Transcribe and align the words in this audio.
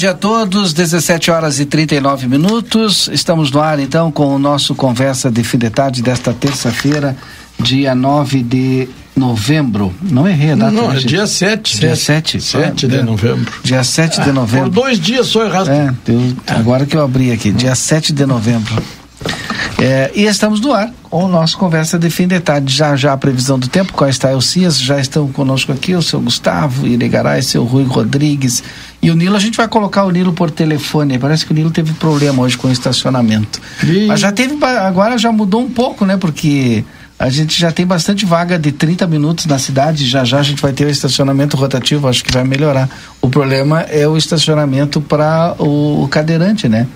Tarde 0.00 0.06
a 0.08 0.14
todos, 0.14 0.72
17 0.72 1.30
horas 1.30 1.60
e 1.60 1.66
39 1.66 2.26
minutos. 2.26 3.10
Estamos 3.12 3.50
no 3.50 3.60
ar 3.60 3.78
então 3.78 4.10
com 4.10 4.34
o 4.34 4.38
nosso 4.38 4.74
Conversa 4.74 5.30
de 5.30 5.44
Fim 5.44 5.58
de 5.58 5.68
Tarde 5.68 6.02
desta 6.02 6.32
terça-feira, 6.32 7.14
dia 7.58 7.94
9 7.94 8.42
de 8.42 8.88
novembro. 9.14 9.92
Não 10.00 10.26
errei 10.26 10.52
a 10.52 10.54
data. 10.54 10.70
Não, 10.70 10.90
é 10.90 10.96
dia 10.96 11.26
7. 11.26 11.80
Dia 11.80 11.96
7. 11.96 12.40
7 12.40 12.88
de 12.88 13.02
novembro. 13.02 13.52
Dia 13.62 13.84
7 13.84 14.22
de 14.22 14.32
novembro. 14.32 14.70
Por 14.70 14.82
dois 14.82 14.98
dias 14.98 15.26
só 15.26 15.44
errado. 15.44 15.68
É, 15.68 15.92
eu, 16.08 16.34
agora 16.46 16.86
que 16.86 16.96
eu 16.96 17.02
abri 17.02 17.30
aqui, 17.30 17.52
dia 17.52 17.74
7 17.74 18.14
de 18.14 18.24
novembro. 18.24 18.82
É, 19.80 20.10
e 20.14 20.26
estamos 20.26 20.60
no 20.60 20.74
ar 20.74 20.92
com 21.04 21.24
o 21.24 21.28
nosso 21.28 21.56
Conversa 21.56 21.98
de 21.98 22.10
Fim 22.10 22.28
de 22.28 22.38
Tarde. 22.38 22.72
Já 22.72 22.94
já 22.96 23.14
a 23.14 23.16
previsão 23.16 23.58
do 23.58 23.66
tempo, 23.66 23.94
qual 23.94 24.10
está 24.10 24.30
o 24.32 24.40
Cias, 24.42 24.78
já 24.78 25.00
estão 25.00 25.26
conosco 25.28 25.72
aqui 25.72 25.94
o 25.94 26.02
seu 26.02 26.20
Gustavo, 26.20 26.86
Iregaray, 26.86 27.42
seu 27.42 27.64
Rui 27.64 27.84
Rodrigues 27.84 28.62
e 29.00 29.10
o 29.10 29.16
Nilo. 29.16 29.36
A 29.36 29.40
gente 29.40 29.56
vai 29.56 29.66
colocar 29.66 30.04
o 30.04 30.10
Nilo 30.10 30.34
por 30.34 30.50
telefone. 30.50 31.18
Parece 31.18 31.46
que 31.46 31.52
o 31.52 31.54
Nilo 31.54 31.70
teve 31.70 31.94
problema 31.94 32.42
hoje 32.42 32.58
com 32.58 32.68
o 32.68 32.70
estacionamento. 32.70 33.58
E... 33.82 34.06
Mas 34.06 34.20
já 34.20 34.30
teve, 34.30 34.62
agora 34.62 35.16
já 35.16 35.32
mudou 35.32 35.62
um 35.62 35.70
pouco, 35.70 36.04
né? 36.04 36.18
Porque 36.18 36.84
a 37.18 37.30
gente 37.30 37.58
já 37.58 37.72
tem 37.72 37.86
bastante 37.86 38.26
vaga 38.26 38.58
de 38.58 38.72
30 38.72 39.06
minutos 39.06 39.46
na 39.46 39.58
cidade. 39.58 40.06
Já 40.06 40.24
já 40.24 40.40
a 40.40 40.42
gente 40.42 40.60
vai 40.60 40.74
ter 40.74 40.84
o 40.84 40.90
estacionamento 40.90 41.56
rotativo, 41.56 42.06
acho 42.06 42.22
que 42.22 42.30
vai 42.30 42.44
melhorar. 42.44 42.86
O 43.20 43.30
problema 43.30 43.80
é 43.80 44.06
o 44.06 44.16
estacionamento 44.16 45.00
para 45.00 45.54
o 45.58 46.06
cadeirante, 46.10 46.68
né? 46.68 46.86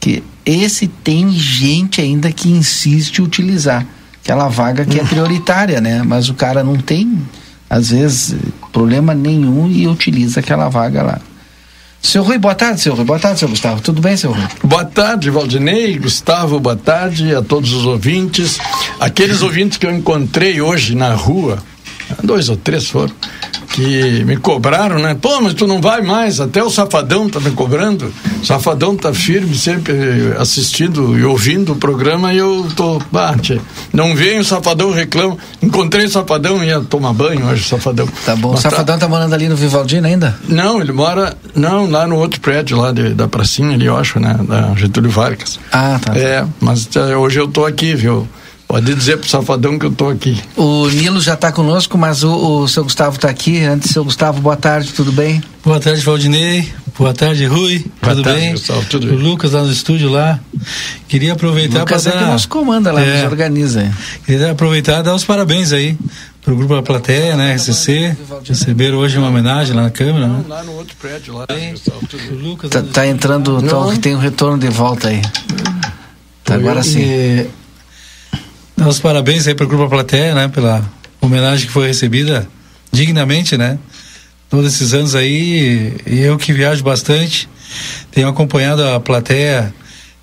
Que 0.00 0.24
esse 0.44 0.86
tem 0.86 1.30
gente 1.30 2.00
ainda 2.00 2.32
que 2.32 2.48
insiste 2.48 3.18
em 3.18 3.22
utilizar 3.22 3.86
aquela 4.22 4.48
vaga 4.48 4.84
que 4.84 4.98
é 4.98 5.04
prioritária, 5.04 5.80
né? 5.80 6.02
Mas 6.04 6.28
o 6.28 6.34
cara 6.34 6.62
não 6.62 6.76
tem, 6.76 7.18
às 7.68 7.90
vezes, 7.90 8.36
problema 8.72 9.14
nenhum 9.14 9.68
e 9.68 9.86
utiliza 9.86 10.40
aquela 10.40 10.68
vaga 10.68 11.02
lá. 11.02 11.20
Seu 12.02 12.24
Rui, 12.24 12.36
boa 12.36 12.54
tarde, 12.54 12.80
seu 12.80 12.94
Rui. 12.94 13.04
Boa 13.04 13.18
tarde, 13.18 13.38
seu 13.38 13.48
Gustavo. 13.48 13.80
Tudo 13.80 14.02
bem, 14.02 14.16
seu 14.16 14.32
Rui? 14.32 14.44
Boa 14.64 14.84
tarde, 14.84 15.30
Valdinei, 15.30 15.96
Gustavo, 15.98 16.58
boa 16.58 16.74
tarde 16.76 17.32
a 17.32 17.40
todos 17.40 17.72
os 17.72 17.86
ouvintes. 17.86 18.58
Aqueles 18.98 19.40
ouvintes 19.42 19.78
que 19.78 19.86
eu 19.86 19.94
encontrei 19.94 20.60
hoje 20.60 20.96
na 20.96 21.14
rua, 21.14 21.62
dois 22.22 22.48
ou 22.48 22.56
três 22.56 22.88
foram, 22.88 23.14
que 23.72 24.24
me 24.24 24.36
cobraram, 24.36 24.98
né? 24.98 25.16
Pô, 25.20 25.40
mas 25.40 25.54
tu 25.54 25.66
não 25.66 25.80
vai 25.80 26.02
mais, 26.02 26.40
até 26.40 26.62
o 26.62 26.70
Safadão 26.70 27.28
tá 27.28 27.40
me 27.40 27.50
cobrando. 27.50 28.12
O 28.42 28.46
Safadão 28.46 28.96
tá 28.96 29.12
firme, 29.14 29.56
sempre 29.56 29.94
assistindo 30.38 31.18
e 31.18 31.24
ouvindo 31.24 31.72
o 31.72 31.76
programa 31.76 32.32
e 32.32 32.38
eu 32.38 32.68
tô, 32.76 33.00
bate. 33.10 33.60
Não 33.92 34.14
vem 34.14 34.38
o 34.38 34.44
Safadão 34.44 34.90
reclama. 34.90 35.36
Encontrei 35.62 36.04
o 36.04 36.10
Safadão 36.10 36.62
ia 36.62 36.80
tomar 36.80 37.12
banho 37.12 37.46
hoje, 37.46 37.62
o 37.62 37.68
Safadão. 37.68 38.08
Tá 38.24 38.36
bom. 38.36 38.50
Mas 38.50 38.60
o 38.60 38.62
Safadão 38.62 38.98
tá... 38.98 39.06
tá 39.06 39.08
morando 39.08 39.34
ali 39.34 39.48
no 39.48 39.56
Vivaldino 39.56 40.06
ainda? 40.06 40.38
Não, 40.48 40.80
ele 40.80 40.92
mora, 40.92 41.36
não, 41.54 41.90
lá 41.90 42.06
no 42.06 42.16
outro 42.16 42.40
prédio 42.40 42.78
lá 42.78 42.92
de, 42.92 43.14
da 43.14 43.26
pracinha 43.26 43.74
ali, 43.74 43.86
eu 43.86 43.96
acho, 43.96 44.20
né? 44.20 44.38
Da 44.46 44.74
Getúlio 44.74 45.10
Vargas. 45.10 45.58
Ah, 45.72 45.98
tá. 46.02 46.16
É, 46.16 46.44
mas 46.60 46.88
é, 46.96 47.16
hoje 47.16 47.40
eu 47.40 47.48
tô 47.48 47.64
aqui, 47.64 47.94
viu? 47.94 48.28
Pode 48.72 48.94
dizer 48.94 49.18
pro 49.18 49.28
Safadão 49.28 49.78
que 49.78 49.84
eu 49.84 49.90
tô 49.90 50.08
aqui. 50.08 50.42
O 50.56 50.88
Nilo 50.88 51.20
já 51.20 51.34
está 51.34 51.52
conosco, 51.52 51.98
mas 51.98 52.24
o, 52.24 52.62
o 52.62 52.66
seu 52.66 52.82
Gustavo 52.84 53.16
está 53.16 53.28
aqui. 53.28 53.62
Antes, 53.62 53.90
seu 53.90 54.02
Gustavo, 54.02 54.40
boa 54.40 54.56
tarde, 54.56 54.94
tudo 54.94 55.12
bem? 55.12 55.42
Boa 55.62 55.78
tarde, 55.78 56.00
Valdinei. 56.00 56.72
Boa 56.98 57.12
tarde, 57.12 57.44
Rui. 57.44 57.84
Boa 58.00 58.14
tudo 58.14 58.24
tarde, 58.24 58.40
bem? 58.40 58.52
Gustavo, 58.52 58.82
tudo 58.86 59.08
bem. 59.08 59.16
O 59.16 59.20
Lucas 59.20 59.52
lá 59.52 59.62
no 59.62 59.70
estúdio 59.70 60.08
lá. 60.08 60.40
Queria 61.06 61.34
aproveitar 61.34 61.84
para 61.84 61.98
dar... 61.98 62.14
é 62.14 62.18
que 62.18 62.24
nos 62.24 62.46
comanda 62.46 62.90
lá, 62.90 63.02
é, 63.02 63.24
nos 63.24 63.30
organiza. 63.30 63.92
Queria 64.24 64.52
aproveitar 64.52 65.00
e 65.00 65.02
dar 65.02 65.14
os 65.14 65.24
parabéns 65.24 65.70
aí 65.74 65.98
pro 66.40 66.56
grupo 66.56 66.74
da 66.74 66.82
plateia, 66.82 67.36
né, 67.36 67.54
RCC, 67.56 68.16
receberam 68.48 68.96
hoje 68.96 69.18
uma 69.18 69.28
homenagem 69.28 69.76
lá 69.76 69.82
na 69.82 69.90
Câmara, 69.90 70.26
né? 70.26 70.44
Lá 70.48 70.64
no 70.64 70.72
outro 70.72 70.96
prédio 70.98 71.34
lá. 71.34 71.46
O 72.30 72.34
Lucas 72.36 72.70
tá, 72.70 72.80
tá 72.80 73.06
entrando, 73.06 73.60
tá, 73.60 74.00
tem 74.00 74.16
um 74.16 74.18
retorno 74.18 74.56
de 74.56 74.68
volta 74.68 75.08
aí. 75.08 75.20
Tá, 76.42 76.54
agora 76.54 76.82
sim. 76.82 77.46
Os 78.86 78.98
parabéns 78.98 79.46
aí 79.46 79.54
para 79.54 79.64
o 79.64 79.68
Grupo 79.68 79.88
Plateia, 79.88 80.34
né? 80.34 80.48
Pela 80.48 80.82
homenagem 81.20 81.66
que 81.66 81.72
foi 81.72 81.86
recebida 81.86 82.48
dignamente, 82.90 83.56
né? 83.56 83.78
Todos 84.50 84.74
esses 84.74 84.92
anos 84.92 85.14
aí, 85.14 85.94
eu 86.04 86.36
que 86.36 86.52
viajo 86.52 86.84
bastante, 86.84 87.48
tenho 88.10 88.28
acompanhado 88.28 88.84
a 88.84 89.00
plateia 89.00 89.72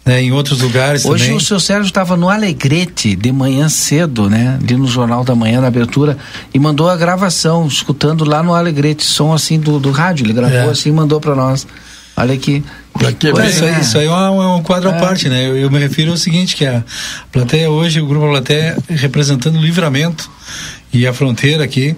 né, 0.05 0.21
em 0.21 0.31
outros 0.31 0.61
lugares 0.61 1.05
Hoje 1.05 1.25
também. 1.25 1.37
o 1.37 1.41
seu 1.41 1.59
Sérgio 1.59 1.87
estava 1.87 2.15
no 2.15 2.29
Alegrete 2.29 3.15
de 3.15 3.31
manhã 3.31 3.67
cedo, 3.69 4.29
né? 4.29 4.57
Ali 4.61 4.75
no 4.75 4.87
Jornal 4.87 5.23
da 5.23 5.35
Manhã, 5.35 5.61
na 5.61 5.67
abertura, 5.67 6.17
e 6.53 6.59
mandou 6.59 6.89
a 6.89 6.95
gravação, 6.95 7.67
escutando 7.67 8.23
lá 8.23 8.41
no 8.41 8.53
Alegrete, 8.53 9.03
som 9.03 9.33
assim 9.33 9.59
do, 9.59 9.79
do 9.79 9.91
rádio. 9.91 10.25
Ele 10.25 10.33
gravou 10.33 10.57
é. 10.57 10.69
assim 10.69 10.89
e 10.89 10.91
mandou 10.91 11.19
para 11.19 11.35
nós. 11.35 11.67
Olha 12.15 12.33
aqui. 12.33 12.63
Aqui 13.07 13.27
é 13.27 13.47
isso, 13.47 13.63
aí, 13.63 13.81
isso 13.81 13.97
aí 13.97 14.05
é 14.07 14.11
um, 14.11 14.57
um 14.57 14.63
quadro 14.63 14.89
à 14.89 14.95
é. 14.95 14.99
parte, 14.99 15.29
né? 15.29 15.47
Eu, 15.47 15.57
eu, 15.57 15.71
me 15.71 15.79
refiro 15.79 16.11
ao 16.11 16.17
seguinte, 16.17 16.55
que 16.55 16.65
a 16.65 16.83
plateia 17.31 17.69
hoje, 17.69 18.01
o 18.01 18.05
Grupo 18.05 18.27
Plateia, 18.27 18.77
representando 18.89 19.57
o 19.57 19.61
livramento 19.61 20.29
e 20.91 21.07
a 21.07 21.13
fronteira 21.13 21.63
aqui, 21.63 21.95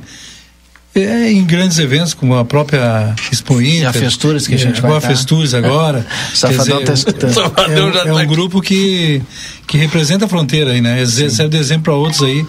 é, 0.93 1.31
em 1.31 1.43
grandes 1.45 1.79
eventos, 1.79 2.13
como 2.13 2.35
a 2.35 2.43
própria 2.43 3.15
Expo 3.31 3.61
Inter. 3.61 3.81
E 3.81 3.85
a 3.85 3.93
Festuras 3.93 4.45
que 4.45 4.55
a 4.55 4.57
gente 4.57 4.79
é, 4.79 4.81
vai 4.81 4.97
a 4.97 5.01
Festuras 5.01 5.53
agora. 5.53 6.05
Safadão 6.33 6.81
está 6.81 6.93
escutando. 6.93 7.39
É, 8.05 8.09
é, 8.09 8.13
um 8.13 8.27
grupo 8.27 8.61
que, 8.61 9.21
que 9.65 9.77
representa 9.77 10.25
a 10.25 10.27
fronteira 10.27 10.71
aí, 10.71 10.81
né? 10.81 11.05
Serve 11.05 11.49
de 11.49 11.57
exemplo 11.57 11.83
para 11.83 11.93
outros 11.93 12.21
aí 12.21 12.45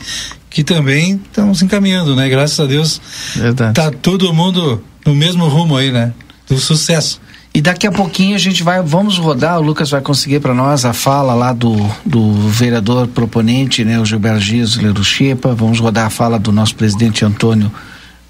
que 0.50 0.62
também 0.62 1.20
estão 1.24 1.54
se 1.54 1.64
encaminhando, 1.64 2.14
né? 2.14 2.28
Graças 2.28 2.60
a 2.60 2.66
Deus. 2.66 3.00
Verdade. 3.34 3.74
Tá 3.74 3.90
todo 3.90 4.32
mundo 4.34 4.82
no 5.06 5.14
mesmo 5.14 5.48
rumo 5.48 5.76
aí, 5.76 5.90
né? 5.90 6.12
Do 6.48 6.58
sucesso. 6.58 7.20
E 7.54 7.60
daqui 7.60 7.86
a 7.86 7.92
pouquinho 7.92 8.34
a 8.34 8.38
gente 8.38 8.62
vai, 8.62 8.80
vamos 8.80 9.18
rodar, 9.18 9.58
o 9.58 9.62
Lucas 9.62 9.90
vai 9.90 10.00
conseguir 10.00 10.40
para 10.40 10.54
nós 10.54 10.86
a 10.86 10.94
fala 10.94 11.34
lá 11.34 11.52
do, 11.52 11.76
do 12.04 12.48
vereador 12.48 13.06
proponente, 13.08 13.84
né, 13.84 14.00
o 14.00 14.06
Gilberto 14.06 14.40
Gisler 14.40 14.94
Chipa, 15.02 15.54
vamos 15.54 15.78
rodar 15.78 16.06
a 16.06 16.10
fala 16.10 16.38
do 16.38 16.50
nosso 16.50 16.74
presidente 16.74 17.26
Antônio 17.26 17.70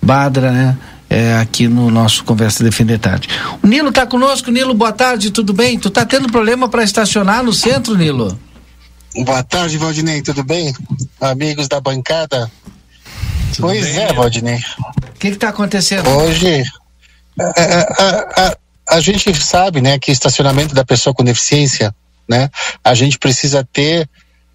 Badra, 0.02 0.50
né, 0.50 0.76
é, 1.08 1.36
aqui 1.36 1.68
no 1.68 1.88
nosso 1.88 2.24
Conversa 2.24 2.64
Defender 2.64 2.98
Tarde. 2.98 3.28
O 3.62 3.66
Nilo 3.68 3.90
está 3.90 4.04
conosco, 4.04 4.50
Nilo, 4.50 4.74
boa 4.74 4.92
tarde, 4.92 5.30
tudo 5.30 5.52
bem? 5.52 5.78
Tu 5.78 5.88
tá 5.88 6.04
tendo 6.04 6.28
problema 6.28 6.68
para 6.68 6.82
estacionar 6.82 7.44
no 7.44 7.52
centro, 7.52 7.94
Nilo? 7.96 8.36
Boa 9.24 9.42
tarde, 9.44 9.78
Valdinei, 9.78 10.20
tudo 10.22 10.42
bem? 10.42 10.74
Amigos 11.20 11.68
da 11.68 11.80
bancada? 11.80 12.50
Tudo 13.54 13.68
pois 13.68 13.84
bem, 13.84 13.98
é, 13.98 14.12
Valdinei. 14.12 14.58
que 15.18 15.28
está 15.28 15.50
acontecendo? 15.50 16.08
Hoje, 16.08 16.64
a, 17.38 17.44
a, 17.44 18.48
a, 18.48 18.56
a, 18.88 19.00
gente 19.00 19.34
sabe, 19.34 19.80
né, 19.80 19.98
que 19.98 20.10
estacionamento 20.10 20.74
da 20.74 20.84
pessoa 20.84 21.14
com 21.14 21.24
deficiência, 21.24 21.94
né, 22.28 22.50
a 22.82 22.94
gente 22.94 23.18
precisa 23.18 23.66
ter 23.72 24.08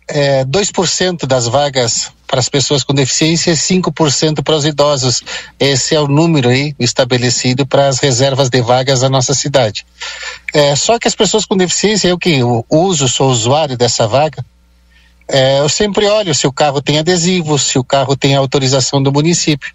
é, 0.08 0.46
2% 0.46 1.26
das 1.26 1.48
vagas 1.48 2.12
para 2.26 2.40
as 2.40 2.50
pessoas 2.50 2.84
com 2.84 2.94
deficiência 2.94 3.52
e 3.52 3.56
5% 3.56 4.44
para 4.44 4.56
os 4.56 4.66
idosos. 4.66 5.24
Esse 5.60 5.96
é 5.96 6.00
o 6.00 6.08
número 6.08 6.50
aí 6.50 6.76
estabelecido 6.78 7.66
para 7.66 7.88
as 7.88 8.00
reservas 8.00 8.50
de 8.50 8.62
vagas 8.62 9.02
da 9.02 9.10
nossa 9.10 9.34
cidade. 9.34 9.86
É, 10.54 10.76
só 10.76 11.00
que 11.00 11.08
as 11.08 11.16
pessoas 11.16 11.46
com 11.46 11.56
deficiência, 11.56 12.10
eu 12.10 12.18
que 12.18 12.40
uso, 12.70 13.08
sou 13.08 13.30
usuário 13.30 13.78
dessa 13.78 14.08
vaga, 14.08 14.46
é, 15.30 15.60
eu 15.60 15.70
sempre 15.70 16.06
olho 16.06 16.34
se 16.34 16.48
o 16.48 16.54
carro 16.54 16.82
tem 16.82 17.00
adesivo, 17.00 17.60
se 17.60 17.78
o 17.78 17.84
carro 17.84 18.16
tem 18.16 18.36
autorização 18.36 19.02
do 19.02 19.12
município. 19.12 19.74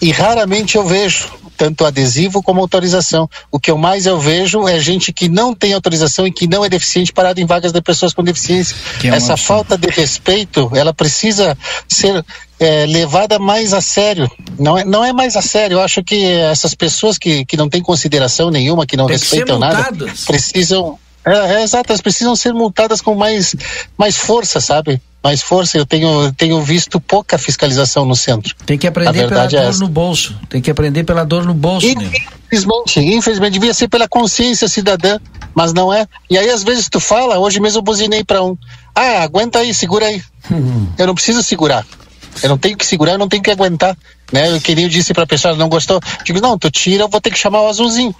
E 0.00 0.10
raramente 0.10 0.76
eu 0.76 0.86
vejo 0.86 1.30
tanto 1.56 1.84
adesivo 1.84 2.42
como 2.42 2.60
autorização. 2.60 3.28
O 3.50 3.58
que 3.58 3.70
eu 3.70 3.78
mais 3.78 4.06
eu 4.06 4.18
vejo 4.18 4.68
é 4.68 4.78
gente 4.78 5.12
que 5.12 5.28
não 5.28 5.54
tem 5.54 5.72
autorização 5.72 6.26
e 6.26 6.32
que 6.32 6.46
não 6.46 6.64
é 6.64 6.68
deficiente 6.68 7.12
parado 7.12 7.40
em 7.40 7.46
vagas 7.46 7.72
de 7.72 7.80
pessoas 7.80 8.12
com 8.12 8.22
deficiência. 8.22 8.76
É 9.02 9.08
Essa 9.08 9.36
falta 9.36 9.76
de 9.76 9.88
respeito, 9.88 10.70
ela 10.74 10.92
precisa 10.92 11.56
ser 11.88 12.24
é, 12.58 12.86
levada 12.86 13.38
mais 13.38 13.72
a 13.72 13.80
sério. 13.80 14.30
Não 14.58 14.76
é, 14.76 14.84
não 14.84 15.04
é 15.04 15.12
mais 15.12 15.36
a 15.36 15.42
sério. 15.42 15.76
Eu 15.76 15.80
acho 15.80 16.02
que 16.02 16.24
essas 16.24 16.74
pessoas 16.74 17.18
que, 17.18 17.44
que 17.44 17.56
não 17.56 17.68
têm 17.68 17.82
consideração 17.82 18.50
nenhuma, 18.50 18.86
que 18.86 18.96
não 18.96 19.06
tem 19.06 19.16
respeitam 19.16 19.58
que 19.58 19.60
nada, 19.60 20.06
precisam 20.26 20.98
é, 21.26 21.56
é, 21.56 21.62
exato, 21.64 21.90
elas 21.90 22.00
precisam 22.00 22.36
ser 22.36 22.54
multadas 22.54 23.00
com 23.00 23.16
mais, 23.16 23.56
mais 23.98 24.16
força, 24.16 24.60
sabe? 24.60 25.02
Mais 25.26 25.42
força. 25.42 25.76
Eu 25.76 25.84
tenho, 25.84 26.32
tenho 26.34 26.62
visto 26.62 27.00
pouca 27.00 27.36
fiscalização 27.36 28.04
no 28.04 28.14
centro. 28.14 28.54
Tem 28.64 28.78
que 28.78 28.86
aprender 28.86 29.26
pela 29.26 29.42
é 29.42 29.48
dor 29.48 29.74
é 29.74 29.76
no 29.76 29.88
bolso. 29.88 30.38
Tem 30.48 30.62
que 30.62 30.70
aprender 30.70 31.02
pela 31.02 31.24
dor 31.24 31.44
no 31.44 31.52
bolso. 31.52 31.84
Infelizmente, 31.84 33.00
né? 33.00 33.14
infelizmente, 33.16 33.52
devia 33.54 33.74
ser 33.74 33.88
pela 33.88 34.06
consciência 34.06 34.68
cidadã, 34.68 35.18
mas 35.52 35.72
não 35.72 35.92
é. 35.92 36.06
E 36.30 36.38
aí, 36.38 36.48
às 36.48 36.62
vezes, 36.62 36.88
tu 36.88 37.00
fala, 37.00 37.40
hoje 37.40 37.58
mesmo 37.58 37.80
eu 37.80 37.82
buzinei 37.82 38.22
para 38.22 38.40
um. 38.40 38.56
Ah, 38.94 39.24
aguenta 39.24 39.58
aí, 39.58 39.74
segura 39.74 40.06
aí. 40.06 40.22
Uhum. 40.48 40.92
Eu 40.96 41.08
não 41.08 41.14
preciso 41.16 41.42
segurar. 41.42 41.84
Eu 42.40 42.48
não 42.48 42.56
tenho 42.56 42.76
que 42.76 42.86
segurar, 42.86 43.14
eu 43.14 43.18
não 43.18 43.28
tenho 43.28 43.42
que 43.42 43.50
aguentar. 43.50 43.98
Né? 44.32 44.48
Eu 44.48 44.60
queria 44.60 44.88
disse 44.88 45.12
para 45.12 45.24
a 45.24 45.26
pessoa, 45.26 45.56
não 45.56 45.68
gostou. 45.68 46.00
Digo, 46.24 46.40
não, 46.40 46.56
tu 46.56 46.70
tira, 46.70 47.02
eu 47.02 47.08
vou 47.08 47.20
ter 47.20 47.32
que 47.32 47.38
chamar 47.38 47.62
o 47.62 47.68
azulzinho. 47.68 48.14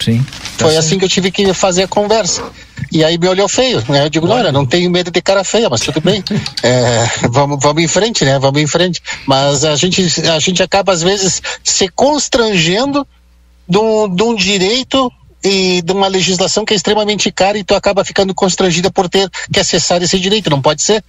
Sim. 0.00 0.24
Tá 0.56 0.66
Foi 0.66 0.76
assim 0.76 0.98
que 0.98 1.04
eu 1.04 1.08
tive 1.08 1.30
que 1.30 1.52
fazer 1.52 1.84
a 1.84 1.88
conversa. 1.88 2.42
E 2.90 3.04
aí 3.04 3.18
me 3.18 3.28
olhou 3.28 3.48
feio, 3.48 3.84
né? 3.88 4.04
Eu 4.04 4.10
digo, 4.10 4.26
não, 4.26 4.38
eu 4.38 4.52
não 4.52 4.64
tenho 4.64 4.90
medo 4.90 5.10
de 5.10 5.20
cara 5.20 5.44
feia, 5.44 5.68
mas 5.68 5.80
tudo 5.80 6.00
bem. 6.00 6.22
É, 6.62 7.28
vamos, 7.30 7.58
vamos 7.62 7.82
em 7.82 7.88
frente, 7.88 8.24
né? 8.24 8.38
Vamos 8.38 8.60
em 8.60 8.66
frente. 8.66 9.00
Mas 9.26 9.64
a 9.64 9.76
gente, 9.76 10.02
a 10.28 10.38
gente 10.38 10.62
acaba, 10.62 10.92
às 10.92 11.02
vezes, 11.02 11.40
se 11.62 11.88
constrangendo 11.88 13.06
de 13.68 13.78
um, 13.78 14.08
de 14.08 14.22
um 14.22 14.34
direito 14.34 15.10
e 15.42 15.82
de 15.82 15.92
uma 15.92 16.08
legislação 16.08 16.64
que 16.64 16.72
é 16.72 16.76
extremamente 16.76 17.30
cara 17.30 17.56
e 17.56 17.64
tu 17.64 17.74
acaba 17.74 18.04
ficando 18.04 18.34
constrangida 18.34 18.90
por 18.90 19.08
ter 19.08 19.30
que 19.52 19.60
acessar 19.60 20.02
esse 20.02 20.18
direito, 20.18 20.50
não 20.50 20.60
pode 20.60 20.82
ser? 20.82 21.02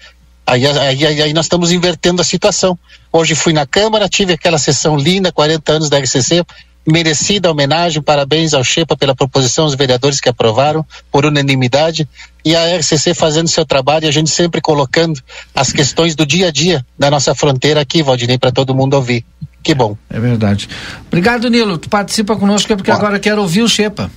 Aí, 0.45 0.65
aí, 0.65 1.05
aí, 1.05 1.21
aí, 1.21 1.33
nós 1.33 1.45
estamos 1.45 1.71
invertendo 1.71 2.21
a 2.21 2.25
situação. 2.25 2.77
Hoje 3.11 3.35
fui 3.35 3.53
na 3.53 3.67
Câmara, 3.67 4.09
tive 4.09 4.33
aquela 4.33 4.57
sessão 4.57 4.97
linda, 4.97 5.31
40 5.31 5.73
anos 5.73 5.89
da 5.89 5.99
RCC, 5.99 6.43
merecida 6.87 7.51
homenagem, 7.51 8.01
parabéns 8.01 8.53
ao 8.53 8.63
Chepa 8.63 8.97
pela 8.97 9.15
proposição, 9.15 9.65
os 9.65 9.75
vereadores 9.75 10.19
que 10.19 10.29
aprovaram 10.29 10.85
por 11.11 11.25
unanimidade 11.25 12.07
e 12.43 12.55
a 12.55 12.77
RCC 12.77 13.13
fazendo 13.13 13.47
seu 13.47 13.65
trabalho 13.65 14.05
e 14.05 14.07
a 14.07 14.11
gente 14.11 14.29
sempre 14.29 14.61
colocando 14.61 15.21
as 15.53 15.71
questões 15.71 16.15
do 16.15 16.25
dia 16.25 16.47
a 16.47 16.51
dia 16.51 16.85
da 16.97 17.11
nossa 17.11 17.35
fronteira 17.35 17.81
aqui, 17.81 18.01
Valdinei, 18.01 18.37
para 18.37 18.51
todo 18.51 18.73
mundo 18.73 18.95
ouvir. 18.95 19.25
Que 19.61 19.75
bom. 19.75 19.97
É 20.09 20.19
verdade. 20.19 20.69
Obrigado, 21.07 21.49
Nilo. 21.49 21.77
Tu 21.77 21.89
participa 21.89 22.35
conosco 22.35 22.71
é 22.71 22.75
porque 22.75 22.91
agora 22.91 23.19
quero 23.19 23.41
ouvir 23.41 23.61
o 23.61 23.69
Chepa. 23.69 24.09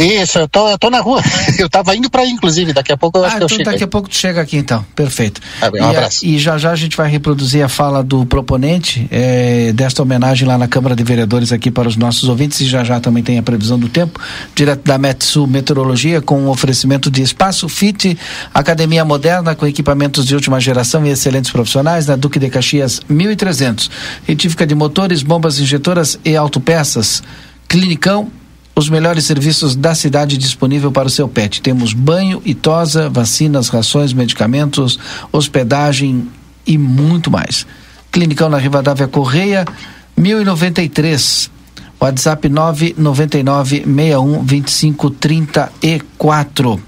Isso, 0.00 0.38
eu 0.38 0.48
tô, 0.48 0.68
eu 0.68 0.78
tô 0.78 0.88
na 0.88 1.00
rua. 1.00 1.22
Eu 1.58 1.68
tava 1.68 1.94
indo 1.94 2.08
para 2.08 2.22
aí, 2.22 2.30
inclusive. 2.30 2.72
Daqui 2.72 2.90
a 2.90 2.96
pouco 2.96 3.18
eu 3.18 3.24
ah, 3.24 3.26
acho 3.26 3.36
então 3.36 3.48
que 3.48 3.54
eu 3.54 3.58
chego. 3.58 3.70
Daqui 3.70 3.82
aí. 3.82 3.84
a 3.84 3.88
pouco 3.88 4.08
tu 4.08 4.16
chega 4.16 4.40
aqui, 4.40 4.56
então. 4.56 4.84
Perfeito. 4.94 5.40
Tá 5.58 5.70
bem, 5.70 5.82
um 5.82 5.86
e, 5.86 5.96
abraço. 5.96 6.24
A, 6.24 6.28
e 6.28 6.38
já 6.38 6.56
já 6.56 6.70
a 6.70 6.76
gente 6.76 6.96
vai 6.96 7.10
reproduzir 7.10 7.62
a 7.62 7.68
fala 7.68 8.02
do 8.02 8.24
proponente 8.24 9.06
é, 9.10 9.72
desta 9.72 10.02
homenagem 10.02 10.48
lá 10.48 10.56
na 10.56 10.66
Câmara 10.66 10.96
de 10.96 11.04
Vereadores 11.04 11.52
aqui 11.52 11.70
para 11.70 11.86
os 11.86 11.96
nossos 11.96 12.28
ouvintes. 12.28 12.60
E 12.60 12.66
já 12.66 12.82
já 12.82 12.98
também 12.98 13.22
tem 13.22 13.38
a 13.38 13.42
previsão 13.42 13.78
do 13.78 13.88
tempo, 13.88 14.18
direto 14.54 14.82
da 14.84 14.96
Metsu 14.96 15.46
Meteorologia, 15.46 16.22
com 16.22 16.40
um 16.40 16.48
oferecimento 16.48 17.10
de 17.10 17.20
espaço 17.20 17.68
FIT, 17.68 18.16
academia 18.54 19.04
moderna 19.04 19.54
com 19.54 19.66
equipamentos 19.66 20.24
de 20.24 20.34
última 20.34 20.58
geração 20.60 21.04
e 21.04 21.10
excelentes 21.10 21.50
profissionais 21.50 22.06
na 22.06 22.16
Duque 22.16 22.38
de 22.38 22.48
Caxias 22.48 23.00
1300. 23.06 23.90
Retífica 24.26 24.66
de 24.66 24.74
motores, 24.74 25.22
bombas 25.22 25.58
injetoras 25.58 26.18
e 26.24 26.36
autopeças. 26.36 27.22
Clinicão 27.68 28.30
os 28.80 28.88
melhores 28.88 29.26
serviços 29.26 29.76
da 29.76 29.94
cidade 29.94 30.38
disponível 30.38 30.90
para 30.90 31.06
o 31.06 31.10
seu 31.10 31.28
pet. 31.28 31.60
Temos 31.60 31.92
banho 31.92 32.40
e 32.46 32.54
tosa, 32.54 33.10
vacinas, 33.10 33.68
rações, 33.68 34.14
medicamentos, 34.14 34.98
hospedagem 35.30 36.26
e 36.66 36.78
muito 36.78 37.30
mais. 37.30 37.66
Clinicão 38.10 38.48
na 38.48 38.56
Rivadavia 38.56 39.06
Correia, 39.06 39.66
1093. 40.16 41.50
WhatsApp 42.00 42.48
999 42.48 43.84
61 43.84 44.42
25 44.42 45.10
34. 45.10 46.82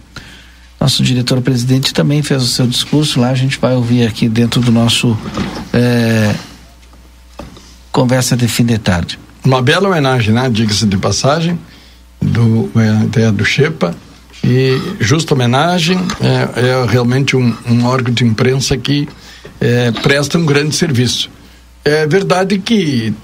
Nosso 0.81 1.03
diretor-presidente 1.03 1.93
também 1.93 2.23
fez 2.23 2.43
o 2.43 2.47
seu 2.47 2.67
discurso 2.67 3.21
lá, 3.21 3.29
a 3.29 3.35
gente 3.35 3.59
vai 3.59 3.75
ouvir 3.75 4.07
aqui 4.07 4.31
dentro 4.31 4.63
do 4.63 4.73
nosso 4.73 5.17
é, 5.75 6.35
conversa 7.93 8.35
de 8.35 8.49
fim 8.49 8.65
de 8.65 8.79
tarde. 8.79 9.19
Uma 9.45 9.61
bela 9.61 9.89
homenagem, 9.89 10.33
né? 10.33 10.49
Diga-se 10.49 10.87
de 10.87 10.97
passagem 10.97 11.59
do, 12.23 12.71
é, 13.21 13.31
do 13.31 13.45
Xepa 13.45 13.95
e 14.45 14.81
justa 15.01 15.35
homenagem 15.35 15.99
é, 16.21 16.61
é 16.61 16.87
realmente 16.89 17.37
um, 17.37 17.55
um, 17.69 17.85
órgão 17.85 18.13
de 18.13 18.25
imprensa 18.25 18.77
que 18.77 19.09
é, 19.61 19.91
presta 19.91 20.39
um 20.39 20.45
grande 20.45 20.75
serviço. 20.75 21.31
É 21.85 22.07
verdade 22.07 22.59
que 22.59 23.15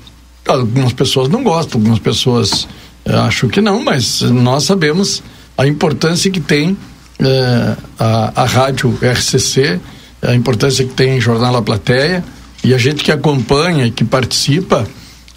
algumas 0.46 0.92
pessoas 0.92 1.28
não 1.28 1.42
gostam, 1.42 1.80
algumas 1.80 1.98
pessoas 1.98 2.68
é, 3.04 3.14
acham 3.14 3.48
que 3.48 3.60
não, 3.60 3.82
mas 3.82 4.20
nós 4.22 4.64
sabemos 4.64 5.22
a 5.56 5.66
importância 5.66 6.30
que 6.30 6.40
tem 6.40 6.76
é, 7.18 7.76
a, 7.98 8.42
a 8.42 8.44
rádio 8.44 8.96
RCC, 9.02 9.80
a 10.22 10.34
importância 10.34 10.84
que 10.84 10.94
tem 10.94 11.20
Jornal 11.20 11.56
A 11.56 11.62
Plateia 11.62 12.24
e 12.62 12.74
a 12.74 12.78
gente 12.78 13.02
que 13.02 13.10
acompanha 13.10 13.90
que 13.90 14.04
participa 14.04 14.86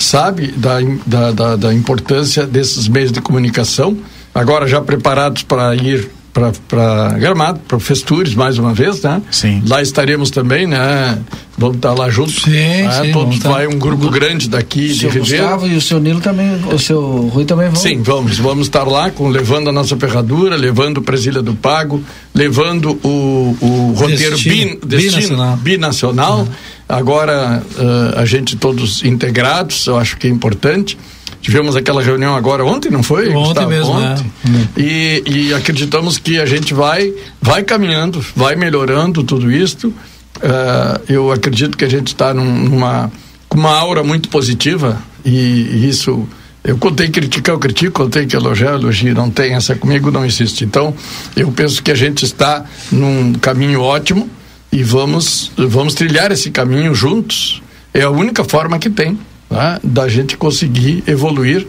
sabe 0.02 0.48
da, 0.52 0.80
da, 1.06 1.32
da, 1.32 1.56
da 1.56 1.74
importância 1.74 2.46
desses 2.46 2.88
meios 2.88 3.12
de 3.12 3.22
comunicação, 3.22 3.98
agora 4.34 4.68
já 4.68 4.82
preparados 4.82 5.44
para 5.44 5.76
ir 5.76 6.10
para 6.34 7.10
Gramado, 7.20 7.60
para 7.68 7.80
Festures, 7.80 8.34
mais 8.34 8.58
uma 8.58 8.74
vez, 8.74 9.02
né? 9.02 9.22
Sim. 9.30 9.62
Lá 9.68 9.82
estaremos 9.82 10.32
também, 10.32 10.66
né? 10.66 11.20
Vamos 11.58 11.76
estar 11.76 11.94
lá 11.94 12.10
juntos. 12.10 12.42
Sim, 12.44 12.52
né? 12.52 13.02
sim 13.04 13.12
Todos 13.12 13.40
vai 13.40 13.68
um 13.68 13.78
grupo 13.78 14.10
grande 14.10 14.50
daqui 14.50 14.92
o 14.92 14.94
de 14.94 15.08
Ribeiro. 15.08 15.44
Gustavo 15.44 15.68
e 15.68 15.76
o 15.76 15.82
seu 15.82 16.00
Nilo 16.00 16.22
também, 16.22 16.50
o 16.72 16.80
seu 16.80 17.28
Rui 17.28 17.44
também 17.44 17.68
vão. 17.68 17.76
Sim, 17.76 18.02
vamos, 18.02 18.38
vamos 18.38 18.68
estar 18.68 18.84
lá 18.84 19.12
com 19.12 19.28
levando 19.28 19.70
a 19.70 19.74
nossa 19.74 19.98
ferradura, 19.98 20.56
levando 20.56 21.00
o 21.00 21.02
Presília 21.02 21.42
do 21.42 21.54
Pago, 21.54 22.02
levando 22.34 22.98
o, 23.04 23.58
o 23.60 23.94
roteiro 23.98 24.36
destino, 24.36 24.56
bin, 24.56 24.88
destino, 24.88 25.18
binacional. 25.18 25.58
binacional. 25.58 26.40
Uhum. 26.40 26.48
Agora 26.92 27.64
uh, 27.64 28.20
a 28.20 28.26
gente 28.26 28.58
todos 28.58 29.04
integrados, 29.04 29.88
eu 29.88 29.98
acho 29.98 30.18
que 30.18 30.28
é 30.28 30.30
importante. 30.30 30.98
Tivemos 31.42 31.76
aquela 31.76 32.04
reunião 32.04 32.36
agora 32.36 32.64
ontem, 32.64 32.92
não 32.92 33.02
foi? 33.02 33.30
Ontem 33.30 33.48
Gustavo? 33.48 33.70
mesmo, 33.70 33.92
ontem. 33.94 34.32
Né? 34.44 34.68
E, 34.78 35.24
e, 35.26 35.54
acreditamos 35.54 36.18
que 36.20 36.40
a 36.40 36.46
gente 36.46 36.74
vai, 36.74 37.12
vai 37.42 37.64
caminhando, 37.64 38.24
vai 38.36 38.56
melhorando 38.56 39.24
tudo 39.24 39.52
isto. 39.52 39.88
Uh, 39.88 41.02
eu 41.08 41.32
acredito 41.32 41.78
que 41.78 41.86
a 41.86 41.90
gente 41.90 42.08
está 42.08 42.34
num, 42.34 42.70
numa 42.70 43.12
uma 43.54 43.76
aura 43.76 44.04
muito 44.04 44.30
positiva 44.30 45.02
e, 45.26 45.32
e, 45.32 45.90
isso 45.90 46.28
eu 46.64 46.78
contei 46.78 47.10
criticar, 47.10 47.56
eu 47.56 47.60
critico, 47.60 48.04
contei 48.04 48.26
que 48.26 48.36
elogiar, 48.36 48.74
elogio, 48.74 49.16
não 49.16 49.32
tem 49.32 49.54
essa 49.54 49.76
comigo, 49.76 50.12
não 50.12 50.24
existe. 50.24 50.64
Então, 50.64 50.94
eu 51.36 51.52
penso 51.52 51.82
que 51.82 51.90
a 51.90 51.96
gente 51.96 52.24
está 52.24 52.64
num 52.92 53.34
caminho 53.34 53.82
ótimo 53.82 54.30
e 54.72 54.84
vamos 54.84 55.52
vamos 55.58 55.94
trilhar 55.94 56.32
esse 56.32 56.50
caminho 56.52 56.96
juntos. 56.96 57.62
É 57.94 58.04
a 58.04 58.10
única 58.10 58.44
forma 58.44 58.80
que 58.80 58.90
tem 58.90 59.20
né, 59.50 59.80
da 59.84 60.08
gente 60.08 60.38
conseguir 60.38 61.04
evoluir 61.06 61.68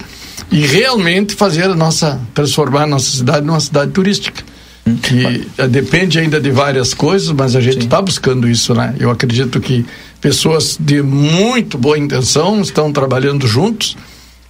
e 0.51 0.61
realmente 0.67 1.35
fazer 1.35 1.65
a 1.65 1.75
nossa 1.75 2.21
transformar 2.33 2.85
a 2.85 2.87
nossa 2.87 3.11
cidade 3.11 3.45
numa 3.45 3.59
cidade 3.59 3.91
turística 3.91 4.43
hum. 4.87 4.97
que 4.97 5.49
eh, 5.59 5.69
depende 5.69 6.19
ainda 6.19 6.41
de 6.41 6.51
várias 6.51 6.95
coisas 6.95 7.31
mas 7.33 7.57
a 7.57 7.61
gente 7.61 7.81
está 7.81 8.01
buscando 8.01 8.49
isso 8.49 8.75
né 8.75 8.95
eu 9.01 9.11
acredito 9.11 9.61
que 9.61 9.85
pessoas 10.21 10.79
de 10.79 11.03
muito 11.03 11.77
boa 11.77 11.99
intenção 11.99 12.61
estão 12.61 12.93
trabalhando 12.93 13.47
juntos 13.47 13.97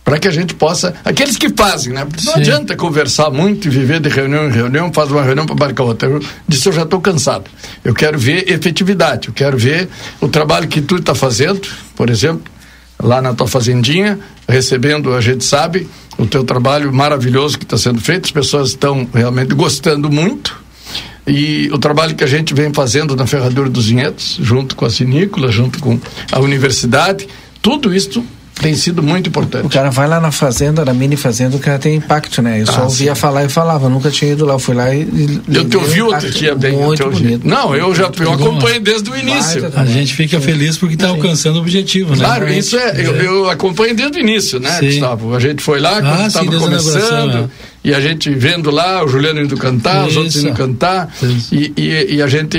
para 0.04 0.18
que 0.18 0.26
a 0.26 0.30
gente 0.30 0.54
possa. 0.54 0.94
Aqueles 1.04 1.36
que 1.36 1.48
fazem, 1.50 1.92
né? 1.92 2.04
Porque 2.04 2.24
não 2.24 2.34
Sim. 2.34 2.40
adianta 2.40 2.76
conversar 2.76 3.30
muito 3.30 3.68
e 3.68 3.70
viver 3.70 4.00
de 4.00 4.08
reunião 4.08 4.48
em 4.48 4.50
reunião, 4.50 4.92
faz 4.92 5.10
uma 5.10 5.22
reunião 5.22 5.46
para 5.46 5.54
marcar 5.54 5.84
outra. 5.84 6.08
Eu 6.08 6.20
disse, 6.46 6.68
eu 6.68 6.72
já 6.72 6.82
estou 6.82 7.00
cansado. 7.00 7.44
Eu 7.84 7.94
quero 7.94 8.18
ver 8.18 8.50
efetividade, 8.50 9.28
eu 9.28 9.34
quero 9.34 9.56
ver 9.56 9.88
o 10.20 10.28
trabalho 10.28 10.66
que 10.66 10.80
tu 10.80 10.96
está 10.96 11.14
fazendo, 11.14 11.60
por 11.94 12.10
exemplo, 12.10 12.50
lá 13.00 13.20
na 13.22 13.34
tua 13.34 13.46
fazendinha, 13.46 14.18
recebendo, 14.48 15.14
a 15.14 15.20
gente 15.20 15.44
sabe, 15.44 15.88
o 16.18 16.26
teu 16.26 16.44
trabalho 16.44 16.92
maravilhoso 16.92 17.58
que 17.58 17.64
está 17.64 17.76
sendo 17.76 18.00
feito, 18.00 18.26
as 18.26 18.30
pessoas 18.30 18.70
estão 18.70 19.08
realmente 19.12 19.54
gostando 19.54 20.10
muito. 20.10 20.62
E 21.26 21.70
o 21.72 21.78
trabalho 21.78 22.16
que 22.16 22.24
a 22.24 22.26
gente 22.26 22.52
vem 22.52 22.74
fazendo 22.74 23.14
na 23.14 23.26
Ferradura 23.26 23.70
dos 23.70 23.86
Vinhedos, 23.86 24.38
junto 24.40 24.74
com 24.74 24.84
a 24.84 24.90
Sinícola, 24.90 25.50
junto 25.52 25.78
com 25.78 25.98
a 26.32 26.40
universidade, 26.40 27.28
tudo 27.60 27.94
isso 27.94 28.24
tem 28.62 28.74
sido 28.74 29.02
muito 29.02 29.28
importante. 29.28 29.66
O 29.66 29.68
cara 29.68 29.90
vai 29.90 30.06
lá 30.08 30.20
na 30.20 30.30
fazenda, 30.30 30.84
na 30.84 30.94
mini 30.94 31.16
fazenda, 31.16 31.56
o 31.56 31.58
cara 31.58 31.78
tem 31.78 31.96
impacto, 31.96 32.40
né? 32.40 32.60
Eu 32.62 32.66
só 32.66 32.80
Ah, 32.80 32.84
ouvia 32.84 33.14
sim. 33.14 33.20
falar 33.20 33.44
e 33.44 33.48
falava, 33.48 33.88
nunca 33.88 34.10
tinha 34.10 34.32
ido 34.32 34.44
lá, 34.46 34.54
eu 34.54 34.58
fui 34.58 34.74
lá 34.74 34.94
e. 34.94 35.02
e 35.02 35.56
Eu 35.56 35.68
te 35.68 35.76
ouvi 35.76 36.00
outro 36.02 36.30
dia 36.30 36.54
bem. 36.54 36.72
Muito 36.72 37.02
eu 37.02 37.08
te 37.10 37.14
ouvi. 37.14 37.22
bonito. 37.24 37.48
Não, 37.48 37.74
eu 37.74 37.94
já 37.94 38.04
eu 38.04 38.10
bom. 38.24 38.32
acompanhei 38.34 38.80
desde 38.80 39.10
o 39.10 39.16
início. 39.16 39.70
A 39.74 39.84
gente 39.84 40.14
fica 40.14 40.40
feliz 40.40 40.76
porque 40.78 40.94
está 40.94 41.08
alcançando 41.08 41.56
o 41.56 41.60
objetivo, 41.60 42.14
né? 42.14 42.24
Claro, 42.24 42.48
isso 42.52 42.76
é. 42.78 42.94
Eu, 43.04 43.16
eu 43.16 43.50
acompanho 43.50 43.94
desde 43.94 44.18
o 44.18 44.20
início, 44.20 44.60
né, 44.60 44.70
Sim. 44.78 44.86
Gustavo? 44.86 45.34
A 45.34 45.40
gente 45.40 45.62
foi 45.62 45.80
lá 45.80 45.98
Ah, 45.98 46.02
quando 46.02 46.26
estava 46.28 46.46
começando. 46.58 47.50
E 47.84 47.92
a 47.92 48.00
gente 48.00 48.30
vendo 48.30 48.70
lá, 48.70 49.04
o 49.04 49.08
Juliano 49.08 49.40
indo 49.42 49.56
cantar, 49.56 50.06
os 50.06 50.16
outros 50.16 50.36
Isso. 50.36 50.46
indo 50.46 50.56
cantar. 50.56 51.12
Isso. 51.20 51.52
E, 51.52 51.72
e, 51.76 52.14
e 52.16 52.22
a 52.22 52.28
gente 52.28 52.56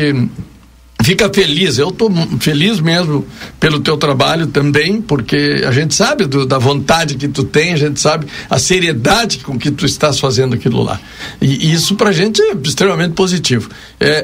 fica 1.04 1.30
feliz. 1.34 1.78
Eu 1.78 1.90
estou 1.90 2.12
feliz 2.40 2.80
mesmo 2.80 3.26
pelo 3.60 3.80
teu 3.80 3.98
trabalho 3.98 4.48
também, 4.48 5.02
porque 5.02 5.64
a 5.68 5.72
gente 5.72 5.94
sabe 5.94 6.26
do- 6.26 6.46
da 6.46 6.58
vontade 6.58 7.16
que 7.16 7.28
tu 7.28 7.44
tem, 7.44 7.74
a 7.74 7.78
gente 7.78 8.00
sabe 8.00 8.26
a 8.50 8.58
seriedade 8.58 9.40
com 9.40 9.58
que 9.60 9.70
tu 9.72 9.86
estás 9.86 10.20
fazendo 10.20 10.56
aquilo 10.56 10.82
lá. 10.84 11.00
E, 11.42 11.68
e 11.68 11.74
isso 11.74 11.96
para 11.96 12.10
a 12.10 12.14
gente 12.14 12.42
é 12.42 12.54
extremamente 12.64 13.14
positivo. 13.14 13.70
É, 14.00 14.24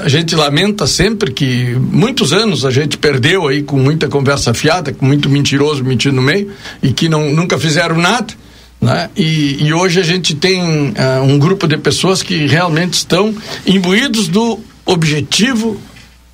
a 0.04 0.08
gente 0.08 0.34
lamenta 0.34 0.86
sempre 0.86 1.32
que 1.32 1.74
muitos 1.74 2.32
anos 2.32 2.64
a 2.64 2.70
gente 2.70 2.96
perdeu 2.96 3.48
aí 3.48 3.62
com 3.62 3.78
muita 3.78 4.08
conversa 4.08 4.54
fiada, 4.54 4.92
com 4.92 5.04
muito 5.06 5.28
mentiroso 5.28 5.82
mentindo 5.84 6.16
no 6.16 6.22
meio, 6.22 6.50
e 6.82 6.92
que 6.92 7.08
não, 7.08 7.30
nunca 7.32 7.58
fizeram 7.58 7.96
nada. 7.96 8.32
Né? 8.80 9.08
E, 9.16 9.64
e 9.64 9.72
hoje 9.72 9.98
a 9.98 10.02
gente 10.02 10.34
tem 10.34 10.92
ah, 10.98 11.22
um 11.22 11.38
grupo 11.38 11.66
de 11.66 11.76
pessoas 11.78 12.22
que 12.22 12.46
realmente 12.46 12.94
estão 12.94 13.34
imbuídos 13.66 14.28
do 14.28 14.60
objetivo 14.84 15.80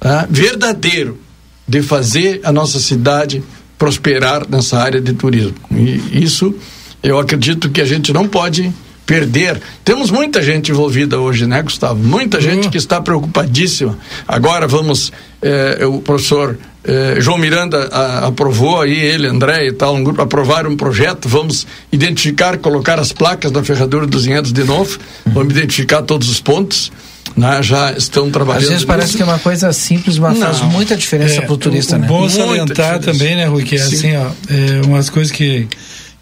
ah, 0.01 0.27
verdadeiro 0.29 1.19
de 1.67 1.83
fazer 1.83 2.41
a 2.45 2.53
nossa 2.53 2.79
cidade 2.81 3.43
prosperar 3.79 4.47
nessa 4.49 4.79
área 4.79 5.01
de 5.01 5.13
turismo. 5.15 5.55
E 5.71 6.23
isso 6.25 6.55
eu 7.03 7.19
acredito 7.19 7.71
que 7.71 7.81
a 7.81 7.85
gente 7.87 8.13
não 8.13 8.27
pode 8.29 8.71
perder. 9.07 9.61
Temos 9.85 10.11
muita 10.11 10.43
gente 10.43 10.71
envolvida 10.71 11.19
hoje, 11.19 11.47
né, 11.47 11.63
Gustavo? 11.63 11.97
Muita 12.03 12.41
gente 12.41 12.69
que 12.69 12.77
está 12.77 13.01
preocupadíssima. 13.01 13.99
Agora 14.29 14.69
vamos, 14.69 15.11
eh, 15.43 15.85
o 15.87 16.01
professor 16.01 16.57
eh, 16.85 17.17
João 17.21 17.37
Miranda 17.39 17.89
a- 17.91 18.27
aprovou 18.29 18.81
aí, 18.81 18.95
ele, 18.99 19.27
André 19.27 19.67
e 19.69 19.73
tal, 19.73 19.95
um 19.97 20.05
grupo, 20.05 20.23
aprovaram 20.23 20.71
um 20.71 20.77
projeto, 20.77 21.29
vamos 21.29 21.67
identificar, 21.91 22.57
colocar 22.59 22.99
as 23.01 23.13
placas 23.13 23.51
da 23.51 23.65
Ferradura 23.65 24.07
dos 24.07 24.25
Vinhedos 24.27 24.53
de 24.53 24.63
novo, 24.65 24.99
vamos 25.27 25.53
identificar 25.55 26.03
todos 26.03 26.29
os 26.31 26.41
pontos, 26.41 26.93
né? 27.41 27.63
já 27.63 27.93
estão 27.93 28.31
trabalhando 28.31 28.63
Às 28.65 28.69
vezes 28.69 28.85
parece 28.85 29.07
nisso. 29.09 29.17
que 29.17 29.23
é 29.23 29.27
uma 29.27 29.39
coisa 29.39 29.73
simples, 29.73 30.19
mas 30.19 30.39
Não. 30.39 30.47
faz 30.47 30.61
muita 30.73 30.97
diferença 30.97 31.41
É, 31.43 31.57
turista, 31.57 31.95
o, 31.97 31.99
o 31.99 32.03
né? 32.03 32.07
bom 32.09 32.21
Muita 32.21 32.35
salientar 32.37 32.99
diferença. 32.99 33.01
também, 33.19 33.37
né, 33.37 33.47
Rui, 33.47 33.65
que 33.65 33.77
é 33.77 33.79
Sim. 33.79 33.95
assim, 33.97 34.17
ó, 34.17 34.31
é 34.49 34.87
umas 34.87 35.09
coisas 35.11 35.33
que, 35.33 35.67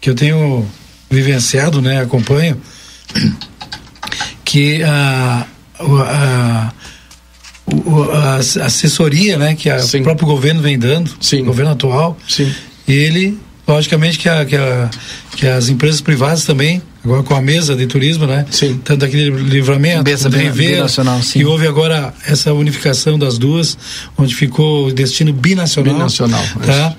que 0.01 0.09
eu 0.09 0.15
tenho 0.15 0.65
vivenciado, 1.09 1.81
né, 1.81 2.01
acompanho, 2.01 2.59
que 4.45 4.81
a, 4.83 5.45
a, 5.79 6.73
o- 7.67 8.11
a 8.11 8.35
assessoria, 8.65 9.37
né, 9.37 9.55
que 9.55 9.69
a- 9.69 9.77
o 9.77 10.03
próprio 10.03 10.27
governo 10.27 10.61
vem 10.61 10.77
dando, 10.77 11.11
Sim. 11.21 11.41
o 11.41 11.45
governo 11.45 11.71
atual, 11.71 12.17
Sim. 12.27 12.51
ele, 12.87 13.37
logicamente 13.67 14.17
que, 14.17 14.27
a, 14.27 14.45
que, 14.45 14.55
a, 14.55 14.89
que 15.35 15.47
as 15.47 15.69
empresas 15.69 16.01
privadas 16.01 16.43
também, 16.45 16.81
agora 17.03 17.23
com 17.23 17.35
a 17.35 17.41
mesa 17.41 17.75
de 17.75 17.87
turismo, 17.87 18.25
né? 18.27 18.45
Sim. 18.51 18.79
Tanto 18.83 19.05
aquele 19.05 19.29
livramento, 19.29 20.03
bi- 20.03 20.15
Rivera, 20.37 20.75
binacional, 20.77 21.21
sim. 21.23 21.39
e 21.39 21.45
houve 21.45 21.65
agora 21.67 22.13
essa 22.25 22.53
unificação 22.53 23.17
das 23.17 23.37
duas, 23.37 23.77
onde 24.17 24.35
ficou 24.35 24.87
o 24.87 24.93
destino 24.93 25.31
binacional. 25.33 25.93
Binacional, 25.93 26.43
Tá? 26.65 26.95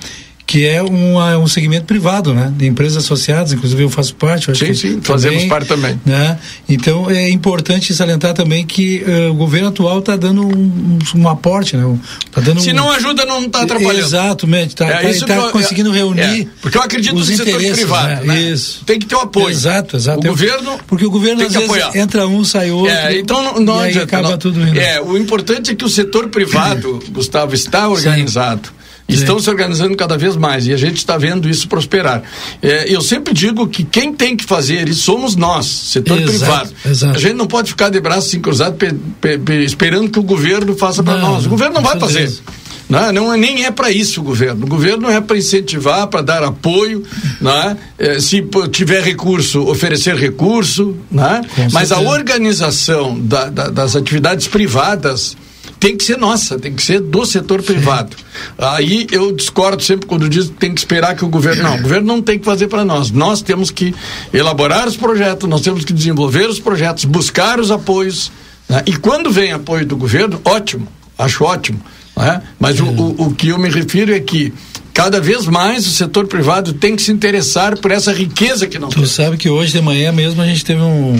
Que 0.50 0.66
é 0.66 0.82
uma, 0.82 1.38
um 1.38 1.46
segmento 1.46 1.86
privado, 1.86 2.34
né? 2.34 2.52
De 2.56 2.66
empresas 2.66 3.04
associadas, 3.04 3.52
inclusive 3.52 3.84
eu 3.84 3.88
faço 3.88 4.16
parte. 4.16 4.48
eu 4.48 4.52
acho 4.52 4.64
Sim, 4.66 4.72
que 4.72 4.76
sim, 4.76 5.00
fazemos 5.00 5.44
parte 5.44 5.68
também. 5.68 6.00
Né? 6.04 6.36
Então 6.68 7.08
é 7.08 7.30
importante 7.30 7.94
salientar 7.94 8.34
também 8.34 8.66
que 8.66 9.00
eh, 9.06 9.28
o 9.28 9.34
governo 9.34 9.68
atual 9.68 10.00
está 10.00 10.16
dando 10.16 10.42
um, 10.44 10.50
um, 10.50 10.98
um 11.20 11.28
aporte, 11.28 11.76
né? 11.76 11.96
Tá 12.32 12.40
dando 12.40 12.60
Se 12.60 12.72
um- 12.72 12.74
não 12.74 12.90
ajuda, 12.90 13.24
não 13.24 13.44
está 13.44 13.62
atrapalhando. 13.62 14.00
Exatamente, 14.04 14.70
está 14.70 14.88
É, 14.88 15.12
que 15.14 15.30
eu- 15.30 15.50
conseguindo 15.52 15.92
reunir. 15.92 16.20
é, 16.42 16.46
porque 16.60 16.76
eu 16.76 16.82
acredito 16.82 17.14
os 17.14 17.28
no 17.30 17.36
setor 17.36 17.48
interesses, 17.50 17.76
privado, 17.76 18.26
né? 18.26 18.40
Isso. 18.40 18.84
Tem 18.84 18.98
que 18.98 19.06
ter 19.06 19.14
o 19.14 19.20
apoio. 19.20 19.50
Exato, 19.50 19.96
exato. 19.96 20.18
O 20.18 20.26
Eu- 20.26 20.32
governo 20.32 20.80
Porque 20.88 21.06
o 21.06 21.10
governo 21.12 21.42
às 21.46 21.52
vezes 21.52 21.68
apoiar. 21.68 21.96
entra 21.96 22.26
um, 22.26 22.42
sai 22.42 22.72
outro. 22.72 22.90
É, 22.92 23.16
então 23.16 23.40
não, 23.40 23.60
não 23.60 23.84
e 23.84 23.90
adianta. 23.90 24.02
acaba 24.16 24.30
não- 24.30 24.38
tudo 24.38 24.60
indo. 24.66 24.76
É, 24.80 25.00
o 25.00 25.16
importante 25.16 25.70
é 25.70 25.74
que 25.76 25.84
o 25.84 25.88
setor 25.88 26.26
privado, 26.28 26.98
Gustavo, 27.14 27.54
está 27.54 27.88
organizado. 27.88 28.79
Estão 29.14 29.38
se 29.38 29.48
organizando 29.50 29.96
cada 29.96 30.16
vez 30.16 30.36
mais 30.36 30.66
e 30.66 30.72
a 30.72 30.76
gente 30.76 30.96
está 30.98 31.16
vendo 31.18 31.48
isso 31.48 31.68
prosperar. 31.68 32.22
É, 32.62 32.92
eu 32.94 33.00
sempre 33.00 33.32
digo 33.34 33.66
que 33.68 33.82
quem 33.84 34.12
tem 34.12 34.36
que 34.36 34.44
fazer 34.44 34.88
isso 34.88 35.02
somos 35.02 35.36
nós, 35.36 35.66
setor 35.66 36.18
Exato, 36.20 36.30
privado. 36.38 36.70
exato. 36.86 37.16
A 37.16 37.20
gente 37.20 37.34
não 37.34 37.46
pode 37.46 37.70
ficar 37.70 37.88
de 37.90 38.00
braços 38.00 38.28
assim 38.28 38.40
cruzados 38.40 38.78
pe- 38.78 38.94
pe- 39.20 39.38
pe- 39.38 39.64
esperando 39.64 40.10
que 40.10 40.18
o 40.18 40.22
governo 40.22 40.76
faça 40.76 41.02
para 41.02 41.18
nós. 41.18 41.46
O 41.46 41.48
governo 41.48 41.74
não 41.74 41.82
vai 41.82 41.98
fazer. 41.98 42.12
certeza. 42.28 42.40
Não, 42.88 43.12
não 43.12 43.32
é- 43.32 43.36
nem 43.36 43.64
é 43.64 43.70
para 43.70 43.88
isso 43.92 44.20
o 44.20 44.24
governo. 44.24 44.64
O 44.64 44.68
governo 44.68 45.08
é 45.08 45.20
para 45.20 45.38
incentivar, 45.38 46.08
para 46.08 46.22
dar 46.22 46.42
apoio, 46.42 47.04
né? 47.40 47.76
É, 47.96 48.18
se 48.18 48.44
tiver 48.72 49.00
recurso, 49.04 49.60
oferecer 49.68 50.16
recurso, 50.16 50.96
né? 51.10 51.40
Mas 51.72 51.92
a 51.92 52.00
organização 52.00 53.18
da- 53.20 53.48
da- 53.48 53.68
das 53.70 53.94
atividades 53.94 54.48
privadas 54.48 55.36
tem 55.80 55.96
que 55.96 56.04
ser 56.04 56.18
nossa, 56.18 56.58
tem 56.58 56.74
que 56.74 56.82
ser 56.82 57.00
do 57.00 57.24
setor 57.24 57.62
privado. 57.62 58.14
Aí 58.58 59.06
eu 59.10 59.32
discordo 59.32 59.82
sempre 59.82 60.06
quando 60.06 60.28
diz 60.28 60.44
que 60.48 60.52
tem 60.52 60.74
que 60.74 60.80
esperar 60.80 61.16
que 61.16 61.24
o 61.24 61.28
governo. 61.28 61.62
Não, 61.62 61.76
o 61.76 61.82
governo 61.82 62.06
não 62.06 62.20
tem 62.22 62.38
que 62.38 62.44
fazer 62.44 62.68
para 62.68 62.84
nós. 62.84 63.10
Nós 63.10 63.40
temos 63.40 63.70
que 63.70 63.94
elaborar 64.32 64.86
os 64.86 64.96
projetos, 64.96 65.48
nós 65.48 65.62
temos 65.62 65.84
que 65.84 65.92
desenvolver 65.92 66.46
os 66.48 66.60
projetos, 66.60 67.04
buscar 67.06 67.58
os 67.58 67.70
apoios. 67.70 68.30
né? 68.68 68.82
E 68.86 68.94
quando 68.94 69.30
vem 69.30 69.52
apoio 69.52 69.86
do 69.86 69.96
governo, 69.96 70.38
ótimo, 70.44 70.86
acho 71.18 71.44
ótimo. 71.44 71.80
né? 72.16 72.42
Mas 72.58 72.78
o, 72.78 72.84
o, 72.84 73.26
o 73.28 73.34
que 73.34 73.48
eu 73.48 73.58
me 73.58 73.70
refiro 73.70 74.12
é 74.14 74.20
que 74.20 74.52
cada 74.92 75.18
vez 75.18 75.46
mais 75.46 75.86
o 75.86 75.90
setor 75.90 76.26
privado 76.26 76.74
tem 76.74 76.94
que 76.94 77.00
se 77.02 77.10
interessar 77.10 77.78
por 77.78 77.90
essa 77.90 78.12
riqueza 78.12 78.66
que 78.66 78.78
nós 78.78 78.90
Tu 78.90 78.96
temos. 78.96 79.10
sabe 79.12 79.36
que 79.38 79.48
hoje 79.48 79.72
de 79.72 79.80
manhã 79.80 80.12
mesmo 80.12 80.42
a 80.42 80.46
gente 80.46 80.62
teve 80.62 80.82
um, 80.82 81.16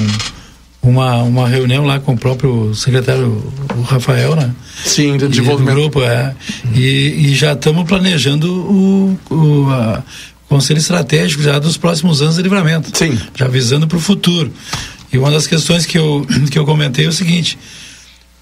uma, 0.82 1.16
uma 1.22 1.46
reunião 1.48 1.84
lá 1.84 1.98
com 2.00 2.14
o 2.14 2.18
próprio 2.18 2.74
secretário 2.74 3.52
o 3.76 3.82
Rafael, 3.82 4.34
né? 4.34 4.54
Sim, 4.84 5.14
E 5.14 5.18
do 5.18 5.28
desenvolvimento. 5.28 5.74
grupo, 5.74 6.02
é. 6.02 6.34
E, 6.74 6.80
e 7.30 7.34
já 7.34 7.52
estamos 7.52 7.84
planejando 7.86 8.50
o, 8.50 9.18
o 9.30 9.70
a- 9.70 10.02
conselho 10.48 10.78
estratégico 10.78 11.42
já 11.42 11.58
dos 11.58 11.76
próximos 11.76 12.22
anos 12.22 12.36
de 12.36 12.42
livramento. 12.42 12.96
Sim. 12.96 13.18
Já 13.36 13.46
visando 13.46 13.86
para 13.86 13.98
o 13.98 14.00
futuro. 14.00 14.52
E 15.12 15.18
uma 15.18 15.30
das 15.30 15.46
questões 15.46 15.84
que 15.84 15.98
eu, 15.98 16.26
que 16.50 16.58
eu 16.58 16.64
comentei 16.64 17.04
é 17.04 17.08
o 17.08 17.12
seguinte: 17.12 17.58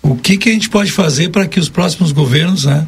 o 0.01 0.15
que, 0.15 0.37
que 0.39 0.49
a 0.49 0.53
gente 0.53 0.69
pode 0.71 0.93
fazer 0.93 1.31
para 1.31 1.47
que 1.47 1.59
os 1.59 1.69
próximos 1.69 2.13
governos, 2.13 2.65
né, 2.67 2.87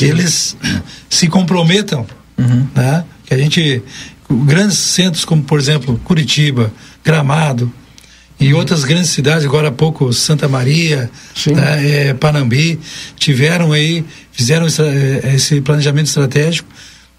eles 0.00 0.54
se 1.08 1.28
comprometam, 1.28 2.06
né? 2.74 3.04
Que 3.24 3.32
a 3.34 3.38
gente 3.38 3.82
grandes 4.30 4.78
centros 4.78 5.24
como 5.24 5.42
por 5.42 5.58
exemplo 5.58 5.98
Curitiba, 6.04 6.72
Gramado 7.04 7.72
e 8.42 8.54
outras 8.54 8.84
grandes 8.84 9.10
cidades, 9.10 9.44
agora 9.44 9.68
há 9.68 9.72
pouco 9.72 10.12
Santa 10.12 10.48
Maria, 10.48 11.10
né, 11.46 12.08
é, 12.08 12.14
Panambi, 12.14 12.78
tiveram 13.16 13.72
aí, 13.72 14.04
fizeram 14.32 14.66
esse, 14.66 14.82
eh, 14.82 15.32
esse 15.34 15.60
planejamento 15.60 16.06
estratégico 16.06 16.68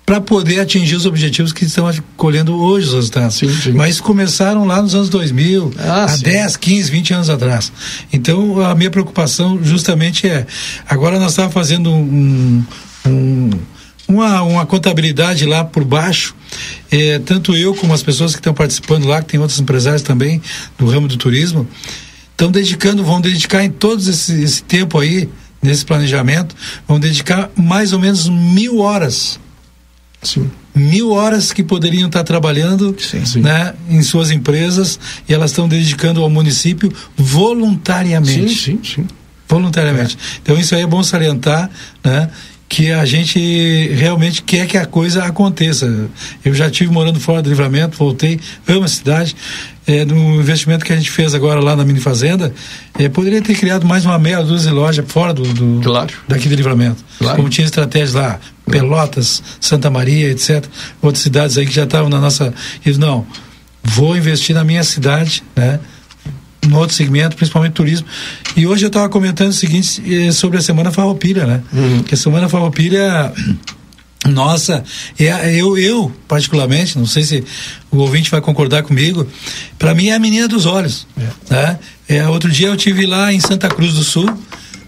para 0.05 0.19
poder 0.19 0.59
atingir 0.59 0.95
os 0.95 1.05
objetivos 1.05 1.53
que 1.53 1.63
estão 1.63 1.89
colhendo 2.17 2.53
hoje 2.61 2.87
os 2.87 2.93
resultados. 2.93 3.35
Sim, 3.37 3.49
sim. 3.53 3.71
Mas 3.71 4.01
começaram 4.01 4.65
lá 4.65 4.81
nos 4.81 4.93
anos 4.93 5.07
2000, 5.09 5.73
Ah, 5.79 6.03
há 6.03 6.07
sim. 6.09 6.23
10, 6.23 6.57
15, 6.57 6.91
20 6.91 7.13
anos 7.13 7.29
atrás. 7.29 7.71
Então, 8.11 8.59
a 8.59 8.75
minha 8.75 8.91
preocupação 8.91 9.59
justamente 9.63 10.27
é, 10.27 10.45
agora 10.89 11.17
nós 11.19 11.31
estávamos 11.31 11.53
fazendo 11.53 11.89
um, 11.89 12.63
um- 13.07 13.49
uma, 14.07 14.41
uma 14.43 14.65
contabilidade 14.65 15.45
lá 15.45 15.63
por 15.63 15.83
baixo, 15.83 16.35
eh, 16.91 17.19
tanto 17.25 17.55
eu 17.55 17.73
como 17.73 17.93
as 17.93 18.03
pessoas 18.03 18.33
que 18.33 18.39
estão 18.39 18.53
participando 18.53 19.05
lá, 19.05 19.21
que 19.21 19.29
tem 19.29 19.39
outros 19.39 19.59
empresários 19.59 20.01
também 20.01 20.41
do 20.77 20.85
ramo 20.87 21.07
do 21.07 21.17
turismo, 21.17 21.67
estão 22.31 22.51
dedicando, 22.51 23.03
vão 23.03 23.21
dedicar 23.21 23.63
em 23.63 23.69
todo 23.69 24.01
esse, 24.01 24.43
esse 24.43 24.63
tempo 24.63 24.99
aí, 24.99 25.29
nesse 25.61 25.85
planejamento, 25.85 26.55
vão 26.87 26.99
dedicar 26.99 27.49
mais 27.55 27.93
ou 27.93 27.99
menos 27.99 28.27
mil 28.27 28.79
horas 28.79 29.39
Sim. 30.23 30.49
mil 30.73 31.11
horas 31.11 31.51
que 31.51 31.63
poderiam 31.63 32.07
estar 32.07 32.23
trabalhando 32.23 32.95
Sim. 32.97 33.41
né, 33.41 33.73
em 33.89 34.01
suas 34.01 34.31
empresas 34.31 34.99
e 35.27 35.33
elas 35.33 35.51
estão 35.51 35.67
dedicando 35.67 36.21
ao 36.23 36.29
município 36.29 36.91
voluntariamente. 37.15 38.55
Sim, 38.55 38.79
sim, 38.81 38.95
sim. 38.95 39.07
Voluntariamente. 39.47 40.17
Então 40.41 40.57
isso 40.57 40.73
aí 40.73 40.81
é 40.81 40.87
bom 40.87 41.03
salientar, 41.03 41.69
né? 42.03 42.29
Que 42.73 42.91
a 42.91 43.05
gente 43.05 43.39
realmente 43.89 44.41
quer 44.41 44.65
que 44.65 44.75
a 44.75 44.85
coisa 44.87 45.25
aconteça. 45.25 46.09
Eu 46.43 46.55
já 46.55 46.71
tive 46.71 46.91
morando 46.91 47.19
fora 47.19 47.39
do 47.39 47.47
livramento, 47.47 47.95
voltei, 47.95 48.39
amo 48.67 48.85
a 48.85 48.87
cidade. 48.87 49.35
É, 49.85 50.03
no 50.03 50.39
investimento 50.41 50.83
que 50.83 50.91
a 50.91 50.95
gente 50.95 51.11
fez 51.11 51.35
agora 51.35 51.59
lá 51.59 51.75
na 51.75 51.85
mini 51.85 51.99
fazenda, 51.99 52.51
é, 52.97 53.07
poderia 53.07 53.43
ter 53.43 53.53
criado 53.53 53.85
mais 53.85 54.05
uma 54.05 54.17
meia 54.17 54.41
dúzia 54.41 54.71
de 54.71 54.75
lojas 54.75 55.05
fora 55.07 55.35
do, 55.35 55.43
do 55.43 55.81
claro. 55.83 56.11
daqui 56.27 56.49
do 56.49 56.55
livramento. 56.55 57.05
Claro. 57.19 57.35
Como 57.35 57.47
tinha 57.47 57.65
estratégias 57.65 58.13
lá, 58.13 58.39
Pelotas, 58.65 59.43
Santa 59.61 59.91
Maria, 59.91 60.31
etc. 60.31 60.65
Outras 60.99 61.21
cidades 61.21 61.59
aí 61.59 61.67
que 61.67 61.73
já 61.73 61.83
estavam 61.83 62.09
na 62.09 62.19
nossa. 62.19 62.51
Eu, 62.83 62.97
não, 62.97 63.23
vou 63.83 64.17
investir 64.17 64.55
na 64.55 64.63
minha 64.63 64.83
cidade, 64.83 65.43
né? 65.55 65.79
No 66.67 66.77
outro 66.77 66.95
segmento, 66.95 67.35
principalmente 67.35 67.73
turismo. 67.73 68.07
E 68.55 68.65
hoje 68.65 68.85
eu 68.85 68.87
estava 68.87 69.09
comentando 69.09 69.49
o 69.49 69.53
seguinte 69.53 70.01
eh, 70.05 70.31
sobre 70.31 70.57
a 70.57 70.61
Semana 70.61 70.91
Farroupilha, 70.91 71.45
né? 71.45 71.61
Uhum. 71.73 72.03
Que 72.03 72.13
a 72.13 72.17
Semana 72.17 72.47
Farroupilha, 72.47 73.33
nossa, 74.27 74.83
é, 75.19 75.55
eu, 75.55 75.77
eu 75.77 76.11
particularmente, 76.27 76.97
não 76.97 77.05
sei 77.05 77.23
se 77.23 77.43
o 77.91 77.97
ouvinte 77.97 78.31
vai 78.31 78.41
concordar 78.41 78.83
comigo, 78.83 79.27
para 79.77 79.93
mim 79.93 80.07
é 80.07 80.15
a 80.15 80.19
menina 80.19 80.47
dos 80.47 80.65
olhos, 80.65 81.07
é. 81.17 81.53
né? 81.53 81.79
É, 82.07 82.27
outro 82.27 82.51
dia 82.51 82.67
eu 82.67 82.77
tive 82.77 83.05
lá 83.05 83.33
em 83.33 83.39
Santa 83.39 83.67
Cruz 83.69 83.93
do 83.93 84.03
Sul, 84.03 84.29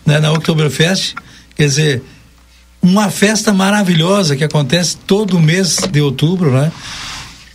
né, 0.05 0.20
na 0.20 0.32
Oktoberfest, 0.32 1.15
quer 1.55 1.65
dizer, 1.65 2.03
uma 2.82 3.10
festa 3.10 3.51
maravilhosa 3.51 4.36
que 4.36 4.44
acontece 4.44 4.98
todo 5.08 5.39
mês 5.39 5.79
de 5.91 6.01
outubro, 6.01 6.51
né? 6.51 6.72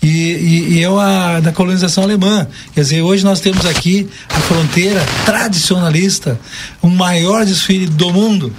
E, 0.03 0.09
e, 0.09 0.73
e 0.75 0.83
é 0.83 0.89
uma 0.89 1.41
da 1.41 1.53
colonização 1.53 2.05
alemã. 2.05 2.47
Quer 2.75 2.81
dizer, 2.81 3.03
hoje 3.03 3.25
nós 3.25 3.41
temos 3.41 3.67
aqui 3.67 4.09
a 4.29 4.41
fronteira 4.41 5.05
tradicionalista, 5.25 6.39
o 6.81 6.89
maior 6.89 7.45
desfile 7.45 7.87
do 7.87 8.13
mundo. 8.13 8.53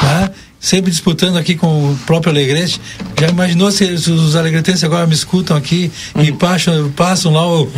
Tá? 0.00 0.30
sempre 0.64 0.90
disputando 0.90 1.36
aqui 1.36 1.54
com 1.54 1.92
o 1.92 1.98
próprio 2.06 2.32
Alegrete. 2.32 2.80
Já 3.18 3.28
imaginou 3.28 3.70
se, 3.70 3.96
se 3.98 4.10
os 4.10 4.36
alegretenses 4.36 4.84
agora 4.84 5.06
me 5.06 5.14
escutam 5.14 5.56
aqui 5.56 5.90
uhum. 6.14 6.22
e 6.22 6.32
passam, 6.32 6.90
passam 6.92 7.32
lá 7.32 7.46
o. 7.46 7.70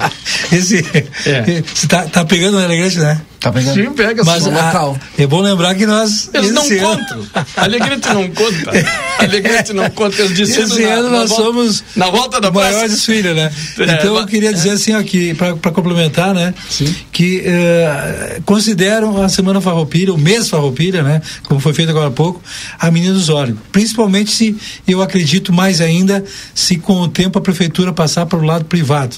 esse. 0.52 0.84
É. 1.26 1.62
Tá, 1.88 2.04
tá 2.04 2.24
pegando 2.24 2.56
o 2.56 2.62
Alegrete, 2.62 2.98
né? 2.98 3.20
Tá 3.44 3.52
pegando. 3.52 3.74
Sim, 3.74 3.92
pega 3.92 4.24
Mas 4.24 4.46
a, 4.46 4.94
é 5.18 5.26
bom 5.26 5.42
lembrar 5.42 5.74
que 5.74 5.84
nós. 5.84 6.30
Eles 6.32 6.50
não 6.50 6.64
ano... 6.64 6.80
contam. 6.80 7.26
Alegrete 7.56 8.08
não 8.08 8.30
conta. 8.30 8.70
Alegrete 9.20 9.72
não 9.74 9.90
conta. 9.90 10.22
Eles 10.22 10.56
esse 10.56 10.82
na, 10.82 10.88
ano 10.94 11.10
nós 11.10 11.28
volta, 11.28 11.44
somos. 11.44 11.84
Na 11.94 12.08
volta 12.08 12.40
da 12.40 12.50
maior 12.50 12.88
desfile, 12.88 13.34
né? 13.34 13.52
É, 13.84 13.96
então 13.96 14.16
eu 14.16 14.26
queria 14.26 14.52
dizer 14.52 14.70
assim 14.70 14.94
aqui, 14.94 15.34
para 15.34 15.70
complementar, 15.72 16.32
né? 16.32 16.54
Sim. 16.70 16.94
Que 17.12 17.40
uh, 17.40 18.42
consideram 18.44 19.22
a 19.22 19.28
Semana 19.28 19.60
Farroupilha, 19.60 20.14
o 20.14 20.16
mês 20.16 20.48
Farroupilha, 20.48 21.02
né? 21.02 21.20
Como 21.42 21.60
foi 21.60 21.74
feito 21.74 21.90
agora 21.90 22.08
há 22.08 22.12
pouco, 22.12 22.40
a 22.78 22.90
menina 22.90 23.12
dos 23.12 23.28
olhos. 23.28 23.58
Principalmente 23.72 24.30
se, 24.30 24.56
eu 24.86 25.02
acredito 25.02 25.52
mais 25.52 25.80
ainda, 25.80 26.24
se 26.54 26.76
com 26.76 27.00
o 27.00 27.08
tempo 27.08 27.38
a 27.38 27.42
prefeitura 27.42 27.92
passar 27.92 28.26
para 28.26 28.38
o 28.38 28.42
lado 28.42 28.64
privado. 28.64 29.16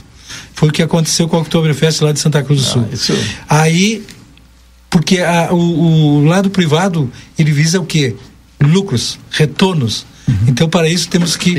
Foi 0.54 0.68
o 0.68 0.72
que 0.72 0.82
aconteceu 0.82 1.28
com 1.28 1.36
o 1.36 1.40
Oktoberfest 1.40 2.00
lá 2.02 2.12
de 2.12 2.18
Santa 2.18 2.42
Cruz 2.42 2.62
do 2.62 2.66
ah, 2.66 2.72
Sul. 2.72 2.88
Isso... 2.92 3.14
Aí 3.48 4.04
porque 4.96 5.20
a, 5.20 5.52
o, 5.52 5.56
o, 5.56 6.24
lado 6.24 6.48
privado, 6.48 7.10
ele 7.38 7.52
visa 7.52 7.78
o 7.78 7.84
quê? 7.84 8.14
Lucros, 8.58 9.18
retornos. 9.30 10.06
Uhum. 10.26 10.34
Então, 10.48 10.68
para 10.68 10.88
isso, 10.88 11.08
temos 11.08 11.36
que 11.36 11.54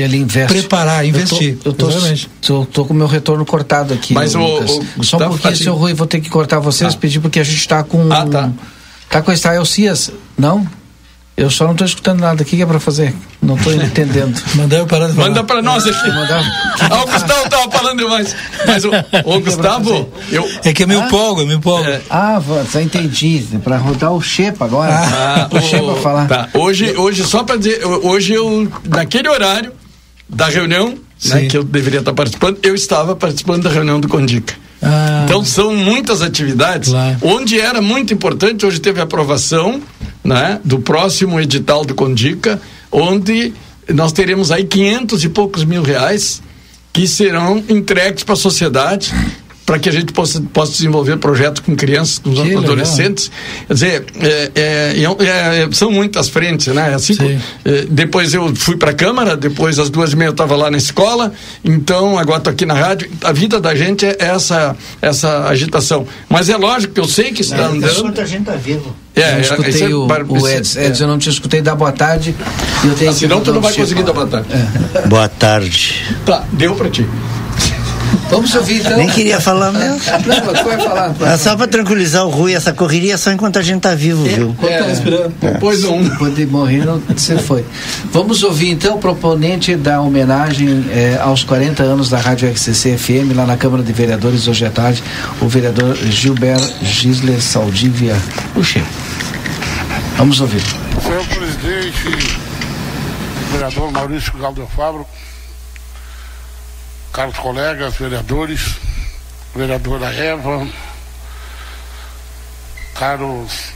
preparar, 0.48 1.06
investir. 1.06 1.56
Eu 1.64 1.72
tô, 1.72 1.88
eu 1.88 2.18
tô, 2.40 2.66
tô, 2.66 2.84
com 2.84 2.92
o 2.92 2.96
meu 2.96 3.06
retorno 3.06 3.44
cortado 3.46 3.94
aqui. 3.94 4.12
Mas 4.12 4.34
o, 4.34 4.40
o, 4.40 4.84
o 4.98 5.04
Só 5.04 5.16
um 5.18 5.28
pouquinho, 5.28 5.56
seu 5.56 5.74
Rui, 5.76 5.94
vou 5.94 6.06
ter 6.06 6.20
que 6.20 6.28
cortar 6.28 6.58
vocês, 6.58 6.94
ah. 6.94 6.98
pedir, 6.98 7.20
porque 7.20 7.38
a 7.38 7.44
gente 7.44 7.58
está 7.58 7.82
com. 7.82 8.12
Ah, 8.12 8.26
tá. 8.26 8.50
Tá 9.08 9.22
com 9.22 9.30
a 9.30 9.34
Israel 9.34 9.64
Cias? 9.64 10.10
Não? 10.36 10.66
Eu 11.38 11.50
só 11.50 11.64
não 11.64 11.70
estou 11.70 11.86
escutando 11.86 12.18
nada. 12.18 12.42
O 12.42 12.44
que, 12.44 12.60
é 12.60 12.66
para 12.66 12.80
fazer? 12.80 13.14
Não 13.40 13.54
estou 13.54 13.72
entendendo. 13.72 14.42
Mandar 14.56 14.78
eu 14.78 14.86
parar 14.86 15.06
de 15.06 15.14
falar. 15.14 15.28
Manda 15.28 15.44
para 15.44 15.62
nós 15.62 15.86
aqui. 15.86 16.08
Mandar... 16.08 16.42
Ah, 16.90 17.02
o 17.02 17.06
Gustavo 17.06 17.44
estava 17.44 17.70
falando 17.70 17.98
demais. 18.00 18.34
Mas 18.66 18.84
o, 18.84 18.90
o 19.24 19.40
Gustavo. 19.40 20.12
Eu... 20.32 20.50
É 20.64 20.72
que 20.72 20.82
é 20.82 20.86
meu 20.86 21.00
ah? 21.00 21.06
polgo, 21.06 21.42
é 21.42 21.44
meu 21.44 21.60
polgo. 21.60 21.88
É. 21.88 22.00
Ah, 22.10 22.42
já 22.72 22.82
entendi. 22.82 23.46
Para 23.62 23.76
rodar 23.76 24.12
o 24.12 24.20
Xepa 24.20 24.64
agora. 24.64 24.92
Ah, 24.92 25.48
o 25.48 25.60
Xepa 25.60 25.94
falar. 26.02 26.26
Tá. 26.26 26.48
Hoje, 26.54 26.96
hoje, 26.96 27.22
só 27.22 27.44
para 27.44 27.56
dizer, 27.56 27.86
hoje 27.86 28.32
eu, 28.32 28.68
naquele 28.88 29.28
horário 29.28 29.72
da 30.28 30.48
reunião, 30.48 30.98
né, 31.24 31.46
que 31.46 31.56
eu 31.56 31.62
deveria 31.62 32.00
estar 32.00 32.12
participando, 32.14 32.58
eu 32.64 32.74
estava 32.74 33.14
participando 33.14 33.62
da 33.62 33.70
reunião 33.70 34.00
do 34.00 34.08
Condica. 34.08 34.54
Ah. 34.82 35.22
Então 35.24 35.44
são 35.44 35.74
muitas 35.74 36.20
atividades. 36.20 36.90
Claro. 36.90 37.16
Onde 37.22 37.60
era 37.60 37.80
muito 37.80 38.12
importante, 38.12 38.66
hoje 38.66 38.80
teve 38.80 39.00
aprovação 39.00 39.80
né, 40.28 40.60
do 40.62 40.78
próximo 40.78 41.40
edital 41.40 41.86
do 41.86 41.94
Condica, 41.94 42.60
onde 42.92 43.54
nós 43.88 44.12
teremos 44.12 44.50
aí 44.50 44.64
500 44.64 45.24
e 45.24 45.28
poucos 45.30 45.64
mil 45.64 45.82
reais 45.82 46.42
que 46.92 47.08
serão 47.08 47.64
entregues 47.66 48.24
para 48.24 48.34
a 48.34 48.36
sociedade 48.36 49.10
para 49.68 49.78
que 49.78 49.86
a 49.86 49.92
gente 49.92 50.14
possa, 50.14 50.40
possa 50.50 50.72
desenvolver 50.72 51.18
projetos 51.18 51.60
com 51.60 51.76
crianças, 51.76 52.18
com 52.18 52.32
que 52.32 52.56
adolescentes. 52.56 53.30
Legal. 53.30 53.66
Quer 53.66 53.74
dizer, 53.74 54.04
é, 54.18 54.50
é, 54.54 55.02
é, 55.02 55.62
é, 55.64 55.68
são 55.72 55.90
muitas 55.90 56.30
frentes, 56.30 56.68
né? 56.68 56.94
Assim, 56.94 57.14
é, 57.66 57.84
depois 57.90 58.32
eu 58.32 58.56
fui 58.56 58.78
para 58.78 58.92
a 58.92 58.94
Câmara, 58.94 59.36
depois 59.36 59.78
às 59.78 59.90
duas 59.90 60.14
e 60.14 60.16
meia 60.16 60.28
eu 60.28 60.32
estava 60.32 60.56
lá 60.56 60.70
na 60.70 60.78
escola, 60.78 61.34
então 61.62 62.18
agora 62.18 62.38
estou 62.38 62.50
aqui 62.50 62.64
na 62.64 62.72
rádio. 62.72 63.10
A 63.22 63.30
vida 63.30 63.60
da 63.60 63.74
gente 63.74 64.06
é 64.06 64.16
essa, 64.18 64.74
essa 65.02 65.46
agitação. 65.46 66.06
Mas 66.30 66.48
é 66.48 66.56
lógico 66.56 66.94
que 66.94 67.00
eu 67.00 67.06
sei 67.06 67.30
que 67.30 67.42
está 67.42 67.66
andando. 67.66 68.04
Muita 68.04 68.24
gente 68.24 68.40
está 68.40 68.56
vivo. 68.56 68.96
É, 69.14 69.34
eu 69.34 69.40
escutei 69.42 69.82
é, 69.82 69.88
o, 69.88 70.06
o 70.06 70.48
Edson. 70.48 70.80
Edson, 70.80 71.04
eu 71.04 71.08
não 71.08 71.18
te 71.18 71.28
escutei 71.28 71.60
dar 71.60 71.74
boa 71.74 71.92
tarde. 71.92 72.34
Eu 72.82 72.94
tenho 72.94 73.10
ah, 73.10 73.14
senão 73.14 73.42
tu 73.42 73.52
não 73.52 73.60
vai 73.60 73.74
conseguir 73.74 74.02
dar 74.02 74.14
boa 74.14 74.26
tarde. 74.26 74.48
Boa 75.08 75.28
tarde. 75.28 76.06
Tá, 76.24 76.42
deu 76.54 76.74
para 76.74 76.88
ti. 76.88 77.06
Vamos 78.30 78.54
ouvir 78.54 78.80
então. 78.80 78.96
Nem 78.96 79.08
queria 79.08 79.40
falar 79.40 79.72
mesmo. 79.72 79.98
Não, 79.98 80.64
vai 80.64 80.78
falar. 80.78 81.14
É 81.22 81.36
só 81.36 81.56
para 81.56 81.66
tranquilizar 81.66 82.26
o 82.26 82.30
Rui, 82.30 82.54
essa 82.54 82.72
correria 82.72 83.14
é 83.14 83.16
só 83.16 83.32
enquanto 83.32 83.58
a 83.58 83.62
gente 83.62 83.80
tá 83.80 83.94
vivo, 83.94 84.26
é, 84.26 84.34
viu? 84.34 84.50
Enquanto 84.50 84.70
é, 84.70 84.78
tá 84.78 84.84
respirando. 84.84 85.34
É. 85.42 85.50
Depois 85.52 85.82
não. 85.82 86.08
Quando 86.16 86.50
morrer, 86.50 86.84
não, 86.84 87.02
você 87.14 87.38
foi. 87.38 87.64
Vamos 88.12 88.42
ouvir 88.42 88.70
então 88.70 88.96
o 88.96 88.98
proponente 88.98 89.74
da 89.76 90.00
homenagem 90.00 90.84
é, 90.90 91.18
aos 91.20 91.42
40 91.42 91.82
anos 91.82 92.10
da 92.10 92.18
Rádio 92.18 92.48
XCC 92.48 92.98
FM, 92.98 93.34
lá 93.34 93.46
na 93.46 93.56
Câmara 93.56 93.82
de 93.82 93.92
Vereadores, 93.92 94.46
hoje 94.46 94.64
à 94.66 94.70
tarde, 94.70 95.02
o 95.40 95.48
vereador 95.48 95.96
Gilberto 95.96 96.72
Gisler 96.82 97.40
Saldívia 97.40 98.16
Puxa. 98.54 98.82
Vamos 100.16 100.40
ouvir. 100.40 100.62
Senhor 101.02 101.24
presidente, 101.26 102.36
vereador 103.52 103.92
Maurício 103.92 104.32
Galdo 104.38 104.68
Fabro, 104.74 105.06
caros 107.12 107.36
colegas, 107.38 107.96
vereadores, 107.96 108.76
vereadora 109.54 110.14
Eva, 110.14 110.66
caros 112.94 113.72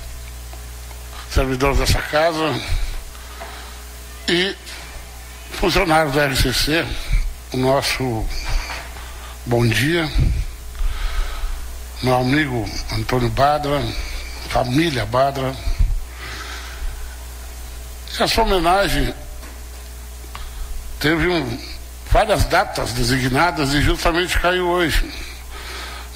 servidores 1.31 1.79
dessa 1.79 2.01
casa 2.03 2.55
e 4.29 4.55
funcionários 5.53 6.15
da 6.15 6.25
LCC, 6.25 6.87
o 7.53 7.57
nosso 7.57 8.27
bom 9.47 9.67
dia, 9.67 10.11
meu 12.03 12.17
amigo 12.17 12.69
Antônio 12.93 13.31
Badra, 13.31 13.83
família 14.49 15.07
Badra. 15.07 15.55
Essa 18.19 18.43
homenagem 18.43 19.15
teve 21.01 21.29
um 21.29 21.72
várias 22.13 22.45
datas 22.45 22.93
designadas 22.93 23.73
e 23.73 23.81
justamente 23.81 24.39
caiu 24.39 24.69
hoje. 24.69 25.03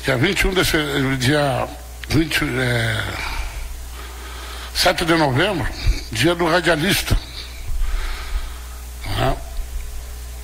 Dia 0.04 0.16
21 0.16 0.52
desse, 0.52 0.76
dia 1.18 1.66
20, 2.10 2.44
é, 2.44 3.04
7 4.74 5.04
de 5.06 5.14
novembro, 5.14 5.66
dia 6.12 6.34
do 6.34 6.46
radialista. 6.46 7.16
Né? 9.06 9.36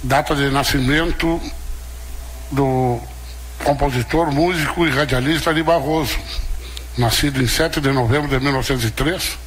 Data 0.03 0.35
de 0.35 0.51
nascimento 0.51 1.41
do 2.51 2.99
compositor, 3.63 4.33
músico 4.33 4.87
e 4.87 4.91
radialista 4.91 5.51
Ali 5.51 5.63
Barroso, 5.63 6.19
nascido 6.97 7.41
em 7.41 7.47
7 7.47 7.81
de 7.81 7.93
novembro 7.93 8.29
de 8.29 8.43
1903. 8.43 9.39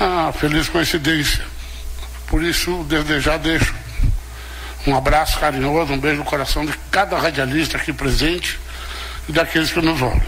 Ah, 0.00 0.32
feliz 0.36 0.68
coincidência. 0.68 1.53
Por 2.26 2.42
isso, 2.42 2.84
desde 2.88 3.20
já 3.20 3.36
deixo 3.36 3.74
um 4.86 4.94
abraço 4.94 5.38
carinhoso, 5.38 5.94
um 5.94 5.98
beijo 5.98 6.18
no 6.18 6.24
coração 6.24 6.66
de 6.66 6.72
cada 6.90 7.18
radialista 7.18 7.78
aqui 7.78 7.92
presente 7.92 8.58
e 9.28 9.32
daqueles 9.32 9.72
que 9.72 9.80
nos 9.80 10.00
olham. 10.02 10.22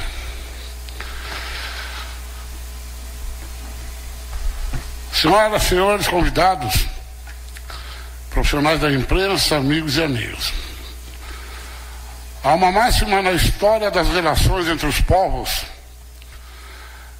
Senhoras, 5.13 5.63
senhores 5.63 6.09
convidados, 6.09 6.87
profissionais 8.31 8.81
da 8.81 8.91
imprensa, 8.91 9.57
amigos 9.57 9.97
e 9.97 10.03
amigas. 10.03 10.53
Há 12.43 12.55
uma 12.55 12.71
máxima 12.71 13.21
na 13.21 13.33
história 13.33 13.91
das 13.91 14.09
relações 14.09 14.69
entre 14.69 14.87
os 14.87 15.01
povos 15.01 15.67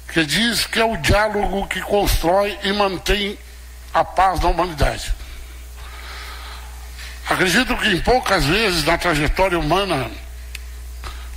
que 0.07 0.25
diz 0.25 0.65
que 0.65 0.79
é 0.79 0.85
o 0.85 0.97
diálogo 0.97 1.67
que 1.67 1.81
constrói 1.81 2.57
e 2.63 2.71
mantém 2.71 3.37
a 3.99 4.05
paz 4.05 4.39
da 4.39 4.47
humanidade. 4.47 5.13
Acredito 7.27 7.75
que 7.77 7.87
em 7.89 7.99
poucas 7.99 8.45
vezes 8.45 8.83
na 8.85 8.97
trajetória 8.97 9.59
humana, 9.59 10.09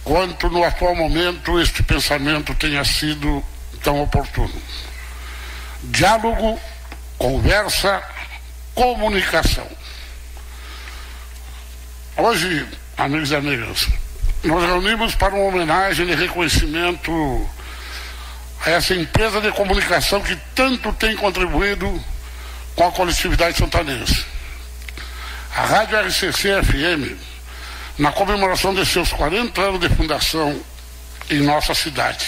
quanto 0.05 0.49
no 0.49 0.63
atual 0.63 0.95
momento, 0.95 1.61
este 1.61 1.83
pensamento 1.83 2.55
tenha 2.55 2.85
sido 2.85 3.43
tão 3.83 4.01
oportuno. 4.03 4.55
Diálogo, 5.83 6.61
conversa, 7.19 8.03
comunicação. 8.75 9.67
Hoje, 12.17 12.69
amigos 12.97 13.31
e 13.31 13.37
amigas, 13.37 13.89
nós 14.45 14.65
reunimos 14.65 15.15
para 15.15 15.35
uma 15.35 15.45
homenagem 15.45 16.09
e 16.09 16.15
reconhecimento 16.15 17.51
a 18.65 18.71
essa 18.71 18.95
empresa 18.95 19.41
de 19.41 19.51
comunicação 19.53 20.21
que 20.21 20.37
tanto 20.55 20.93
tem 20.93 21.17
contribuído 21.17 22.05
com 22.75 22.87
a 22.87 22.93
coletividade 22.93 23.59
santanense. 23.59 24.25
A 25.55 25.63
Rádio 25.65 25.99
RCC 26.01 26.63
FM, 26.63 27.19
na 27.99 28.13
comemoração 28.13 28.75
de 28.75 28.87
seus 28.87 29.13
40 29.13 29.61
anos 29.61 29.81
de 29.81 29.89
fundação 29.91 30.61
em 31.29 31.41
nossa 31.41 31.75
cidade. 31.75 32.27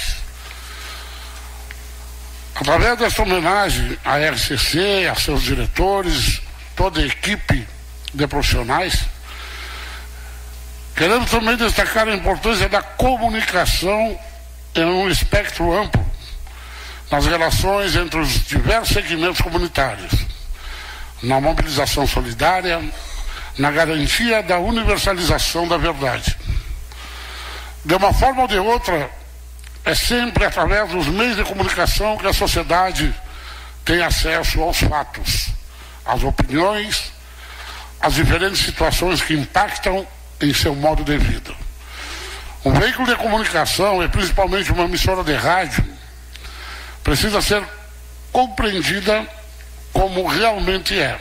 Através 2.55 2.99
dessa 2.99 3.23
homenagem 3.23 3.99
à 4.05 4.19
RCC, 4.19 5.09
a 5.11 5.15
seus 5.15 5.43
diretores, 5.43 6.43
toda 6.77 7.01
a 7.01 7.07
equipe 7.07 7.67
de 8.13 8.27
profissionais, 8.27 9.05
queremos 10.95 11.31
também 11.31 11.57
destacar 11.57 12.07
a 12.09 12.15
importância 12.15 12.69
da 12.69 12.83
comunicação 12.83 14.19
em 14.75 14.85
um 14.85 15.09
espectro 15.09 15.73
amplo 15.73 16.12
nas 17.13 17.27
relações 17.27 17.95
entre 17.95 18.19
os 18.19 18.43
diversos 18.47 18.95
segmentos 18.95 19.43
comunitários, 19.43 20.11
na 21.23 21.39
mobilização 21.43 22.07
solidária, 22.07 22.83
na 23.59 23.71
garantia 23.71 24.43
da 24.43 24.59
universalização 24.59 25.69
da 25.69 25.77
verdade. 25.77 26.35
De 27.85 27.95
uma 27.95 28.15
forma 28.15 28.41
ou 28.41 28.49
de 28.49 28.59
outra, 28.59 29.11
é 29.85 29.95
sempre 29.95 30.47
através 30.47 30.89
dos 30.89 31.07
meios 31.09 31.37
de 31.37 31.45
comunicação 31.45 32.17
que 32.17 32.27
a 32.27 32.33
sociedade 32.33 33.15
tem 33.85 34.03
acesso 34.03 34.63
aos 34.63 34.79
fatos, 34.79 35.51
às 36.07 36.23
opiniões, 36.23 37.13
às 38.01 38.15
diferentes 38.15 38.61
situações 38.61 39.21
que 39.21 39.35
impactam 39.35 40.07
em 40.41 40.55
seu 40.55 40.75
modo 40.75 41.05
de 41.05 41.19
vida. 41.19 41.53
Um 42.65 42.73
veículo 42.73 43.07
de 43.07 43.17
comunicação, 43.17 44.03
e 44.03 44.09
principalmente 44.09 44.73
uma 44.73 44.85
emissora 44.85 45.23
de 45.23 45.35
rádio, 45.35 45.85
precisa 47.03 47.41
ser 47.43 47.63
compreendida 48.31 49.27
como 49.93 50.27
realmente 50.27 50.99
é. 50.99 51.19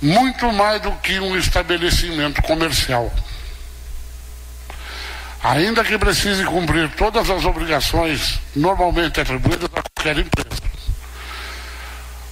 Muito 0.00 0.52
mais 0.52 0.82
do 0.82 0.90
que 0.96 1.20
um 1.20 1.36
estabelecimento 1.36 2.42
comercial 2.42 3.12
ainda 5.42 5.82
que 5.82 5.98
precise 5.98 6.44
cumprir 6.44 6.88
todas 6.90 7.28
as 7.28 7.44
obrigações 7.44 8.38
normalmente 8.54 9.20
atribuídas 9.20 9.68
a 9.74 9.82
qualquer 9.82 10.18
empresa. 10.18 10.62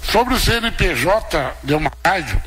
Sobre 0.03 0.35
o 0.35 0.39
CNPJ 0.39 1.55
de 1.65 1.75
uma 1.75 1.91
rádio 2.05 2.41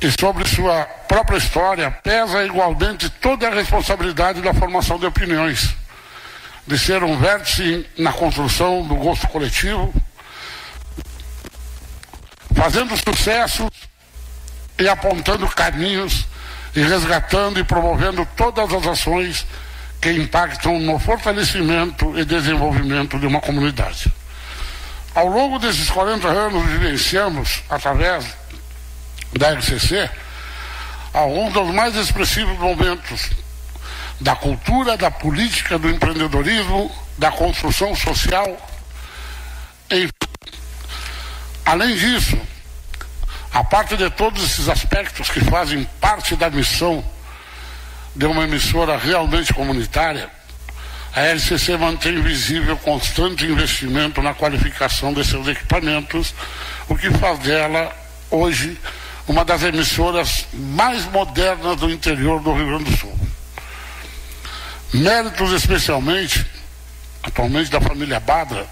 e 0.00 0.10
sobre 0.10 0.46
sua 0.46 0.84
própria 1.08 1.38
história, 1.38 1.90
pesa 1.90 2.44
igualmente 2.44 3.08
toda 3.08 3.48
a 3.48 3.54
responsabilidade 3.54 4.42
da 4.42 4.52
formação 4.52 4.98
de 4.98 5.06
opiniões, 5.06 5.74
de 6.66 6.78
ser 6.78 7.02
um 7.02 7.18
vértice 7.18 7.86
na 7.98 8.12
construção 8.12 8.86
do 8.86 8.94
gosto 8.96 9.28
coletivo, 9.28 9.92
fazendo 12.54 12.96
sucesso 12.96 13.70
e 14.78 14.88
apontando 14.88 15.46
caminhos 15.48 16.26
e 16.74 16.80
resgatando 16.80 17.60
e 17.60 17.64
promovendo 17.64 18.26
todas 18.36 18.72
as 18.72 18.86
ações 18.86 19.46
que 20.00 20.10
impactam 20.10 20.78
no 20.80 20.98
fortalecimento 20.98 22.18
e 22.18 22.24
desenvolvimento 22.24 23.18
de 23.18 23.26
uma 23.26 23.40
comunidade. 23.40 24.12
Ao 25.14 25.26
longo 25.28 25.58
desses 25.58 25.88
40 25.90 26.26
anos, 26.26 26.68
vivenciamos, 26.68 27.62
através 27.70 28.26
da 29.38 29.52
RCC, 29.52 30.10
alguns 31.12 31.52
dos 31.52 31.72
mais 31.72 31.94
expressivos 31.94 32.58
momentos 32.58 33.30
da 34.20 34.36
cultura, 34.36 34.96
da 34.96 35.10
política, 35.10 35.78
do 35.78 35.88
empreendedorismo, 35.88 36.90
da 37.18 37.30
construção 37.30 37.94
social. 37.94 38.56
Enfim. 39.90 40.10
Além 41.64 41.96
disso, 41.96 42.38
a 43.52 43.62
parte 43.64 43.96
de 43.96 44.10
todos 44.10 44.42
esses 44.42 44.68
aspectos 44.68 45.30
que 45.30 45.40
fazem 45.40 45.84
parte 46.00 46.36
da 46.36 46.50
missão 46.50 47.04
de 48.14 48.26
uma 48.26 48.44
emissora 48.44 48.96
realmente 48.96 49.52
comunitária, 49.54 50.30
a 51.14 51.20
LCC 51.20 51.76
mantém 51.76 52.20
visível 52.20 52.76
constante 52.76 53.46
investimento 53.46 54.20
na 54.20 54.34
qualificação 54.34 55.12
de 55.12 55.24
seus 55.24 55.46
equipamentos, 55.46 56.34
o 56.88 56.96
que 56.96 57.10
faz 57.12 57.38
dela, 57.38 57.94
hoje, 58.30 58.76
uma 59.28 59.44
das 59.44 59.62
emissoras 59.62 60.46
mais 60.52 61.04
modernas 61.06 61.76
do 61.76 61.88
interior 61.90 62.40
do 62.40 62.52
Rio 62.52 62.66
Grande 62.66 62.90
do 62.90 62.96
Sul. 62.98 63.18
Méritos 64.94 65.50
especialmente, 65.50 66.46
atualmente, 67.20 67.68
da 67.68 67.80
família 67.80 68.20
Badra, 68.20 68.64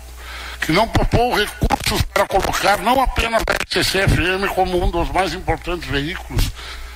que 0.60 0.70
não 0.70 0.86
poupou 0.86 1.34
recursos 1.34 2.00
para 2.14 2.28
colocar 2.28 2.78
não 2.78 3.02
apenas 3.02 3.42
a 3.44 3.52
RCC-FM 3.64 4.46
como 4.54 4.84
um 4.84 4.88
dos 4.88 5.10
mais 5.10 5.34
importantes 5.34 5.88
veículos 5.88 6.48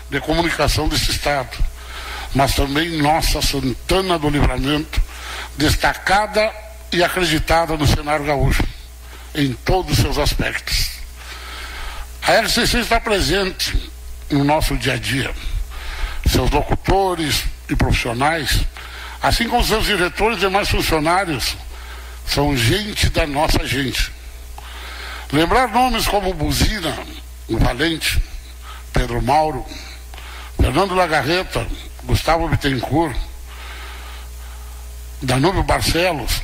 de 0.08 0.20
comunicação 0.20 0.88
desse 0.88 1.10
Estado, 1.10 1.58
mas 2.36 2.54
também 2.54 3.02
nossa 3.02 3.42
Santana 3.42 4.16
do 4.16 4.30
Livramento, 4.30 5.02
destacada 5.56 6.48
e 6.92 7.02
acreditada 7.02 7.76
no 7.76 7.84
cenário 7.84 8.24
gaúcho, 8.24 8.62
em 9.34 9.52
todos 9.52 9.90
os 9.90 9.98
seus 9.98 10.18
aspectos. 10.18 11.00
A 12.22 12.42
RCC 12.42 12.78
está 12.78 13.00
presente 13.00 13.90
no 14.30 14.44
nosso 14.44 14.76
dia 14.76 14.92
a 14.92 14.96
dia. 14.96 15.34
Seus 16.30 16.48
locutores 16.52 17.42
e 17.68 17.74
profissionais, 17.74 18.64
assim 19.22 19.48
como 19.48 19.64
seus 19.64 19.86
diretores 19.86 20.38
e 20.38 20.40
demais 20.40 20.68
funcionários, 20.68 21.56
são 22.26 22.56
gente 22.56 23.08
da 23.10 23.26
nossa 23.26 23.66
gente. 23.66 24.12
Lembrar 25.32 25.68
nomes 25.68 26.06
como 26.06 26.34
Buzina, 26.34 26.96
Valente, 27.48 28.22
Pedro 28.92 29.22
Mauro, 29.22 29.64
Fernando 30.60 30.94
Lagarreta, 30.94 31.66
Gustavo 32.04 32.48
Bittencourt, 32.48 33.16
Danúbio 35.22 35.62
Barcelos, 35.62 36.42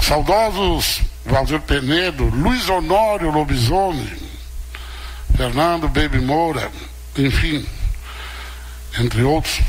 saudosos 0.00 1.00
Valdir 1.24 1.60
Penedo, 1.60 2.24
Luiz 2.24 2.68
Honório 2.68 3.30
Lobisomem, 3.30 4.10
Fernando 5.36 5.88
Baby 5.88 6.20
Moura, 6.20 6.70
enfim, 7.16 7.64
entre 8.98 9.22
outros, 9.22 9.60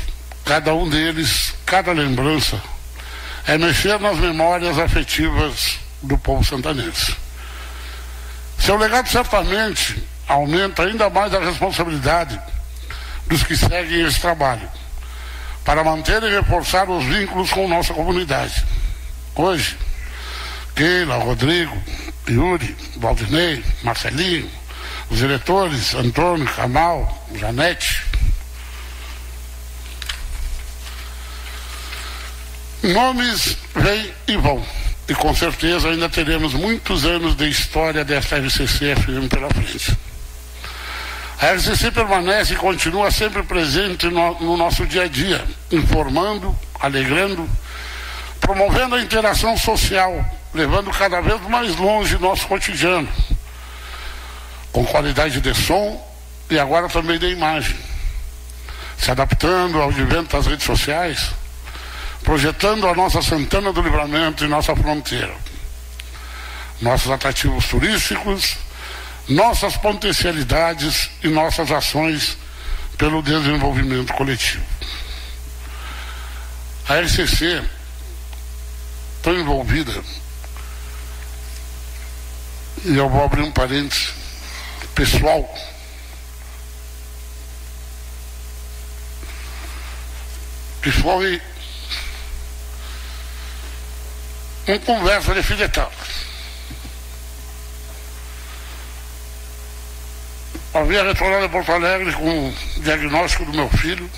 cada 0.44 0.74
um 0.74 0.88
deles, 0.88 1.54
cada 1.64 1.92
lembrança 1.92 2.60
é 3.46 3.58
mexer 3.58 3.98
nas 4.00 4.16
memórias 4.18 4.78
afetivas 4.78 5.78
do 6.02 6.16
povo 6.18 6.44
santanense. 6.44 7.16
Seu 8.58 8.76
legado 8.76 9.08
certamente 9.08 10.02
aumenta 10.28 10.84
ainda 10.84 11.10
mais 11.10 11.34
a 11.34 11.40
responsabilidade 11.40 12.40
dos 13.26 13.42
que 13.42 13.56
seguem 13.56 14.06
esse 14.06 14.20
trabalho, 14.20 14.68
para 15.64 15.84
manter 15.84 16.22
e 16.22 16.30
reforçar 16.30 16.88
os 16.88 17.04
vínculos 17.04 17.50
com 17.50 17.68
nossa 17.68 17.94
comunidade. 17.94 18.64
Hoje, 19.34 19.76
Keila, 20.74 21.16
Rodrigo, 21.16 21.76
Yuri, 22.28 22.76
Valdinei, 22.96 23.64
Marcelinho, 23.82 24.50
os 25.10 25.18
diretores 25.18 25.94
Antônio, 25.94 26.46
Camal, 26.46 27.26
Janete, 27.34 28.04
Nomes 32.82 33.56
vêm 33.76 34.12
e 34.26 34.36
vão. 34.36 34.62
E 35.08 35.14
com 35.14 35.34
certeza 35.34 35.88
ainda 35.88 36.08
teremos 36.08 36.52
muitos 36.52 37.04
anos 37.04 37.36
de 37.36 37.48
história 37.48 38.04
desta 38.04 38.38
RCC 38.38 38.96
FM 38.96 39.28
pela 39.30 39.48
frente. 39.50 39.96
A 41.40 41.52
RCC 41.54 41.90
permanece 41.92 42.54
e 42.54 42.56
continua 42.56 43.10
sempre 43.10 43.42
presente 43.42 44.06
no, 44.06 44.38
no 44.40 44.56
nosso 44.56 44.86
dia 44.86 45.02
a 45.02 45.08
dia, 45.08 45.44
informando, 45.70 46.56
alegrando, 46.80 47.48
promovendo 48.40 48.96
a 48.96 49.00
interação 49.00 49.56
social, 49.56 50.24
levando 50.52 50.90
cada 50.90 51.20
vez 51.20 51.40
mais 51.42 51.76
longe 51.76 52.18
nosso 52.18 52.46
cotidiano, 52.46 53.08
com 54.72 54.84
qualidade 54.84 55.40
de 55.40 55.54
som 55.54 56.00
e 56.50 56.58
agora 56.58 56.88
também 56.88 57.18
de 57.18 57.26
imagem, 57.26 57.76
se 58.98 59.10
adaptando 59.10 59.80
ao 59.80 59.88
advento 59.88 60.36
das 60.36 60.46
redes 60.46 60.64
sociais 60.64 61.41
projetando 62.22 62.86
a 62.86 62.94
nossa 62.94 63.20
Santana 63.20 63.72
do 63.72 63.82
Livramento 63.82 64.44
e 64.44 64.48
nossa 64.48 64.74
fronteira. 64.74 65.34
Nossos 66.80 67.10
atrativos 67.10 67.66
turísticos, 67.68 68.56
nossas 69.28 69.76
potencialidades 69.76 71.10
e 71.22 71.28
nossas 71.28 71.70
ações 71.70 72.36
pelo 72.96 73.22
desenvolvimento 73.22 74.12
coletivo. 74.14 74.64
A 76.88 77.00
RCC 77.00 77.62
está 79.18 79.30
envolvida, 79.30 80.02
e 82.84 82.96
eu 82.96 83.08
vou 83.08 83.24
abrir 83.24 83.42
um 83.42 83.52
parênteses 83.52 84.12
pessoal, 84.94 85.48
que 90.82 90.90
foi 90.90 91.40
uma 94.66 94.78
conversa 94.78 95.34
de 95.34 95.42
filetal. 95.42 95.92
Havia 100.74 101.04
retornado 101.04 101.44
a 101.44 101.48
Porto 101.48 101.72
Alegre 101.72 102.12
com 102.12 102.48
o 102.48 102.54
diagnóstico 102.78 103.44
do 103.44 103.52
meu 103.52 103.68
filho, 103.68 104.10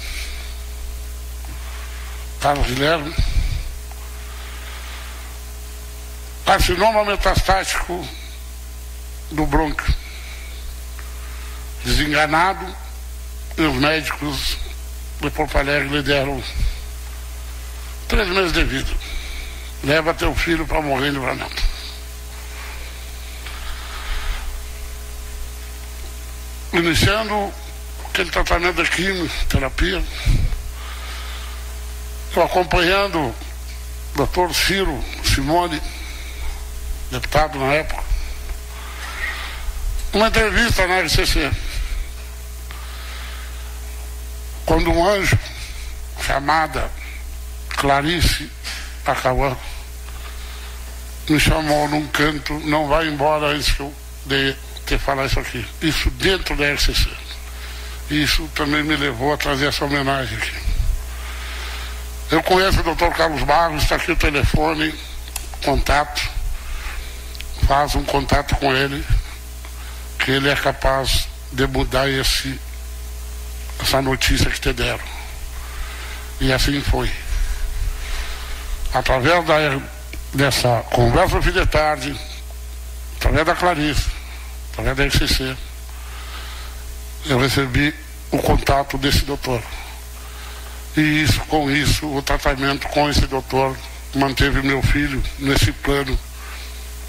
Carlos 2.40 2.66
Guilherme, 2.66 3.14
carcinoma 6.46 7.04
metastático 7.04 8.07
do 9.33 9.46
brônquio. 9.46 9.94
Desenganado, 11.85 12.64
e 13.59 13.62
os 13.62 13.74
médicos 13.76 14.57
de 15.20 15.30
Porto 15.30 15.59
Alegre 15.59 15.88
lhe 15.88 16.02
deram 16.02 16.42
três 18.09 18.28
meses 18.28 18.52
de 18.52 18.64
vida. 18.64 19.13
Leva 19.84 20.14
teu 20.14 20.34
filho 20.34 20.66
para 20.66 20.80
morrer 20.80 21.08
em 21.08 21.12
livramento. 21.12 21.74
iniciando 26.78 27.52
aquele 28.08 28.30
tratamento 28.30 28.82
de 28.82 28.90
quimioterapia, 28.90 30.02
eu 32.34 32.42
acompanhando 32.42 33.18
o 33.18 33.34
doutor 34.16 34.52
Ciro 34.52 35.02
Simone, 35.24 35.80
deputado 37.10 37.58
na 37.58 37.72
época, 37.74 38.02
uma 40.12 40.28
entrevista 40.28 40.86
na 40.86 41.00
RCC, 41.00 41.50
quando 44.66 44.90
um 44.90 45.06
anjo 45.06 45.38
chamada 46.26 46.90
Clarice 47.76 48.50
Acauã 49.06 49.56
me 51.28 51.40
chamou 51.40 51.88
num 51.88 52.06
canto, 52.08 52.54
não 52.60 52.87
vai 52.87 53.08
embora 53.08 53.46
antes 53.46 53.72
que 53.72 53.80
eu 53.80 53.92
dê 54.26 54.54
ter 54.84 54.98
falar 54.98 55.26
isso 55.26 55.40
aqui. 55.40 55.66
Isso 55.80 56.10
dentro 56.10 56.56
da 56.56 56.72
RCC. 56.72 57.08
Isso 58.10 58.48
também 58.54 58.82
me 58.82 58.96
levou 58.96 59.32
a 59.32 59.37
trazer 59.37 59.66
essa 59.66 59.84
homenagem 59.84 60.37
aqui. 60.37 60.52
Eu 62.30 62.42
conheço 62.42 62.80
o 62.80 62.82
doutor 62.82 63.12
Carlos 63.14 63.42
Barros, 63.42 63.82
está 63.82 63.96
aqui 63.96 64.12
o 64.12 64.16
telefone, 64.16 64.94
contato. 65.64 66.30
Faz 67.66 67.94
um 67.94 68.04
contato 68.04 68.54
com 68.56 68.74
ele, 68.74 69.04
que 70.18 70.30
ele 70.30 70.50
é 70.50 70.56
capaz 70.56 71.26
de 71.52 71.66
mudar 71.66 72.10
esse, 72.10 72.60
essa 73.80 74.02
notícia 74.02 74.50
que 74.50 74.60
te 74.60 74.72
deram. 74.72 75.04
E 76.40 76.52
assim 76.52 76.80
foi. 76.82 77.10
Através 78.92 79.44
da, 79.46 79.80
dessa 80.34 80.84
conversa 80.90 81.40
fim 81.40 81.52
de 81.52 81.64
tarde, 81.66 82.20
através 83.16 83.46
da 83.46 83.54
Clarice, 83.54 84.10
através 84.72 84.96
da 84.96 85.04
RCC, 85.06 85.56
eu 87.26 87.38
recebi 87.38 87.94
o 88.32 88.38
contato 88.38 88.98
desse 88.98 89.24
doutor. 89.24 89.62
E 90.96 91.00
isso, 91.22 91.40
com 91.42 91.70
isso, 91.70 92.06
o 92.06 92.20
tratamento 92.20 92.88
com 92.88 93.08
esse 93.08 93.26
doutor 93.26 93.76
manteve 94.14 94.60
meu 94.62 94.82
filho 94.82 95.22
nesse 95.38 95.72
plano 95.72 96.18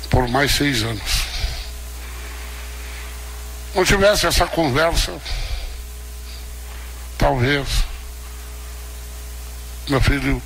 por 0.09 0.27
mais 0.27 0.51
seis 0.51 0.83
anos. 0.83 1.25
Não 3.73 3.83
tivesse 3.83 4.25
essa 4.25 4.47
conversa, 4.47 5.11
talvez 7.17 7.67
meu 9.89 10.01
filho 10.01 10.41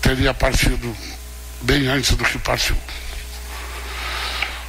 teria 0.00 0.32
partido 0.32 0.96
bem 1.62 1.86
antes 1.88 2.14
do 2.14 2.24
que 2.24 2.38
partiu. 2.38 2.76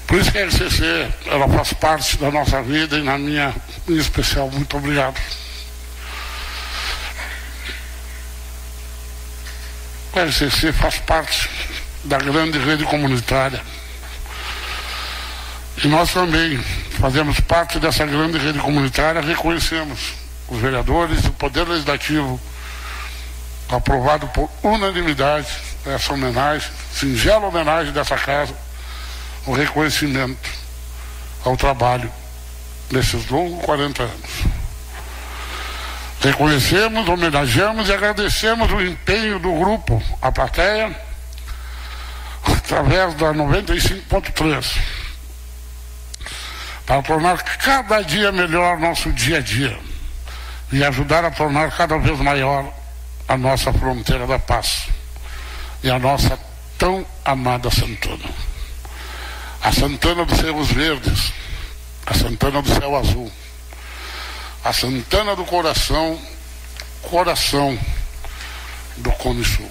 Por 0.08 0.19
isso 0.19 0.32
que 0.32 0.38
a 0.38 0.45
RCC, 0.45 1.08
ela 1.25 1.47
faz 1.47 1.73
parte 1.73 2.17
da 2.17 2.29
nossa 2.29 2.62
vida 2.62 2.97
e 2.97 3.01
na 3.01 3.17
minha, 3.17 3.53
em 3.88 3.97
especial, 3.97 4.49
muito 4.51 4.77
obrigado. 4.77 5.19
A 10.15 10.21
RCC 10.21 10.71
faz 10.73 10.99
parte 10.99 11.49
da 12.03 12.17
grande 12.17 12.60
rede 12.60 12.84
comunitária. 12.84 13.62
E 15.84 15.88
nós 15.88 16.13
também 16.13 16.62
fazemos 16.99 17.39
parte 17.39 17.79
dessa 17.79 18.06
grande 18.06 18.38
rede 18.38 18.60
comunitária, 18.60 19.21
reconhecemos 19.21 20.13
os 20.47 20.60
vereadores, 20.60 21.25
o 21.25 21.32
Poder 21.32 21.67
Legislativo, 21.67 22.39
aprovado 23.69 24.27
por 24.27 24.49
unanimidade 24.62 25.73
essa 25.86 26.13
homenagem, 26.13 26.69
singela 26.93 27.48
homenagem 27.48 27.91
dessa 27.91 28.17
casa 28.17 28.54
o 29.46 29.54
reconhecimento 29.54 30.50
ao 31.43 31.58
trabalho 31.58 32.10
nesses 32.89 33.28
longos 33.28 33.63
40 33.65 34.04
anos. 34.04 34.32
Reconhecemos, 36.22 37.10
homenageamos 37.10 37.89
e 37.89 37.93
agradecemos 37.93 38.72
o 38.72 38.82
empenho 38.82 39.39
do 39.39 39.52
grupo, 39.54 40.02
a 40.22 40.32
plateia, 40.32 40.96
através 42.43 43.13
da 43.15 43.34
95.3, 43.34 44.78
para 46.86 47.02
tornar 47.02 47.43
cada 47.43 48.02
dia 48.02 48.32
melhor 48.32 48.80
nosso 48.80 49.12
dia 49.12 49.39
a 49.39 49.41
dia 49.41 49.78
e 50.72 50.82
ajudar 50.84 51.26
a 51.26 51.32
tornar 51.32 51.72
cada 51.76 51.98
vez 51.98 52.17
maior 52.19 52.74
a 53.28 53.38
nossa 53.38 53.74
fronteira 53.74 54.26
da 54.26 54.39
paz 54.39 54.92
e 55.84 55.91
a 55.91 56.00
nossa 56.00 56.39
tão 56.78 57.06
amada 57.26 57.69
Santana. 57.69 58.30
A 59.62 59.72
Santana 59.72 60.26
dos 60.26 60.39
Cerros 60.39 60.72
Verdes, 60.72 61.34
a 62.06 62.13
Santana 62.13 62.62
do 62.62 62.74
Céu 62.74 62.96
Azul, 62.96 63.32
a 64.63 64.72
Santana 64.72 65.36
do 65.36 65.43
Coração, 65.46 66.19
coração 67.02 67.78
do 68.98 69.12
Cone 69.12 69.43
Sul. 69.43 69.69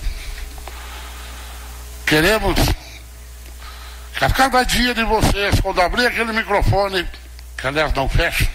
Queremos 2.06 2.58
que 4.18 4.24
a 4.24 4.30
cada 4.30 4.62
dia 4.64 4.94
de 4.94 5.04
vocês, 5.04 5.60
quando 5.60 5.80
abrir 5.80 6.06
aquele 6.06 6.32
microfone, 6.32 7.08
que 7.56 7.66
aliás 7.66 7.92
não 7.94 8.08
fecha, 8.08 8.48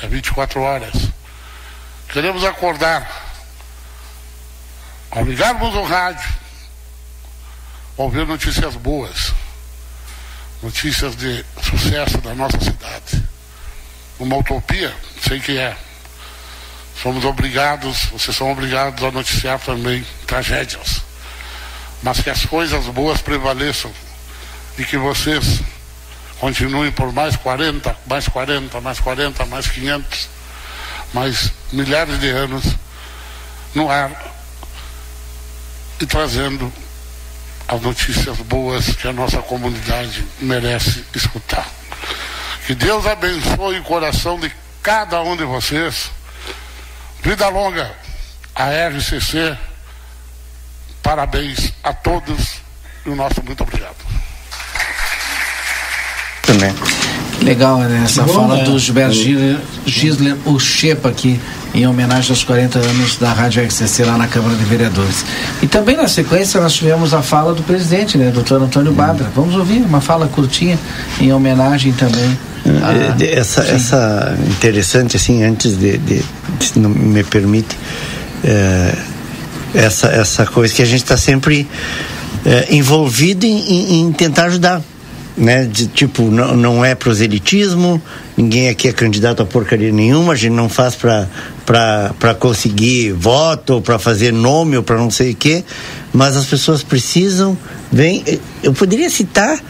é 0.00 0.06
24 0.08 0.60
horas, 0.60 0.92
queremos 2.08 2.44
acordar, 2.44 3.08
ligarmos 5.24 5.74
o 5.74 5.82
rádio, 5.84 6.43
ouvir 7.96 8.26
notícias 8.26 8.74
boas 8.76 9.32
notícias 10.64 11.14
de 11.14 11.44
sucesso 11.62 12.18
da 12.18 12.34
nossa 12.34 12.58
cidade. 12.58 13.22
Uma 14.18 14.36
utopia, 14.38 14.94
sei 15.20 15.38
que 15.38 15.58
é. 15.58 15.76
Somos 17.02 17.24
obrigados, 17.24 18.06
vocês 18.06 18.34
são 18.34 18.50
obrigados 18.50 19.02
a 19.04 19.10
noticiar 19.10 19.58
também 19.60 20.04
tragédias. 20.26 21.02
Mas 22.02 22.20
que 22.20 22.30
as 22.30 22.46
coisas 22.46 22.86
boas 22.86 23.20
prevaleçam 23.20 23.92
e 24.78 24.84
que 24.84 24.96
vocês 24.96 25.60
continuem 26.40 26.90
por 26.90 27.12
mais 27.12 27.36
40, 27.36 27.94
mais 28.06 28.26
40, 28.26 28.80
mais 28.80 29.00
40, 29.00 29.44
mais 29.46 29.66
500, 29.66 30.28
mais 31.12 31.52
milhares 31.72 32.18
de 32.20 32.30
anos 32.30 32.64
no 33.74 33.90
ar 33.90 34.32
e 36.00 36.06
trazendo 36.06 36.72
as 37.68 37.80
notícias 37.80 38.36
boas 38.38 38.86
que 38.96 39.08
a 39.08 39.12
nossa 39.12 39.40
comunidade 39.42 40.24
merece 40.40 41.04
escutar. 41.14 41.66
Que 42.66 42.74
Deus 42.74 43.06
abençoe 43.06 43.78
o 43.78 43.84
coração 43.84 44.38
de 44.38 44.50
cada 44.82 45.22
um 45.22 45.36
de 45.36 45.44
vocês. 45.44 46.10
Vida 47.22 47.48
longa 47.48 47.94
a 48.54 48.68
RCC. 48.88 49.56
Parabéns 51.02 51.72
a 51.82 51.92
todos 51.92 52.62
e 53.04 53.10
o 53.10 53.14
nosso 53.14 53.42
muito 53.42 53.62
obrigado. 53.62 53.96
Também. 56.42 57.13
Legal 57.44 57.78
né? 57.78 58.02
essa 58.04 58.22
Bom, 58.22 58.32
fala 58.32 58.60
é. 58.60 58.64
do 58.64 58.78
Gilberto 58.78 59.14
Gisler, 59.86 60.36
o 60.46 60.58
Chepa 60.58 61.10
aqui 61.10 61.38
em 61.74 61.86
homenagem 61.86 62.30
aos 62.30 62.44
40 62.44 62.78
anos 62.78 63.16
da 63.16 63.32
Rádio 63.32 63.62
RCC 63.64 64.04
lá 64.04 64.16
na 64.16 64.26
Câmara 64.26 64.56
de 64.56 64.64
Vereadores. 64.64 65.24
E 65.62 65.66
também 65.66 65.96
na 65.96 66.08
sequência 66.08 66.60
nós 66.60 66.72
tivemos 66.72 67.12
a 67.12 67.20
fala 67.20 67.52
do 67.52 67.62
presidente, 67.62 68.16
né, 68.16 68.30
doutor 68.30 68.62
Antônio 68.62 68.92
Badra. 68.92 69.28
Vamos 69.34 69.56
ouvir 69.56 69.82
uma 69.82 70.00
fala 70.00 70.26
curtinha 70.28 70.78
em 71.20 71.32
homenagem 71.32 71.92
também. 71.92 72.38
A... 72.64 73.22
Essa, 73.24 73.62
essa 73.62 74.38
interessante 74.48 75.16
assim, 75.16 75.42
antes 75.42 75.76
de, 75.76 75.98
de, 75.98 76.22
de 76.58 76.64
se 76.64 76.78
não 76.78 76.88
me 76.88 77.22
permite, 77.24 77.76
é, 78.42 78.94
essa, 79.74 80.06
essa 80.08 80.46
coisa 80.46 80.72
que 80.72 80.80
a 80.80 80.86
gente 80.86 81.02
está 81.02 81.16
sempre 81.16 81.68
é, 82.46 82.74
envolvido 82.74 83.44
em, 83.44 83.58
em, 83.58 84.00
em 84.00 84.12
tentar 84.12 84.44
ajudar 84.44 84.80
né? 85.36 85.64
De, 85.64 85.86
tipo, 85.86 86.24
não, 86.24 86.56
não 86.56 86.84
é 86.84 86.94
proselitismo, 86.94 88.00
ninguém 88.36 88.68
aqui 88.68 88.88
é 88.88 88.92
candidato 88.92 89.42
a 89.42 89.46
porcaria 89.46 89.92
nenhuma, 89.92 90.32
a 90.32 90.36
gente 90.36 90.52
não 90.52 90.68
faz 90.68 90.94
para 90.94 92.34
conseguir 92.34 93.12
voto, 93.12 93.80
para 93.80 93.98
fazer 93.98 94.32
nome 94.32 94.76
ou 94.76 94.82
para 94.82 94.96
não 94.96 95.10
sei 95.10 95.32
o 95.32 95.36
quê, 95.36 95.64
mas 96.12 96.36
as 96.36 96.46
pessoas 96.46 96.82
precisam, 96.82 97.56
vem, 97.90 98.22
eu 98.62 98.72
poderia 98.72 99.10
citar 99.10 99.60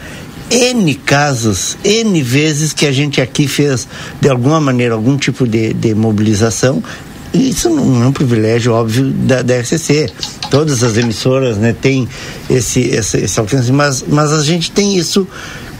N 0.49 0.93
casos, 0.95 1.75
N 1.83 2.21
vezes 2.21 2.71
que 2.71 2.85
a 2.85 2.91
gente 2.91 3.19
aqui 3.19 3.47
fez, 3.47 3.87
de 4.21 4.29
alguma 4.29 4.61
maneira, 4.61 4.93
algum 4.93 5.17
tipo 5.17 5.47
de, 5.47 5.73
de 5.73 5.95
mobilização 5.95 6.83
isso 7.35 7.69
não 7.69 8.03
é 8.03 8.07
um 8.07 8.11
privilégio 8.11 8.73
óbvio 8.73 9.05
da, 9.11 9.41
da 9.41 9.59
RCC. 9.59 10.09
Todas 10.49 10.83
as 10.83 10.97
emissoras 10.97 11.57
né, 11.57 11.75
têm 11.79 12.07
esse, 12.49 12.81
esse, 12.81 13.17
esse 13.17 13.39
alcance, 13.39 13.71
mas, 13.71 14.03
mas 14.07 14.31
a 14.31 14.43
gente 14.43 14.71
tem 14.71 14.97
isso 14.97 15.27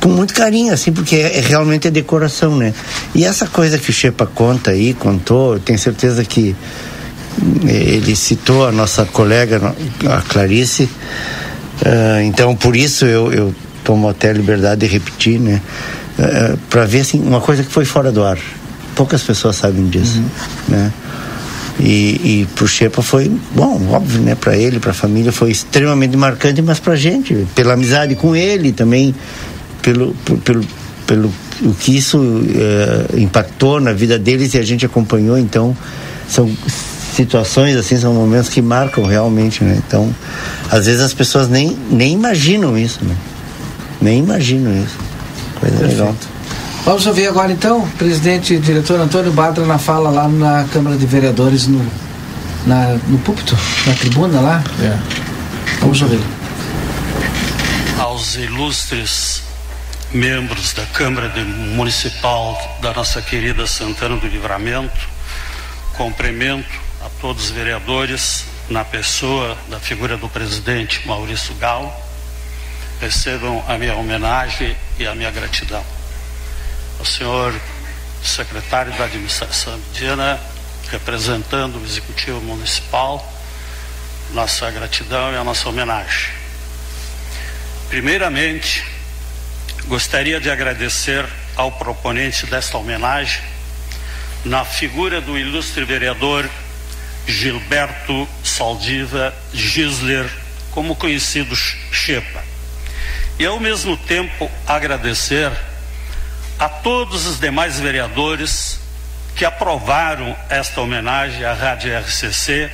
com 0.01 0.09
muito 0.09 0.33
carinho, 0.33 0.73
assim, 0.73 0.91
porque 0.91 1.15
é, 1.15 1.37
é 1.37 1.41
realmente 1.41 1.87
a 1.87 1.91
decoração, 1.91 2.55
né? 2.55 2.73
E 3.13 3.25
essa 3.25 3.47
coisa 3.47 3.77
que 3.77 3.89
o 3.89 3.93
Shepa 3.93 4.25
conta 4.25 4.71
aí, 4.71 4.93
contou, 4.93 5.53
eu 5.53 5.59
tenho 5.59 5.79
certeza 5.79 6.23
que 6.23 6.55
eh, 7.67 7.95
ele 7.95 8.15
citou 8.15 8.67
a 8.67 8.71
nossa 8.71 9.05
colega, 9.05 9.73
a 10.07 10.21
Clarice, 10.21 10.83
uh, 10.83 12.21
então 12.23 12.55
por 12.55 12.75
isso 12.75 13.05
eu, 13.05 13.33
eu 13.33 13.55
tomo 13.83 14.07
até 14.07 14.29
a 14.29 14.33
liberdade 14.33 14.81
de 14.81 14.87
repetir, 14.87 15.39
né? 15.39 15.61
Uh, 16.19 16.21
eh, 16.21 16.55
para 16.69 16.85
ver, 16.85 17.01
assim, 17.01 17.19
uma 17.21 17.41
coisa 17.41 17.63
que 17.63 17.71
foi 17.71 17.85
fora 17.85 18.11
do 18.11 18.23
ar. 18.23 18.37
Poucas 18.95 19.23
pessoas 19.23 19.55
sabem 19.55 19.87
disso, 19.89 20.19
uhum. 20.19 20.29
né? 20.69 20.93
E, 21.79 22.41
e 22.41 22.47
pro 22.55 22.67
Shepa 22.67 23.01
foi, 23.01 23.29
bom, 23.53 23.81
óbvio, 23.91 24.21
né? 24.21 24.35
Para 24.35 24.57
ele, 24.57 24.79
para 24.79 24.91
a 24.91 24.93
família 24.93 25.31
foi 25.31 25.51
extremamente 25.51 26.15
marcante, 26.15 26.61
mas 26.61 26.79
para 26.79 26.95
gente, 26.95 27.45
pela 27.53 27.73
amizade 27.73 28.15
com 28.15 28.35
ele 28.35 28.71
também, 28.71 29.13
pelo, 29.81 30.13
pelo, 30.43 30.65
pelo 31.05 31.31
o 31.61 31.73
que 31.73 31.95
isso 31.95 32.17
uh, 32.17 33.19
impactou 33.19 33.79
na 33.79 33.93
vida 33.93 34.17
deles 34.17 34.53
e 34.53 34.57
a 34.57 34.63
gente 34.63 34.85
acompanhou, 34.85 35.37
então 35.37 35.75
são 36.27 36.49
situações 37.15 37.75
assim, 37.77 37.97
são 37.97 38.13
momentos 38.13 38.49
que 38.49 38.61
marcam 38.61 39.05
realmente, 39.05 39.63
né? 39.63 39.81
Então, 39.85 40.13
às 40.69 40.85
vezes 40.85 41.01
as 41.01 41.13
pessoas 41.13 41.47
nem, 41.47 41.77
nem 41.89 42.13
imaginam 42.13 42.77
isso, 42.77 43.03
né? 43.03 43.15
Nem 44.01 44.19
imaginam 44.19 44.71
isso. 44.73 44.97
Coisa 45.59 45.77
Perfeito. 45.77 45.99
legal. 45.99 46.15
Vamos 46.85 47.07
ouvir 47.07 47.27
agora 47.27 47.51
então 47.51 47.79
o 47.79 47.91
presidente 47.93 48.53
e 48.53 48.59
diretor 48.59 48.99
Antônio 48.99 49.31
Badra 49.31 49.65
na 49.65 49.79
fala 49.79 50.11
lá 50.11 50.27
na 50.27 50.67
Câmara 50.71 50.95
de 50.95 51.07
Vereadores 51.07 51.65
no, 51.65 51.83
na, 52.63 52.89
no 53.07 53.17
púlpito, 53.17 53.57
na 53.87 53.93
tribuna 53.95 54.39
lá. 54.39 54.63
É. 54.79 55.79
Vamos 55.79 55.99
ouvir. 56.03 56.19
Aos 57.97 58.35
ilustres 58.35 59.41
membros 60.13 60.73
da 60.73 60.85
Câmara 60.85 61.33
Municipal 61.73 62.55
da 62.83 62.93
nossa 62.93 63.19
querida 63.19 63.65
Santana 63.65 64.17
do 64.17 64.27
Livramento, 64.27 65.09
cumprimento 65.97 66.69
a 67.03 67.09
todos 67.19 67.45
os 67.45 67.49
vereadores 67.49 68.45
na 68.69 68.85
pessoa 68.85 69.57
da 69.71 69.79
figura 69.79 70.17
do 70.17 70.29
presidente 70.29 71.01
Maurício 71.07 71.55
Gal. 71.55 71.91
Recebam 73.01 73.63
a 73.67 73.75
minha 73.75 73.95
homenagem 73.95 74.77
e 74.99 75.07
a 75.07 75.15
minha 75.15 75.31
gratidão 75.31 75.94
ao 76.99 77.05
senhor 77.05 77.53
secretário 78.23 78.91
da 78.93 79.05
administração 79.05 79.77
mediana, 79.77 80.39
representando 80.89 81.79
o 81.79 81.85
executivo 81.85 82.41
municipal, 82.41 83.33
nossa 84.33 84.69
gratidão 84.71 85.31
e 85.31 85.37
a 85.37 85.43
nossa 85.43 85.69
homenagem. 85.69 86.31
Primeiramente, 87.89 88.83
gostaria 89.87 90.39
de 90.39 90.49
agradecer 90.49 91.25
ao 91.55 91.71
proponente 91.71 92.45
desta 92.45 92.77
homenagem, 92.77 93.41
na 94.43 94.65
figura 94.65 95.21
do 95.21 95.37
ilustre 95.37 95.85
vereador 95.85 96.49
Gilberto 97.27 98.27
Saldiva 98.43 99.33
Gisler, 99.53 100.29
como 100.71 100.95
conhecido 100.95 101.55
Chepa. 101.55 102.43
E 103.39 103.45
ao 103.45 103.59
mesmo 103.59 103.97
tempo 103.97 104.51
agradecer 104.67 105.51
a 106.59 106.69
todos 106.69 107.25
os 107.25 107.39
demais 107.39 107.79
vereadores 107.79 108.79
que 109.35 109.43
aprovaram 109.45 110.35
esta 110.49 110.81
homenagem 110.81 111.43
à 111.43 111.53
Rádio 111.53 111.97
RCC 111.97 112.71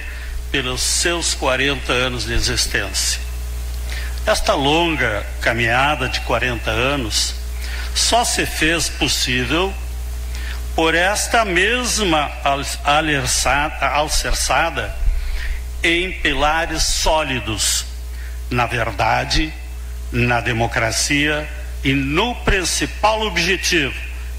pelos 0.52 0.82
seus 0.82 1.34
40 1.34 1.92
anos 1.92 2.26
de 2.26 2.34
existência. 2.34 3.20
Esta 4.26 4.54
longa 4.54 5.26
caminhada 5.42 6.08
de 6.08 6.20
40 6.22 6.70
anos 6.70 7.34
só 7.96 8.24
se 8.24 8.46
fez 8.46 8.88
possível 8.90 9.74
por 10.76 10.94
esta 10.94 11.44
mesma 11.44 12.32
alicerçada 13.74 14.96
em 15.84 16.12
pilares 16.12 16.84
sólidos 16.84 17.86
na 18.52 18.66
verdade, 18.66 19.52
na 20.12 20.42
democracia 20.42 21.48
e 21.84 21.94
no 21.94 22.36
principal 22.36 23.22
objetivo, 23.22 23.96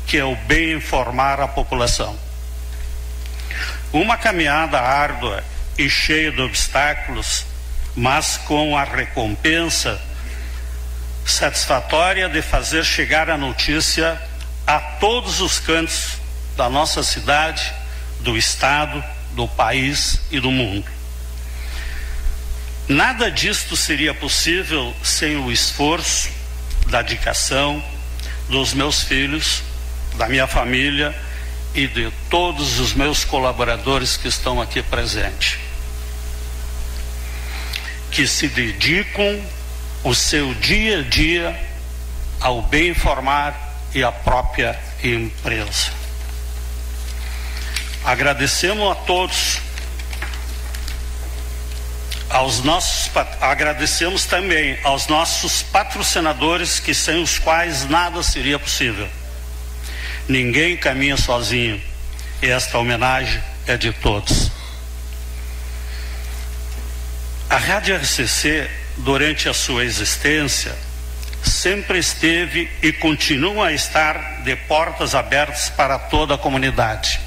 que 0.06 0.16
é 0.16 0.24
o 0.24 0.36
bem 0.36 0.74
informar 0.74 1.40
a 1.40 1.48
população. 1.48 2.16
Uma 3.92 4.16
caminhada 4.16 4.80
árdua 4.80 5.42
e 5.76 5.88
cheia 5.88 6.30
de 6.30 6.40
obstáculos, 6.40 7.44
mas 7.96 8.36
com 8.38 8.76
a 8.76 8.84
recompensa 8.84 10.00
satisfatória 11.26 12.28
de 12.28 12.42
fazer 12.42 12.84
chegar 12.84 13.28
a 13.28 13.36
notícia 13.36 14.20
a 14.66 14.78
todos 14.78 15.40
os 15.40 15.58
cantos 15.58 16.18
da 16.56 16.68
nossa 16.68 17.02
cidade, 17.02 17.72
do 18.20 18.36
estado, 18.36 19.02
do 19.32 19.48
país 19.48 20.20
e 20.30 20.38
do 20.38 20.50
mundo. 20.50 20.86
Nada 22.88 23.30
disto 23.30 23.76
seria 23.76 24.12
possível 24.12 24.94
sem 25.02 25.36
o 25.36 25.50
esforço 25.50 26.28
da 26.86 27.02
dedicação 27.02 27.82
dos 28.48 28.74
meus 28.74 29.02
filhos, 29.02 29.62
da 30.16 30.28
minha 30.28 30.46
família 30.46 31.14
e 31.74 31.86
de 31.86 32.12
todos 32.28 32.78
os 32.78 32.92
meus 32.92 33.24
colaboradores 33.24 34.16
que 34.16 34.28
estão 34.28 34.60
aqui 34.60 34.82
presentes, 34.82 35.58
que 38.10 38.26
se 38.26 38.48
dedicam 38.48 39.40
o 40.04 40.14
seu 40.14 40.52
dia 40.54 40.98
a 40.98 41.02
dia 41.02 41.68
ao 42.40 42.60
bem 42.62 42.88
informar 42.88 43.54
e 43.94 44.02
à 44.02 44.12
própria 44.12 44.78
empresa. 45.02 45.92
Agradecemos 48.04 48.90
a 48.90 48.94
todos 48.96 49.60
aos 52.32 52.62
nossos 52.62 53.10
agradecemos 53.40 54.24
também 54.24 54.78
aos 54.82 55.06
nossos 55.06 55.62
patrocinadores 55.62 56.80
que 56.80 56.94
sem 56.94 57.22
os 57.22 57.38
quais 57.38 57.88
nada 57.88 58.22
seria 58.22 58.58
possível. 58.58 59.08
Ninguém 60.26 60.76
caminha 60.76 61.16
sozinho. 61.16 61.80
E 62.40 62.46
esta 62.46 62.78
homenagem 62.78 63.40
é 63.66 63.76
de 63.76 63.92
todos. 63.92 64.50
A 67.48 67.56
Rádio 67.56 67.94
RCC, 67.96 68.68
durante 68.96 69.48
a 69.48 69.54
sua 69.54 69.84
existência, 69.84 70.74
sempre 71.44 71.98
esteve 71.98 72.68
e 72.82 72.92
continua 72.92 73.68
a 73.68 73.72
estar 73.72 74.42
de 74.42 74.56
portas 74.56 75.14
abertas 75.14 75.68
para 75.68 75.98
toda 75.98 76.34
a 76.34 76.38
comunidade 76.38 77.20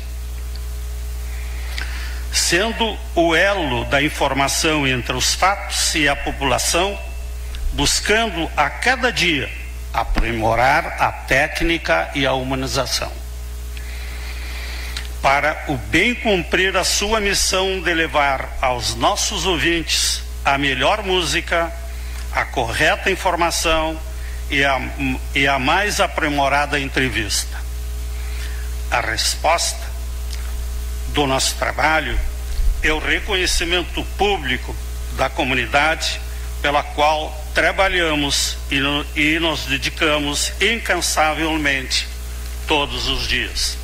sendo 2.35 2.97
o 3.15 3.33
elo 3.33 3.85
da 3.85 4.01
informação 4.01 4.85
entre 4.85 5.15
os 5.15 5.33
fatos 5.33 5.95
e 5.95 6.07
a 6.07 6.15
população, 6.15 6.99
buscando 7.73 8.49
a 8.57 8.69
cada 8.69 9.11
dia 9.11 9.49
aprimorar 9.93 10.97
a 10.99 11.11
técnica 11.11 12.11
e 12.13 12.25
a 12.25 12.33
humanização. 12.33 13.11
Para 15.21 15.63
o 15.69 15.77
bem 15.77 16.13
cumprir 16.13 16.75
a 16.75 16.83
sua 16.83 17.21
missão 17.21 17.79
de 17.81 17.93
levar 17.93 18.57
aos 18.61 18.93
nossos 18.95 19.45
ouvintes 19.45 20.21
a 20.43 20.57
melhor 20.57 21.01
música, 21.01 21.71
a 22.33 22.43
correta 22.43 23.09
informação 23.09 23.97
e 24.51 24.63
a, 24.63 24.79
e 25.33 25.47
a 25.47 25.57
mais 25.57 26.01
aprimorada 26.01 26.79
entrevista. 26.79 27.57
A 28.91 28.99
resposta 28.99 29.94
do 31.15 31.25
nosso 31.25 31.55
trabalho 31.55 32.19
é 32.83 32.91
o 32.91 32.99
reconhecimento 32.99 34.03
público 34.17 34.75
da 35.13 35.29
comunidade 35.29 36.19
pela 36.61 36.83
qual 36.83 37.33
trabalhamos 37.53 38.57
e, 38.69 38.79
no, 38.79 39.05
e 39.15 39.39
nos 39.39 39.61
dedicamos 39.61 40.51
incansavelmente 40.61 42.05
todos 42.67 43.07
os 43.07 43.27
dias. 43.27 43.77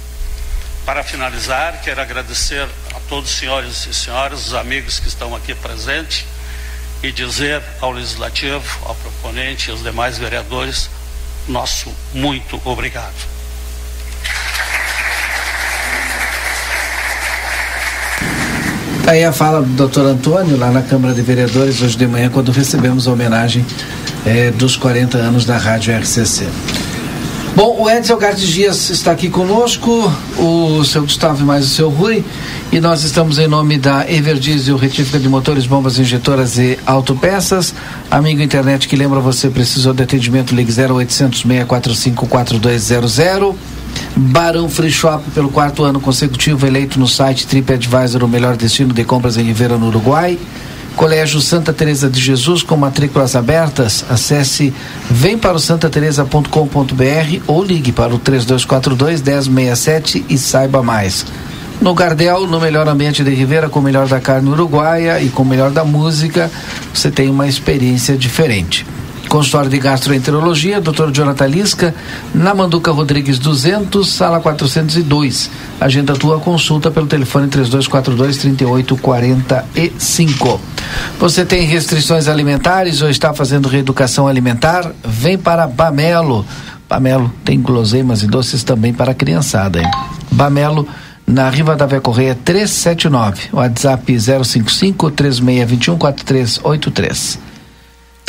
Para 0.85 1.03
finalizar, 1.03 1.81
quero 1.81 2.01
agradecer 2.01 2.67
a 2.93 2.99
todos 3.07 3.31
os 3.31 3.37
senhores 3.37 3.85
e 3.85 3.93
senhoras, 3.93 4.47
os 4.47 4.53
amigos 4.53 4.99
que 4.99 5.07
estão 5.07 5.33
aqui 5.33 5.55
presentes, 5.55 6.25
e 7.01 7.11
dizer 7.11 7.63
ao 7.79 7.91
Legislativo, 7.91 8.85
ao 8.85 8.93
proponente 8.95 9.69
e 9.69 9.71
aos 9.71 9.81
demais 9.81 10.17
vereadores, 10.17 10.89
nosso 11.47 11.95
muito 12.13 12.61
obrigado. 12.65 13.30
Tá 19.11 19.15
aí 19.15 19.25
a 19.25 19.33
fala 19.33 19.61
do 19.61 19.67
doutor 19.73 20.05
Antônio, 20.05 20.57
lá 20.57 20.71
na 20.71 20.81
Câmara 20.81 21.13
de 21.13 21.21
Vereadores, 21.21 21.81
hoje 21.81 21.97
de 21.97 22.07
manhã, 22.07 22.29
quando 22.29 22.49
recebemos 22.49 23.09
a 23.09 23.11
homenagem 23.11 23.65
eh, 24.25 24.51
dos 24.51 24.77
40 24.77 25.17
anos 25.17 25.43
da 25.43 25.57
Rádio 25.57 25.93
RCC. 25.93 26.47
Bom, 27.53 27.81
o 27.81 27.89
Edson 27.89 28.15
Gardes 28.15 28.47
Dias 28.47 28.89
está 28.89 29.11
aqui 29.11 29.29
conosco, 29.29 30.09
o 30.37 30.81
seu 30.85 31.01
Gustavo 31.01 31.41
e 31.41 31.45
mais 31.45 31.65
o 31.65 31.67
seu 31.67 31.89
Rui, 31.89 32.23
e 32.71 32.79
nós 32.79 33.03
estamos 33.03 33.37
em 33.37 33.49
nome 33.49 33.77
da 33.77 34.09
Everdiesel, 34.09 34.77
retífica 34.77 35.19
de 35.19 35.27
motores, 35.27 35.65
bombas 35.65 35.99
injetoras 35.99 36.57
e 36.57 36.79
autopeças. 36.85 37.75
Amigo 38.09 38.41
internet 38.41 38.87
que 38.87 38.95
lembra 38.95 39.19
você, 39.19 39.49
precisou 39.49 39.93
de 39.93 40.03
atendimento, 40.03 40.55
ligue 40.55 40.71
0800 40.71 41.41
645 41.41 42.27
4200. 42.27 43.19
Barão 44.15 44.69
Free 44.69 44.91
Shop, 44.91 45.23
pelo 45.31 45.49
quarto 45.49 45.83
ano 45.83 45.99
consecutivo, 45.99 46.67
eleito 46.67 46.99
no 46.99 47.07
site 47.07 47.47
TripAdvisor 47.47 48.23
o 48.23 48.27
melhor 48.27 48.57
destino 48.57 48.93
de 48.93 49.03
compras 49.03 49.37
em 49.37 49.43
Ribeira, 49.43 49.77
no 49.77 49.87
Uruguai. 49.87 50.37
Colégio 50.95 51.39
Santa 51.39 51.71
Teresa 51.71 52.09
de 52.09 52.19
Jesus 52.19 52.63
com 52.63 52.75
matrículas 52.75 53.35
abertas. 53.35 54.03
Acesse 54.09 54.73
vemparossantateresa.com.br 55.09 57.43
ou 57.47 57.63
ligue 57.63 57.91
para 57.91 58.13
o 58.13 58.19
3242 58.19 59.47
1067 59.47 60.25
e 60.29 60.37
saiba 60.37 60.83
mais. 60.83 61.25
No 61.81 61.95
Gardel, 61.95 62.45
no 62.45 62.59
melhor 62.59 62.87
ambiente 62.87 63.23
de 63.23 63.33
Ribeira, 63.33 63.67
com 63.67 63.79
o 63.79 63.81
melhor 63.81 64.07
da 64.07 64.19
carne 64.19 64.49
uruguaia 64.49 65.19
e 65.19 65.29
com 65.29 65.41
o 65.41 65.45
melhor 65.45 65.71
da 65.71 65.83
música, 65.83 66.51
você 66.93 67.09
tem 67.09 67.29
uma 67.29 67.47
experiência 67.47 68.15
diferente. 68.15 68.85
Consultório 69.31 69.69
de 69.69 69.79
Gastroenterologia, 69.79 70.81
Dr. 70.81 71.09
Jonathan 71.13 71.47
Lisca, 71.47 71.95
na 72.35 72.53
Manduca 72.53 72.91
Rodrigues 72.91 73.39
200, 73.39 74.05
sala 74.05 74.41
402. 74.41 75.49
Agenda 75.79 76.15
tua 76.15 76.37
consulta 76.37 76.91
pelo 76.91 77.07
telefone 77.07 77.47
3242 77.47 78.35
3845. 78.35 80.59
Você 81.17 81.45
tem 81.45 81.65
restrições 81.65 82.27
alimentares 82.27 83.01
ou 83.01 83.09
está 83.09 83.33
fazendo 83.33 83.69
reeducação 83.69 84.27
alimentar? 84.27 84.91
Vem 85.01 85.37
para 85.37 85.65
Bamelo. 85.65 86.45
Bamelo 86.89 87.33
tem 87.45 87.61
guloseimas 87.61 88.23
e 88.23 88.27
doces 88.27 88.65
também 88.65 88.93
para 88.93 89.11
a 89.11 89.15
criançada, 89.15 89.79
hein? 89.79 89.89
Bamelo 90.29 90.85
na 91.25 91.49
Riva 91.49 91.77
da 91.77 91.85
Vé 91.85 92.01
Correia 92.01 92.37
379, 92.43 93.43
WhatsApp 93.53 94.19
055 94.19 95.09
3621 95.09 95.97
4383. 95.97 97.50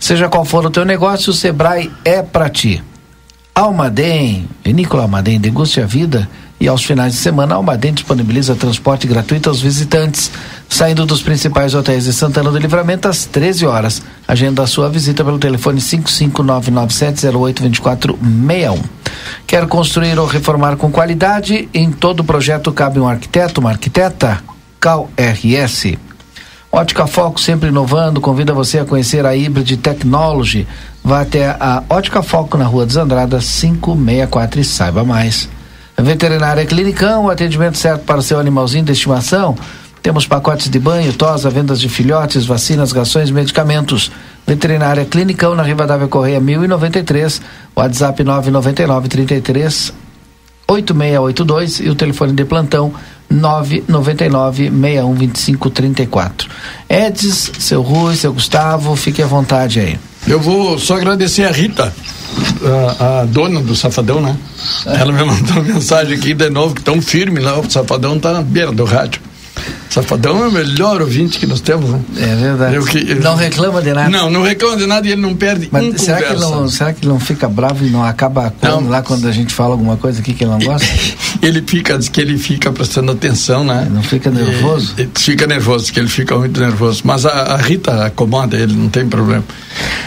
Seja 0.00 0.30
qual 0.30 0.46
for 0.46 0.64
o 0.64 0.70
teu 0.70 0.86
negócio, 0.86 1.30
o 1.30 1.34
Sebrae 1.34 1.92
é 2.06 2.22
para 2.22 2.48
ti. 2.48 2.82
Almaden, 3.54 4.48
Vinícola 4.64 5.02
Almaden, 5.02 5.38
deguste 5.38 5.82
a 5.82 5.86
vida 5.86 6.26
e 6.58 6.66
aos 6.66 6.82
finais 6.82 7.12
de 7.12 7.18
semana, 7.18 7.54
a 7.54 7.58
Almaden 7.58 7.92
disponibiliza 7.92 8.56
transporte 8.56 9.06
gratuito 9.06 9.50
aos 9.50 9.60
visitantes, 9.60 10.30
saindo 10.70 11.04
dos 11.04 11.22
principais 11.22 11.74
hotéis 11.74 12.04
de 12.04 12.14
Santana 12.14 12.50
do 12.50 12.58
Livramento 12.58 13.08
às 13.08 13.26
13 13.26 13.66
horas. 13.66 14.02
Agenda 14.26 14.62
a 14.62 14.66
sua 14.66 14.88
visita 14.88 15.22
pelo 15.22 15.38
telefone 15.38 15.82
55997082461. 15.82 18.78
Quer 19.46 19.66
construir 19.66 20.18
ou 20.18 20.26
reformar 20.26 20.76
com 20.76 20.90
qualidade? 20.90 21.68
Em 21.72 21.90
todo 21.90 22.24
projeto 22.24 22.72
cabe 22.72 23.00
um 23.00 23.08
arquiteto, 23.08 23.60
uma 23.60 23.70
arquiteta? 23.70 24.42
Cal 24.80 25.10
RS. 25.16 25.96
Ótica 26.70 27.06
Foco 27.06 27.40
sempre 27.40 27.70
inovando, 27.70 28.20
convida 28.20 28.52
você 28.52 28.78
a 28.78 28.84
conhecer 28.84 29.24
a 29.24 29.30
Hybrid 29.30 29.78
Technology. 29.78 30.66
Vá 31.02 31.22
até 31.22 31.48
a 31.48 31.82
Ótica 31.88 32.22
Foco 32.22 32.58
na 32.58 32.66
Rua 32.66 32.84
dos 32.84 32.96
Andradas 32.96 33.44
564 33.60 34.60
e 34.60 34.64
saiba 34.64 35.02
mais. 35.02 35.48
Veterinária 35.96 36.64
Clinicão, 36.66 37.24
o 37.24 37.30
atendimento 37.30 37.78
certo 37.78 38.04
para 38.04 38.18
o 38.18 38.22
seu 38.22 38.38
animalzinho 38.38 38.84
de 38.84 38.92
estimação. 38.92 39.56
Temos 40.02 40.26
pacotes 40.26 40.68
de 40.68 40.78
banho, 40.78 41.12
tosa, 41.12 41.50
vendas 41.50 41.80
de 41.80 41.88
filhotes, 41.88 42.46
vacinas, 42.46 42.92
rações, 42.92 43.30
medicamentos. 43.30 44.12
Veterinária 44.48 45.04
Clinicão 45.04 45.54
na 45.54 45.62
Rivadavia 45.62 46.08
Correia 46.08 46.40
1093, 46.40 47.42
WhatsApp 47.76 48.24
999 48.24 49.06
33 49.06 49.92
8682 50.66 51.80
e 51.80 51.90
o 51.90 51.94
telefone 51.94 52.32
de 52.32 52.46
plantão 52.46 52.90
999 53.28 54.70
6125 54.70 55.68
34. 55.68 56.48
Edis, 56.88 57.52
seu 57.58 57.82
Rui, 57.82 58.16
seu 58.16 58.32
Gustavo, 58.32 58.96
fique 58.96 59.22
à 59.22 59.26
vontade 59.26 59.80
aí. 59.80 59.98
Eu 60.26 60.40
vou 60.40 60.78
só 60.78 60.96
agradecer 60.96 61.44
a 61.44 61.50
Rita, 61.50 61.92
a, 62.98 63.20
a 63.20 63.24
dona 63.26 63.60
do 63.60 63.76
Safadão, 63.76 64.22
né? 64.22 64.34
Ela 64.86 65.12
me 65.12 65.24
mandou 65.28 65.62
mensagem 65.62 66.16
aqui 66.16 66.32
de 66.32 66.48
novo, 66.48 66.74
que 66.74 66.82
tão 66.82 67.02
firme 67.02 67.38
lá, 67.38 67.58
o 67.58 67.70
Safadão 67.70 68.18
tá 68.18 68.32
na 68.32 68.40
beira 68.40 68.72
do 68.72 68.86
rádio. 68.86 69.27
Safadão 69.90 70.44
é 70.44 70.48
o 70.48 70.52
melhor 70.52 71.00
ouvinte 71.00 71.38
que 71.38 71.46
nós 71.46 71.60
temos, 71.60 71.90
né? 71.90 72.00
É 72.18 72.36
verdade. 72.36 72.74
Eu 72.76 72.84
que- 72.84 73.14
não 73.16 73.34
reclama 73.34 73.80
de 73.82 73.92
nada. 73.92 74.08
Não, 74.10 74.30
não 74.30 74.42
reclama 74.42 74.76
de 74.76 74.86
nada 74.86 75.06
e 75.08 75.12
ele 75.12 75.20
não 75.22 75.34
perde 75.34 75.68
Mas 75.72 75.82
um 75.84 75.98
será, 75.98 76.18
que 76.18 76.24
ele 76.24 76.34
conversa. 76.34 76.56
não, 76.56 76.68
será 76.68 76.92
que 76.92 77.00
ele 77.04 77.12
não 77.12 77.18
fica 77.20 77.48
bravo 77.48 77.84
e 77.86 77.90
não 77.90 78.04
acaba 78.04 78.52
quando, 78.60 78.82
Não. 78.82 78.90
lá 78.90 79.02
quando 79.02 79.26
a 79.26 79.32
gente 79.32 79.54
fala 79.54 79.72
alguma 79.72 79.96
coisa 79.96 80.20
aqui 80.20 80.32
que 80.34 80.44
ele 80.44 80.50
não 80.50 80.58
gosta? 80.60 80.86
Ele 81.40 81.62
fica, 81.64 81.96
diz 81.96 82.08
que 82.08 82.20
ele 82.20 82.36
fica 82.36 82.72
prestando 82.72 83.12
atenção, 83.12 83.62
né? 83.62 83.86
Não 83.88 84.02
fica 84.02 84.28
nervoso? 84.28 84.94
E- 84.98 85.08
fica 85.16 85.46
nervoso, 85.46 85.92
que 85.92 86.00
ele 86.00 86.08
fica 86.08 86.36
muito 86.36 86.58
nervoso. 86.60 87.02
Mas 87.04 87.24
a, 87.24 87.30
a 87.30 87.56
Rita 87.56 88.06
acomoda 88.06 88.56
ele, 88.56 88.74
não 88.74 88.88
tem 88.88 89.06
problema. 89.08 89.44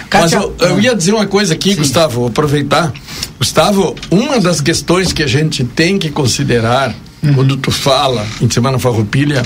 Kátia- 0.10 0.40
Mas 0.40 0.60
eu, 0.62 0.68
eu 0.70 0.80
ia 0.82 0.94
dizer 0.94 1.14
uma 1.14 1.26
coisa 1.26 1.54
aqui, 1.54 1.74
Gustavo, 1.76 2.16
vou 2.22 2.28
aproveitar. 2.28 2.92
Gustavo, 3.40 3.96
uma 4.10 4.42
das 4.42 4.60
questões 4.60 5.14
que 5.14 5.24
a 5.24 5.28
gente 5.28 5.64
tem 5.64 5.98
que 5.98 6.10
considerar 6.10 6.94
Uhum. 7.24 7.36
quando 7.36 7.58
tu 7.58 7.70
fala 7.70 8.26
em 8.42 8.50
Semana 8.50 8.80
Farroupilha 8.80 9.44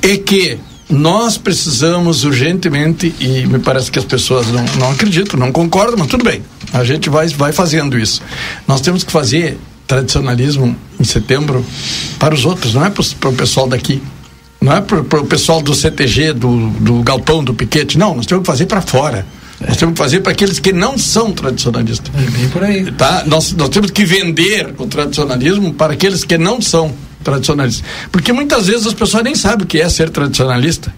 é 0.00 0.16
que 0.16 0.58
nós 0.88 1.36
precisamos 1.36 2.24
urgentemente, 2.24 3.14
e 3.18 3.46
me 3.46 3.58
parece 3.58 3.90
que 3.90 3.98
as 3.98 4.04
pessoas 4.04 4.48
não, 4.48 4.64
não 4.78 4.90
acreditam, 4.90 5.38
não 5.38 5.50
concordam, 5.50 5.96
mas 5.98 6.08
tudo 6.08 6.24
bem, 6.24 6.42
a 6.72 6.84
gente 6.84 7.08
vai, 7.08 7.26
vai 7.28 7.52
fazendo 7.52 7.98
isso. 7.98 8.22
Nós 8.66 8.80
temos 8.80 9.02
que 9.02 9.10
fazer 9.10 9.58
tradicionalismo 9.86 10.76
em 10.98 11.04
setembro 11.04 11.64
para 12.18 12.34
os 12.34 12.44
outros, 12.44 12.74
não 12.74 12.84
é 12.84 12.90
para 12.90 13.28
o 13.28 13.34
pessoal 13.34 13.66
daqui. 13.66 14.02
Não 14.60 14.72
é 14.72 14.80
para 14.80 15.20
o 15.20 15.26
pessoal 15.26 15.60
do 15.60 15.74
CTG, 15.74 16.32
do, 16.32 16.70
do 16.70 17.02
galpão, 17.02 17.44
do 17.44 17.52
piquete. 17.52 17.98
Não, 17.98 18.14
nós 18.14 18.24
temos 18.24 18.42
que 18.42 18.46
fazer 18.46 18.64
para 18.64 18.80
fora. 18.80 19.26
Nós 19.66 19.76
temos 19.76 19.94
que 19.94 19.98
fazer 19.98 20.20
para 20.20 20.32
aqueles 20.32 20.58
que 20.58 20.72
não 20.72 20.98
são 20.98 21.32
tradicionalistas. 21.32 22.10
É 22.14 22.30
bem 22.30 22.48
por 22.48 22.62
aí. 22.62 22.90
Tá? 22.92 23.24
Nós, 23.26 23.52
nós 23.52 23.68
temos 23.70 23.90
que 23.90 24.04
vender 24.04 24.74
o 24.78 24.86
tradicionalismo 24.86 25.72
para 25.74 25.92
aqueles 25.94 26.24
que 26.24 26.36
não 26.36 26.60
são 26.60 26.92
tradicionalistas. 27.22 27.84
Porque 28.12 28.32
muitas 28.32 28.66
vezes 28.66 28.86
as 28.86 28.94
pessoas 28.94 29.22
nem 29.24 29.34
sabem 29.34 29.64
o 29.64 29.66
que 29.66 29.80
é 29.80 29.88
ser 29.88 30.10
tradicionalista. 30.10 30.94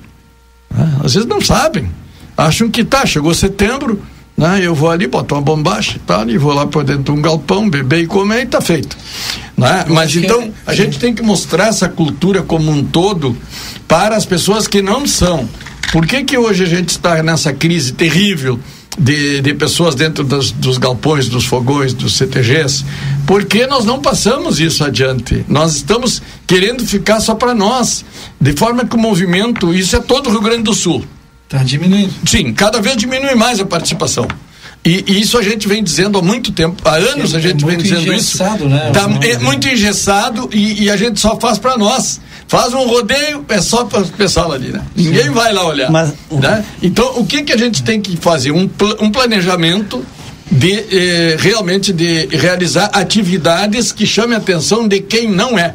né? 0.70 0.98
Às 1.04 1.14
vezes 1.14 1.28
não 1.28 1.40
sabem. 1.40 1.88
Acham 2.36 2.68
que 2.68 2.84
tá, 2.84 3.06
chegou 3.06 3.32
setembro, 3.32 4.02
né? 4.36 4.60
Eu 4.62 4.74
vou 4.74 4.90
ali, 4.90 5.06
boto 5.06 5.34
uma 5.34 5.40
bombacha 5.40 5.96
e 5.96 6.00
tal, 6.00 6.28
e 6.28 6.36
vou 6.36 6.52
lá 6.52 6.66
por 6.66 6.84
dentro 6.84 7.04
de 7.04 7.10
um 7.12 7.22
galpão, 7.22 7.70
beber 7.70 8.00
e 8.02 8.06
comer 8.06 8.42
e 8.42 8.46
tá 8.46 8.60
feito. 8.60 8.94
Né? 9.56 9.86
Mas 9.88 10.14
então, 10.14 10.42
é- 10.42 10.50
a 10.66 10.74
gente 10.74 10.98
tem 10.98 11.14
que 11.14 11.22
mostrar 11.22 11.68
essa 11.68 11.88
cultura 11.88 12.42
como 12.42 12.70
um 12.70 12.84
todo 12.84 13.34
para 13.88 14.16
as 14.16 14.26
pessoas 14.26 14.68
que 14.68 14.82
não 14.82 15.06
são. 15.06 15.48
Por 15.92 16.06
que 16.06 16.24
que 16.24 16.36
hoje 16.36 16.64
a 16.64 16.66
gente 16.66 16.90
está 16.90 17.22
nessa 17.22 17.52
crise 17.52 17.92
terrível 17.92 18.58
de, 18.98 19.40
de 19.40 19.54
pessoas 19.54 19.94
dentro 19.94 20.24
das- 20.24 20.50
dos 20.50 20.78
galpões, 20.78 21.28
dos 21.28 21.44
fogões, 21.44 21.92
dos 21.94 22.16
CTGs? 22.16 22.84
Porque 23.26 23.66
nós 23.66 23.84
não 23.84 24.00
passamos 24.00 24.60
isso 24.60 24.84
adiante. 24.84 25.44
Nós 25.48 25.76
estamos 25.76 26.20
querendo 26.46 26.84
ficar 26.86 27.20
só 27.20 27.34
para 27.34 27.54
nós. 27.54 28.04
De 28.40 28.52
forma 28.52 28.84
que 28.84 28.94
o 28.96 28.98
movimento, 28.98 29.72
isso 29.72 29.96
é 29.96 30.00
todo 30.00 30.28
o 30.28 30.30
Rio 30.30 30.40
Grande 30.40 30.62
do 30.64 30.74
Sul. 30.74 31.04
Tá 31.48 31.58
diminuindo. 31.62 32.12
Sim, 32.26 32.52
cada 32.52 32.80
vez 32.80 32.96
diminui 32.96 33.34
mais 33.34 33.60
a 33.60 33.64
participação. 33.64 34.26
E, 34.84 35.04
e 35.06 35.20
isso 35.20 35.36
a 35.38 35.42
gente 35.42 35.66
vem 35.66 35.82
dizendo 35.82 36.16
há 36.18 36.22
muito 36.22 36.52
tempo, 36.52 36.80
há 36.84 36.94
anos 36.94 37.34
É- 37.34 37.38
a 37.38 37.40
gente 37.40 37.64
é 37.64 37.66
vem 37.66 37.76
muito 37.76 37.82
dizendo 37.82 38.12
engessado, 38.12 38.56
isso. 38.64 38.68
né? 38.68 38.90
Tá, 38.92 39.08
é 39.22 39.34
não. 39.34 39.42
muito 39.44 39.66
engessado 39.68 40.48
e, 40.52 40.84
e 40.84 40.90
a 40.90 40.96
gente 40.96 41.18
só 41.18 41.38
faz 41.38 41.58
para 41.58 41.76
nós. 41.76 42.20
Faz 42.48 42.72
um 42.72 42.86
rodeio, 42.86 43.44
é 43.48 43.60
só 43.60 43.84
para 43.84 44.00
o 44.02 44.08
pessoal 44.08 44.52
ali, 44.52 44.68
né? 44.68 44.82
Ninguém 44.94 45.30
vai 45.30 45.52
lá 45.52 45.66
olhar. 45.66 45.90
Mas- 45.90 46.14
né? 46.30 46.64
Então, 46.82 47.18
o 47.18 47.26
que, 47.26 47.42
que 47.42 47.52
a 47.52 47.56
gente 47.56 47.82
tem 47.82 48.00
que 48.00 48.16
fazer? 48.16 48.52
Um, 48.52 48.68
pla- 48.68 48.96
um 49.00 49.10
planejamento 49.10 50.04
de 50.50 50.72
eh, 50.72 51.36
realmente 51.40 51.92
de 51.92 52.26
realizar 52.26 52.88
atividades 52.92 53.90
que 53.90 54.06
chamem 54.06 54.34
a 54.36 54.38
atenção 54.38 54.86
de 54.86 55.00
quem 55.00 55.28
não 55.28 55.58
é. 55.58 55.74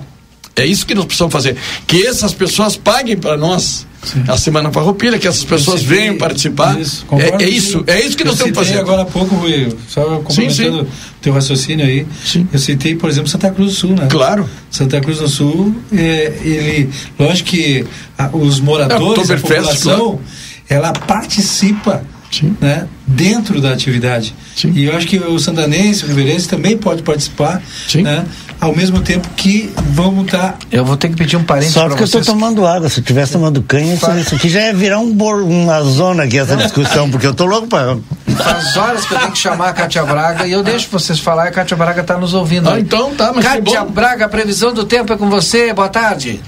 É 0.56 0.66
isso 0.66 0.86
que 0.86 0.94
nós 0.94 1.06
precisamos 1.06 1.32
fazer. 1.32 1.56
Que 1.88 2.06
essas 2.06 2.34
pessoas 2.34 2.76
paguem 2.76 3.18
para 3.18 3.38
nós 3.38 3.86
Sim. 4.04 4.24
a 4.28 4.38
Semana 4.38 4.72
Farroupilha, 4.72 5.20
que 5.20 5.28
essas 5.28 5.44
pessoas 5.44 5.82
citei, 5.82 5.98
venham 5.98 6.18
participar. 6.18 6.80
Isso, 6.80 7.06
é, 7.12 7.44
é, 7.44 7.50
isso, 7.50 7.84
é 7.88 8.02
isso 8.02 8.18
que 8.18 8.24
nós 8.24 8.34
estamos 8.34 8.58
fazendo. 8.58 8.80
agora 8.80 9.04
há 9.04 9.06
pouco, 9.06 9.36
Rui, 9.36 9.74
só 9.88 10.20
complementando 10.20 10.82
o 10.82 10.88
teu 11.22 11.34
raciocínio 11.34 11.86
aí, 11.86 12.06
sim. 12.26 12.48
eu 12.52 12.60
citei, 12.60 12.96
por 12.96 13.10
exemplo, 13.10 13.30
Santa 13.30 13.52
Cruz 13.52 13.74
do 13.74 13.76
Sul, 13.78 13.96
né? 13.96 14.08
Claro. 14.10 14.50
Santa 14.70 15.00
Cruz 15.00 15.20
do 15.20 15.30
Sul, 15.30 15.76
é, 15.94 16.34
ele, 16.44 16.90
lógico 17.18 17.50
que 17.50 17.86
a, 18.18 18.30
os 18.36 18.60
moradores, 18.60 19.30
é, 19.30 19.36
a 19.36 19.38
população, 19.38 20.00
claro. 20.00 20.22
ela 20.68 20.94
participa 20.94 22.04
Sim. 22.32 22.56
Né, 22.62 22.88
dentro 23.06 23.60
da 23.60 23.72
atividade. 23.72 24.34
Sim. 24.56 24.72
E 24.74 24.86
eu 24.86 24.96
acho 24.96 25.06
que 25.06 25.20
o 25.20 25.38
santanense, 25.38 26.06
o 26.06 26.08
riverense 26.08 26.48
também 26.48 26.78
pode 26.78 27.04
participar, 27.04 27.62
Sim. 27.88 28.04
né, 28.04 28.26
ao 28.60 28.74
mesmo 28.74 29.02
tempo 29.02 29.28
que 29.36 29.72
vamos 29.90 30.26
estar. 30.26 30.54
Tá... 30.54 30.58
Eu 30.72 30.86
vou 30.86 30.96
ter 30.96 31.10
que 31.10 31.16
pedir 31.16 31.36
um 31.36 31.44
parente 31.44 31.72
Só 31.72 31.88
porque 31.88 32.04
eu 32.04 32.06
estou 32.06 32.24
tomando 32.24 32.66
água. 32.66 32.88
Se 32.88 33.00
eu 33.00 33.04
tivesse 33.04 33.34
tomando 33.34 33.62
canha, 33.64 33.94
isso, 33.94 34.10
isso 34.12 34.36
aqui 34.36 34.48
já 34.48 34.62
ia 34.62 34.74
virar 34.74 35.00
um 35.00 35.12
bor, 35.12 35.42
uma 35.42 35.82
zona 35.82 36.24
aqui, 36.24 36.38
essa 36.38 36.56
discussão, 36.56 37.10
porque 37.10 37.28
eu 37.28 37.32
estou 37.32 37.48
louco 37.48 37.68
para. 37.68 37.98
Faz 38.38 38.78
horas 38.78 39.06
que 39.06 39.14
eu 39.14 39.20
tenho 39.20 39.32
que 39.32 39.38
chamar 39.38 39.70
a 39.70 39.74
Cátia 39.74 40.06
Braga 40.06 40.48
e 40.48 40.52
eu 40.52 40.64
deixo 40.64 40.88
vocês 40.90 41.20
falar 41.20 41.48
a 41.48 41.52
Cátia 41.52 41.76
Braga 41.76 42.02
está 42.02 42.18
nos 42.18 42.34
ouvindo. 42.34 42.70
Ah, 42.70 42.80
então 42.80 43.14
tá, 43.16 43.34
mas 43.34 43.44
Cátia 43.44 43.84
Braga, 43.84 44.26
a 44.26 44.30
previsão 44.30 44.74
do 44.74 44.86
tempo 44.86 45.12
é 45.12 45.18
com 45.18 45.30
você. 45.30 45.74
Boa 45.74 45.90
tarde. 45.90 46.40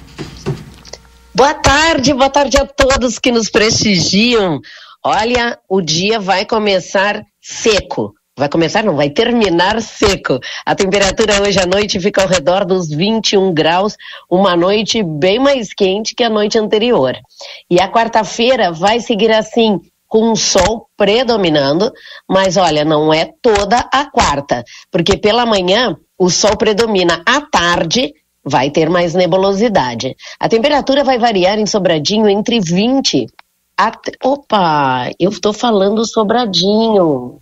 Boa 1.35 1.53
tarde, 1.55 2.13
boa 2.13 2.29
tarde 2.29 2.57
a 2.57 2.65
todos 2.65 3.17
que 3.17 3.31
nos 3.31 3.49
prestigiam. 3.49 4.61
Olha, 5.05 5.59
o 5.67 5.81
dia 5.81 6.17
vai 6.17 6.45
começar 6.45 7.25
seco. 7.41 8.13
Vai 8.37 8.47
começar, 8.47 8.85
não, 8.85 8.95
vai 8.95 9.09
terminar 9.09 9.81
seco. 9.81 10.39
A 10.65 10.73
temperatura 10.73 11.41
hoje 11.41 11.59
à 11.59 11.65
noite 11.65 11.99
fica 11.99 12.21
ao 12.21 12.27
redor 12.27 12.63
dos 12.63 12.89
21 12.89 13.53
graus, 13.53 13.97
uma 14.31 14.55
noite 14.55 15.03
bem 15.03 15.39
mais 15.39 15.73
quente 15.73 16.15
que 16.15 16.23
a 16.23 16.29
noite 16.29 16.57
anterior. 16.57 17.17
E 17.69 17.81
a 17.81 17.91
quarta-feira 17.91 18.71
vai 18.71 19.01
seguir 19.01 19.31
assim, 19.31 19.77
com 20.07 20.31
o 20.31 20.37
sol 20.37 20.87
predominando, 20.95 21.91
mas 22.27 22.55
olha, 22.55 22.85
não 22.85 23.13
é 23.13 23.29
toda 23.41 23.79
a 23.91 24.09
quarta, 24.09 24.63
porque 24.89 25.17
pela 25.17 25.45
manhã 25.45 25.97
o 26.17 26.29
sol 26.29 26.55
predomina, 26.55 27.21
à 27.25 27.41
tarde 27.41 28.13
vai 28.41 28.69
ter 28.69 28.89
mais 28.89 29.13
nebulosidade. 29.13 30.15
A 30.39 30.47
temperatura 30.47 31.03
vai 31.03 31.19
variar 31.19 31.59
em 31.59 31.65
Sobradinho 31.65 32.29
entre 32.29 32.61
20 32.61 33.27
Opa, 34.23 35.09
eu 35.19 35.29
estou 35.29 35.53
falando 35.53 36.05
sobradinho. 36.07 37.39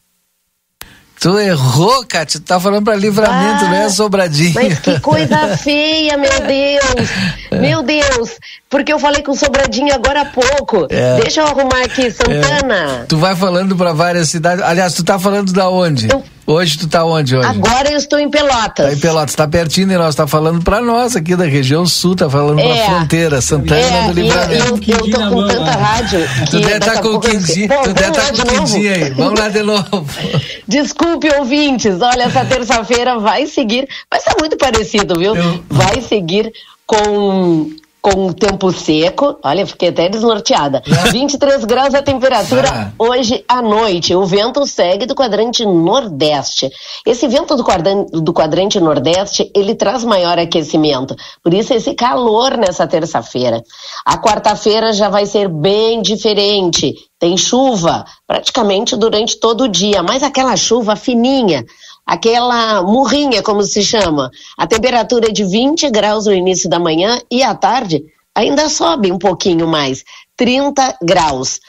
Tu 1.22 1.38
errou, 1.38 2.04
Cátia. 2.08 2.40
Tu 2.40 2.46
tá 2.46 2.60
falando 2.60 2.84
pra 2.84 2.96
livramento, 2.96 3.66
ah, 3.66 3.70
não 3.70 3.76
é 3.76 3.90
sobradinho. 3.90 4.56
Mas 4.56 4.80
que 4.80 5.00
coisa 5.02 5.50
feia, 5.56 6.18
meu 6.18 6.42
Deus. 6.42 7.10
Meu 7.52 7.84
Deus. 7.84 8.40
Porque 8.68 8.92
eu 8.92 8.98
falei 8.98 9.22
com 9.22 9.36
sobradinho 9.36 9.94
agora 9.94 10.22
há 10.22 10.26
pouco. 10.26 10.88
É. 10.90 11.20
Deixa 11.22 11.42
eu 11.42 11.46
arrumar 11.46 11.84
aqui, 11.84 12.10
Santana. 12.10 13.04
É. 13.04 13.06
Tu 13.08 13.18
vai 13.18 13.36
falando 13.36 13.76
pra 13.76 13.94
várias 13.94 14.30
cidades. 14.30 14.64
Aliás, 14.64 14.96
tu 14.96 15.04
tá 15.04 15.20
falando 15.20 15.54
da 15.54 15.70
onde? 15.70 16.10
Eu 16.12 16.24
Hoje 16.46 16.78
tu 16.78 16.88
tá 16.88 17.06
onde 17.06 17.36
hoje? 17.36 17.48
Agora 17.48 17.92
eu 17.92 17.98
estou 17.98 18.20
em 18.20 18.30
Pelotas. 18.30 18.88
Tá 18.88 18.94
em 18.94 19.00
Pelotas, 19.00 19.36
tá 19.36 19.48
pertinho 19.48 19.88
de 19.88 19.98
nós, 19.98 20.16
tá 20.16 20.28
falando 20.28 20.64
pra 20.64 20.82
nós 20.82 21.16
aqui 21.16 21.36
da 21.36 21.46
região 21.46 21.86
sul, 21.86 22.16
tá 22.16 22.30
falando 22.30 22.60
é, 22.60 22.64
pra 22.64 22.96
fronteira, 22.96 23.42
Santana 23.42 23.80
é, 23.80 24.08
do 24.08 24.14
Livramento. 24.14 24.92
Eu, 24.92 24.96
eu, 24.96 25.06
eu 25.06 25.12
tô 25.12 25.30
com 25.30 25.48
tanta 25.48 25.72
rádio 25.72 26.20
Tu 26.50 26.60
deve 26.60 26.74
estar 26.74 26.94
tá 26.94 27.02
com 27.02 27.10
o 27.10 27.20
quinzinho, 27.20 27.70
tu 27.84 27.94
deve 27.94 28.10
estar 28.10 28.26
tá 28.26 28.34
com 28.34 28.42
o 28.42 28.60
quinzinho 28.60 28.94
aí. 28.94 29.10
Vamos 29.12 29.40
lá 29.40 29.50
de 29.50 29.64
novo. 29.64 30.06
Desculpe, 30.68 31.30
ouvintes, 31.36 32.02
olha, 32.02 32.24
essa 32.24 32.44
terça-feira 32.44 33.20
vai 33.20 33.46
seguir, 33.46 33.88
vai 34.10 34.20
ser 34.20 34.34
muito 34.40 34.58
parecido, 34.58 35.18
viu? 35.18 35.36
Eu... 35.36 35.64
Vai 35.70 36.02
seguir 36.02 36.52
com 36.86 37.70
com 38.02 38.28
o 38.28 38.34
tempo 38.34 38.72
seco. 38.72 39.38
Olha, 39.44 39.66
fiquei 39.66 39.90
até 39.90 40.10
desnorteada. 40.10 40.82
23 41.12 41.64
graus 41.66 41.94
a 41.94 42.02
temperatura 42.02 42.68
ah. 42.70 42.92
hoje 42.98 43.46
à 43.48 43.62
noite. 43.62 44.16
O 44.16 44.26
vento 44.26 44.66
segue 44.66 45.06
do 45.06 45.14
quadrante 45.14 45.64
nordeste. 45.66 46.70
Esse 47.06 47.28
vento 47.28 47.56
do 47.56 47.64
quadrante, 47.64 48.12
do 48.12 48.34
quadrante 48.34 48.80
nordeste, 48.80 49.52
ele 49.56 49.76
traz 49.76 50.04
maior 50.04 50.40
aquecimento. 50.40 51.16
Por 51.44 51.54
isso 51.54 51.74
esse 51.74 51.94
calor 51.94 52.58
nessa 52.58 52.88
terça-feira. 52.88 53.64
A 54.06 54.18
quarta-feira 54.18 54.92
já 54.94 55.08
vai 55.08 55.26
ser 55.26 55.48
bem 55.48 56.02
diferente. 56.02 56.96
Tem 57.20 57.38
chuva 57.38 58.04
praticamente 58.26 58.96
durante 58.96 59.40
todo 59.40 59.66
o 59.66 59.68
dia, 59.68 60.02
mas 60.02 60.24
aquela 60.24 60.58
chuva 60.58 60.96
fininha 60.96 61.64
aquela 62.06 62.82
murrinha, 62.84 63.42
como 63.42 63.64
se 63.64 63.84
chama. 63.84 64.30
A 64.58 64.68
temperatura 64.68 65.30
é 65.30 65.32
de 65.32 65.44
20 65.44 65.90
graus 65.90 66.26
no 66.26 66.34
início 66.34 66.70
da 66.70 66.80
manhã 66.80 67.20
e 67.32 67.44
à 67.44 67.56
tarde 67.56 68.04
ainda 68.36 68.70
sobe 68.70 69.12
um 69.12 69.18
pouquinho 69.18 69.68
mais, 69.68 70.04
30 70.38 70.98
graus. 71.02 71.60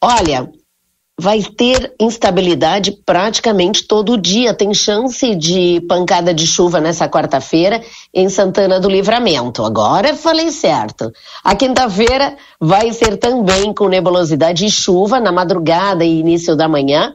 Olha, 0.00 0.50
vai 1.18 1.40
ter 1.40 1.94
instabilidade 2.00 2.98
praticamente 3.04 3.86
todo 3.86 4.18
dia. 4.18 4.54
Tem 4.54 4.74
chance 4.74 5.34
de 5.34 5.80
pancada 5.88 6.32
de 6.34 6.46
chuva 6.46 6.80
nessa 6.80 7.08
quarta-feira 7.08 7.80
em 8.12 8.28
Santana 8.28 8.80
do 8.80 8.88
Livramento. 8.88 9.64
Agora 9.64 10.16
falei 10.16 10.50
certo. 10.50 11.12
A 11.44 11.54
quinta-feira 11.54 12.36
vai 12.58 12.92
ser 12.92 13.18
também 13.18 13.72
com 13.72 13.88
nebulosidade 13.88 14.64
e 14.66 14.70
chuva 14.70 15.20
na 15.20 15.30
madrugada 15.30 16.04
e 16.04 16.18
início 16.18 16.56
da 16.56 16.68
manhã 16.68 17.14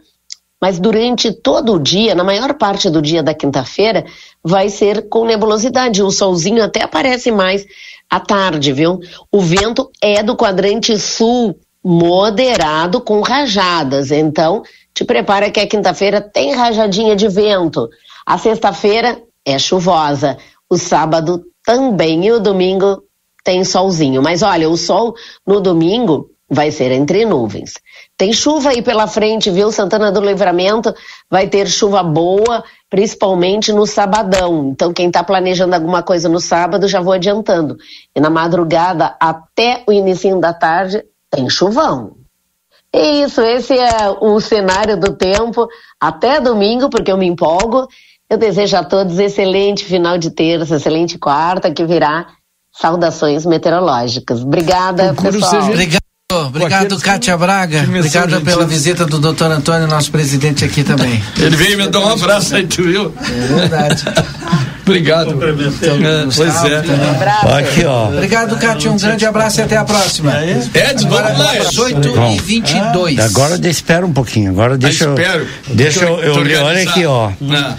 mas 0.62 0.80
durante 0.80 1.32
todo 1.32 1.74
o 1.74 1.80
dia, 1.80 2.16
na 2.16 2.24
maior 2.24 2.54
parte 2.56 2.90
do 2.90 3.02
dia 3.02 3.22
da 3.22 3.34
quinta-feira, 3.34 4.06
vai 4.44 4.70
ser 4.70 5.08
com 5.08 5.26
nebulosidade. 5.26 6.02
O 6.02 6.12
solzinho 6.12 6.64
até 6.64 6.84
aparece 6.84 7.32
mais 7.32 7.66
à 8.10 8.20
tarde, 8.20 8.74
viu? 8.74 9.00
O 9.32 9.40
vento 9.40 9.92
é 10.02 10.24
do 10.24 10.36
quadrante 10.36 10.98
sul 10.98 11.56
moderado 11.84 13.00
com 13.00 13.22
rajadas. 13.22 14.12
Então, 14.12 14.64
te 14.94 15.06
prepara 15.06 15.52
que 15.52 15.60
a 15.60 15.68
quinta-feira 15.68 16.20
tem 16.20 16.54
rajadinha 16.54 17.16
de 17.16 17.28
vento. 17.28 17.88
A 18.26 18.38
sexta-feira 18.38 19.22
é 19.46 19.60
chuvosa. 19.60 20.38
O 20.70 20.78
sábado 20.78 21.44
também 21.64 22.26
e 22.26 22.32
o 22.32 22.40
domingo 22.40 23.04
tem 23.44 23.64
solzinho. 23.64 24.22
Mas 24.22 24.42
olha, 24.42 24.70
o 24.70 24.76
sol 24.76 25.14
no 25.46 25.62
domingo 25.62 26.32
vai 26.50 26.72
ser 26.72 26.92
entre 26.92 27.26
nuvens. 27.26 27.74
Tem 28.18 28.32
chuva 28.32 28.70
aí 28.70 28.82
pela 28.82 29.06
frente, 29.06 29.50
viu? 29.50 29.72
Santana 29.72 30.12
do 30.12 30.22
Livramento 30.22 30.94
vai 31.30 31.48
ter 31.48 31.68
chuva 31.68 32.02
boa, 32.02 32.64
principalmente 32.90 33.74
no 33.74 33.86
sabadão. 33.86 34.70
Então, 34.70 34.94
quem 34.94 35.08
está 35.08 35.24
planejando 35.24 35.76
alguma 35.76 36.02
coisa 36.02 36.30
no 36.30 36.40
sábado, 36.40 36.88
já 36.88 37.02
vou 37.02 37.14
adiantando. 37.14 37.78
E 38.16 38.20
na 38.20 38.30
madrugada, 38.30 39.16
até 39.20 39.84
o 39.88 39.92
início 39.92 40.40
da 40.40 40.54
tarde, 40.54 41.04
tem 41.30 41.50
chuvão. 41.50 42.16
É 42.94 43.24
isso, 43.24 43.42
esse 43.42 43.78
é 43.78 44.10
o 44.22 44.40
cenário 44.40 44.98
do 44.98 45.14
tempo. 45.14 45.68
Até 46.00 46.40
domingo, 46.40 46.90
porque 46.90 47.12
eu 47.12 47.18
me 47.18 47.28
empolgo. 47.28 47.88
Eu 48.30 48.38
desejo 48.38 48.76
a 48.78 48.84
todos 48.84 49.20
excelente 49.20 49.86
final 49.86 50.18
de 50.18 50.32
terça, 50.32 50.78
excelente 50.78 51.18
quarta, 51.18 51.72
que 51.72 51.86
virá 51.86 52.28
saudações 52.72 53.46
meteorológicas. 53.46 54.42
Obrigada, 54.42 55.14
pessoal. 55.14 55.64
Obrigado. 55.64 56.07
Obrigado, 56.30 57.00
Kátia 57.00 57.38
Braga. 57.38 57.86
Obrigado 57.88 58.42
pela 58.42 58.66
visita 58.66 59.06
do 59.06 59.18
doutor 59.18 59.50
Antônio, 59.50 59.88
nosso 59.88 60.12
presidente 60.12 60.66
aqui 60.66 60.84
também. 60.84 61.24
Ele 61.40 61.56
veio 61.56 61.78
me 61.78 61.88
dar 61.88 62.02
um 62.02 62.10
abraço 62.10 62.54
aí, 62.54 62.68
tu 62.68 62.84
viu? 62.84 63.14
É 63.18 63.56
verdade. 63.56 64.04
Obrigado. 64.82 65.30
Então, 65.32 65.98
pois 66.36 66.66
é. 66.66 66.80
Aqui, 67.58 67.86
ó. 67.86 68.10
Obrigado, 68.10 68.58
Kátia. 68.58 68.92
Um 68.92 68.98
grande 68.98 69.26
abraço 69.26 69.62
e 69.62 69.64
até 69.64 69.78
a 69.78 69.86
próxima. 69.86 70.38
É 70.38 70.60
Ed, 70.92 71.08
vamos 71.08 71.40
lá. 71.40 71.54
8 71.78 72.10
e 72.36 72.40
22 72.42 73.20
Agora 73.20 73.70
espera 73.70 74.06
um 74.06 74.12
pouquinho. 74.12 74.52
Agora 74.52 74.78
deixa 74.78 75.06
eu. 75.06 75.16
Deixa 75.70 76.04
eu, 76.04 76.20
eu, 76.20 76.46
eu 76.46 76.66
olha 76.66 76.84
aqui, 76.84 77.06
ó. 77.06 77.32
Não. 77.40 77.78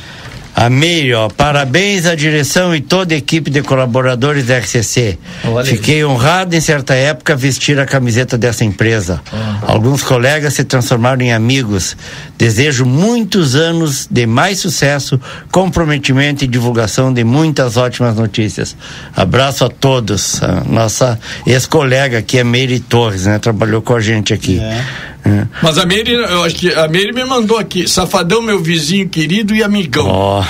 Amei, 0.60 1.14
ó. 1.14 1.28
Parabéns 1.28 2.04
à 2.04 2.16
direção 2.16 2.74
e 2.74 2.80
toda 2.80 3.14
a 3.14 3.16
equipe 3.16 3.48
de 3.48 3.62
colaboradores 3.62 4.44
da 4.44 4.58
RCC. 4.58 5.16
Olha 5.44 5.64
Fiquei 5.64 6.04
honrado 6.04 6.56
em 6.56 6.60
certa 6.60 6.94
época 6.94 7.36
vestir 7.36 7.78
a 7.78 7.86
camiseta 7.86 8.36
dessa 8.36 8.64
empresa. 8.64 9.22
Alguns 9.62 10.02
colegas 10.02 10.54
se 10.54 10.64
transformaram 10.64 11.22
em 11.22 11.32
amigos. 11.32 11.96
Desejo 12.36 12.84
muitos 12.84 13.54
anos 13.54 14.08
de 14.10 14.26
mais 14.26 14.58
sucesso, 14.58 15.20
comprometimento 15.52 16.44
e 16.44 16.48
divulgação 16.48 17.14
de 17.14 17.22
muitas 17.22 17.76
ótimas 17.76 18.16
notícias. 18.16 18.76
Abraço 19.14 19.64
a 19.64 19.68
todos. 19.68 20.42
A 20.42 20.64
nossa 20.64 21.20
ex-colega 21.46 22.18
aqui 22.18 22.36
é 22.36 22.42
Meire 22.42 22.80
Torres, 22.80 23.26
né? 23.26 23.38
Trabalhou 23.38 23.80
com 23.80 23.94
a 23.94 24.00
gente 24.00 24.34
aqui. 24.34 24.58
É. 24.58 24.84
É. 25.24 25.46
Mas 25.62 25.78
a 25.78 25.86
Meire, 25.86 26.12
eu 26.12 26.44
acho 26.44 26.54
que 26.54 26.72
a 26.72 26.88
Meire 26.88 27.12
me 27.12 27.24
mandou 27.24 27.58
aqui, 27.58 27.88
safadão, 27.88 28.40
meu 28.40 28.62
vizinho 28.62 29.08
querido 29.08 29.54
e 29.54 29.62
amigão. 29.62 30.06
Oh. 30.06 30.42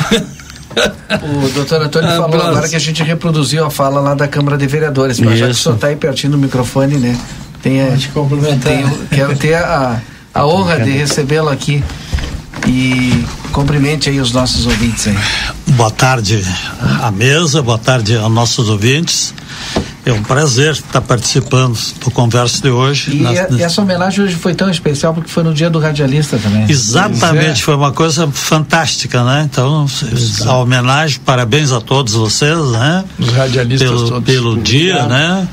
o 1.23 1.49
doutor 1.51 1.83
Antônio 1.83 2.09
falou 2.11 2.41
agora 2.41 2.69
que 2.69 2.77
a 2.77 2.79
gente 2.79 3.03
reproduziu 3.03 3.65
a 3.65 3.71
fala 3.71 4.01
lá 4.01 4.15
da 4.15 4.29
Câmara 4.29 4.57
de 4.57 4.67
Vereadores, 4.67 5.19
mas 5.19 5.35
Isso. 5.35 5.39
já 5.39 5.47
que 5.47 5.53
o 5.53 5.55
senhor 5.55 5.75
está 5.75 5.87
aí 5.89 5.97
pertinho 5.97 6.33
do 6.33 6.39
microfone, 6.39 6.97
né? 6.97 7.19
Tem 7.63 7.83
a, 7.83 7.87
Pode 7.87 8.09
complementar. 8.09 8.73
Tem, 8.73 8.87
quero 9.11 9.37
ter 9.37 9.55
a, 9.55 10.01
a 10.33 10.47
honra 10.47 10.81
de 10.81 10.91
recebê-lo 10.91 11.49
aqui 11.49 11.83
e 12.67 13.25
cumprimente 13.53 14.09
aí 14.09 14.21
os 14.21 14.33
nossos 14.33 14.67
ouvintes 14.67 15.09
aí. 15.09 15.19
Boa 15.69 15.91
tarde 15.91 16.45
à 17.03 17.11
mesa, 17.11 17.63
boa 17.63 17.79
tarde 17.79 18.17
aos 18.17 18.33
nossos 18.33 18.69
ouvintes. 18.69 19.35
É 20.09 20.13
um 20.13 20.23
prazer 20.23 20.73
estar 20.73 21.03
participando 21.03 21.79
do 22.03 22.11
conversa 22.11 22.63
de 22.63 22.71
hoje. 22.71 23.15
E, 23.15 23.27
a, 23.27 23.47
e, 23.51 23.63
essa 23.63 23.83
homenagem 23.83 24.25
hoje 24.25 24.37
foi 24.37 24.55
tão 24.55 24.71
especial 24.71 25.13
porque 25.13 25.29
foi 25.29 25.43
no 25.43 25.53
dia 25.53 25.69
do 25.69 25.79
radialista 25.79 26.39
também. 26.39 26.65
Exatamente, 26.67 27.61
é. 27.61 27.63
foi 27.63 27.75
uma 27.75 27.93
coisa 27.93 28.27
fantástica, 28.33 29.23
né? 29.23 29.47
Então, 29.51 29.85
Exato. 29.85 30.51
a 30.51 30.57
homenagem, 30.63 31.21
parabéns 31.21 31.73
a 31.73 31.81
todos 31.83 32.15
vocês, 32.15 32.59
né? 32.71 33.05
Os 33.19 33.29
radialistas 33.29 33.87
pelo, 33.87 34.09
todos. 34.09 34.25
Pelo 34.25 34.57
dia, 34.63 35.07
né? 35.07 35.47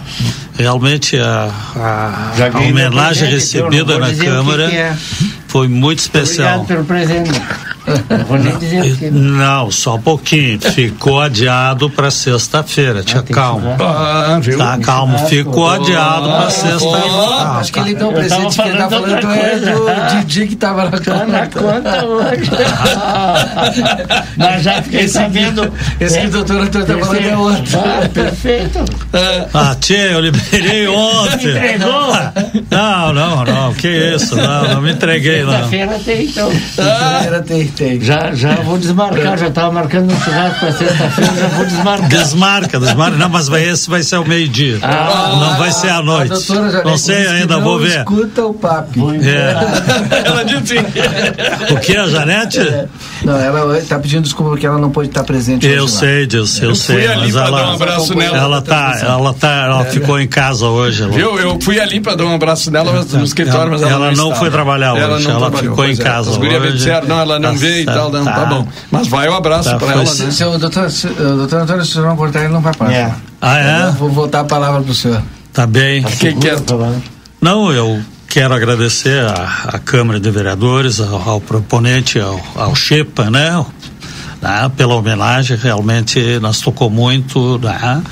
Realmente 0.58 1.18
a, 1.18 1.52
a, 1.76 2.32
a 2.54 2.60
homenagem 2.60 3.30
recebida 3.30 4.00
na 4.00 4.14
Câmara 4.16 4.68
que 4.68 4.72
que 4.72 4.78
é. 4.78 4.98
foi 5.50 5.68
muito 5.68 6.00
especial. 6.00 6.62
Obrigado 6.62 6.68
pelo 6.68 6.86
presente. 6.86 7.42
Não, 9.12 9.22
não, 9.22 9.72
só 9.72 9.96
um 9.96 10.02
pouquinho. 10.02 10.60
Ficou 10.60 11.20
adiado 11.20 11.90
para 11.90 12.10
sexta-feira. 12.10 13.04
Tinha 13.04 13.22
ah, 13.22 13.34
calma. 13.34 13.76
Ah, 13.80 14.40
viu? 14.42 14.58
Tá, 14.58 14.78
calma. 14.80 15.20
Ficou 15.20 15.70
adiado 15.70 16.28
para 16.28 16.50
sexta-feira. 16.50 17.60
Acho 17.60 17.74
que 17.74 17.80
ele 17.80 17.96
deu 17.96 18.10
um 18.10 18.14
presente 18.14 18.62
que 18.62 18.68
ele 18.68 18.78
tá 18.78 18.90
falando 18.90 19.32
é 19.32 19.60
do 19.60 20.18
Didi 20.18 20.48
que 20.48 20.56
tava 20.56 20.86
na 20.86 20.92
conta. 20.92 21.26
na 21.26 21.48
conta 21.48 22.06
hoje. 22.06 22.52
Mas 24.38 24.64
já 24.64 24.82
fiquei 24.82 25.02
esse 25.02 25.14
sabendo. 25.14 25.72
esse 26.00 26.20
que 26.20 26.28
o 26.28 26.32
doutor 26.32 26.62
Antônio 26.62 26.88
tá 26.88 26.98
falando 26.98 27.26
é 27.26 27.38
outro. 27.38 27.80
Ah, 27.80 28.10
perfeito. 28.10 28.86
Ah, 29.54 29.76
tia, 29.80 30.12
eu 30.12 30.22
liberei 30.22 30.88
ontem. 30.90 31.46
Me 31.46 31.52
entregou? 31.52 32.14
Não, 32.72 33.14
não, 33.14 33.44
não. 33.44 33.74
Que 33.74 34.16
isso? 34.16 34.36
Não, 34.36 34.68
não 34.74 34.82
me 34.82 34.92
entreguei, 34.92 35.44
não. 35.44 35.52
Sexta-feira 35.52 36.00
tem, 36.04 36.26
então. 36.26 36.52
Sexta-feira 36.52 37.42
tem 37.42 37.75
tem. 37.76 38.02
Já, 38.02 38.34
já 38.34 38.56
vou 38.56 38.78
desmarcar, 38.78 39.38
já 39.38 39.48
estava 39.48 39.72
marcando 39.72 40.12
um 40.12 40.20
churrasco 40.22 40.60
para 40.60 40.72
sexta-feira, 40.72 41.34
já 41.34 41.48
vou 41.48 41.66
desmarcar. 41.66 42.10
Desmarca, 42.10 42.80
desmarca. 42.80 43.18
Não, 43.18 43.30
mas 43.30 43.48
vai, 43.48 43.64
esse 43.68 43.90
vai 43.90 44.02
ser 44.04 44.18
o 44.18 44.26
meio-dia. 44.26 44.80
Ah, 44.82 45.38
não 45.40 45.58
vai 45.58 45.72
ser 45.72 45.90
à 45.90 46.02
noite. 46.02 46.34
não 46.84 46.98
sei 46.98 47.28
ainda, 47.28 47.60
vou 47.60 47.80
ver. 47.80 48.00
Escuta 48.00 48.46
o 48.46 48.54
papo. 48.54 49.12
É. 49.14 49.56
ela 50.26 50.44
disse. 50.44 50.76
o 51.72 51.80
que, 51.80 51.96
a 51.96 52.08
Janete? 52.08 52.60
É. 52.60 52.88
Não, 53.24 53.40
ela 53.40 53.78
está 53.78 54.00
pedindo 54.00 54.24
desculpa 54.24 54.52
porque 54.52 54.66
ela 54.66 54.78
não 54.78 54.92
pode 54.92 55.10
estar 55.10 55.24
presente. 55.24 55.66
Eu 55.66 55.88
sei 55.88 56.26
disso, 56.26 56.64
eu, 56.64 56.70
eu 56.70 56.76
sei. 56.76 56.96
Fui 56.96 57.08
ali 57.08 57.32
para 57.32 57.52
dar 57.52 57.70
um 57.70 57.74
abraço 57.74 58.16
nela. 58.16 58.38
Ela 58.38 58.62
tá, 58.62 59.00
ela 59.02 59.34
tá, 59.34 59.66
ela 59.66 59.82
é, 59.82 59.86
ficou 59.86 60.20
em 60.20 60.28
casa 60.28 60.66
hoje. 60.68 61.04
Ela... 61.04 61.12
Viu? 61.12 61.40
Eu 61.40 61.60
fui 61.62 61.80
ali 61.80 62.00
para 62.00 62.16
dar 62.16 62.26
um 62.26 62.36
abraço 62.36 62.72
nela 62.72 63.04
no 63.04 63.24
escritório, 63.24 63.72
mas 63.72 63.82
ela, 63.82 63.92
ela 63.92 64.12
não, 64.12 64.30
não 64.30 64.36
foi 64.36 64.50
trabalhar 64.50 64.94
hoje. 64.94 65.28
Ela, 65.28 65.48
ela 65.48 65.52
ficou 65.52 65.86
em 65.86 65.94
é. 65.94 65.98
casa 65.98 66.32
hoje. 66.32 66.72
Disseram, 66.74 67.08
não, 67.08 67.20
ela 67.20 67.40
não 67.40 67.56
tá 67.66 67.72
veio 67.72 67.82
e 67.82 67.86
tal, 67.86 68.12
não, 68.12 68.26
tá, 68.26 68.34
tá 68.34 68.46
bom. 68.46 68.68
Mas 68.92 69.08
vai 69.08 69.28
o 69.28 69.32
um 69.32 69.36
abraço 69.36 69.70
tá, 69.70 69.78
para 69.78 69.92
ela. 69.94 70.06
Se, 70.06 70.24
né? 70.24 70.32
se 70.32 70.44
o 70.44 70.58
doutor, 70.58 70.92
se, 70.92 71.08
o 71.08 71.36
doutor 71.38 71.62
Antônio, 71.62 71.86
se 71.86 71.98
não 72.00 72.16
cortar, 72.16 72.42
ele 72.42 72.54
não 72.54 72.62
vai 72.62 72.74
parar. 72.74 72.94
É. 72.94 73.14
Ah, 73.42 73.58
é? 73.58 73.92
vou 73.92 74.10
voltar 74.10 74.42
a 74.42 74.46
palavra 74.46 74.82
para 74.82 74.92
o 74.92 74.96
senhor. 74.96 75.22
Tá 75.54 75.66
bem. 75.66 76.04
Quem 76.04 76.38
quer? 76.38 76.58
Não, 77.42 77.72
eu 77.72 78.02
quero 78.28 78.54
agradecer 78.54 79.24
à 79.24 79.80
Câmara 79.80 80.20
de 80.20 80.30
Vereadores, 80.30 81.00
ao, 81.00 81.30
ao 81.30 81.42
proponente, 81.42 82.20
ao, 82.20 82.42
ao 82.56 82.76
Xepa, 82.76 83.30
né? 83.30 83.66
Né, 84.46 84.72
pela 84.78 84.94
homenagem, 84.94 85.58
realmente 85.58 86.38
nos 86.40 86.60
tocou 86.60 86.88
muito, 86.88 87.58
né? 87.58 88.04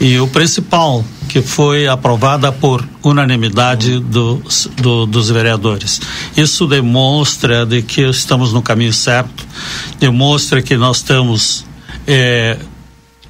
E 0.00 0.18
o 0.18 0.26
principal, 0.26 1.04
que 1.28 1.40
foi 1.40 1.86
aprovada 1.86 2.50
por 2.50 2.84
unanimidade 3.04 4.00
dos, 4.00 4.68
do, 4.76 5.06
dos 5.06 5.30
vereadores. 5.30 6.00
Isso 6.36 6.66
demonstra 6.66 7.64
de 7.64 7.82
que 7.82 8.00
estamos 8.02 8.52
no 8.52 8.60
caminho 8.60 8.92
certo, 8.92 9.46
demonstra 10.00 10.60
que 10.60 10.76
nós 10.76 10.96
estamos 10.96 11.64
é, 12.04 12.58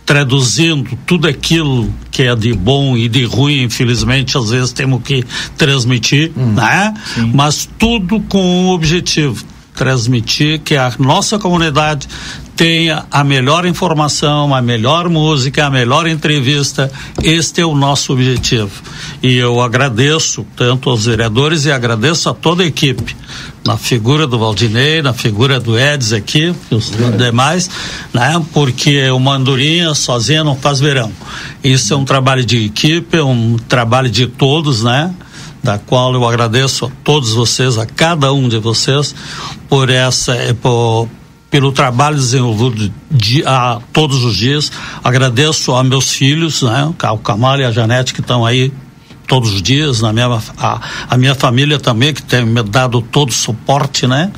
traduzindo 0.07 0.99
tudo 1.05 1.29
aquilo 1.29 1.93
que 2.11 2.23
é 2.23 2.35
de 2.35 2.55
bom 2.55 2.97
e 2.97 3.07
de 3.07 3.27
ruim, 3.27 3.65
infelizmente, 3.65 4.39
às 4.39 4.49
vezes 4.49 4.73
temos 4.73 5.03
que 5.03 5.23
transmitir, 5.59 6.33
hum, 6.35 6.55
né? 6.55 6.95
Sim. 7.15 7.33
Mas 7.35 7.69
tudo 7.79 8.19
com 8.21 8.41
um 8.41 8.69
objetivo 8.71 9.45
transmitir 9.75 10.61
que 10.61 10.75
a 10.75 10.91
nossa 10.99 11.39
comunidade 11.39 12.09
tenha 12.57 13.05
a 13.11 13.23
melhor 13.23 13.67
informação, 13.67 14.55
a 14.55 14.63
melhor 14.63 15.11
música, 15.11 15.67
a 15.67 15.71
melhor 15.71 16.07
entrevista. 16.07 16.91
Este 17.23 17.61
é 17.61 17.67
o 17.67 17.75
nosso 17.75 18.15
objetivo. 18.15 18.71
E 19.23 19.35
eu 19.35 19.61
agradeço 19.61 20.45
tanto 20.57 20.89
aos 20.89 21.05
vereadores 21.05 21.67
e 21.67 21.71
agradeço 21.71 22.31
a 22.31 22.35
toda 22.35 22.63
a 22.63 22.67
equipe, 22.67 23.15
na 23.65 23.77
figura 23.77 24.27
do 24.27 24.39
Valdinei, 24.39 25.03
na 25.03 25.13
figura 25.13 25.61
do 25.61 25.79
Eds 25.79 26.15
aqui, 26.15 26.55
os 26.71 26.93
é. 26.93 27.17
demais, 27.17 27.69
né? 28.13 28.43
Porque 28.53 29.11
o 29.11 29.21
Mandurinha 29.21 29.95
sozinha 29.95 30.43
não 30.43 30.57
faz 30.57 30.81
verão. 30.81 31.13
Isso 31.63 31.93
é 31.93 31.97
um 31.97 32.07
trabalho 32.07 32.45
de 32.45 32.65
equipe, 32.65 33.19
é 33.19 33.23
um 33.23 33.59
trabalho 33.69 34.09
de 34.09 34.27
todos, 34.27 34.83
né? 34.83 35.15
da 35.63 35.79
qual 35.79 36.15
eu 36.15 36.25
agradeço 36.25 36.87
a 36.87 36.91
todos 37.03 37.33
vocês, 37.33 37.77
a 37.77 37.85
cada 37.85 38.33
um 38.33 38.49
de 38.49 38.57
vocês, 38.57 39.13
por 39.69 39.91
essa, 39.91 40.37
por, 40.63 41.09
pelo 41.51 41.73
trabalho 41.73 42.17
desenvolvido 42.17 42.93
de, 43.11 43.45
a, 43.47 43.81
todos 43.93 44.25
os 44.25 44.37
dias. 44.37 44.71
Agradeço 45.03 45.75
a 45.75 45.85
meus 45.85 46.13
filhos, 46.13 46.63
né, 46.63 46.93
o 47.13 47.19
Camal 47.19 47.61
e 47.61 47.65
a 47.65 47.71
Janete, 47.71 48.13
que 48.13 48.21
estão 48.21 48.45
aí 48.45 48.73
todos 49.27 49.55
os 49.55 49.63
dias, 49.63 50.01
na 50.01 50.13
minha, 50.13 50.41
a, 50.57 50.81
a 51.11 51.17
minha 51.17 51.35
família 51.35 51.79
também, 51.79 52.15
que 52.15 52.23
tem 52.23 52.45
me 52.45 52.63
dado 52.63 53.03
todo 53.03 53.31
o 53.31 53.33
suporte, 53.33 54.07
né? 54.07 54.31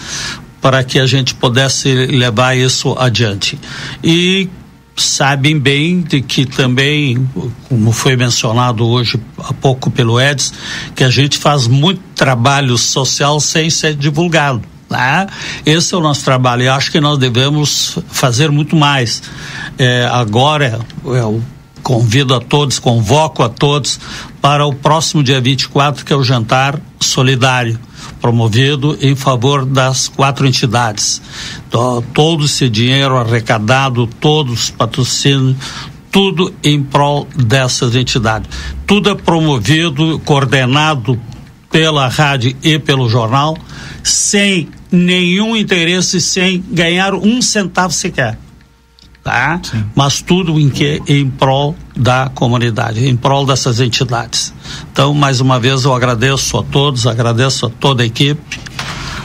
Para 0.60 0.82
que 0.82 0.98
a 0.98 1.06
gente 1.06 1.34
pudesse 1.34 1.92
levar 2.06 2.56
isso 2.56 2.96
adiante. 2.98 3.58
E 4.02 4.48
sabem 4.96 5.58
bem 5.58 6.00
de 6.00 6.20
que 6.20 6.44
também, 6.44 7.28
como 7.68 7.92
foi 7.92 8.16
mencionado 8.16 8.86
hoje 8.86 9.20
há 9.38 9.52
pouco 9.52 9.90
pelo 9.90 10.18
Eds, 10.18 10.52
que 10.94 11.04
a 11.04 11.10
gente 11.10 11.38
faz 11.38 11.66
muito 11.66 12.00
trabalho 12.14 12.76
social 12.76 13.38
sem 13.38 13.70
ser 13.70 13.94
divulgado. 13.94 14.62
Né? 14.90 15.26
Esse 15.66 15.94
é 15.94 15.98
o 15.98 16.00
nosso 16.00 16.24
trabalho 16.24 16.62
e 16.62 16.68
acho 16.68 16.90
que 16.90 17.00
nós 17.00 17.18
devemos 17.18 17.98
fazer 18.08 18.50
muito 18.50 18.74
mais. 18.74 19.22
É, 19.78 20.08
agora, 20.10 20.80
eu 21.04 21.42
convido 21.82 22.34
a 22.34 22.40
todos, 22.40 22.78
convoco 22.78 23.42
a 23.42 23.48
todos 23.48 23.98
para 24.40 24.66
o 24.66 24.74
próximo 24.74 25.22
dia 25.22 25.40
24, 25.40 26.04
que 26.04 26.12
é 26.12 26.16
o 26.16 26.22
jantar 26.22 26.78
solidário 27.00 27.78
promovido 28.20 28.98
em 29.00 29.14
favor 29.14 29.64
das 29.64 30.08
quatro 30.08 30.46
entidades. 30.46 31.22
Então, 31.66 32.02
todo 32.12 32.44
esse 32.44 32.68
dinheiro 32.68 33.16
arrecadado, 33.16 34.06
todos 34.06 34.64
os 34.64 34.70
patrocínios, 34.70 35.56
tudo 36.10 36.52
em 36.62 36.82
prol 36.82 37.28
dessas 37.36 37.94
entidades. 37.94 38.50
Tudo 38.86 39.10
é 39.10 39.14
promovido, 39.14 40.18
coordenado 40.24 41.20
pela 41.70 42.08
rádio 42.08 42.56
e 42.62 42.78
pelo 42.78 43.08
jornal, 43.08 43.56
sem 44.02 44.68
nenhum 44.90 45.56
interesse, 45.56 46.20
sem 46.20 46.62
ganhar 46.70 47.14
um 47.14 47.42
centavo 47.42 47.92
sequer 47.92 48.38
tá? 49.28 49.60
Sim. 49.62 49.84
Mas 49.94 50.22
tudo 50.22 50.58
em 50.58 50.70
que 50.70 51.02
em 51.06 51.28
prol 51.28 51.76
da 51.94 52.30
comunidade, 52.34 53.06
em 53.06 53.14
prol 53.14 53.44
dessas 53.44 53.78
entidades. 53.78 54.54
Então, 54.90 55.12
mais 55.12 55.40
uma 55.40 55.60
vez 55.60 55.84
eu 55.84 55.94
agradeço 55.94 56.56
a 56.56 56.62
todos, 56.62 57.06
agradeço 57.06 57.66
a 57.66 57.68
toda 57.68 58.02
a 58.02 58.06
equipe, 58.06 58.58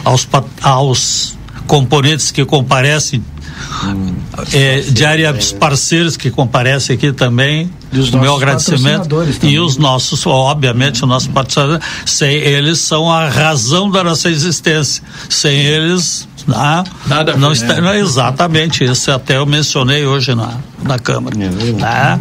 aos 0.03 0.27
aos 0.61 1.37
componentes 1.65 2.31
que 2.31 2.43
comparecem 2.43 3.23
É, 4.51 4.81
diários 4.81 5.51
parceiros 5.51 6.17
que 6.17 6.31
comparecem 6.31 6.95
aqui 6.95 7.11
também. 7.11 7.69
o 7.91 8.17
meu 8.17 8.35
agradecimento. 8.35 9.07
E 9.43 9.59
os 9.59 9.77
nossos, 9.77 10.25
obviamente, 10.25 10.95
os 11.03 11.07
nossos 11.07 11.27
patrocinadores, 11.27 11.85
sem 12.05 12.35
eles 12.35 12.79
são 12.79 13.11
a 13.11 13.29
razão 13.29 13.89
da 13.89 14.03
nossa 14.03 14.29
existência. 14.29 15.03
Sem 15.29 15.59
eles, 15.59 16.27
ah, 16.51 16.83
Nada 17.07 17.37
não 17.37 17.51
está, 17.51 17.79
não, 17.79 17.93
exatamente 17.93 18.83
isso 18.83 19.11
até 19.11 19.37
eu 19.37 19.45
mencionei 19.45 20.05
hoje 20.05 20.35
na, 20.35 20.57
na 20.83 20.99
Câmara. 20.99 21.35
É 21.37 21.73
tá? 21.79 22.19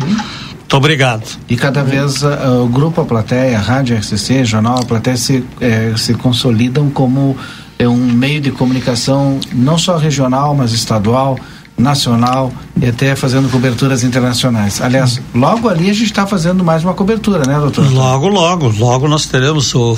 Muito 0.73 0.77
obrigado. 0.77 1.25
E 1.49 1.57
cada 1.57 1.83
vez 1.83 2.23
uh, 2.23 2.65
o 2.65 2.69
Grupo 2.69 3.01
A 3.01 3.05
Plateia, 3.05 3.59
a 3.59 3.61
Rádio 3.61 3.97
RCC, 3.97 4.45
Jornal 4.45 4.79
A 4.79 4.85
Plateia 4.85 5.17
se, 5.17 5.45
eh, 5.61 5.93
se 5.97 6.15
consolidam 6.15 6.89
como 6.89 7.37
eh, 7.79 7.87
um 7.87 7.97
meio 7.97 8.41
de 8.41 8.51
comunicação 8.51 9.39
não 9.53 9.77
só 9.77 9.99
regional, 9.99 10.55
mas 10.55 10.73
estadual, 10.73 11.39
nacional 11.77 12.53
e 12.81 12.87
até 12.87 13.17
fazendo 13.17 13.49
coberturas 13.51 14.05
internacionais. 14.05 14.81
Aliás, 14.81 15.21
logo 15.35 15.69
ali 15.69 15.91
a 15.91 15.93
gente 15.93 16.05
está 16.05 16.27
fazendo 16.27 16.63
mais 16.63 16.85
uma 16.85 16.95
cobertura, 16.95 17.45
né, 17.47 17.59
doutor? 17.59 17.91
Logo, 17.93 18.29
logo, 18.29 18.69
logo 18.69 19.09
nós 19.09 19.27
teremos 19.27 19.75
o 19.75 19.97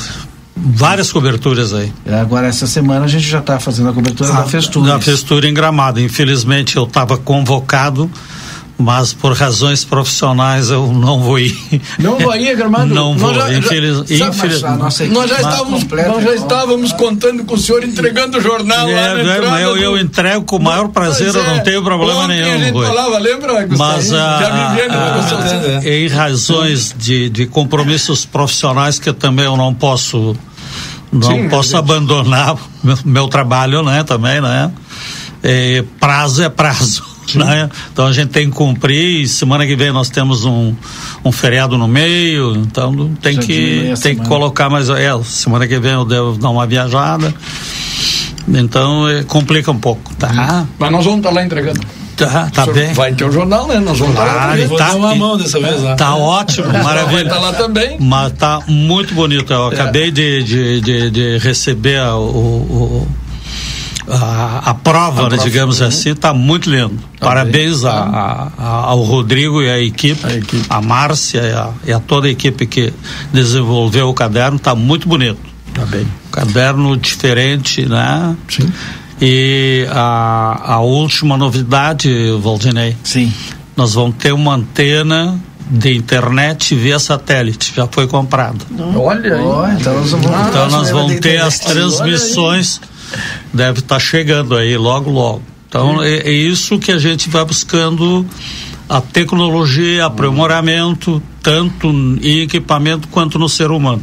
várias 0.56 1.12
coberturas 1.12 1.74
aí. 1.74 1.92
Agora, 2.20 2.46
essa 2.46 2.66
semana 2.66 3.04
a 3.04 3.08
gente 3.08 3.26
já 3.26 3.40
está 3.40 3.58
fazendo 3.58 3.88
a 3.90 3.92
cobertura 3.92 4.30
a, 4.30 4.40
da 4.40 4.44
Festura. 4.44 4.92
Da 4.92 5.00
Festura 5.00 5.48
em 5.48 5.54
Gramado. 5.54 6.00
Infelizmente, 6.00 6.76
eu 6.76 6.84
estava 6.84 7.18
convocado 7.18 8.10
mas 8.76 9.12
por 9.12 9.32
razões 9.34 9.84
profissionais 9.84 10.68
eu 10.68 10.86
não 10.92 11.20
vou 11.20 11.38
ir. 11.38 11.56
Não 11.98 12.18
vou 12.18 12.34
ir, 12.34 12.56
Gramado? 12.56 12.92
Não 12.92 13.16
vou, 13.16 13.32
Nós 13.32 13.52
já- 13.52 13.58
infeliz, 13.58 14.02
já- 14.08 14.28
infeliz- 14.28 14.62
Nós 14.62 15.30
já 15.30 15.36
estávamos, 15.36 15.84
nós 15.84 16.24
já 16.24 16.34
estávamos 16.34 16.92
contando 16.92 17.44
com 17.44 17.54
o 17.54 17.58
senhor 17.58 17.84
entregando 17.84 18.38
o 18.38 18.40
jornal 18.40 18.86
lá 18.86 18.92
É, 18.92 19.14
na 19.24 19.32
é, 19.32 19.36
entrada 19.36 19.60
eu, 19.60 19.74
do- 19.74 19.78
eu 19.80 19.98
entrego 19.98 20.44
com 20.44 20.56
o 20.56 20.62
maior 20.62 20.88
prazer, 20.88 21.28
eu 21.34 21.44
não 21.44 21.56
é. 21.56 21.60
tenho 21.60 21.82
problema 21.84 22.24
Ontem 22.24 22.40
nenhum. 22.42 22.54
a 22.54 22.58
gente 22.58 22.72
Rui. 22.72 22.86
falava, 22.86 23.18
lembra, 23.18 23.66
Gustavo? 23.66 23.92
Mas 23.92 24.08
Já 24.08 24.68
vivendo 24.70 24.90
com 24.90 24.98
ah, 24.98 25.18
o 25.18 25.28
seu- 25.28 25.38
ah, 25.38 25.88
em 25.88 26.08
razões 26.08 26.94
de, 26.98 27.28
de 27.30 27.46
compromissos 27.46 28.24
profissionais 28.26 28.98
que 28.98 29.12
também 29.12 29.44
eu 29.44 29.56
não 29.56 29.72
posso 29.72 30.36
não 31.12 31.30
Sim, 31.30 31.48
posso 31.48 31.76
abandonar 31.76 32.56
meu, 32.82 32.98
meu 33.04 33.28
trabalho, 33.28 33.84
né? 33.84 34.02
Também, 34.02 34.40
né? 34.40 34.68
É, 35.44 35.84
prazo 36.00 36.42
é 36.42 36.48
prazo. 36.48 37.04
Né? 37.34 37.68
Então 37.92 38.06
a 38.06 38.12
gente 38.12 38.28
tem 38.30 38.50
que 38.50 38.56
cumprir 38.56 39.22
e 39.22 39.28
semana 39.28 39.66
que 39.66 39.74
vem 39.74 39.90
nós 39.92 40.10
temos 40.10 40.44
um, 40.44 40.74
um 41.24 41.32
feriado 41.32 41.78
no 41.78 41.88
meio, 41.88 42.54
então 42.56 43.10
tem 43.22 43.34
Já 43.34 43.42
que 43.42 43.94
tem 44.02 44.16
que 44.16 44.26
colocar 44.26 44.68
mais 44.68 44.88
é, 44.90 45.10
semana 45.24 45.66
que 45.66 45.78
vem 45.78 45.92
eu 45.92 46.04
devo 46.04 46.36
dar 46.38 46.50
uma 46.50 46.66
viajada. 46.66 47.32
Então 48.46 49.08
é, 49.08 49.22
complica 49.22 49.70
um 49.70 49.78
pouco, 49.78 50.14
tá? 50.16 50.66
Mas 50.78 50.90
nós 50.92 51.04
vamos 51.04 51.20
estar 51.20 51.30
lá 51.30 51.42
entregando. 51.44 51.80
Tá, 52.16 52.48
tá 52.52 52.66
bem. 52.66 52.92
Vai 52.92 53.12
ter 53.12 53.24
o 53.24 53.32
jornal, 53.32 53.66
né? 53.66 53.80
Nós 53.80 53.98
vamos 53.98 54.14
estar 54.14 54.24
lá 54.24 54.44
Ah, 54.44 54.56
também. 54.56 54.68
tá, 54.76 55.96
Tá 55.96 56.14
ótimo, 56.14 56.70
Vai 56.70 56.82
maravilha. 56.82 57.22
estar 57.22 57.38
lá 57.40 57.52
também. 57.54 57.96
Mas 57.98 58.32
tá 58.34 58.60
muito 58.68 59.14
bonito. 59.14 59.52
Eu 59.52 59.66
acabei 59.66 60.12
de, 60.12 60.42
de, 60.44 60.80
de, 60.80 61.10
de 61.10 61.38
receber 61.38 62.00
o, 62.12 62.20
o- 62.20 63.08
a, 64.08 64.70
a 64.70 64.74
prova, 64.74 65.28
né, 65.28 65.38
digamos 65.42 65.80
assim, 65.80 66.14
tá 66.14 66.32
muito 66.34 66.68
lindo. 66.70 66.98
Parabéns 67.18 67.84
a- 67.84 67.90
a- 67.92 68.52
a- 68.58 68.68
ao 68.86 69.02
Rodrigo 69.02 69.62
e 69.62 69.70
à 69.70 69.78
equipe, 69.80 70.20
a, 70.68 70.80
Márcia 70.82 71.40
e 71.40 71.52
a, 71.52 71.70
e 71.86 71.92
a 71.92 71.98
toda 72.00 72.26
a 72.26 72.30
equipe 72.30 72.66
que 72.66 72.92
desenvolveu 73.32 74.08
o 74.08 74.14
caderno, 74.14 74.58
tá 74.58 74.74
muito 74.74 75.08
bonito. 75.08 75.38
Tá 75.72 75.84
bem. 75.86 76.06
Caderno 76.30 76.96
diferente, 76.96 77.86
né? 77.86 78.36
Sim. 78.48 78.70
E 79.20 79.86
a, 79.90 80.74
a 80.74 80.80
última 80.80 81.36
novidade, 81.36 82.10
Valdinei. 82.40 82.96
Sim. 83.02 83.32
Nós 83.76 83.94
vamos 83.94 84.16
ter 84.16 84.32
uma 84.32 84.54
antena 84.54 85.40
de 85.70 85.96
internet 85.96 86.74
via 86.74 86.98
satélite, 86.98 87.72
já 87.74 87.88
foi 87.90 88.06
comprada. 88.06 88.58
Olha 88.96 89.34
aí. 89.36 89.76
Então 89.80 89.94
nós 89.94 90.10
vamos, 90.10 90.26
Então 90.48 90.68
nós 90.70 90.90
vamos 90.90 91.20
ter 91.20 91.40
as 91.40 91.58
transmissões, 91.58 92.80
deve 93.52 93.80
estar 93.80 93.98
chegando 93.98 94.56
aí 94.56 94.76
logo, 94.76 95.10
logo. 95.10 95.42
Então 95.68 96.02
é, 96.02 96.18
é 96.18 96.30
isso 96.30 96.78
que 96.78 96.92
a 96.92 96.98
gente 96.98 97.28
vai 97.28 97.44
buscando 97.44 98.26
a 98.88 99.00
tecnologia, 99.00 100.06
aprimoramento, 100.06 101.22
tanto 101.42 101.88
em 102.22 102.40
equipamento 102.42 103.08
quanto 103.08 103.38
no 103.38 103.48
ser 103.48 103.70
humano. 103.70 104.02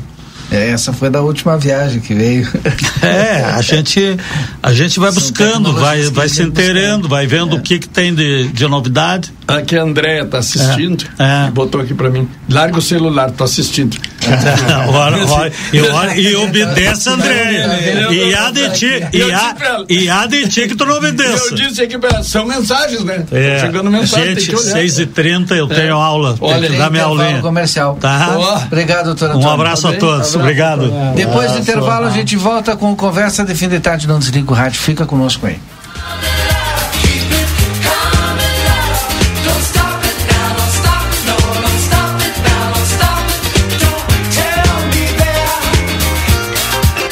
É, 0.51 0.72
essa 0.72 0.91
foi 0.91 1.09
da 1.09 1.22
última 1.22 1.57
viagem 1.57 2.01
que 2.01 2.14
veio. 2.14 2.47
É, 3.01 3.43
a 3.43 3.62
gente, 3.64 4.16
a 4.62 4.74
gente 4.74 4.99
vai 4.99 5.12
São 5.12 5.20
buscando, 5.20 5.74
vai, 5.74 6.03
vai 6.03 6.30
se 6.30 6.43
inteirando, 6.43 7.09
vai 7.09 7.26
vendo 7.26 7.55
o 7.55 7.62
que, 7.62 7.80
que 7.80 7.89
tem 7.89 8.14
de, 8.14 8.47
de 8.49 8.68
novidade. 8.68 9.34
Aqui 9.48 9.76
a 9.78 9.84
Andréia 9.84 10.24
tá 10.26 10.38
assistindo 10.38 11.04
É. 11.20 11.48
e 11.48 11.52
botou 11.52 11.82
aqui 11.82 11.94
pra 11.94 12.10
mim. 12.10 12.30
Larga 12.50 12.78
o 12.80 12.82
celular, 12.82 13.32
tô 13.32 13.44
assistindo. 13.44 13.98
Olha, 14.94 15.26
olha, 15.26 15.52
e, 15.74 15.82
olha, 15.82 16.16
e 16.20 16.36
obedece, 16.36 17.10
André. 17.10 18.08
E 18.12 18.36
há 18.36 18.52
de 18.52 18.70
ti, 18.70 19.04
e 19.12 19.32
há, 19.32 19.56
e 19.89 20.10
há 20.10 20.26
de 20.28 20.48
ti 20.48 20.68
que 20.68 20.76
tu 20.76 20.86
não 20.86 20.92
Eu 20.94 20.98
obedece. 21.00 21.56
disse 21.56 21.82
aqui, 21.82 21.96
são 22.24 22.46
mensagens, 22.46 23.04
né? 23.04 23.26
É, 23.32 23.60
Chegando 23.60 23.89
mensagem, 23.89 24.36
gente, 24.36 24.48
que 24.50 24.56
olhar. 24.56 24.72
6 24.74 25.00
e 25.00 25.06
30 25.08 25.56
eu 25.56 25.68
tenho 25.68 25.96
aula. 25.98 26.38
Olha, 26.39 26.62
tem 26.62 26.72
que 26.72 26.78
dar 26.78 26.92
minha 26.92 27.04
Intervalo 27.04 27.22
aulinha. 27.24 27.42
comercial. 27.42 27.98
Tá? 28.00 28.36
Ó. 28.38 28.58
Obrigado, 28.66 29.06
doutora 29.06 29.34
Um 29.34 29.38
Antônio. 29.38 29.54
abraço 29.56 29.88
a 29.88 29.92
bem? 29.92 30.00
todos. 30.00 30.16
Abraço. 30.20 30.39
Obrigado. 30.39 30.94
Depois 31.16 31.52
do 31.52 31.58
intervalo, 31.60 32.06
a 32.06 32.12
gente 32.12 32.36
volta 32.36 32.76
com 32.76 32.96
conversa 32.96 33.44
de 33.44 33.56
fim 33.56 33.68
de 33.68 33.80
tarde. 33.80 34.08
Não 34.08 34.20
desliga 34.20 34.52
o 34.52 34.56
rádio, 34.56 34.80
fica 34.80 35.06
conosco 35.06 35.48
aí. 35.48 35.58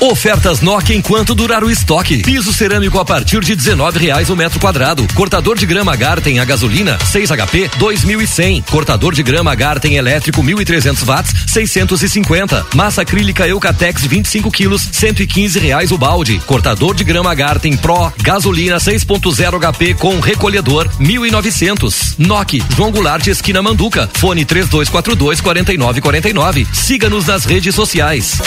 Ofertas 0.00 0.60
Nokia 0.60 0.94
enquanto 0.94 1.34
durar 1.34 1.64
o 1.64 1.70
estoque. 1.70 2.18
Piso 2.18 2.52
cerâmico 2.52 3.00
a 3.00 3.04
partir 3.04 3.40
de 3.40 3.54
R$19,00 3.54 4.30
o 4.30 4.36
metro 4.36 4.60
quadrado. 4.60 5.04
Cortador 5.12 5.58
de 5.58 5.66
grama 5.66 5.96
Garten 5.96 6.38
a 6.38 6.44
gasolina 6.44 6.96
6 7.04 7.30
HP 7.30 7.68
2.100. 7.80 8.64
Cortador 8.70 9.12
de 9.12 9.24
grama 9.24 9.52
Garten 9.56 9.96
elétrico 9.96 10.40
1.300 10.40 11.04
watts 11.04 11.34
650. 11.48 12.66
Massa 12.74 13.02
acrílica 13.02 13.48
Eucatex 13.48 14.06
25 14.06 14.50
quilos 14.52 14.88
115 14.92 15.58
reais 15.58 15.90
o 15.90 15.98
balde. 15.98 16.40
Cortador 16.46 16.94
de 16.94 17.02
grama 17.02 17.34
Garten 17.34 17.76
Pro 17.76 18.12
gasolina 18.22 18.76
6.0 18.76 19.58
HP 19.58 19.94
com 19.94 20.20
recolhedor 20.20 20.88
1.900. 21.00 22.14
Nokia 22.18 22.64
João 22.76 22.92
Goulart 22.92 23.26
esquina 23.26 23.60
Manduca. 23.60 24.08
Fone 24.14 24.44
3242 24.44 25.40
4949. 25.40 26.68
Siga-nos 26.72 27.26
nas 27.26 27.44
redes 27.44 27.74
sociais. 27.74 28.38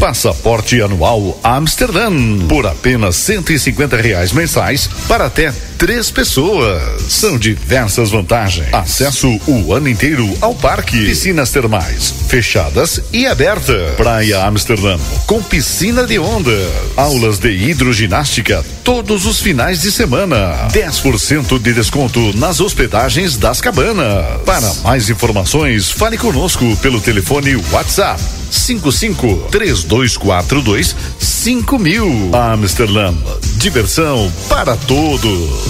Passaporte 0.00 0.80
anual 0.80 1.38
Amsterdã 1.42 2.10
por 2.48 2.66
apenas 2.66 3.16
150 3.16 3.98
reais 3.98 4.32
mensais 4.32 4.88
para 5.06 5.26
até 5.26 5.52
três 5.80 6.10
pessoas. 6.10 7.00
São 7.08 7.38
diversas 7.38 8.10
vantagens. 8.10 8.68
Acesso 8.74 9.40
o 9.46 9.72
ano 9.72 9.88
inteiro 9.88 10.30
ao 10.42 10.54
parque, 10.54 11.06
piscinas 11.06 11.50
termais 11.50 12.12
fechadas 12.28 13.00
e 13.12 13.26
abertas. 13.26 13.96
Praia 13.96 14.44
Amsterdã 14.46 14.98
com 15.26 15.42
piscina 15.42 16.06
de 16.06 16.18
onda, 16.18 16.52
aulas 16.96 17.38
de 17.38 17.50
hidroginástica 17.50 18.64
todos 18.84 19.26
os 19.26 19.40
finais 19.40 19.82
de 19.82 19.90
semana. 19.90 20.68
10% 20.72 21.58
de 21.58 21.72
desconto 21.72 22.36
nas 22.36 22.60
hospedagens 22.60 23.36
das 23.36 23.60
cabanas. 23.60 24.42
Para 24.44 24.72
mais 24.82 25.08
informações, 25.08 25.90
fale 25.90 26.18
conosco 26.18 26.76
pelo 26.76 27.00
telefone 27.00 27.56
WhatsApp 27.72 28.20
55 28.50 29.48
3242 29.50 30.96
5000. 31.18 32.30
Amsterdã, 32.34 33.14
diversão 33.56 34.32
para 34.48 34.76
todos. 34.76 35.69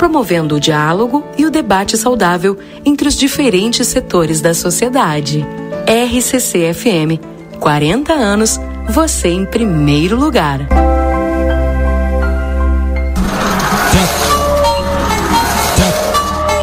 promovendo 0.00 0.54
o 0.54 0.60
diálogo 0.60 1.22
e 1.36 1.44
o 1.44 1.50
debate 1.50 1.94
saudável 1.94 2.58
entre 2.86 3.06
os 3.06 3.14
diferentes 3.14 3.86
setores 3.86 4.40
da 4.40 4.54
sociedade. 4.54 5.46
RCC 5.86 6.72
FM, 6.72 7.20
40 7.60 8.14
anos, 8.14 8.58
você 8.88 9.28
em 9.28 9.44
primeiro 9.44 10.16
lugar. 10.16 10.60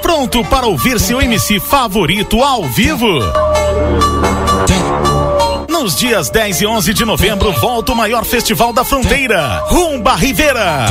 Pronto 0.01 0.43
para 0.45 0.65
ouvir 0.65 0.99
seu 0.99 1.21
MC 1.21 1.59
favorito 1.59 2.41
ao 2.41 2.63
vivo? 2.63 3.19
Nos 5.79 5.95
dias 5.95 6.31
10 6.31 6.61
e 6.61 6.65
11 6.65 6.91
de 6.91 7.05
novembro, 7.05 7.51
volta 7.51 7.91
o 7.91 7.95
maior 7.95 8.25
festival 8.25 8.73
da 8.73 8.83
fronteira, 8.83 9.63
Rumba 9.67 10.15
Rivera. 10.15 10.87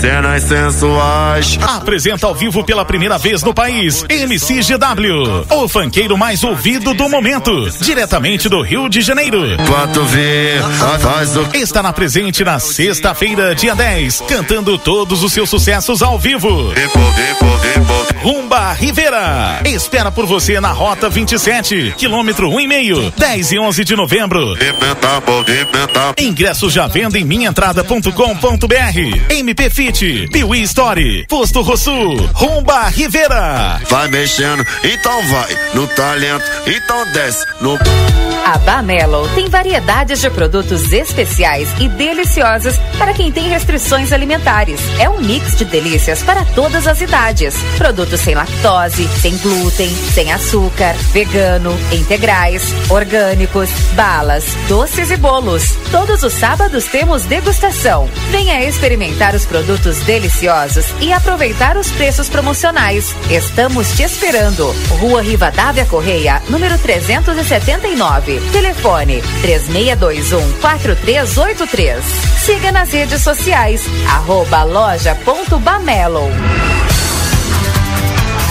Cenas 0.00 0.44
sensuais. 0.44 1.58
Apresenta 1.60 2.28
ao 2.28 2.34
vivo 2.34 2.62
pela 2.62 2.84
primeira 2.84 3.18
vez 3.18 3.42
no 3.42 3.52
país, 3.52 4.04
MCGW, 4.08 5.46
o 5.50 5.68
fanqueiro 5.68 6.16
mais 6.16 6.44
ouvido 6.44 6.94
do 6.94 7.08
momento, 7.08 7.68
diretamente 7.80 8.48
do 8.48 8.62
Rio 8.62 8.88
de 8.88 9.00
Janeiro. 9.00 9.42
Quanto 9.66 10.04
vê, 10.04 10.60
faz 11.00 11.36
o... 11.36 11.48
Estará 11.52 11.92
presente 11.92 12.44
na 12.44 12.60
sexta-feira, 12.60 13.52
dia 13.52 13.74
10, 13.74 14.20
cantando 14.28 14.78
todos 14.78 15.24
os 15.24 15.32
seus 15.32 15.50
sucessos 15.50 16.02
ao 16.02 16.20
vivo. 16.20 16.72
Rumba 18.22 18.72
Rivera. 18.74 19.60
Espera 19.64 20.12
por 20.12 20.24
você 20.24 20.60
na 20.60 20.70
Rota 20.70 21.08
27, 21.08 21.94
quilômetro 21.96 22.48
1,5, 22.50 23.12
10 23.16 23.52
e 23.52 23.58
11 23.58 23.84
de 23.84 23.87
novembro. 23.96 24.56
Ingressos 26.18 26.72
já 26.72 26.86
venda 26.86 27.18
em 27.18 27.24
minhaentrada.com.br. 27.24 29.30
MP 29.30 29.70
Fit, 29.70 30.28
Piuí 30.32 30.62
Story, 30.62 31.26
Posto 31.28 31.62
Rosso, 31.62 32.14
Rumba 32.34 32.88
Rivera. 32.88 33.80
Vai 33.88 34.08
mexendo, 34.08 34.64
então 34.84 35.22
vai. 35.26 35.56
No 35.74 35.86
talento, 35.88 36.44
então 36.66 37.12
desce. 37.12 37.44
No... 37.60 37.78
A 38.48 38.56
Bamelo 38.56 39.28
tem 39.34 39.46
variedades 39.48 40.22
de 40.22 40.30
produtos 40.30 40.90
especiais 40.90 41.68
e 41.78 41.86
deliciosos 41.86 42.76
para 42.96 43.12
quem 43.12 43.30
tem 43.30 43.46
restrições 43.48 44.10
alimentares. 44.10 44.80
É 44.98 45.06
um 45.06 45.20
mix 45.20 45.56
de 45.56 45.66
delícias 45.66 46.22
para 46.22 46.46
todas 46.46 46.86
as 46.86 47.02
idades. 47.02 47.54
Produtos 47.76 48.20
sem 48.20 48.34
lactose, 48.34 49.06
sem 49.20 49.36
glúten, 49.36 49.94
sem 50.14 50.32
açúcar, 50.32 50.94
vegano, 51.12 51.76
integrais, 51.92 52.62
orgânicos, 52.88 53.68
balas, 53.94 54.44
doces 54.68 55.10
e 55.10 55.16
bolos. 55.16 55.76
Todos 55.90 56.22
os 56.22 56.32
sábados 56.32 56.84
temos 56.86 57.24
degustação. 57.24 58.08
Venha 58.30 58.64
experimentar 58.64 59.34
os 59.34 59.44
produtos 59.44 59.98
deliciosos 60.00 60.86
e 61.00 61.12
aproveitar 61.12 61.76
os 61.76 61.90
preços 61.90 62.28
promocionais. 62.28 63.14
Estamos 63.30 63.92
te 63.96 64.02
esperando. 64.02 64.74
Rua 65.00 65.22
Rivadavia 65.22 65.84
Correia, 65.86 66.42
número 66.48 66.78
379. 66.78 68.40
Telefone 68.52 69.22
3621 69.42 70.52
4383. 70.60 72.04
Siga 72.44 72.72
nas 72.72 72.92
redes 72.92 73.22
sociais, 73.22 73.84
arroba 74.08 74.62
loja.bamelo. 74.62 76.30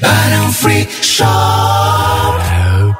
Barão 0.00 0.52
Free 0.52 0.88
Shop. 1.02 2.57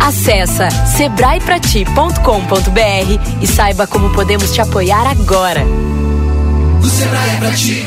Acesse 0.00 0.68
sebraeprati.com.br 0.96 3.40
e 3.40 3.46
saiba 3.46 3.86
como 3.86 4.10
podemos 4.10 4.52
te 4.52 4.60
apoiar 4.60 5.06
agora. 5.06 5.64
O 6.82 6.86
Sebrae 6.86 7.30
é 7.30 7.36
pra 7.38 7.52
ti. 7.52 7.86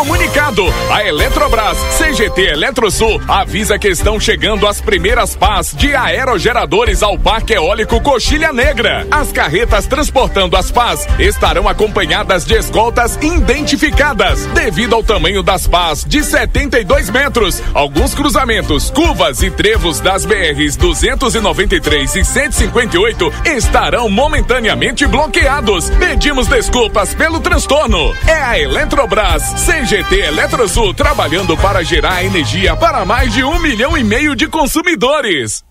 Comunicado: 0.00 0.64
a 0.90 1.04
Eletrobras 1.04 1.76
CGT 1.98 2.52
Eletrosul 2.52 3.20
avisa 3.28 3.78
que 3.78 3.88
estão 3.88 4.18
chegando 4.18 4.66
as 4.66 4.80
primeiras 4.80 5.36
pás 5.36 5.74
de 5.76 5.94
aerogeradores 5.94 7.02
ao 7.02 7.18
Parque 7.18 7.52
Eólico 7.52 8.00
Coxilha 8.00 8.50
Negra. 8.50 9.06
As 9.10 9.30
carretas 9.30 9.86
transportando 9.86 10.56
as 10.56 10.70
pás 10.70 11.06
estarão 11.18 11.68
acompanhadas 11.68 12.46
de 12.46 12.54
escoltas 12.54 13.18
identificadas. 13.20 14.46
Devido 14.54 14.94
ao 14.94 15.02
tamanho 15.02 15.42
das 15.42 15.66
pás 15.66 16.02
de 16.02 16.24
72 16.24 17.10
metros, 17.10 17.62
alguns 17.74 18.14
cruzamentos, 18.14 18.90
curvas 18.90 19.42
e 19.42 19.50
trevos 19.50 20.00
das 20.00 20.24
BRs 20.24 20.76
293 20.76 22.16
e 22.16 22.24
158 22.24 23.30
estarão 23.54 24.08
momentaneamente 24.08 25.06
bloqueados. 25.06 25.90
Pedimos 25.90 26.46
desculpas 26.46 27.12
pelo 27.14 27.38
transtorno. 27.38 28.16
É 28.26 28.40
a 28.42 28.58
Eletrobras 28.58 29.42
CGT 29.66 29.89
Eletrosul 29.92 30.94
trabalhando 30.94 31.56
para 31.56 31.82
gerar 31.82 32.24
energia 32.24 32.76
para 32.76 33.04
mais 33.04 33.32
de 33.32 33.42
um 33.42 33.58
milhão 33.58 33.98
e 33.98 34.04
meio 34.04 34.36
de 34.36 34.46
consumidores. 34.46 35.64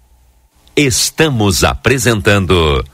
Estamos 0.76 1.64
apresentando 1.64 2.86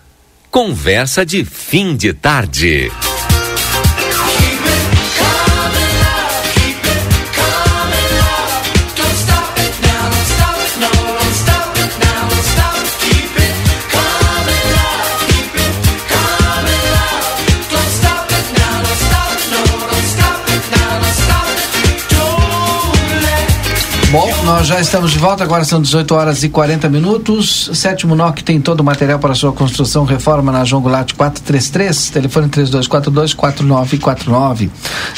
Conversa 0.51 1.25
de 1.25 1.43
Fim 1.43 1.95
de 1.95 2.13
Tarde. 2.13 2.91
Nós 24.45 24.67
já 24.67 24.79
estamos 24.79 25.11
de 25.11 25.17
volta, 25.17 25.43
agora 25.43 25.63
são 25.63 25.81
18 25.81 26.13
horas 26.13 26.43
e 26.43 26.49
40 26.49 26.87
minutos. 26.87 27.71
Sétimo 27.73 28.13
NOC 28.15 28.43
tem 28.43 28.61
todo 28.61 28.81
o 28.81 28.83
material 28.83 29.17
para 29.17 29.33
sua 29.33 29.51
construção, 29.51 30.05
reforma 30.05 30.51
na 30.51 30.63
João 30.63 30.83
Goulart 30.83 31.13
433, 31.13 32.11
telefone 32.11 32.47
3242-4949. 32.49 34.69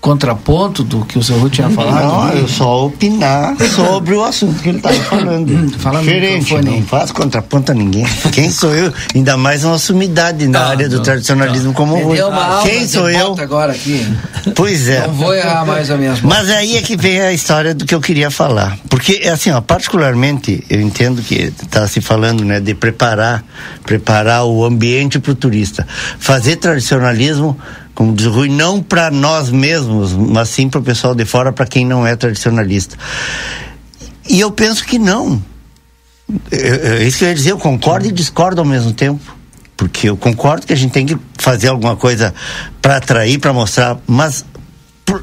contraponto 0.00 0.84
do 0.84 1.04
que 1.04 1.18
o 1.18 1.22
seu 1.22 1.38
Rui 1.38 1.50
tinha 1.50 1.68
falado? 1.70 2.04
Não, 2.34 2.40
eu 2.40 2.48
só 2.48 2.86
opinar 2.86 3.56
sobre 3.74 4.14
o 4.14 4.22
assunto 4.24 4.62
que 4.62 4.68
ele 4.68 4.78
estava 4.78 4.94
falando. 5.04 5.78
Fala 5.78 5.98
no 5.98 6.04
Diferente, 6.04 6.54
não 6.62 6.82
faço 6.82 7.12
contraponto 7.12 7.72
a 7.72 7.74
ninguém. 7.74 8.06
Quem 8.32 8.50
sou 8.50 8.74
eu? 8.74 8.92
Ainda 9.14 9.36
mais 9.36 9.64
uma 9.64 9.76
sumidade 9.78 10.46
na 10.46 10.66
área 10.68 10.88
do 10.88 11.00
tradicionalismo 11.02 11.72
como 11.72 11.94
o 11.94 11.96
Me 11.98 12.02
Rui. 12.04 12.16
deu 12.16 12.28
uma 12.28 12.44
aula 12.44 12.68
Quem 12.68 12.86
sou 12.86 13.10
eu? 13.10 13.34
agora 13.38 13.72
aqui. 13.72 14.06
Pois 14.54 14.88
é. 14.88 15.06
Não 15.06 15.14
vou 15.14 15.34
errar 15.34 15.64
mais 15.66 15.90
as 15.90 15.98
minhas 15.98 16.20
Mas 16.20 16.48
aí 16.48 16.76
é 16.76 16.82
que 16.82 16.96
vem 16.96 17.20
a 17.20 17.32
história 17.32 17.74
do 17.74 17.84
que 17.84 17.94
eu 17.94 18.00
queria 18.00 18.30
falar. 18.30 18.78
Porque, 18.88 19.28
assim, 19.28 19.50
ó, 19.50 19.60
particularmente, 19.60 20.62
eu 20.70 20.80
entendo 20.80 21.22
que 21.22 21.52
está 21.62 21.86
se 21.88 22.00
falando 22.00 22.44
né, 22.44 22.60
de 22.60 22.74
preparar, 22.74 23.44
preparar 23.84 24.44
o 24.44 24.64
ambiente 24.64 25.18
para 25.18 25.32
o 25.32 25.34
turista. 25.34 25.86
Fazer 26.18 26.56
tradicionalismo, 26.56 27.58
como 27.98 28.14
diz 28.14 28.26
Rui, 28.26 28.48
não 28.48 28.80
para 28.80 29.10
nós 29.10 29.50
mesmos, 29.50 30.12
mas 30.12 30.50
sim 30.50 30.68
para 30.68 30.78
o 30.78 30.82
pessoal 30.84 31.16
de 31.16 31.24
fora, 31.24 31.52
para 31.52 31.66
quem 31.66 31.84
não 31.84 32.06
é 32.06 32.14
tradicionalista. 32.14 32.96
E 34.28 34.38
eu 34.38 34.52
penso 34.52 34.84
que 34.84 35.00
não. 35.00 35.42
É 36.48 37.00
é 37.00 37.04
isso 37.04 37.18
que 37.18 37.24
eu 37.24 37.28
ia 37.28 37.34
dizer, 37.34 37.50
eu 37.50 37.58
concordo 37.58 38.06
e 38.06 38.12
discordo 38.12 38.60
ao 38.60 38.64
mesmo 38.64 38.92
tempo. 38.92 39.20
Porque 39.76 40.08
eu 40.08 40.16
concordo 40.16 40.64
que 40.64 40.72
a 40.72 40.76
gente 40.76 40.92
tem 40.92 41.06
que 41.06 41.18
fazer 41.38 41.66
alguma 41.66 41.96
coisa 41.96 42.32
para 42.80 42.98
atrair, 42.98 43.40
para 43.40 43.52
mostrar, 43.52 43.98
mas 44.06 44.44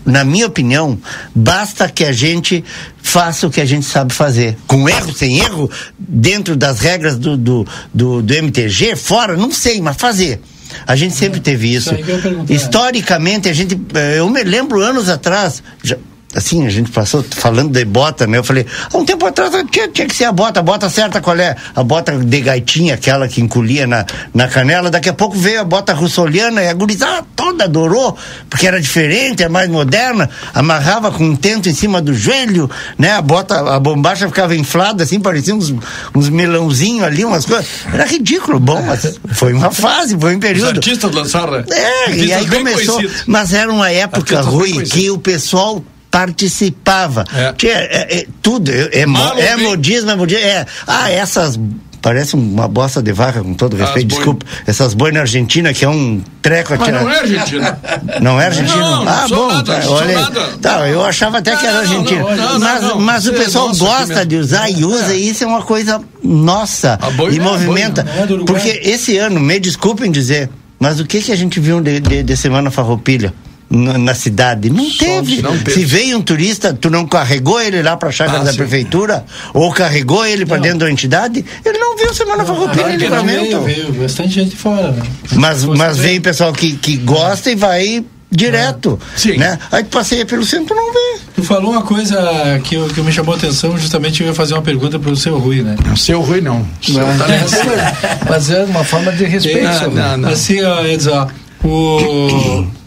na 0.06 0.26
minha 0.26 0.46
opinião, 0.46 1.00
basta 1.34 1.88
que 1.88 2.04
a 2.04 2.12
gente 2.12 2.62
faça 3.02 3.48
o 3.48 3.50
que 3.50 3.62
a 3.62 3.66
gente 3.66 3.86
sabe 3.86 4.14
fazer. 4.14 4.58
Com 4.68 4.90
erro, 4.90 5.14
sem 5.14 5.38
erro, 5.40 5.72
dentro 5.98 6.58
das 6.58 6.80
regras 6.80 7.18
do, 7.18 7.38
do, 7.38 7.66
do, 7.94 8.22
do 8.22 8.34
MTG, 8.34 8.98
fora, 8.98 9.38
não 9.38 9.50
sei, 9.50 9.80
mas 9.80 9.96
fazer. 9.96 10.42
A 10.88 10.96
gente 10.96 11.16
sempre 11.16 11.40
teve 11.40 11.74
isso. 11.74 11.94
perguntar. 11.96 12.54
Historicamente, 12.54 13.48
a 13.50 13.54
gente. 13.54 13.80
eh, 13.94 14.20
Eu 14.20 14.30
me 14.30 14.44
lembro 14.44 14.82
anos 14.82 15.10
atrás. 15.10 15.62
já- 15.84 15.98
assim, 16.36 16.68
a 16.68 16.70
gente 16.70 16.92
passou 16.92 17.24
falando 17.32 17.72
de 17.72 17.86
bota, 17.86 18.28
né? 18.28 18.38
Eu 18.38 18.44
falei, 18.44 18.66
há 18.94 18.98
um 18.98 19.06
tempo 19.06 19.26
atrás 19.26 19.52
tinha, 19.72 19.88
tinha 19.88 20.06
que 20.08 20.14
ser 20.16 20.26
a 20.26 20.32
bota, 20.32 20.60
a 20.60 20.64
bota 20.64 20.90
certa 20.90 21.22
qual 21.22 21.38
é? 21.38 21.56
A 21.74 21.82
bota 21.82 22.12
de 22.18 22.42
gaitinha, 22.42 22.94
aquela 22.96 23.28
que 23.28 23.42
encolhia 23.42 23.88
na, 23.88 24.06
na 24.34 24.48
canela. 24.48 24.92
Daqui 24.92 25.08
a 25.10 25.14
pouco 25.14 25.38
veio 25.38 25.62
a 25.62 25.64
bota 25.64 25.94
russoliana 25.94 26.62
e 26.62 26.68
a 26.68 26.74
gurizada 26.74 27.26
toda 27.36 27.64
adorou, 27.64 28.18
porque 28.50 28.68
era 28.68 28.82
diferente, 28.82 29.44
é 29.44 29.50
mais 29.50 29.70
moderna. 29.70 30.30
Amarrava 30.54 31.10
com 31.10 31.24
um 31.24 31.36
tento 31.36 31.70
em 31.70 31.74
cima 31.74 32.02
do 32.02 32.14
joelho, 32.14 32.70
né? 32.98 33.14
A 33.14 33.22
bota, 33.22 33.74
a 33.74 33.80
bombacha 33.80 34.28
ficava 34.28 34.56
inflada, 34.56 35.04
assim, 35.04 35.20
parecia 35.20 35.56
uns, 35.56 35.74
uns 36.14 36.30
melãozinhos 36.30 37.04
ali, 37.04 37.24
umas 37.24 37.46
coisas. 37.46 37.66
Era 37.94 38.06
ridículo, 38.06 38.60
bom, 38.60 38.82
mas 38.82 39.20
foi 39.34 39.54
uma 39.54 39.72
fase, 39.72 40.18
foi 40.20 40.34
um 40.34 40.38
Os 40.38 40.42
período. 40.42 40.78
artistas 40.78 41.12
lançaram. 41.14 41.56
É, 41.56 42.10
e 42.10 42.12
artistas 42.12 42.32
aí 42.38 42.46
bem 42.48 42.60
começou. 42.60 42.96
conhecidos. 42.96 43.24
Mas 43.26 43.54
era 43.54 43.72
uma 43.72 43.90
época, 43.90 44.20
Artistas 44.38 44.46
bem 44.46 44.54
Rui, 44.54 44.72
conhecidos. 44.74 44.92
que 44.92 45.10
o 45.12 45.18
pessoal 45.18 45.84
participava. 46.16 47.26
Tinha, 47.58 47.74
é, 47.74 48.20
é, 48.20 48.26
tudo, 48.42 48.72
é, 48.72 49.02
é, 49.02 49.06
mo- 49.06 49.18
Malo 49.20 49.40
é 49.40 49.56
bem. 49.58 49.66
modismo, 49.68 50.12
é 50.12 50.16
modismo. 50.16 50.44
É, 50.46 50.66
ah, 50.88 51.12
essas. 51.12 51.60
Parece 52.02 52.36
uma 52.36 52.68
bosta 52.68 53.02
de 53.02 53.12
vaca, 53.12 53.42
com 53.42 53.56
todo 53.56 53.76
respeito, 53.76 54.10
boi- 54.10 54.18
desculpa. 54.18 54.46
Essas 54.68 54.94
boinas 54.94 55.22
argentinas, 55.22 55.76
que 55.76 55.84
é 55.84 55.90
um 55.90 56.22
treco 56.40 56.70
Mas 56.72 56.82
atirar. 56.82 57.04
não 57.04 57.10
é 57.12 57.20
Argentina. 57.20 57.80
Não 58.22 58.40
é 58.42 58.46
argentino? 58.46 58.78
Não, 58.78 59.08
ah, 59.10 59.26
bom, 59.28 59.48
nada, 59.52 59.82
tá, 59.82 59.90
olha 59.90 60.22
nada. 60.22 60.42
Tá, 60.62 60.88
eu 60.88 61.04
achava 61.04 61.40
até 61.40 61.56
que 61.56 61.66
era 61.66 61.82
Não, 61.84 62.04
não, 62.04 62.14
não, 62.14 62.36
não, 62.36 62.60
mas 62.60 62.82
não. 62.84 63.00
mas 63.02 63.26
o 63.26 63.32
é 63.32 63.38
pessoal 63.40 63.70
aqui 63.70 63.80
gosta 63.80 64.24
de 64.24 64.36
usar 64.36 64.70
e 64.70 64.86
usa, 64.86 65.16
e 65.16 65.30
isso 65.30 65.44
é 65.44 65.48
uma 65.48 65.64
coisa 65.64 66.00
nossa. 66.24 66.96
boi 67.16 67.34
e 67.34 67.40
não 67.40 67.48
é 67.48 67.52
movimenta. 67.54 68.04
boi, 68.04 68.14
não 68.14 68.22
é 68.22 68.26
Uruguai. 68.26 68.46
Porque 68.46 68.82
esse 68.88 69.18
ano, 69.18 69.40
me 69.40 69.60
desculpem 69.60 70.12
dizer, 70.12 70.48
mas 70.80 71.00
o 71.00 71.06
que, 71.06 71.20
que 71.24 71.32
a 71.32 71.36
gente 71.36 71.60
viu 71.60 71.82
de, 71.82 72.00
de, 72.00 72.22
de 72.22 72.38
Semana 72.38 72.70
Farroupilha? 72.70 73.34
Na, 73.68 73.98
na 73.98 74.14
cidade, 74.14 74.70
não 74.70 74.88
teve. 74.92 75.42
não 75.42 75.58
teve. 75.58 75.72
Se 75.72 75.84
veio 75.86 76.20
um 76.20 76.22
turista, 76.22 76.72
tu 76.72 76.88
não 76.90 77.06
carregou 77.08 77.60
ele 77.60 77.82
lá 77.82 77.98
para 77.98 78.10
a 78.10 78.12
chácara 78.12 78.42
Ah, 78.42 78.44
da 78.44 78.52
sim. 78.52 78.58
prefeitura 78.58 79.26
ou 79.56 79.72
carregou 79.72 80.24
ele 80.24 80.46
para 80.46 80.58
dentro 80.58 80.80
da 80.80 80.92
entidade, 80.92 81.44
ele 81.66 81.78
não 81.80 81.98
viu 81.98 82.14
Semana 82.14 82.46
Farroupilha 82.46 82.92
em 82.94 82.98
livramento. 82.98 83.60
Veio, 83.62 83.88
veio 83.92 83.94
bastante 83.94 84.36
gente 84.36 84.56
fora, 84.56 84.92
né? 84.92 85.02
Mas, 85.34 85.64
mas 85.66 85.98
vem 85.98 86.22
pessoal 86.22 86.54
que, 86.54 86.74
que 86.78 86.96
gosta 86.98 87.50
e 87.52 87.56
vai 87.56 88.06
direto. 88.32 89.00
Sim. 89.16 89.38
Né? 89.38 89.58
Aí 89.72 89.84
tu 89.84 89.90
passeia 89.90 90.26
pelo 90.28 90.46
centro 90.46 90.76
não 90.76 90.94
vê. 90.94 91.20
Tu 91.36 91.44
falou 91.44 91.72
uma 91.72 91.82
coisa 91.82 92.60
que, 92.64 92.76
eu- 92.76 92.88
que 92.88 93.02
me 93.02 93.12
chamou 93.12 93.34
a 93.34 93.38
atenção, 93.38 93.76
justamente 93.80 94.22
eu 94.22 94.28
ia 94.28 94.34
fazer 94.34 94.54
uma 94.54 94.62
pergunta 94.62 95.00
pro 95.00 95.16
seu 95.16 95.40
Rui, 95.40 95.64
né? 95.64 95.76
O 95.92 95.98
seu 95.98 96.22
Rui 96.22 96.40
não. 96.40 96.66
Mas, 96.90 97.52
tá 97.52 98.18
mas 98.30 98.50
é 98.52 98.64
uma 98.66 98.84
forma 98.84 99.12
de 99.12 99.26
respeito. 99.26 99.66
É, 99.68 99.74
seu 99.74 99.90
Rui. 99.90 100.00
não, 100.00 100.18
não. 100.18 100.30
Assim, 100.30 100.62
ó, 100.64 100.86
Edson, 100.86 101.28
ó, 101.64 101.68
o... 101.68 102.68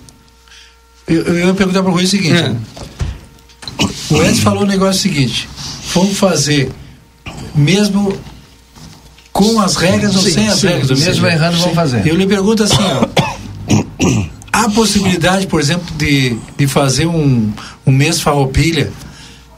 Eu, 1.09 1.22
eu 1.22 1.46
ia 1.48 1.54
perguntar 1.54 1.82
pro 1.82 1.92
Rui 1.92 2.04
o 2.04 2.09
seguinte. 2.09 2.34
É. 2.36 2.54
O 4.11 4.22
Edson 4.22 4.42
falou 4.42 4.62
o 4.62 4.66
negócio 4.66 5.00
seguinte. 5.02 5.48
Vamos 5.94 6.16
fazer 6.18 6.70
mesmo 7.54 8.16
com 9.32 9.61
as 9.61 9.76
regras 9.76 10.14
ou 10.16 10.22
Sim, 10.22 10.30
sem 10.32 10.48
as 10.48 10.59
sim, 10.59 10.66
regras. 10.68 11.00
mesmo 11.00 11.26
errando, 11.26 11.59
vamos 11.59 11.74
fazer. 11.74 12.06
Eu 12.06 12.16
lhe 12.16 12.26
pergunto 12.26 12.62
assim, 12.64 12.76
ó. 12.82 13.06
há 14.52 14.68
possibilidade, 14.70 15.46
por 15.46 15.61
exemplo, 15.61 15.86
de, 15.96 16.36
de 16.56 16.66
fazer 16.66 17.06
um, 17.06 17.52
um 17.86 17.92
mês 17.92 18.20
farroupilha, 18.20 18.92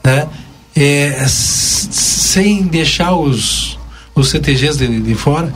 né? 0.03 0.27
É, 0.75 1.25
sem 1.27 2.63
deixar 2.63 3.13
os, 3.15 3.77
os 4.15 4.29
CTGs 4.29 4.77
de, 4.77 5.01
de 5.01 5.15
fora, 5.15 5.53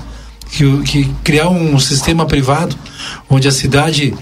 que, 0.52 0.66
o- 0.66 0.82
que 0.84 1.06
criar 1.24 1.48
um 1.50 1.80
sistema 1.80 2.26
privado 2.26 2.76
onde 3.30 3.48
a 3.48 3.52
cidade 3.52 4.14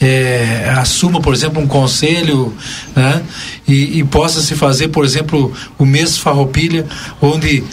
é, 0.00 0.72
assuma, 0.76 1.20
por 1.20 1.32
exemplo, 1.32 1.60
um 1.62 1.66
conselho, 1.66 2.54
né? 2.94 3.22
E, 3.66 3.98
e 3.98 4.04
possa 4.04 4.40
se 4.40 4.54
fazer, 4.54 4.88
por 4.88 5.04
exemplo, 5.04 5.52
o 5.78 5.84
mês 5.84 6.18
farroupilha, 6.18 6.86
onde 7.20 7.64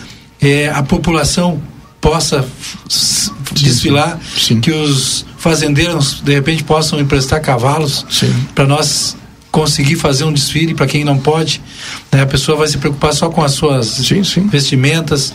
é, 0.41 0.69
a 0.69 0.81
população 0.83 1.61
possa 1.99 2.45
desfilar, 3.53 4.19
que 4.61 4.71
os 4.71 5.25
fazendeiros 5.37 6.21
de 6.21 6.33
repente 6.33 6.63
possam 6.63 6.99
emprestar 6.99 7.41
cavalos 7.41 8.05
para 8.53 8.65
nós 8.65 9.15
conseguir 9.51 9.95
fazer 9.97 10.23
um 10.23 10.33
desfile 10.33 10.73
para 10.73 10.87
quem 10.87 11.03
não 11.03 11.17
pode, 11.17 11.61
né? 12.11 12.21
a 12.21 12.25
pessoa 12.25 12.57
vai 12.57 12.67
se 12.67 12.77
preocupar 12.77 13.13
só 13.13 13.29
com 13.29 13.43
as 13.43 13.51
suas 13.51 13.99
vestimentas 14.49 15.31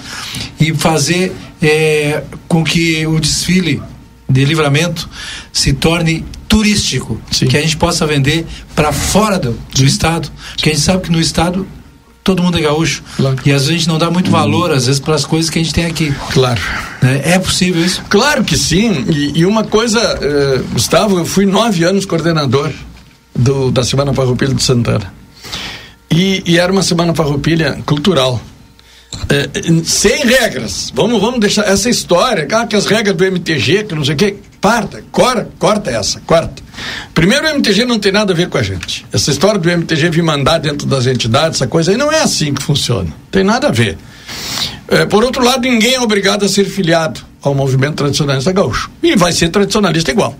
e 0.59 0.75
fazer 0.75 1.33
é, 1.63 2.25
com 2.49 2.65
que 2.65 3.07
o 3.07 3.21
desfile 3.21 3.81
de 4.29 4.45
livramento 4.45 5.09
se 5.53 5.73
torne 5.73 6.25
turístico, 6.47 7.21
que 7.31 7.57
a 7.57 7.61
gente 7.61 7.77
possa 7.77 8.07
vender 8.07 8.47
para 8.75 8.93
fora 8.93 9.39
do, 9.39 9.59
do 9.75 9.85
estado, 9.85 10.31
porque 10.53 10.71
a 10.71 10.73
gente 10.73 10.85
sabe 10.85 11.03
que 11.03 11.13
no 11.13 11.21
estado 11.21 11.67
todo 12.25 12.43
mundo 12.43 12.59
é 12.59 12.61
gaúcho 12.61 13.03
e 13.45 13.53
às 13.53 13.63
vezes 13.63 13.69
a 13.69 13.73
gente 13.73 13.89
não 13.89 13.99
dá 13.99 14.11
muito 14.11 14.31
valor 14.31 14.71
às 14.71 14.85
vezes 14.85 15.01
para 15.01 15.15
as 15.15 15.25
coisas 15.25 15.49
que 15.49 15.59
a 15.59 15.63
gente 15.63 15.73
tem 15.73 15.87
aqui. 15.87 16.15
Claro. 16.33 16.61
É 17.03 17.39
possível 17.39 17.83
isso? 17.83 18.03
Claro 18.09 18.45
que 18.45 18.57
sim. 18.57 19.07
E, 19.09 19.39
e 19.39 19.47
uma 19.47 19.65
coisa, 19.65 20.01
eh, 20.21 20.61
Gustavo, 20.73 21.19
eu 21.19 21.25
fui 21.25 21.47
nove 21.47 21.85
anos 21.85 22.05
coordenador 22.05 22.71
do, 23.35 23.71
da 23.71 23.83
Semana 23.83 24.13
Farroupilha 24.13 24.53
de 24.53 24.63
Santana. 24.63 25.15
E, 26.11 26.43
e 26.45 26.59
era 26.59 26.71
uma 26.71 26.83
Semana 26.83 27.15
Farroupilha 27.15 27.81
cultural. 27.87 28.43
Eh, 29.31 29.83
sem 29.85 30.25
regras. 30.25 30.93
Vamos, 30.95 31.21
vamos 31.21 31.41
deixar 31.41 31.67
essa 31.69 31.91
história, 31.91 32.47
ah, 32.53 32.67
que 32.67 32.77
as 32.77 32.87
regras 32.87 33.17
do 33.17 33.25
MTG, 33.25 33.85
que 33.85 33.95
não 33.95 34.05
sei 34.05 34.15
o 34.15 34.17
quê. 34.17 34.37
Parta, 34.61 35.05
corta, 35.13 35.49
corta 35.59 35.91
essa, 35.91 36.21
corta. 36.21 36.63
Primeiro, 37.15 37.47
o 37.47 37.49
MTG 37.51 37.85
não 37.85 37.99
tem 37.99 38.11
nada 38.11 38.33
a 38.33 38.37
ver 38.37 38.49
com 38.49 38.59
a 38.59 38.63
gente. 38.63 39.07
Essa 39.13 39.31
história 39.31 39.59
do 39.59 39.71
MTG 39.71 40.11
vir 40.11 40.23
mandar 40.23 40.59
dentro 40.59 40.87
das 40.87 41.07
entidades, 41.07 41.59
essa 41.59 41.67
coisa 41.67 41.91
aí 41.91 41.97
não 41.97 42.11
é 42.11 42.21
assim 42.21 42.55
que 42.55 42.63
funciona. 42.63 43.13
Tem 43.31 43.45
nada 43.45 43.69
a 43.69 43.71
ver. 43.71 43.99
Eh, 44.89 45.07
por 45.07 45.23
outro 45.23 45.45
lado, 45.45 45.63
ninguém 45.63 45.95
é 45.95 46.01
obrigado 46.01 46.45
a 46.45 46.49
ser 46.49 46.65
filiado 46.65 47.21
ao 47.43 47.55
movimento 47.55 47.97
tradicionalista 47.97 48.53
gaúcho. 48.53 48.91
E 49.03 49.15
vai 49.15 49.33
ser 49.33 49.49
tradicionalista 49.51 50.11
igual. 50.11 50.37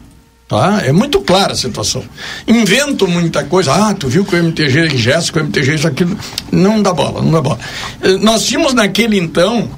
Tá? 0.49 0.81
É 0.83 0.93
muito 0.93 1.21
clara 1.21 1.53
a 1.53 1.57
situação. 1.57 2.03
Invento 2.47 3.07
muita 3.07 3.45
coisa. 3.45 3.71
Ah, 3.75 3.93
tu 3.93 4.09
viu 4.09 4.25
que 4.25 4.35
o 4.35 4.39
MTG 4.39 4.95
ingesta, 4.95 5.31
que 5.31 5.39
o 5.39 5.43
MTG 5.43 5.75
isso, 5.75 5.87
aquilo. 5.87 6.17
Não 6.51 6.81
dá 6.81 6.95
bola, 6.95 7.21
não 7.21 7.31
dá 7.31 7.43
bola. 7.43 7.59
Eh, 8.01 8.17
Nós 8.17 8.45
tínhamos 8.47 8.73
naquele 8.73 9.19
então 9.19 9.69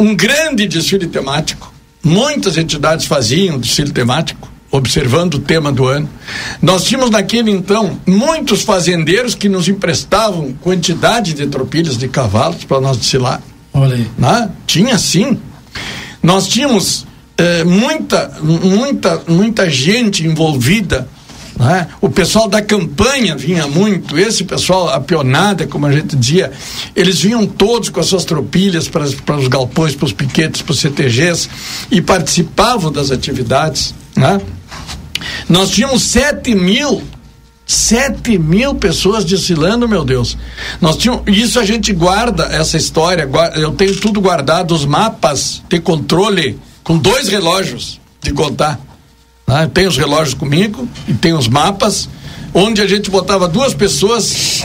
um 0.00 0.12
grande 0.16 0.66
desfile 0.66 1.06
temático. 1.06 1.72
Muitas 2.02 2.56
entidades 2.56 3.06
faziam 3.06 3.56
desfile 3.56 3.92
temático, 3.92 4.50
observando 4.72 5.34
o 5.34 5.38
tema 5.38 5.70
do 5.70 5.86
ano. 5.86 6.08
Nós 6.60 6.82
tínhamos 6.82 7.10
naquele 7.10 7.52
então 7.52 8.00
muitos 8.04 8.62
fazendeiros 8.62 9.36
que 9.36 9.48
nos 9.48 9.68
emprestavam 9.68 10.52
quantidade 10.54 11.34
de 11.34 11.46
tropilhas 11.46 11.96
de 11.96 12.08
cavalos 12.08 12.64
para 12.64 12.80
nós 12.80 12.96
desfilar. 12.96 13.40
Olha 13.72 13.94
aí. 13.94 14.10
Né? 14.18 14.50
Tinha 14.66 14.98
sim. 14.98 15.38
Nós 16.20 16.48
tínhamos 16.48 17.06
eh, 17.40 17.64
muita, 17.64 18.32
muita, 18.42 19.22
muita 19.28 19.70
gente 19.70 20.26
envolvida. 20.26 21.08
né? 21.56 21.88
O 22.00 22.08
pessoal 22.08 22.48
da 22.48 22.60
campanha 22.62 23.34
vinha 23.36 23.66
muito, 23.66 24.18
esse 24.18 24.44
pessoal, 24.44 24.88
a 24.88 25.00
pionada, 25.00 25.66
como 25.66 25.86
a 25.86 25.92
gente 25.92 26.14
dizia, 26.16 26.50
eles 26.94 27.20
vinham 27.20 27.46
todos 27.46 27.88
com 27.88 28.00
as 28.00 28.06
suas 28.06 28.24
tropilhas 28.24 28.88
para, 28.88 29.04
para 29.24 29.36
os 29.36 29.48
galpões, 29.48 29.94
para 29.94 30.06
os 30.06 30.12
piquetes, 30.12 30.62
para 30.62 30.72
os 30.72 30.78
CTGs 30.80 31.48
e 31.90 32.00
participavam 32.00 32.90
das 32.92 33.10
atividades. 33.10 33.94
Né? 34.16 34.40
Nós 35.48 35.70
tínhamos 35.70 36.02
7 36.02 36.54
mil 36.54 37.02
7 37.66 38.36
mil 38.36 38.74
pessoas 38.74 39.24
desfilando, 39.24 39.88
meu 39.88 40.04
Deus. 40.04 40.36
Nós 40.80 40.96
tínhamos, 40.96 41.22
isso 41.28 41.60
a 41.60 41.64
gente 41.64 41.92
guarda, 41.92 42.46
essa 42.46 42.76
história, 42.76 43.24
gua- 43.26 43.52
eu 43.54 43.70
tenho 43.70 43.94
tudo 43.94 44.20
guardado, 44.20 44.74
os 44.74 44.84
mapas 44.84 45.62
de 45.68 45.78
controle, 45.78 46.58
com 46.90 46.98
dois 46.98 47.28
relógios 47.28 48.00
de 48.20 48.32
contar. 48.32 48.80
Né? 49.46 49.70
Tenho 49.72 49.88
os 49.88 49.96
relógios 49.96 50.34
comigo 50.34 50.88
e 51.06 51.14
tenho 51.14 51.38
os 51.38 51.46
mapas, 51.46 52.08
onde 52.52 52.82
a 52.82 52.86
gente 52.88 53.08
botava 53.08 53.46
duas 53.46 53.72
pessoas 53.72 54.60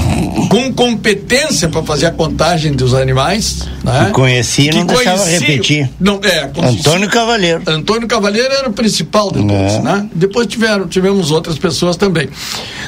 com 0.49 0.73
competência 0.73 1.69
para 1.69 1.83
fazer 1.83 2.07
a 2.07 2.11
contagem 2.11 2.71
dos 2.73 2.95
animais. 2.95 3.59
Né? 3.83 4.05
Que 4.07 4.11
conhecia 4.13 4.71
e 4.71 4.75
não 4.75 4.87
deixava 4.87 5.23
repetir. 5.23 5.87
Não, 5.99 6.19
é, 6.23 6.49
Antônio 6.67 7.07
Cavalheiro. 7.11 7.61
Antônio 7.67 8.07
Cavalheiro 8.07 8.51
era 8.51 8.67
o 8.69 8.73
principal 8.73 9.31
de 9.31 9.45
todos, 9.45 9.83
né? 9.83 10.09
Depois 10.11 10.47
tiveram, 10.47 10.87
tivemos 10.87 11.29
outras 11.29 11.59
pessoas 11.59 11.95
também. 11.95 12.27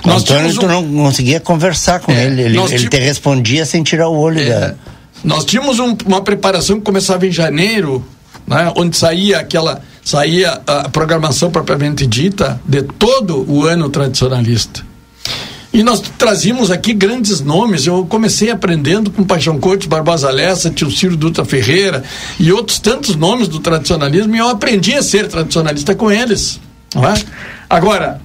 Nós 0.03 0.23
Antônio, 0.23 0.51
tínhamos 0.51 0.55
tu 0.55 0.65
um- 0.65 0.67
não 0.67 1.05
conseguia 1.05 1.39
conversar 1.39 1.99
com 1.99 2.11
É, 2.11 2.25
ele. 2.25 2.41
Ele, 2.41 2.57
ele 2.59 2.89
te 2.89 2.97
respondia 2.97 3.65
sem 3.67 3.83
tirar 3.83 4.09
o 4.09 4.17
olho 4.17 4.43
da. 4.49 4.73
Nós 5.23 5.45
tínhamos 5.45 5.77
um- 5.77 5.95
uma 6.07 6.21
preparação 6.21 6.77
que 6.77 6.81
começava 6.81 7.27
em 7.27 7.31
janeiro, 7.31 8.03
né, 8.48 8.72
onde 8.76 8.95
saía 8.98 9.39
aquela 9.39 9.82
saía 10.04 10.62
a 10.66 10.88
programação 10.89 11.52
propriamente 11.52 12.08
dita 12.08 12.60
de 12.66 12.82
todo 12.82 13.45
o 13.52 13.66
ano 13.66 13.89
tradicionalista. 13.89 14.86
E 15.74 15.84
nós 15.84 16.02
trazíamos 16.18 16.72
aqui 16.72 16.93
grandes 16.93 17.41
nomes. 17.41 17.86
Eu 17.86 18.06
comecei 18.06 18.50
aprendendo 18.50 19.12
com 19.12 19.24
Paixão 19.24 19.60
Cortes, 19.60 19.86
Barbosa 19.88 20.32
Lessa, 20.32 20.70
Tio 20.72 20.89
Ciro 20.89 21.18
Dutra 21.18 21.43
Ferreira 21.45 22.04
e 22.39 22.52
outros 22.52 22.80
tantos 22.80 23.16
nomes 23.16 23.48
do 23.50 23.60
tradicionalismo. 23.60 24.34
E 24.34 24.39
eu 24.39 24.48
aprendi 24.48 24.93
a 24.93 25.04
ser 25.04 25.28
tradicionalista 25.28 25.93
com 25.93 26.10
eles. 26.10 26.60
é? 26.95 27.22
Agora, 27.70 28.22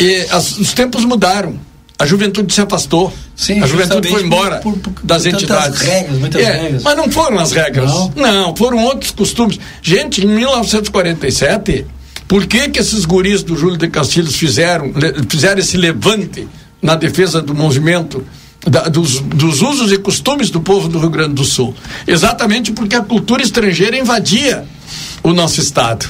e 0.00 0.26
as- 0.30 0.58
os 0.58 0.72
tempos 0.72 1.04
mudaram. 1.04 1.54
A 2.00 2.06
juventude 2.06 2.52
se 2.52 2.60
afastou. 2.62 3.12
Sim, 3.36 3.62
a 3.62 3.66
juventude 3.66 4.08
foi 4.08 4.22
embora 4.24 4.56
por- 4.56 4.76
por- 4.78 4.92
por 4.94 5.04
das 5.04 5.26
entidades. 5.26 5.80
regras, 5.80 6.18
muitas 6.18 6.42
É, 6.42 6.52
regras. 6.62 6.82
Mas 6.82 6.96
não 6.96 7.10
foram 7.10 7.38
as 7.38 7.52
regras. 7.52 7.90
Não. 8.16 8.56
foram 8.56 8.82
outros 8.84 9.10
costumes. 9.10 9.58
Gente, 9.82 10.24
em 10.24 10.26
1947, 10.26 11.86
por 12.26 12.46
que 12.46 12.68
que 12.68 12.78
esses 12.80 13.04
guris 13.04 13.42
do 13.42 13.56
Júlio 13.56 13.76
de 13.76 13.88
Castilhos 13.88 14.34
fizeram, 14.36 14.92
fizeram 15.28 15.60
esse 15.60 15.76
levante 15.76 16.48
na 16.80 16.94
defesa 16.94 17.42
do 17.42 17.54
movimento, 17.54 18.24
da- 18.66 18.88
dos, 18.88 19.20
dos 19.20 19.60
usos 19.62 19.92
e 19.92 19.98
costumes 19.98 20.50
do 20.50 20.60
povo 20.60 20.88
do 20.88 20.98
Rio 20.98 21.10
Grande 21.10 21.34
do 21.34 21.44
Sul? 21.44 21.74
Exatamente 22.06 22.72
porque 22.72 22.94
a 22.96 23.02
cultura 23.02 23.42
estrangeira 23.42 23.96
invadia 23.98 24.64
o 25.22 25.32
nosso 25.32 25.60
estado. 25.60 26.06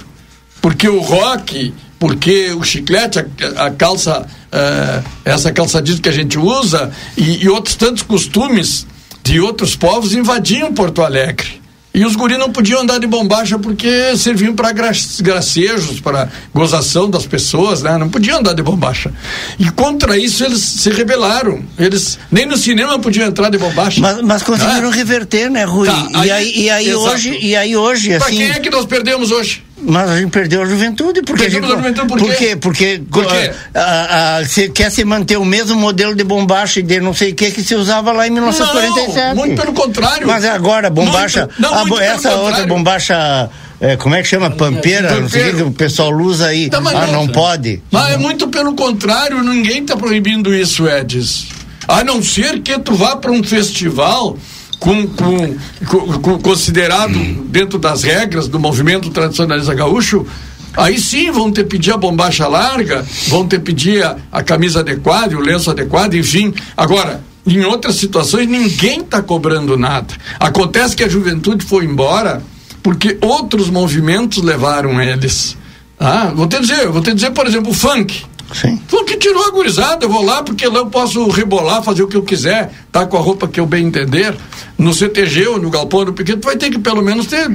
Porque 0.60 0.88
o 0.88 1.00
rock, 1.00 1.72
porque 1.98 2.50
o 2.52 2.62
chiclete, 2.62 3.18
a, 3.56 3.66
a 3.66 3.70
calça, 3.70 4.26
eh, 4.52 5.02
essa 5.24 5.52
calça 5.52 5.80
jeans 5.82 6.00
que 6.00 6.08
a 6.08 6.12
gente 6.12 6.38
usa 6.38 6.90
e, 7.16 7.44
e 7.44 7.48
outros 7.48 7.74
tantos 7.76 8.02
costumes 8.02 8.86
de 9.22 9.40
outros 9.40 9.76
povos 9.76 10.14
invadiam 10.14 10.72
Porto 10.72 11.02
Alegre. 11.02 11.60
E 11.92 12.04
os 12.04 12.14
guris 12.14 12.38
não 12.38 12.52
podiam 12.52 12.82
andar 12.82 13.00
de 13.00 13.06
bombacha 13.08 13.58
porque 13.58 14.16
serviam 14.16 14.54
para 14.54 14.70
gracejos, 14.70 15.98
para 16.00 16.28
gozação 16.54 17.10
das 17.10 17.26
pessoas, 17.26 17.82
né? 17.82 17.98
Não 17.98 18.08
podiam 18.08 18.38
andar 18.38 18.52
de 18.54 18.62
bombacha. 18.62 19.12
E 19.58 19.68
contra 19.70 20.16
isso 20.16 20.44
eles 20.44 20.60
se 20.60 20.88
rebelaram. 20.90 21.64
Eles 21.76 22.16
nem 22.30 22.46
no 22.46 22.56
cinema 22.56 22.96
podiam 23.00 23.26
entrar 23.26 23.50
de 23.50 23.58
bombacha. 23.58 24.00
Mas, 24.00 24.22
mas 24.22 24.42
conseguiram 24.44 24.88
Ah. 24.88 24.92
reverter, 24.94 25.50
né, 25.50 25.64
Rui? 25.64 25.88
Tá, 25.88 26.24
e 26.24 26.30
aí, 26.30 26.52
e 26.56 26.70
aí 26.70 26.94
hoje, 26.94 27.36
e 27.42 27.56
aí 27.56 27.76
hoje, 27.76 28.16
Pra 28.16 28.26
assim. 28.26 28.36
quem 28.36 28.50
é 28.50 28.60
que 28.60 28.70
nós 28.70 28.86
perdemos 28.86 29.32
hoje? 29.32 29.64
Mas 29.82 30.10
a 30.10 30.18
gente 30.18 30.30
perdeu 30.30 30.62
a 30.62 30.66
juventude, 30.66 31.22
porque 31.22 31.44
Perdemos 31.44 31.70
a 31.70 31.72
a 31.72 31.76
juventude 31.76 32.08
por 32.08 32.34
quê? 32.34 32.56
Porque, 32.56 33.02
Por 33.10 33.26
quê? 33.26 33.50
a- 33.74 34.36
a- 34.38 34.44
se 34.44 34.68
quer 34.68 34.90
se 34.90 35.04
manter 35.04 35.36
o 35.38 35.44
mesmo 35.44 35.74
modelo 35.78 36.14
de 36.14 36.22
bombacha 36.24 36.80
e 36.80 36.82
de 36.82 37.00
não 37.00 37.14
sei 37.14 37.32
o 37.32 37.34
que 37.34 37.50
que 37.50 37.62
se 37.62 37.74
usava 37.74 38.12
lá 38.12 38.26
em 38.26 38.30
1947. 38.30 39.28
Não, 39.28 39.34
muito 39.36 39.60
pelo 39.60 39.72
contrário. 39.72 40.26
Mas 40.26 40.44
agora, 40.44 40.90
bombacha, 40.90 41.48
não, 41.58 41.72
a 41.74 42.04
essa 42.04 42.34
outra 42.36 42.66
bombacha, 42.66 43.48
é, 43.80 43.96
como 43.96 44.14
é 44.14 44.22
que 44.22 44.28
chama? 44.28 44.50
Pampeira, 44.50 45.18
não 45.20 45.28
sei 45.28 45.42
o 45.42 45.50
que 45.50 45.56
que 45.56 45.62
o 45.62 45.70
pessoal 45.72 46.12
usa 46.14 46.46
aí. 46.48 46.68
Tá, 46.68 46.78
ah, 46.78 47.06
não- 47.06 47.12
não 47.12 47.28
pode? 47.28 47.82
Mas 47.90 48.12
é 48.12 48.16
muito 48.18 48.48
pelo 48.48 48.74
contrário, 48.74 49.42
ninguém 49.42 49.82
está 49.82 49.96
proibindo 49.96 50.54
isso, 50.54 50.86
Edis. 50.88 51.46
A 51.88 52.04
não 52.04 52.22
ser 52.22 52.60
que 52.60 52.78
tu 52.78 52.94
vá 52.94 53.16
para 53.16 53.32
um 53.32 53.42
festival 53.42 54.36
com, 54.80 55.06
com- 55.06 55.56
com- 56.20 56.38
considerado 56.40 57.12
dentro 57.48 57.78
das 57.78 58.02
regras 58.02 58.48
do 58.48 58.58
movimento 58.58 59.10
tradicionalista 59.10 59.74
gaúcho, 59.74 60.26
aí 60.76 60.98
sim 60.98 61.30
vão 61.30 61.52
ter 61.52 61.64
pedir 61.64 61.92
a 61.92 61.96
bombacha 61.96 62.48
larga, 62.48 63.04
vão 63.28 63.46
ter 63.46 63.60
pedir 63.60 64.02
a, 64.02 64.16
a 64.32 64.42
camisa 64.42 64.80
adequada, 64.80 65.36
o 65.36 65.40
lenço 65.40 65.70
adequado, 65.70 66.14
enfim. 66.14 66.52
Agora, 66.76 67.22
em 67.46 67.62
outras 67.64 67.96
situações, 67.96 68.48
ninguém 68.48 69.00
está 69.00 69.22
cobrando 69.22 69.76
nada. 69.76 70.14
Acontece 70.38 70.96
que 70.96 71.04
a 71.04 71.08
juventude 71.08 71.64
foi 71.64 71.84
embora 71.84 72.42
porque 72.82 73.18
outros 73.20 73.68
movimentos 73.68 74.42
levaram 74.42 75.00
eles. 75.00 75.56
Ah, 75.98 76.32
vou 76.34 76.46
te 76.46 76.58
dizer, 76.58 76.88
vou 76.88 77.02
te 77.02 77.12
dizer, 77.12 77.30
por 77.32 77.46
exemplo, 77.46 77.70
o 77.72 77.74
funk. 77.74 78.24
Sim. 78.52 78.80
Funk 78.88 79.16
tirou 79.18 79.44
a 79.46 79.50
gurizada, 79.50 80.04
eu 80.04 80.08
vou 80.10 80.24
lá 80.24 80.42
porque 80.42 80.66
lá 80.66 80.78
eu 80.80 80.86
posso 80.86 81.28
rebolar, 81.28 81.82
fazer 81.82 82.02
o 82.02 82.08
que 82.08 82.16
eu 82.16 82.22
quiser, 82.22 82.70
tá 82.90 83.06
com 83.06 83.16
a 83.16 83.20
roupa 83.20 83.46
que 83.46 83.60
eu 83.60 83.66
bem 83.66 83.86
entender. 83.86 84.34
No 84.78 84.92
CTG 84.94 85.46
ou 85.46 85.60
no 85.60 85.70
galpão 85.70 86.04
do 86.04 86.12
pequeno, 86.12 86.38
tu 86.40 86.46
vai 86.46 86.56
ter 86.56 86.70
que 86.70 86.78
pelo 86.78 87.02
menos 87.02 87.26
ter 87.26 87.48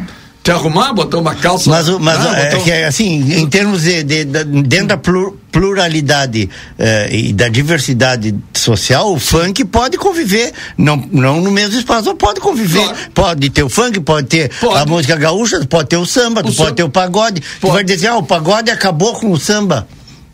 te 0.43 0.51
arrumar, 0.51 0.93
botar 0.93 1.17
uma 1.17 1.33
calça. 1.33 1.67
Mas, 1.71 1.89
o- 1.89 1.99
mas 1.99 2.23
ah, 2.23 2.37
é, 2.39 2.55
que 2.59 2.69
é 2.71 2.85
assim, 2.85 3.33
em 3.33 3.47
termos 3.49 3.81
de, 3.81 4.03
de- 4.03 4.25
da- 4.25 4.43
dentro 4.43 4.85
da 4.89 4.97
plu- 4.97 5.35
pluralidade 5.51 6.47
eh, 6.77 7.09
e 7.11 7.33
da 7.33 7.49
diversidade 7.49 8.35
social, 8.53 9.11
o 9.11 9.19
funk 9.19 9.65
pode 9.65 9.97
conviver, 9.97 10.53
não, 10.77 10.97
não 11.11 11.41
no 11.41 11.49
mesmo 11.49 11.79
espaço, 11.79 12.09
mas 12.09 12.17
pode 12.19 12.39
conviver. 12.39 12.87
Pode 13.11 13.49
ter 13.49 13.63
o 13.63 13.69
funk, 13.69 13.99
pode 14.01 14.27
ter 14.27 14.51
a 14.81 14.85
música 14.85 15.15
gaúcha, 15.15 15.65
pode 15.65 15.89
ter 15.89 15.97
o 15.97 16.05
samba, 16.05 16.43
tu 16.43 16.53
pode 16.53 16.75
ter 16.75 16.83
o 16.83 16.89
pagode. 16.89 17.41
Tu 17.59 17.67
vai 17.67 17.83
dizer, 17.83 18.07
ah, 18.09 18.17
o 18.17 18.23
pagode 18.23 18.69
acabou 18.69 19.13
com 19.15 19.31
o 19.31 19.39
samba. 19.39 19.87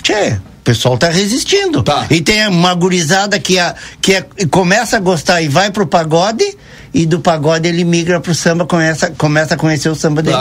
Tchê. 0.04 0.38
O 0.62 0.64
pessoal 0.64 0.96
tá 0.96 1.10
resistindo. 1.10 1.82
E 2.12 2.22
tem 2.22 2.48
uma 2.48 2.74
gurizada 2.76 3.40
que, 3.40 3.58
a, 3.58 3.74
que 4.00 4.14
é- 4.14 4.26
começa 4.52 4.98
a 4.98 5.00
gostar 5.00 5.42
e 5.42 5.48
vai 5.48 5.72
pro 5.72 5.88
pagode, 5.88 6.46
e 6.94 7.04
do 7.04 7.20
pagode 7.20 7.68
ele 7.68 7.84
migra 7.84 8.20
pro 8.22 8.36
samba, 8.36 8.64
começa, 8.68 9.10
começa 9.18 9.56
a 9.56 9.58
conhecer 9.58 9.90
o 9.90 9.96
samba 9.96 10.22
dele. 10.22 10.38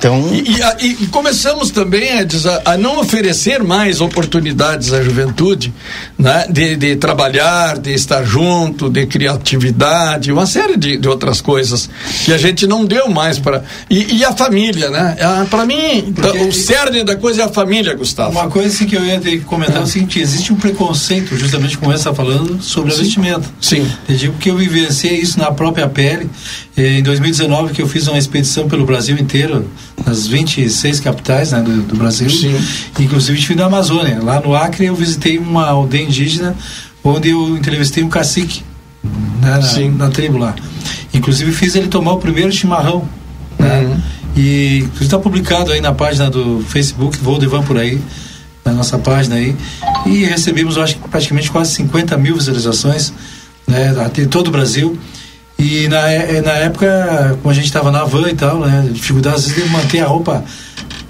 Então, 0.00 0.30
E, 0.32 0.86
e 0.86 0.92
e- 1.04 1.06
começamos 1.08 1.70
também 1.70 2.20
Edson, 2.20 2.48
a, 2.64 2.72
a 2.72 2.78
não 2.78 2.98
oferecer 3.00 3.62
mais 3.62 4.00
oportunidades 4.00 4.94
à 4.94 5.02
juventude 5.02 5.74
né? 6.18 6.46
de, 6.48 6.74
de 6.74 6.96
trabalhar, 6.96 7.76
de 7.78 7.92
estar 7.92 8.24
junto, 8.24 8.88
de 8.88 9.04
criatividade, 9.04 10.32
uma 10.32 10.46
série 10.46 10.78
de, 10.78 10.96
de 10.96 11.06
outras 11.06 11.42
coisas 11.42 11.90
que 12.24 12.32
a 12.32 12.38
gente 12.38 12.66
não 12.66 12.86
deu 12.86 13.08
mais 13.10 13.38
para. 13.38 13.62
E, 13.90 14.16
e 14.16 14.24
a 14.24 14.32
família, 14.32 14.88
né? 14.88 15.16
Para 15.50 15.66
mim, 15.66 16.14
o 16.48 16.52
cerne 16.52 17.04
da 17.04 17.16
coisa 17.16 17.42
é 17.42 17.44
a 17.44 17.48
família, 17.48 17.94
Gustavo. 17.94 18.30
Uma 18.30 18.48
coisa 18.48 18.86
que 18.86 18.96
eu 18.96 19.04
ia 19.04 19.20
ter 19.20 19.32
que 19.32 19.44
comentar 19.44 19.76
é 19.76 19.80
o 19.80 19.86
seguinte: 19.86 20.18
existe 20.18 20.50
um 20.50 20.56
preconceito, 20.56 21.36
justamente 21.36 21.76
como 21.76 21.92
você 21.92 21.98
está 21.98 22.14
falando, 22.14 22.62
sobre 22.62 22.90
a 22.90 22.96
Sim. 22.96 23.04
Sim. 23.60 23.86
Entendi, 24.04 24.28
porque 24.30 24.50
eu 24.50 24.56
vivenciei 24.56 25.18
isso 25.20 25.38
na 25.38 25.52
própria 25.52 25.86
pele. 25.88 26.28
Eh, 26.76 26.98
Em 26.98 27.02
2019, 27.02 27.74
que 27.74 27.82
eu 27.82 27.88
fiz 27.88 28.06
uma 28.08 28.18
expedição 28.18 28.66
pelo 28.68 28.86
Brasil 28.86 29.16
inteiro, 29.18 29.68
nas 30.04 30.26
26 30.26 31.00
capitais 31.00 31.52
né, 31.52 31.60
do, 31.60 31.82
do 31.82 31.96
Brasil, 31.96 32.28
inclusive 32.98 33.38
estive 33.38 33.58
na 33.58 33.66
Amazônia. 33.66 34.20
Lá 34.22 34.40
no 34.40 34.54
Acre, 34.54 34.86
eu 34.86 34.94
visitei 34.94 35.38
uma 35.38 35.68
aldeia 35.68 36.04
indígena, 36.04 36.56
onde 37.04 37.30
eu 37.30 37.56
entrevistei 37.56 38.02
um 38.02 38.08
cacique 38.08 38.62
né, 39.40 39.58
na, 39.58 40.06
na 40.06 40.10
tribo 40.10 40.38
lá. 40.38 40.54
Inclusive, 41.12 41.52
fiz 41.52 41.74
ele 41.74 41.88
tomar 41.88 42.12
o 42.12 42.18
primeiro 42.18 42.52
chimarrão. 42.52 43.06
Né? 43.58 44.00
E 44.36 44.88
está 45.00 45.18
publicado 45.18 45.72
aí 45.72 45.80
na 45.80 45.92
página 45.92 46.30
do 46.30 46.64
Facebook, 46.68 47.18
Voo 47.18 47.38
de 47.38 47.46
Van 47.46 47.62
por 47.62 47.76
aí, 47.76 48.00
na 48.64 48.72
nossa 48.72 48.98
página 48.98 49.36
aí. 49.36 49.56
E 50.06 50.24
recebemos, 50.24 50.76
eu 50.76 50.82
acho 50.82 50.98
praticamente 51.10 51.50
quase 51.50 51.72
50 51.72 52.16
mil 52.16 52.36
visualizações 52.36 53.12
né, 53.66 53.92
em 54.18 54.26
todo 54.26 54.48
o 54.48 54.50
Brasil. 54.50 54.98
E 55.60 55.88
na, 55.88 56.08
é- 56.10 56.40
na 56.40 56.52
época, 56.52 57.38
como 57.42 57.50
a 57.50 57.54
gente 57.54 57.66
estava 57.66 57.90
na 57.90 58.02
van 58.04 58.30
e 58.30 58.34
tal, 58.34 58.60
né, 58.60 58.88
dificuldade 58.90 59.36
às 59.36 59.46
vezes 59.46 59.62
de 59.62 59.70
manter 59.70 60.00
a 60.00 60.06
roupa 60.06 60.42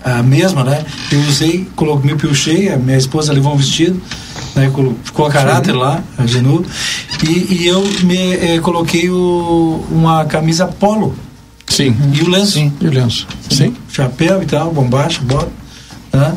a 0.05 0.23
mesma, 0.25 0.65
né? 0.65 0.85
Eu 1.13 1.21
usei, 1.21 1.69
coloquei, 1.77 2.11
me 2.11 2.19
pilchei, 2.19 2.69
a 2.69 2.77
minha 2.77 2.99
esposa 2.99 3.33
levou 3.33 3.55
um 3.55 3.57
vestido, 3.57 4.01
né, 4.57 4.73
ficou 5.05 5.27
a 5.27 5.31
caráter 5.31 5.73
lá, 5.73 6.03
a 6.19 6.27
Genu, 6.27 6.65
e, 7.23 7.61
e 7.61 7.67
eu 7.67 7.81
me 8.03 8.33
eh, 8.35 8.59
coloquei 8.61 9.09
o, 9.09 9.85
uma 9.91 10.25
camisa 10.25 10.67
polo. 10.67 11.15
Sim. 11.69 11.95
E 12.13 12.23
o 12.23 12.29
lenço. 12.29 12.59
E 12.59 12.87
o 12.89 12.91
lenço. 12.91 13.29
Sim. 13.49 13.77
Chapéu 13.93 14.43
e 14.43 14.47
tal, 14.47 14.73
bombacha, 14.73 15.21
bota. 15.23 15.51
Né? 16.13 16.35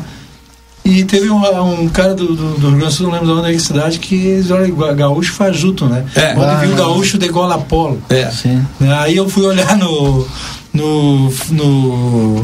E 0.84 1.02
teve 1.04 1.30
um, 1.30 1.38
um 1.82 1.88
cara 1.88 2.14
do, 2.14 2.26
do, 2.34 2.54
do 2.58 2.68
Rio 2.68 2.78
Grande 2.78 2.84
do 2.84 2.90
Sul, 2.92 3.06
não 3.06 3.14
lembro 3.14 3.26
de 3.28 3.32
onde 3.40 3.50
é 3.50 3.52
que 3.54 3.60
cidade, 3.60 3.98
que 3.98 4.44
olha, 4.50 4.70
ga- 4.70 4.92
gaúcho 4.92 5.32
fajuto, 5.32 5.86
né? 5.86 6.04
É. 6.14 6.32
Onde 6.34 6.44
Ah, 6.44 6.54
viu 6.56 6.72
é. 6.72 6.76
gaúcho 6.76 7.16
de 7.16 7.28
gola 7.28 7.56
polo. 7.58 8.02
É. 8.10 8.30
Né? 8.78 8.94
Aí 8.98 9.16
eu 9.16 9.26
fui 9.28 9.46
olhar 9.46 9.78
no, 9.78 10.26
no, 10.74 11.32
no, 11.50 12.40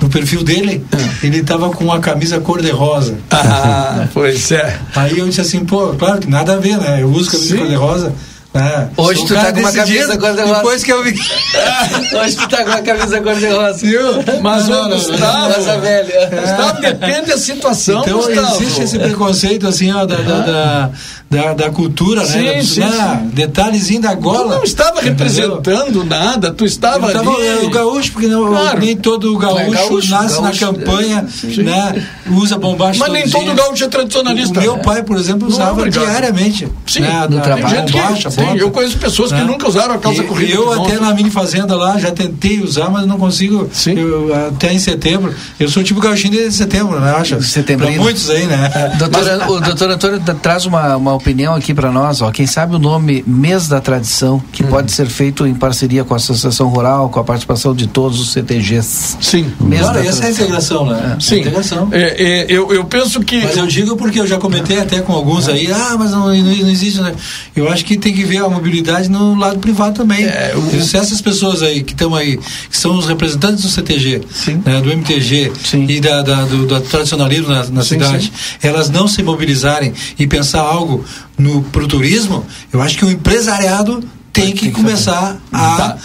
no 0.00 0.08
perfil 0.10 0.42
dele, 0.42 0.82
ele 1.22 1.42
tava 1.42 1.68
com 1.70 1.84
uma 1.84 1.98
camisa 2.00 2.40
cor-de-rosa. 2.40 3.18
Ah, 3.30 4.08
pois 4.14 4.50
é. 4.50 4.78
Aí 4.96 5.18
eu 5.18 5.26
disse 5.28 5.42
assim, 5.42 5.64
pô, 5.64 5.88
claro 5.88 6.20
que 6.20 6.30
nada 6.30 6.54
a 6.54 6.56
ver, 6.56 6.78
né? 6.78 7.02
Eu 7.02 7.10
uso 7.10 7.30
camisa 7.30 7.50
Sim. 7.50 7.58
cor-de-rosa. 7.58 8.14
Né? 8.58 8.88
Hoje 8.96 9.20
Sou 9.20 9.28
tu 9.28 9.34
tá 9.34 9.52
com 9.52 9.60
uma 9.60 9.72
camisa 9.72 10.18
cor-de-rosa. 10.18 10.54
Depois 10.54 10.84
que 10.84 10.92
eu 10.92 11.04
vi. 11.04 11.14
Hoje 12.20 12.36
tu 12.36 12.48
tá 12.48 12.64
com 12.64 12.70
a 12.72 12.82
camisa 12.82 13.20
cor-de-rosa. 13.20 13.86
Mas 14.42 14.68
Não, 14.68 14.84
o 14.84 14.88
não, 14.88 14.96
Gustavo, 14.96 15.80
velha. 15.80 16.30
Gustavo, 16.30 16.80
depende 16.80 17.26
da 17.26 17.38
situação, 17.38 18.00
Então 18.02 18.18
Gustavo. 18.18 18.62
existe 18.62 18.82
esse 18.82 18.98
preconceito 18.98 19.66
assim, 19.66 19.92
ó, 19.92 20.04
da, 20.04 20.16
da, 20.16 20.38
da, 20.40 20.90
da, 21.30 21.52
da 21.52 21.70
cultura, 21.70 22.24
Sim, 22.24 22.42
né? 22.42 22.62
Sim, 22.62 22.82
ah, 22.82 23.18
sim. 23.22 23.28
Detalhezinho 23.34 24.00
da 24.00 24.14
gola. 24.14 24.44
Tu 24.54 24.56
não 24.56 24.64
estava 24.64 25.00
representando 25.00 26.02
nada, 26.04 26.50
tu 26.52 26.64
estava 26.64 27.12
tava, 27.12 27.30
ali. 27.30 27.46
é, 27.46 27.56
o 27.64 27.70
gaúcho, 27.70 28.12
porque 28.12 28.26
não, 28.28 28.48
Claro. 28.48 28.80
nem 28.80 28.96
todo 28.96 29.36
gaúcho, 29.36 29.60
É, 29.60 29.70
gaúcho, 29.70 30.10
nasce 30.10 30.40
gaúcho, 30.40 30.42
na 30.42 30.52
campanha, 30.72 31.26
sim. 31.28 31.62
né? 31.62 32.06
Usa 32.30 32.56
bombacha 32.56 32.98
Mas 32.98 33.12
nem 33.12 33.28
todo 33.28 33.52
gaúcho 33.54 33.84
é 33.84 33.88
tradicionalista. 33.88 34.58
O 34.58 34.62
meu 34.62 34.78
pai, 34.78 35.02
por 35.02 35.16
exemplo, 35.18 35.48
Não, 35.48 35.54
usava 35.54 35.72
obrigado. 35.72 36.04
diariamente. 36.06 36.66
Sim, 36.86 37.00
né? 37.00 37.26
no 37.28 37.40
trabalho. 37.40 37.82
Bombacha, 37.92 38.30
sim, 38.30 38.56
eu 38.56 38.70
conheço 38.70 38.96
pessoas 38.96 39.30
que 39.30 39.40
nunca 39.42 39.68
usaram 39.68 39.94
a 39.94 39.98
calça 39.98 40.22
E- 40.22 40.26
corrida 40.26 40.54
Eu 40.54 40.72
até 40.82 40.98
na 40.98 41.12
mini 41.12 41.30
fazenda 41.30 41.76
lá 41.76 41.98
já 41.98 42.10
tentei 42.10 42.60
usar, 42.62 42.88
mas 42.90 43.06
não 43.06 43.18
consigo. 43.18 43.68
Eu, 43.86 44.34
até 44.48 44.72
em 44.72 44.78
setembro. 44.78 45.34
Eu 45.60 45.68
sou 45.68 45.82
tipo 45.84 46.00
gauchinho 46.00 46.32
de 46.32 46.50
setembro, 46.52 46.98
né? 47.00 47.12
Acho. 47.16 47.42
Setembro. 47.42 47.86
Pra 47.86 47.94
muitos 47.96 48.30
aí, 48.30 48.46
né? 48.46 48.92
Doutor, 48.98 49.22
o 49.48 49.60
doutor 49.60 49.90
Antônio 49.90 50.20
tra- 50.20 50.34
traz 50.34 50.64
uma, 50.64 50.96
uma 50.96 51.17
opinião 51.18 51.54
aqui 51.54 51.74
para 51.74 51.92
nós, 51.92 52.22
ó. 52.22 52.30
Quem 52.30 52.46
sabe 52.46 52.74
o 52.74 52.78
nome 52.78 53.22
Mês 53.26 53.68
da 53.68 53.80
Tradição, 53.80 54.42
que 54.52 54.64
Hum. 54.64 54.68
pode 54.68 54.90
ser 54.92 55.06
feito 55.06 55.46
em 55.46 55.54
parceria 55.54 56.04
com 56.04 56.14
a 56.14 56.16
Associação 56.16 56.68
Rural, 56.68 57.08
com 57.10 57.20
a 57.20 57.24
participação 57.24 57.74
de 57.74 57.86
todos 57.86 58.18
os 58.20 58.30
CTGs. 58.32 59.16
Sim. 59.20 59.52
Mês 59.60 59.82
Claro, 59.82 59.98
da 60.02 60.04
essa 60.06 60.24
é 60.24 60.26
a 60.26 60.30
integração, 60.30 60.86
né? 60.86 61.16
Sim. 61.20 61.34
A 61.34 61.38
integração. 61.40 61.88
É, 61.92 62.00
é, 62.22 62.46
eu, 62.48 62.72
eu 62.72 62.84
penso 62.84 63.20
que. 63.20 63.42
Mas 63.42 63.56
eu 63.56 63.66
digo 63.66 63.96
porque 63.96 64.18
eu 64.20 64.26
já 64.26 64.38
comentei 64.38 64.78
até 64.78 65.00
com 65.00 65.12
alguns 65.12 65.48
aí, 65.48 65.70
ah, 65.70 65.96
mas 65.98 66.10
não, 66.10 66.26
não, 66.28 66.34
não 66.34 66.70
existe. 66.70 67.00
Né? 67.00 67.12
Eu 67.54 67.68
acho 67.68 67.84
que 67.84 67.96
tem 67.96 68.12
que 68.14 68.24
ver 68.24 68.38
a 68.38 68.48
mobilidade 68.48 69.08
no 69.10 69.34
lado 69.36 69.58
privado 69.58 69.94
também. 69.96 70.24
É, 70.24 70.54
Se 70.82 70.96
essas 70.96 71.20
pessoas 71.20 71.62
aí 71.62 71.82
que 71.82 71.92
estão 71.92 72.14
aí, 72.14 72.36
que 72.70 72.76
são 72.76 72.96
os 72.96 73.06
representantes 73.06 73.62
do 73.62 73.68
CTG, 73.68 74.22
né, 74.64 74.80
do 74.80 74.90
MTG 74.90 75.52
e 75.88 76.00
da, 76.00 76.22
da- 76.22 76.44
do, 76.44 76.66
do 76.66 76.80
tradicionalismo 76.80 77.48
na, 77.48 77.64
na 77.66 77.82
Sim, 77.82 77.88
cidade, 77.90 78.32
elas 78.62 78.88
não 78.88 79.08
se 79.08 79.22
mobilizarem 79.22 79.92
e 80.18 80.26
pensar 80.26 80.60
algo 80.60 81.04
no, 81.36 81.62
pro 81.64 81.86
turismo, 81.86 82.44
eu 82.72 82.80
acho 82.82 82.96
que 82.98 83.04
o 83.04 83.10
empresariado 83.10 84.02
tem 84.32 84.52
que, 84.54 84.70
começar 84.70 85.36
a 85.52 85.76
Tá. 85.76 85.98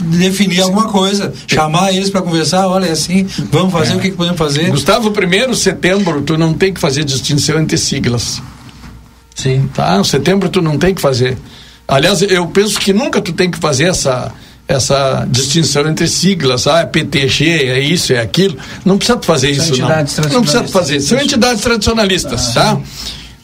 definir 0.00 0.60
alguma 0.60 0.88
coisa, 0.88 1.32
chamar 1.46 1.92
eles 1.92 2.10
para 2.10 2.22
conversar, 2.22 2.68
olha, 2.68 2.86
é 2.86 2.92
assim, 2.92 3.26
vamos 3.50 3.72
fazer 3.72 3.96
o 3.96 3.98
que, 3.98 4.10
que 4.10 4.16
podemos 4.16 4.38
fazer. 4.38 4.70
Gustavo, 4.70 5.10
primeiro 5.10 5.54
setembro, 5.54 6.22
tu 6.22 6.36
não 6.36 6.54
tem 6.54 6.72
que 6.72 6.80
fazer 6.80 7.04
distinção 7.04 7.60
entre 7.60 7.76
siglas. 7.76 8.40
Sim. 9.34 9.68
Tá? 9.74 10.02
Setembro 10.04 10.48
tu 10.48 10.60
não 10.60 10.78
tem 10.78 10.94
que 10.94 11.00
fazer. 11.00 11.36
Aliás, 11.86 12.22
eu 12.22 12.46
penso 12.48 12.78
que 12.78 12.92
nunca 12.92 13.20
tu 13.20 13.32
tem 13.32 13.50
que 13.50 13.58
fazer 13.58 13.84
essa 13.84 14.32
essa 14.68 15.26
distinção 15.30 15.88
entre 15.88 16.06
siglas, 16.06 16.66
ah, 16.66 16.80
é 16.80 16.84
PTG, 16.84 17.46
é 17.48 17.80
isso, 17.80 18.12
é 18.12 18.20
aquilo. 18.20 18.58
Não 18.84 18.98
precisa 18.98 19.18
fazer 19.22 19.54
São 19.54 19.64
isso, 19.64 19.76
não. 19.80 19.88
entidades 19.88 20.16
Não 20.30 20.42
precisa 20.42 20.68
fazer. 20.68 21.00
São 21.00 21.18
entidades 21.18 21.62
tradicionalistas, 21.62 22.52
tá? 22.52 22.78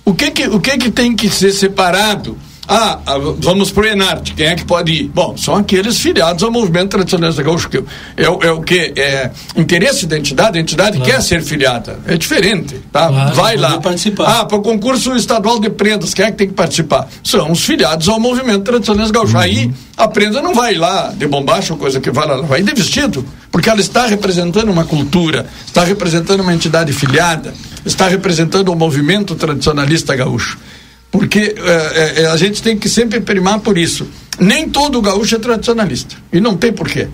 O 0.05 0.15
que 0.15 0.31
que, 0.31 0.47
o 0.47 0.61
que 0.61 0.77
que 0.77 0.91
tem 0.91 1.17
que 1.17 1.31
ser 1.31 1.53
separado? 1.53 2.37
Ah, 2.67 2.99
ah, 3.05 3.19
vamos 3.39 3.71
pro 3.71 3.85
Enarte, 3.87 4.33
quem 4.33 4.47
é 4.47 4.55
que 4.55 4.65
pode 4.65 4.91
ir? 4.91 5.11
Bom, 5.15 5.37
são 5.37 5.55
aqueles 5.57 5.99
filiados 6.01 6.43
ao 6.43 6.51
movimento 6.51 6.91
tradicionalista 6.91 7.43
gaúcho, 7.43 7.69
que 7.69 7.83
é, 8.17 8.29
o- 8.31 8.43
é 8.43 8.51
o 8.51 8.63
que? 8.63 8.93
É 8.97 9.31
interesse 9.57 10.07
da 10.07 10.17
entidade, 10.19 10.57
a 10.59 10.61
entidade 10.63 10.99
quer 11.01 11.21
ser 11.23 11.43
filiada. 11.43 11.99
É 12.07 12.17
diferente, 12.17 12.81
tá? 12.91 13.09
Claro, 13.09 13.35
Vai 13.35 13.57
lá. 13.57 13.79
participar. 13.81 14.41
Ah, 14.41 14.45
para 14.47 14.57
o 14.57 14.63
concurso 14.63 15.15
estadual 15.15 15.61
de 15.61 15.69
prendas, 15.69 16.15
quem 16.15 16.25
é 16.25 16.31
que 16.31 16.39
tem 16.39 16.49
que 16.49 16.55
participar? 16.55 17.07
São 17.23 17.53
os 17.53 17.63
filiados 17.63 18.09
ao 18.09 18.19
movimento 18.19 18.63
tradicionalista 18.63 19.13
gaúcho. 19.13 19.37
Aí 19.37 19.71
a 19.97 20.09
prenda 20.09 20.41
não 20.41 20.55
vai 20.55 20.75
lá 20.75 21.13
de 21.15 21.27
bombacha 21.27 21.75
ou 21.75 21.79
coisa 21.79 22.01
que 22.01 22.11
vai 22.11 22.27
lá, 22.27 22.41
vai 22.41 22.63
de 22.63 22.73
vestido, 22.73 23.25
porque 23.53 23.69
ela 23.69 23.81
está 23.81 24.07
representando 24.07 24.71
uma 24.71 24.85
cultura, 24.85 25.47
está 25.67 25.85
representando 25.85 26.41
uma 26.41 26.55
entidade 26.55 26.93
filiada, 26.95 27.53
está 27.85 28.09
representando 28.09 28.69
o 28.71 28.75
movimento 28.77 29.35
tradicionalista 29.35 30.17
gaúcho. 30.17 30.59
Porque 31.15 31.55
eh, 31.57 32.27
a 32.27 32.37
gente 32.37 32.61
tem 32.61 32.77
que 32.77 32.89
sempre 32.89 33.21
primar 33.21 33.61
por 33.61 33.79
isso. 33.79 34.05
Nem 34.37 34.69
todo 34.69 35.01
gaúcho 35.01 35.37
é 35.37 35.39
tradicionalista. 35.39 36.17
E 36.33 36.41
não 36.41 36.57
tem 36.57 36.73
porquê. 36.73 37.07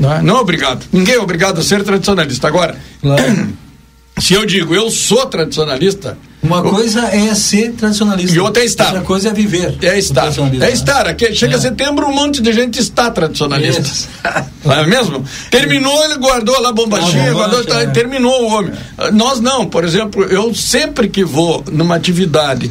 Não 0.00 0.10
é, 0.10 0.22
não 0.22 0.38
é 0.38 0.40
obrigado. 0.40 0.86
Ninguém 0.90 1.16
é 1.16 1.20
obrigado 1.20 1.60
a 1.60 1.62
ser 1.62 1.82
tradicionalista. 1.82 2.48
Agora, 2.48 2.74
se 4.18 4.32
eu 4.32 4.46
digo 4.46 4.74
eu 4.74 4.90
sou 4.90 5.26
tradicionalista, 5.26 6.16
Uma 6.42 6.62
coisa 6.62 7.02
é 7.08 7.34
ser 7.34 7.72
tradicionalista. 7.72 8.34
E 8.34 8.40
outra 8.40 8.62
é 8.62 8.64
estar. 8.64 8.86
Outra 8.86 9.02
coisa 9.02 9.28
é 9.28 9.32
viver. 9.34 9.76
É 9.82 9.98
estar. 9.98 10.32
É 10.62 10.70
estar. 10.70 11.06
Aqui, 11.06 11.34
chega 11.34 11.56
É. 11.56 11.60
setembro, 11.60 12.06
um 12.06 12.14
monte 12.14 12.40
de 12.40 12.50
gente 12.50 12.78
está 12.80 13.10
tradicionalista. 13.10 13.82
Isso. 13.82 14.08
Não 14.64 14.72
é 14.72 14.86
mesmo? 14.86 15.22
Terminou, 15.50 16.02
ele 16.04 16.16
guardou 16.16 16.58
lá 16.62 16.70
a 16.70 16.72
bombachinha, 16.72 17.30
guardou, 17.34 17.62
tá, 17.62 17.82
é. 17.82 17.86
terminou 17.88 18.44
o 18.44 18.54
homem. 18.54 18.72
Nós 19.12 19.38
não, 19.38 19.66
por 19.66 19.84
exemplo, 19.84 20.24
eu 20.24 20.54
sempre 20.54 21.08
que 21.08 21.24
vou 21.24 21.62
numa 21.70 21.94
atividade 21.94 22.70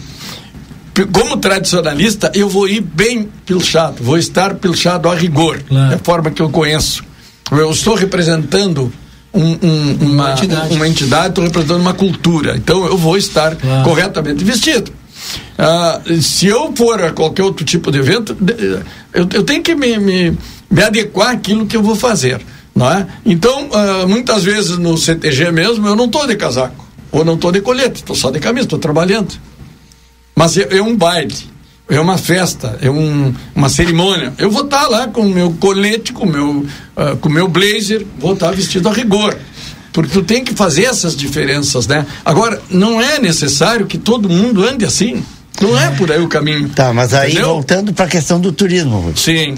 como 1.06 1.38
tradicionalista, 1.38 2.32
eu 2.34 2.50
vou 2.50 2.68
ir 2.68 2.82
bem 2.82 3.30
pilchado, 3.46 4.04
vou 4.04 4.18
estar 4.18 4.56
pilchado 4.56 5.10
a 5.10 5.16
rigor, 5.16 5.62
é 5.92 5.96
a 5.96 6.00
forma 6.00 6.32
que 6.32 6.42
eu 6.42 6.50
conheço. 6.50 7.04
Eu 7.52 7.72
estou 7.72 7.96
representando 7.96 8.92
um- 9.34 9.58
um- 9.62 9.98
uma, 10.02 10.32
entidade. 10.34 10.74
uma 10.76 10.88
entidade, 10.88 11.28
estou 11.30 11.44
representando 11.44 11.82
uma 11.82 11.94
cultura, 11.94 12.56
então 12.58 12.86
eu 12.86 12.98
vou 12.98 13.18
estar 13.18 13.56
corretamente 13.84 14.44
vestido. 14.44 14.92
Ah, 15.58 16.00
se 16.22 16.48
eu 16.48 16.72
for 16.76 17.02
a 17.04 17.12
qualquer 17.12 17.44
outro 17.44 17.66
tipo 17.66 17.92
de 17.92 18.00
evento, 18.00 18.36
eu, 19.14 19.28
eu 19.34 19.44
tenho 19.44 19.62
que 19.64 19.76
me, 19.76 19.98
me, 19.98 20.38
me 20.70 20.84
adequar 20.84 21.32
àquilo 21.32 21.66
que 21.66 21.76
eu 21.76 21.82
vou 21.84 21.96
fazer. 21.96 22.42
Não 22.76 22.92
é? 22.92 23.08
Então, 23.26 23.70
ah, 23.74 24.06
muitas 24.08 24.44
vezes 24.44 24.78
no 24.78 24.96
CTG 24.98 25.52
mesmo, 25.52 25.88
eu 25.88 25.96
não 25.96 26.06
estou 26.06 26.28
de 26.28 26.36
casaco, 26.36 26.86
ou 27.12 27.26
não 27.26 27.34
estou 27.34 27.52
de 27.52 27.60
colete, 27.62 28.02
estou 28.02 28.16
só 28.16 28.30
de 28.30 28.40
camisa, 28.40 28.66
estou 28.66 28.78
trabalhando. 28.78 29.34
Mas 30.38 30.56
é, 30.56 30.68
é 30.78 30.84
um 30.84 30.96
baile, 30.96 31.36
é 31.90 32.00
uma 32.00 32.16
festa, 32.16 32.78
é 32.80 32.92
um, 32.92 33.34
uma 33.56 33.70
cerimônia. 33.70 34.32
Eu 34.38 34.52
vou 34.52 34.66
estar 34.66 34.88
lá 34.88 35.08
com 35.08 35.22
o 35.22 35.30
meu 35.30 35.52
colete, 35.60 36.14
com 36.14 36.26
o 36.26 36.32
meu, 36.32 36.66
com 37.20 37.28
o 37.28 37.32
meu 37.32 37.48
blazer, 37.48 38.06
vou 38.20 38.34
estar 38.34 38.52
vestido 38.52 38.88
a 38.88 38.94
rigor. 38.94 39.36
Porque 39.92 40.14
tu 40.14 40.22
tem 40.22 40.44
que 40.44 40.54
fazer 40.54 40.84
essas 40.84 41.16
diferenças, 41.16 41.88
né? 41.88 42.06
Agora, 42.24 42.62
não 42.70 43.02
é 43.02 43.18
necessário 43.18 43.88
que 43.88 43.98
todo 43.98 44.30
mundo 44.30 44.64
ande 44.64 44.86
assim. 44.86 45.24
Não 45.60 45.76
é 45.76 45.90
por 45.90 46.12
aí 46.12 46.22
o 46.22 46.28
caminho. 46.28 46.70
Tá, 46.70 46.94
mas 46.94 47.16
aí 47.16 47.32
Entendeu? 47.32 47.48
voltando 47.48 47.92
para 47.92 48.06
a 48.06 48.08
questão 48.08 48.40
do 48.40 48.52
turismo. 48.52 49.12
Sim. 49.16 49.58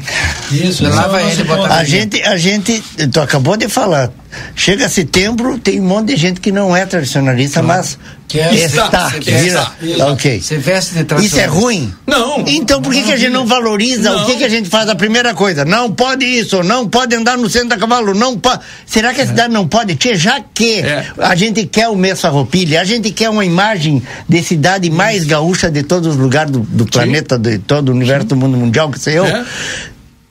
Isso, 0.50 0.84
Lá 0.84 1.08
é 1.08 1.10
vai 1.10 1.32
ele 1.32 1.44
botar. 1.44 1.76
A 1.76 1.84
gente, 1.84 2.24
a 2.24 2.38
gente, 2.38 2.82
tu 3.12 3.20
acabou 3.20 3.58
de 3.58 3.68
falar, 3.68 4.10
chega 4.56 4.88
setembro, 4.90 5.58
tem 5.58 5.80
um 5.80 5.86
monte 5.86 6.08
de 6.08 6.16
gente 6.18 6.40
que 6.40 6.52
não 6.52 6.76
é 6.76 6.86
tradicionalista, 6.86 7.62
mas 7.62 7.98
Quer 8.28 8.54
está, 8.54 8.86
estar, 8.86 9.20
quer 9.20 9.42
vira, 9.42 9.68
ok. 10.12 10.38
Veste 10.40 10.94
de 10.94 11.00
Isso 11.00 11.00
é 11.00 11.04
tradicionalista. 11.04 11.48
ruim? 11.48 11.92
Não. 12.06 12.44
Então 12.48 12.80
por 12.80 12.94
que, 12.94 13.02
que 13.02 13.12
a 13.12 13.18
gente 13.18 13.32
não 13.32 13.44
valoriza? 13.48 14.16
O 14.18 14.26
que, 14.28 14.36
que 14.36 14.44
a 14.44 14.50
gente 14.50 14.70
faz? 14.70 14.88
A 14.88 14.94
primeira 14.94 15.34
coisa, 15.34 15.66
não 15.66 15.92
pode 15.92 16.26
isso, 16.26 16.62
não 16.62 16.88
pode 16.88 17.16
andar 17.16 17.40
no 17.40 17.50
centro 17.50 17.70
da 17.70 17.78
cavalo, 17.78 18.14
não 18.14 18.38
pode. 18.38 18.62
Será 18.86 19.16
que 19.16 19.22
a 19.22 19.26
cidade 19.26 19.52
não 19.52 19.68
pode? 19.68 19.96
Tchê, 19.96 20.14
já 20.16 20.40
que 20.54 20.80
É. 20.82 21.08
a 21.18 21.34
gente 21.36 21.66
quer 21.66 21.88
o 21.90 21.96
mês 21.96 22.22
farroupilha, 22.22 22.82
a 22.82 22.84
gente 22.84 23.10
quer 23.12 23.32
uma 23.32 23.44
imagem 23.44 24.04
de 24.28 24.44
cidade 24.44 24.92
mais 24.92 25.24
gaúcha 25.26 25.72
de 25.72 25.82
todos 25.82 26.08
os 26.10 26.16
lugares 26.16 26.52
do, 26.52 26.60
do 26.60 26.86
planeta, 26.86 27.36
de 27.36 27.58
todo 27.58 27.90
o 27.90 27.92
universo 27.94 28.28
do 28.28 28.36
mundo 28.36 28.56
mundial, 28.58 28.92
que 28.92 29.00
sei 29.00 29.18
eu. 29.18 29.26
É. 29.26 29.44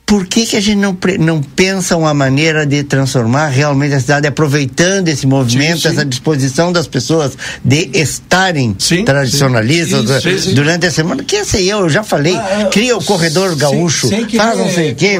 Por 0.09 0.25
que, 0.25 0.43
que 0.43 0.57
a 0.57 0.59
gente 0.59 0.75
não, 0.79 0.97
não 1.19 1.39
pensa 1.39 1.95
uma 1.95 2.15
maneira 2.15 2.65
de 2.65 2.81
transformar 2.83 3.45
realmente 3.49 3.93
a 3.93 3.99
cidade, 3.99 4.25
aproveitando 4.25 5.07
esse 5.07 5.27
movimento, 5.27 5.75
Sim, 5.75 5.81
sim. 5.83 5.87
essa 5.89 6.03
disposição 6.03 6.71
das 6.73 6.87
pessoas 6.87 7.37
de 7.63 7.91
estarem 7.93 8.75
Sim, 8.79 9.05
tradicionalistas 9.05 10.23
durante 10.55 10.87
a 10.87 10.91
semana? 10.91 11.23
Que 11.23 11.45
sei 11.45 11.71
eu, 11.71 11.81
eu 11.81 11.89
já 11.89 12.01
falei, 12.01 12.35
Ah, 12.35 12.61
eu- 12.63 12.69
cria 12.71 12.97
o 12.97 13.03
corredor 13.03 13.55
gaúcho, 13.55 14.09
faz 14.35 14.57
não 14.57 14.67
sei 14.71 14.93
o 14.93 14.95
quê, 14.95 15.19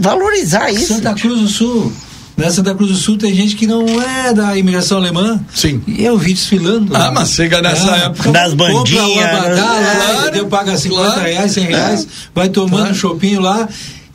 valorizar 0.00 0.70
isso. 0.72 0.94
Santa 0.94 1.12
Cruz 1.12 1.38
do 1.42 1.48
Sul. 1.48 1.92
Na 2.34 2.50
Santa 2.50 2.74
Cruz 2.74 2.90
do 2.92 2.96
Sul 2.96 3.18
tem 3.18 3.34
gente 3.34 3.54
que 3.54 3.66
não 3.66 3.84
é 4.00 4.32
da 4.32 4.56
imigração 4.56 4.96
alemã. 4.96 5.38
Sim. 5.54 5.82
E 5.86 6.02
eu 6.02 6.16
vi 6.16 6.32
desfilando. 6.32 6.96
Ah, 6.96 7.12
mas 7.14 7.32
chega 7.32 7.60
nessa 7.60 7.94
É. 7.94 8.04
época. 8.06 8.30
Das 8.32 8.52
Compra 8.52 8.72
bandinhas, 8.72 9.04
o 9.04 9.20
abadá 9.20 9.48
né? 9.50 9.54
lá, 9.60 9.94
Claro, 10.06 10.20
entendeu? 10.28 10.46
paga 10.46 10.76
50 10.78 11.04
claro. 11.12 11.20
reais, 11.28 11.52
100 11.52 11.64
reais, 11.66 12.08
vai 12.34 12.48
tomando 12.48 12.76
Claro. 12.78 12.92
um 12.92 12.94
chopinho 12.94 13.40
lá 13.42 13.68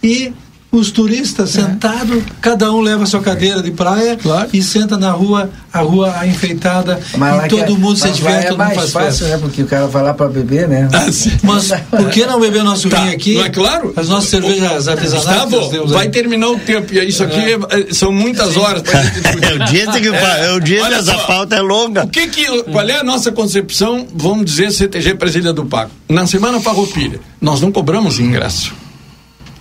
e 0.05 0.33
os 0.71 0.91
turistas 0.91 1.51
sentados, 1.51 2.21
cada 2.41 2.69
um 2.69 2.81
leva 2.81 3.05
sua 3.05 3.21
cadeira 3.21 3.63
de 3.63 3.71
praia 3.71 4.17
Claro. 4.17 4.49
e 4.51 4.61
senta 4.61 4.97
na 4.97 5.09
rua, 5.11 5.49
a 5.71 5.79
rua 5.79 6.13
enfeitada 6.27 6.99
lá 7.17 7.45
e 7.45 7.49
todo 7.49 7.61
é- 7.63 7.69
mundo 7.69 7.95
se 7.95 8.07
mas 8.07 8.17
diverte, 8.17 8.37
é 8.47 8.49
todo 8.49 8.57
mundo 8.57 8.65
mais 8.75 8.75
faz 8.75 8.91
fácil, 8.91 9.27
né? 9.27 9.37
Porque 9.37 9.61
o 9.61 9.65
cara 9.67 9.87
vai 9.87 10.03
lá 10.03 10.13
pra 10.13 10.27
beber, 10.27 10.67
né? 10.67 10.89
Ah, 10.91 11.09
sim. 11.09 11.31
Mas 11.43 11.71
por 11.89 12.09
que 12.09 12.25
não 12.25 12.41
beber 12.41 12.61
nosso 12.65 12.89
Tá, 12.89 12.99
vinho 12.99 13.13
aqui? 13.15 13.35
não 13.35 13.45
é 13.45 13.49
claro? 13.49 13.93
As 13.95 14.09
nossas 14.09 14.29
cervejas 14.29 14.89
artesanais. 14.89 15.49
Gustavo, 15.49 15.87
vai 15.87 16.09
terminar 16.09 16.49
o 16.49 16.59
tempo. 16.59 16.93
E 16.93 17.07
isso 17.07 17.23
aqui 17.23 17.39
é- 17.39 17.93
são 17.93 18.11
muitas 18.11 18.57
horas 18.57 18.81
pra 18.81 19.01
gente 19.01 19.21
discutir. 19.21 19.47
Eu 19.55 19.59
disse 19.59 20.01
que 20.01 20.07
É, 20.09 20.49
eu 20.49 20.59
disse 20.59 20.81
olha 20.81 20.95
essa 20.95 21.13
só. 21.13 21.19
pauta 21.25 21.55
é 21.55 21.61
longa. 21.61 22.03
O 22.03 22.09
que 22.09 22.27
que, 22.27 22.63
qual 22.63 22.85
é 22.89 22.97
a 22.99 23.03
nossa 23.03 23.31
concepção, 23.31 24.05
vamos 24.13 24.43
dizer, 24.45 24.71
CTG 24.71 25.13
Brasília 25.13 25.53
do 25.53 25.63
Pago? 25.65 25.91
Na 26.09 26.27
Semana 26.27 26.59
Farroupilha, 26.59 27.21
nós 27.39 27.61
não 27.61 27.71
cobramos 27.71 28.19
ingresso. 28.19 28.73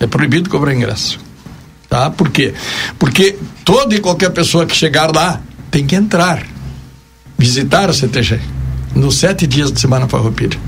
É 0.00 0.06
proibido 0.06 0.50
cobrar 0.50 0.74
ingresso. 0.74 1.18
Tá? 1.88 2.10
Por 2.10 2.30
quê? 2.30 2.54
Porque 2.98 3.36
toda 3.64 3.94
e 3.94 4.00
qualquer 4.00 4.30
pessoa 4.30 4.66
que 4.66 4.74
chegar 4.74 5.14
lá 5.14 5.40
tem 5.70 5.86
que 5.86 5.94
entrar, 5.94 6.44
visitar 7.38 7.88
o 7.88 7.94
CTG, 7.94 8.40
nos 8.94 9.16
sete 9.16 9.46
dias 9.46 9.72
de 9.72 9.80
Semana 9.80 10.08
Farroupilha. 10.08 10.58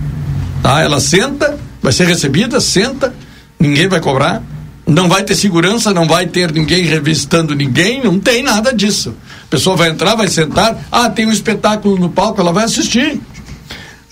Tá? 0.62 0.80
Ela 0.80 1.00
senta, 1.00 1.58
vai 1.82 1.92
ser 1.92 2.06
recebida, 2.06 2.60
senta, 2.60 3.14
ninguém 3.58 3.88
vai 3.88 4.00
cobrar, 4.00 4.42
não 4.86 5.08
vai 5.08 5.24
ter 5.24 5.34
segurança, 5.34 5.92
não 5.92 6.06
vai 6.06 6.26
ter 6.26 6.52
ninguém 6.52 6.84
revistando 6.84 7.54
ninguém, 7.54 8.02
não 8.02 8.20
tem 8.20 8.42
nada 8.42 8.72
disso. 8.72 9.14
A 9.44 9.50
pessoa 9.50 9.76
vai 9.76 9.90
entrar, 9.90 10.14
vai 10.14 10.28
sentar, 10.28 10.78
ah, 10.92 11.10
tem 11.10 11.26
um 11.26 11.32
espetáculo 11.32 11.98
no 11.98 12.08
palco, 12.08 12.40
ela 12.40 12.52
vai 12.52 12.64
assistir. 12.64 13.20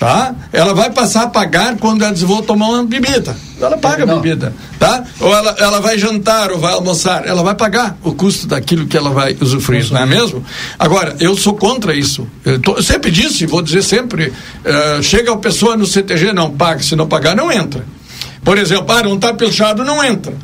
Tá? 0.05 0.35
Ela 0.53 0.75
vai 0.75 0.91
passar 0.91 1.23
a 1.25 1.27
pagar 1.29 1.77
quando 1.77 2.03
ela 2.03 2.13
diz, 2.13 2.23
vou 2.23 2.43
tomar 2.43 2.69
uma 2.69 2.85
bebida. 2.85 3.35
Ela 3.61 3.79
paga 3.79 4.03
a 4.03 4.07
bebida, 4.21 4.53
tá? 4.79 5.03
Ou 5.21 5.35
ela, 5.35 5.55
ela 5.59 5.81
vai 5.81 5.97
jantar 5.99 6.51
ou 6.53 6.59
vai 6.59 6.73
almoçar, 6.75 7.27
ela 7.27 7.43
vai 7.43 7.55
pagar 7.55 7.97
o 8.03 8.13
custo 8.13 8.47
daquilo 8.47 8.87
que 8.87 8.97
ela 8.97 9.11
vai 9.11 9.37
usufruir, 9.41 9.91
não 9.93 10.01
é 10.03 10.07
mesmo? 10.07 10.45
Agora, 10.79 11.17
eu 11.21 11.37
sou 11.37 11.55
contra 11.55 11.95
isso. 11.95 12.27
Eu, 12.45 12.59
tô- 12.61 12.77
eu 12.77 12.83
sempre 12.83 13.11
disse, 13.11 13.47
vou 13.47 13.63
dizer 13.63 13.83
sempre, 13.83 14.33
eh, 14.65 14.99
chega 15.03 15.33
a 15.33 15.37
pessoa 15.37 15.77
no 15.77 15.87
CTG, 15.87 16.33
não 16.33 16.51
paga, 16.51 16.83
se 16.83 16.95
não 16.97 17.07
pagar, 17.07 17.35
não 17.35 17.51
entra. 17.51 17.85
Por 18.45 18.59
exemplo, 18.59 18.95
ah, 18.95 19.03
não 19.03 19.15
está 19.15 19.33
pilchado, 19.33 19.85
não 19.85 20.05
entra. 20.05 20.35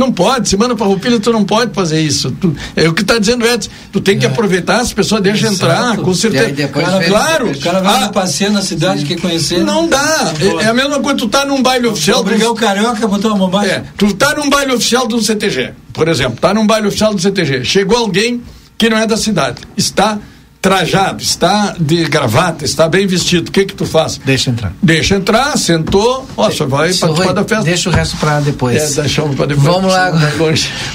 Não 0.00 0.10
pode, 0.10 0.48
semana 0.48 0.74
farroupilha 0.74 1.20
tu 1.20 1.30
não 1.30 1.44
pode 1.44 1.74
fazer 1.74 2.00
isso. 2.00 2.30
Tu- 2.40 2.56
é 2.74 2.88
o 2.88 2.94
que 2.94 3.02
está 3.02 3.18
dizendo 3.18 3.46
Edson, 3.46 3.68
tu 3.92 4.00
tem 4.00 4.18
que 4.18 4.24
aproveitar, 4.24 4.80
as 4.80 4.94
pessoas 4.94 5.20
deixam 5.22 5.52
entrar, 5.52 5.98
com 5.98 6.14
certeza. 6.14 6.50
Depois 6.52 6.84
Claro, 6.86 6.98
vem- 7.00 7.08
claro. 7.08 7.50
O 7.50 7.60
cara 7.60 7.80
vai 7.82 8.04
Ah, 8.04 8.08
passear 8.08 8.50
na 8.50 8.62
cidade, 8.62 9.04
quer 9.04 9.20
conhecer. 9.20 9.62
não 9.62 9.86
dá. 9.86 10.32
É, 10.60 10.64
é 10.64 10.68
a 10.68 10.72
mesma 10.74 10.98
coisa, 11.00 11.18
tu 11.18 11.28
tá 11.28 11.44
num 11.44 11.62
baile 11.62 11.86
oficial. 11.86 12.20
Obrigar 12.20 12.46
do- 12.48 12.52
o 12.52 12.56
carioca 12.56 13.04
a 13.04 13.08
botar 13.08 13.28
uma 13.28 13.36
bobagem. 13.36 13.72
É, 13.74 13.84
tu 13.98 14.14
tá 14.14 14.34
num 14.34 14.48
baile 14.48 14.72
oficial 14.72 15.06
do 15.06 15.20
CTG, 15.20 15.72
por 15.92 16.08
exemplo, 16.08 16.38
tá 16.40 16.54
num 16.54 16.66
baile 16.66 16.88
oficial 16.88 17.12
do 17.12 17.20
CTG. 17.20 17.62
Chegou 17.62 17.98
alguém 17.98 18.42
que 18.78 18.88
não 18.88 18.96
é 18.96 19.06
da 19.06 19.18
cidade, 19.18 19.58
está 19.76 20.18
trajado, 20.60 21.22
está 21.22 21.74
de 21.78 22.04
gravata, 22.04 22.64
está 22.64 22.88
bem 22.88 23.06
vestido. 23.06 23.48
O 23.48 23.52
que 23.52 23.64
que 23.64 23.74
tu 23.74 23.86
faz? 23.86 24.20
Deixa 24.24 24.50
entrar. 24.50 24.72
Deixa 24.82 25.16
entrar, 25.16 25.56
sentou, 25.56 26.28
ó, 26.36 26.50
só 26.50 26.66
vai 26.66 26.92
Seu 26.92 27.08
participar 27.08 27.32
Rui, 27.32 27.34
da 27.34 27.44
festa. 27.44 27.64
Deixa 27.64 27.88
o 27.88 27.92
resto 27.92 28.16
pra 28.18 28.40
depois. 28.40 28.98
É, 28.98 29.02
deixamos 29.02 29.36
pra 29.36 29.46
depois. 29.46 29.66
Vamos 29.66 29.92
lá. 29.92 30.10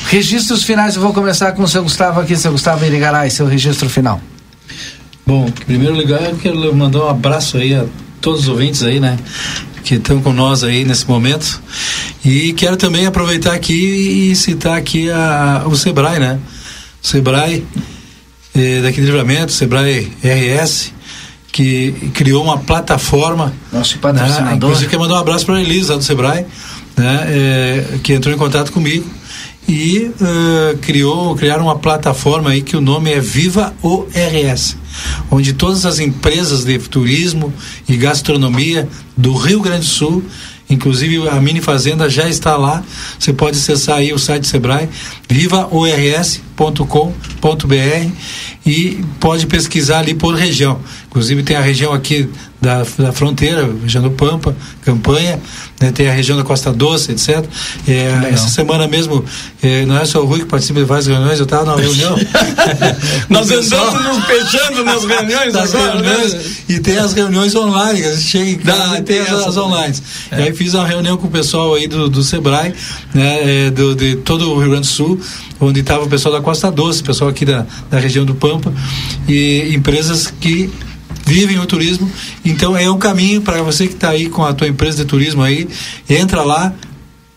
Registros 0.07 0.63
finais, 0.63 0.95
eu 0.95 1.01
vou 1.01 1.13
começar 1.13 1.51
com 1.53 1.63
o 1.63 1.67
seu 1.67 1.81
Gustavo 1.81 2.19
aqui, 2.19 2.35
seu 2.35 2.51
Gustavo 2.51 2.85
Irigaray, 2.85 3.29
seu 3.29 3.47
registro 3.47 3.89
final. 3.89 4.21
Bom, 5.25 5.47
em 5.47 5.51
primeiro 5.51 5.95
lugar, 5.95 6.21
eu 6.21 6.35
quero 6.35 6.75
mandar 6.75 6.99
um 6.99 7.09
abraço 7.09 7.57
aí 7.57 7.73
a 7.73 7.85
todos 8.21 8.41
os 8.41 8.47
ouvintes 8.47 8.83
aí, 8.83 8.99
né? 8.99 9.17
Que 9.83 9.95
estão 9.95 10.21
com 10.21 10.31
nós 10.31 10.63
aí 10.63 10.85
nesse 10.85 11.07
momento. 11.07 11.59
E 12.23 12.53
quero 12.53 12.77
também 12.77 13.07
aproveitar 13.07 13.53
aqui 13.53 14.29
e 14.31 14.35
citar 14.35 14.77
aqui 14.77 15.09
a, 15.09 15.63
o 15.65 15.75
Sebrae, 15.75 16.19
né? 16.19 16.39
O 17.03 17.07
Sebrae 17.07 17.65
eh, 18.55 18.81
daqui 18.81 18.99
de 19.01 19.07
Livramento, 19.07 19.51
Sebrae 19.51 20.11
RS, 20.23 20.93
que 21.51 21.91
criou 22.13 22.43
uma 22.43 22.57
plataforma. 22.57 23.53
Nosso 23.71 23.95
Né? 23.95 24.01
patrocinador. 24.01 24.53
Inclusive, 24.55 24.89
quero 24.89 25.01
mandar 25.01 25.15
um 25.15 25.19
abraço 25.19 25.45
para 25.45 25.55
a 25.55 25.61
Elisa, 25.61 25.97
do 25.97 26.03
Sebrae, 26.03 26.45
né? 26.97 27.25
Eh, 27.27 27.83
que 28.03 28.13
entrou 28.13 28.33
em 28.33 28.37
contato 28.37 28.71
comigo 28.71 29.05
e 29.67 30.11
eh, 30.21 30.77
criou, 30.81 31.35
criaram 31.35 31.63
uma 31.63 31.77
plataforma 31.77 32.51
aí 32.51 32.61
que 32.61 32.77
o 32.77 32.81
nome 32.81 33.11
é 33.11 33.19
Viva 33.19 33.73
ORS, 33.81 34.77
onde 35.31 35.53
todas 35.53 35.85
as 35.85 35.99
empresas 35.99 36.63
de 36.63 36.77
turismo 36.77 37.53
e 37.87 37.97
gastronomia 37.97 38.87
do 39.17 39.33
Rio 39.33 39.59
Grande 39.61 39.79
do 39.79 39.85
Sul, 39.85 40.23
inclusive 40.69 41.27
a 41.29 41.39
Mini 41.41 41.61
Fazenda 41.61 42.07
já 42.09 42.29
está 42.29 42.55
lá. 42.57 42.83
Você 43.17 43.33
pode 43.33 43.57
acessar 43.57 43.97
aí 43.97 44.13
o 44.13 44.19
site 44.19 44.41
do 44.41 44.47
Sebrae, 44.47 44.87
vivaors.com.br 45.27 48.09
e 48.65 49.03
pode 49.19 49.45
pesquisar 49.45 49.99
ali 49.99 50.13
por 50.13 50.33
região. 50.33 50.79
Inclusive 51.15 51.43
tem 51.43 51.55
a 51.55 51.61
região 51.61 51.93
aqui 51.93 52.29
da, 52.59 52.85
da 52.97 53.13
fronteira, 53.13 53.69
região 53.81 54.03
do 54.03 54.11
Pampa, 54.11 54.53
Campanha, 54.83 55.39
né, 55.79 55.89
tem 55.91 56.09
a 56.09 56.11
região 56.11 56.37
da 56.37 56.43
Costa 56.43 56.73
Doce, 56.73 57.13
etc. 57.13 57.45
É, 57.87 58.31
essa 58.33 58.49
semana 58.49 58.85
mesmo, 58.85 59.23
é, 59.63 59.85
não 59.85 59.97
é 59.97 60.03
só 60.03 60.21
o 60.21 60.25
Rui 60.25 60.39
que 60.39 60.45
participa 60.45 60.81
de 60.81 60.85
várias 60.85 61.07
reuniões, 61.07 61.39
eu 61.39 61.45
estava 61.45 61.63
na 61.63 61.75
reunião. 61.75 62.17
Nós 63.29 63.49
andamos 63.49 64.03
nos 64.03 64.25
beijando 64.25 64.83
nas 64.83 65.05
reuniões 65.07 65.53
das 65.53 65.73
agora, 65.73 65.93
reuniões, 65.93 66.33
né? 66.33 66.43
E 66.67 66.79
tem 66.79 66.97
as 66.97 67.13
reuniões 67.13 67.55
online, 67.55 68.03
a 68.03 68.11
gente 68.11 68.23
chega 68.23 68.49
em 68.49 68.57
casa 68.57 68.89
Dá, 68.89 68.97
e 68.97 69.01
tem 69.03 69.23
tem 69.23 69.33
as, 69.33 69.57
online. 69.57 69.95
E 70.33 70.35
aí 70.35 70.53
fiz 70.53 70.73
uma 70.73 70.85
reunião 70.85 71.15
com 71.15 71.27
o 71.27 71.31
pessoal 71.31 71.75
aí 71.75 71.87
do, 71.87 72.09
do 72.09 72.23
Sebrae, 72.23 72.73
né, 73.13 73.67
é, 73.67 73.69
do, 73.69 73.95
de 73.95 74.17
todo 74.17 74.51
o 74.51 74.59
Rio 74.59 74.71
Grande 74.71 74.87
do 74.87 74.91
Sul, 74.91 75.17
onde 75.61 75.79
estava 75.79 76.03
o 76.03 76.09
pessoal 76.09 76.35
da 76.35 76.41
Costa 76.41 76.69
Doce, 76.69 77.01
pessoal 77.01 77.29
aqui 77.29 77.45
da, 77.45 77.65
da 77.89 77.99
região 77.99 78.25
do 78.25 78.35
Pampa, 78.35 78.73
e 79.29 79.73
empresas 79.73 80.27
que 80.27 80.69
vivem 81.25 81.59
o 81.59 81.65
turismo. 81.65 82.09
Então 82.43 82.77
é 82.77 82.89
um 82.89 82.97
caminho 82.97 83.41
para 83.41 83.61
você 83.61 83.87
que 83.87 83.93
está 83.95 84.09
aí 84.09 84.29
com 84.29 84.43
a 84.45 84.53
tua 84.53 84.67
empresa 84.67 84.97
de 84.97 85.05
turismo 85.05 85.41
aí, 85.43 85.67
entra 86.09 86.43
lá, 86.43 86.71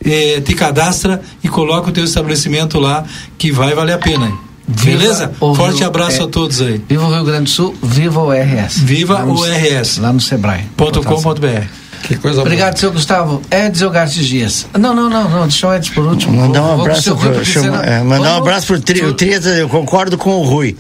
eh, 0.05 0.41
te 0.45 0.55
cadastra 0.55 1.21
e 1.43 1.49
coloca 1.49 1.89
o 1.89 1.93
teu 1.93 2.05
estabelecimento 2.05 2.79
lá 2.79 3.05
que 3.37 3.51
vai 3.51 3.75
valer 3.75 3.95
a 3.95 3.99
pena. 3.99 4.31
Viva 4.71 4.99
Beleza? 4.99 5.33
o 5.41 5.55
Forte 5.55 5.79
Rio- 5.79 5.87
abraço 5.87 6.21
é, 6.21 6.25
a 6.25 6.29
todos 6.29 6.61
aí. 6.61 6.79
Viva 6.87 7.07
o 7.07 7.11
Rio 7.15 7.25
Grande 7.25 7.45
do 7.45 7.51
Sul, 7.51 7.75
viva 7.83 8.21
o 8.21 8.31
RS. 8.31 8.79
Viva 8.81 9.25
o 9.25 9.43
RS. 9.43 9.97
Lá 9.99 10.13
no 10.13 10.21
Sebrae. 10.21 10.65
.com.br. 10.77 11.67
Que 12.03 12.17
coisa 12.17 12.43
Obrigado, 12.43 12.77
seu 12.79 12.93
Gustavo. 12.93 13.43
Edson 13.51 13.91
Gartes 13.91 14.25
Dias. 14.27 14.67
Não, 14.79 14.95
não, 14.95 15.09
não, 15.11 15.29
não, 15.29 15.43
deixa 15.49 15.67
o 15.69 15.75
Edson 15.75 15.95
por 15.95 16.05
último. 16.07 16.37
Mandar 16.37 16.63
um 16.63 16.77
o 16.77 16.81
abraço, 16.83 17.17
pro, 17.17 17.45
chama- 17.45 17.79
senão- 17.79 17.83
é, 17.83 18.03
mandar 18.03 18.35
um 18.35 18.39
abraço 18.39 18.67
pro 18.69 18.81
Tri, 18.81 19.05
o 19.05 19.15
Trias, 19.15 19.47
eu 19.47 19.69
concordo 19.69 20.17
com 20.19 20.31
o 20.37 20.43
Rui. 20.45 20.77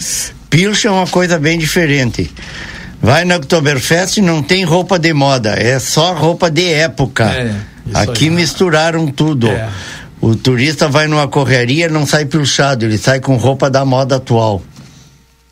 Pilcha 0.50 0.88
é 0.88 0.90
uma 0.90 1.06
coisa 1.06 1.38
bem 1.38 1.58
diferente. 1.58 2.30
Vai 3.00 3.24
na 3.24 3.36
Oktoberfest 3.36 4.18
e 4.18 4.22
não 4.22 4.42
tem 4.42 4.64
roupa 4.64 4.98
de 4.98 5.12
moda, 5.12 5.50
é 5.50 5.78
só 5.78 6.12
roupa 6.14 6.50
de 6.50 6.66
época. 6.66 7.24
É, 7.24 7.54
Aqui 7.94 8.28
misturaram 8.28 9.06
tudo. 9.06 9.48
É. 9.48 9.68
O 10.20 10.34
turista 10.34 10.88
vai 10.88 11.06
numa 11.06 11.28
correria 11.28 11.88
não 11.88 12.04
sai 12.04 12.24
pilchado, 12.24 12.84
ele 12.84 12.98
sai 12.98 13.20
com 13.20 13.36
roupa 13.36 13.70
da 13.70 13.84
moda 13.84 14.16
atual. 14.16 14.62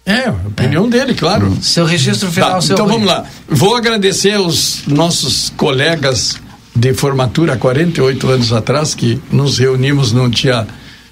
É, 0.05 0.29
a 0.29 0.33
opinião 0.33 0.89
dele, 0.89 1.15
claro. 1.15 1.57
Seu 1.61 1.85
registro 1.85 2.31
final, 2.31 2.55
Tá, 2.55 2.61
seu 2.61 2.75
Então 2.75 2.87
vamos 2.87 3.07
lá. 3.07 3.25
Vou 3.49 3.75
agradecer 3.75 4.35
aos 4.35 4.83
nossos 4.87 5.53
colegas 5.57 6.37
de 6.75 6.95
formatura 6.95 7.55
há 7.55 7.57
48 7.57 8.29
anos 8.29 8.53
atrás, 8.53 8.95
que 8.95 9.21
nos 9.33 9.59
reunimos 9.59 10.13
no 10.13 10.29
dia 10.29 10.67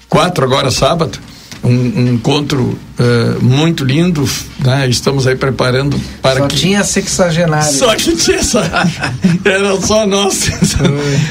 4, 0.07 0.45
agora 0.45 0.71
sábado. 0.71 1.19
Um, 1.65 2.13
encontro 2.13 2.77
eh, 2.97 3.37
muito 3.41 3.83
lindo, 3.83 4.23
né? 4.59 4.87
Estamos 4.87 5.27
aí 5.27 5.35
preparando 5.35 5.99
para 6.21 6.39
Só 6.41 6.47
que 6.47 6.55
tinha 6.55 6.83
sexagenário. 6.83 7.73
só 7.73 7.93
que 7.95 8.15
tinha 8.15 8.37
essa. 8.37 8.61
Era 9.43 9.81
só 9.81 10.05
nós. 10.05 10.49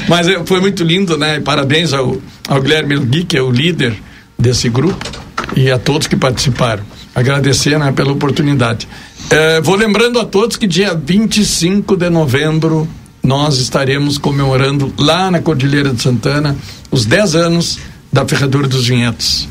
Mas 0.07 0.27
é, 0.27 0.45
foi 0.45 0.59
muito 0.59 0.83
lindo, 0.83 1.17
né? 1.17 1.39
Parabéns 1.39 1.91
ao, 1.91 2.17
ao 2.47 2.61
Guilherme 2.61 2.99
Gui, 2.99 3.23
que 3.23 3.37
é 3.37 3.41
o 3.41 3.49
líder 3.49 3.95
desse 4.37 4.69
grupo, 4.69 5.09
e 5.55 5.71
a 5.71 5.79
todos 5.79 6.05
que 6.05 6.15
participaram. 6.15 6.83
Agradecer 7.15 7.79
né, 7.79 7.91
pela 7.93 8.11
oportunidade. 8.11 8.87
É, 9.29 9.61
vou 9.61 9.75
lembrando 9.75 10.19
a 10.19 10.25
todos 10.25 10.57
que 10.57 10.67
dia 10.67 10.93
25 10.93 11.95
de 11.95 12.09
novembro 12.09 12.87
nós 13.23 13.57
estaremos 13.57 14.19
comemorando 14.19 14.93
lá 14.99 15.31
na 15.31 15.39
Cordilheira 15.39 15.91
de 15.91 16.01
Santana 16.01 16.55
os 16.91 17.05
10 17.05 17.35
anos 17.35 17.79
da 18.13 18.23
Ferradura 18.27 18.67
dos 18.67 18.85
Vinhedos 18.85 19.47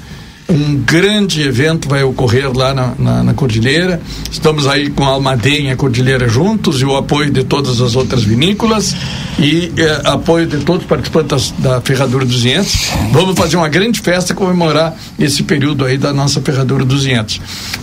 um 0.55 0.76
grande 0.76 1.43
evento 1.43 1.89
vai 1.89 2.05
ocorrer 2.05 2.56
lá 2.56 2.72
na, 2.72 2.93
na, 2.97 3.22
na 3.24 3.35
Cordilheira. 3.35 4.01
Estamos 4.31 4.68
aí 4.68 4.89
com 4.89 5.02
a 5.02 5.09
Almaden 5.09 5.66
e 5.66 5.70
a 5.70 5.76
Cordilheira 5.76 6.28
juntos 6.28 6.81
e 6.81 6.85
o 6.85 6.97
apoio 6.97 7.31
de 7.31 7.43
todas 7.43 7.81
as 7.81 7.97
outras 7.97 8.22
vinícolas 8.22 8.94
e 9.36 9.72
eh, 9.76 10.01
apoio 10.05 10.47
de 10.47 10.59
todos 10.59 10.82
os 10.82 10.89
participantes 10.89 11.52
da 11.59 11.81
Ferradura 11.81 12.24
dos 12.24 12.43
Vinhedos. 12.43 12.90
Vamos 13.10 13.36
fazer 13.36 13.56
uma 13.56 13.68
grande 13.68 14.01
festa 14.01 14.32
comemorar 14.32 14.94
esse 15.18 15.43
período 15.43 15.85
aí 15.85 15.98
da 15.98 16.12
nossa 16.12 16.40
Ferradura 16.40 16.85
dos 16.85 17.05
Vinhedos. 17.05 17.40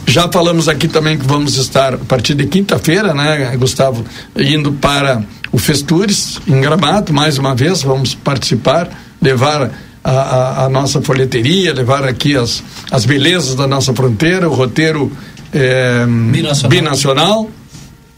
Já 0.07 0.29
falamos 0.29 0.69
aqui 0.69 0.87
também 0.87 1.17
que 1.17 1.25
vamos 1.25 1.57
estar 1.57 1.95
a 1.95 1.97
partir 1.97 2.35
de 2.35 2.45
quinta-feira, 2.45 3.13
né, 3.13 3.53
Gustavo, 3.57 4.05
indo 4.37 4.71
para 4.71 5.21
o 5.51 5.57
Festures 5.57 6.39
em 6.47 6.61
Gramado, 6.61 7.11
mais 7.11 7.37
uma 7.37 7.53
vez, 7.53 7.81
vamos 7.81 8.15
participar, 8.15 8.89
levar 9.21 9.69
a, 10.03 10.11
a, 10.11 10.65
a 10.65 10.69
nossa 10.69 11.01
folheteria, 11.01 11.73
levar 11.73 12.03
aqui 12.03 12.35
as, 12.35 12.63
as 12.89 13.05
belezas 13.05 13.55
da 13.55 13.67
nossa 13.67 13.93
fronteira, 13.93 14.49
o 14.49 14.53
roteiro 14.53 15.11
eh, 15.53 16.05
Binacional. 16.31 16.69
binacional. 16.69 17.49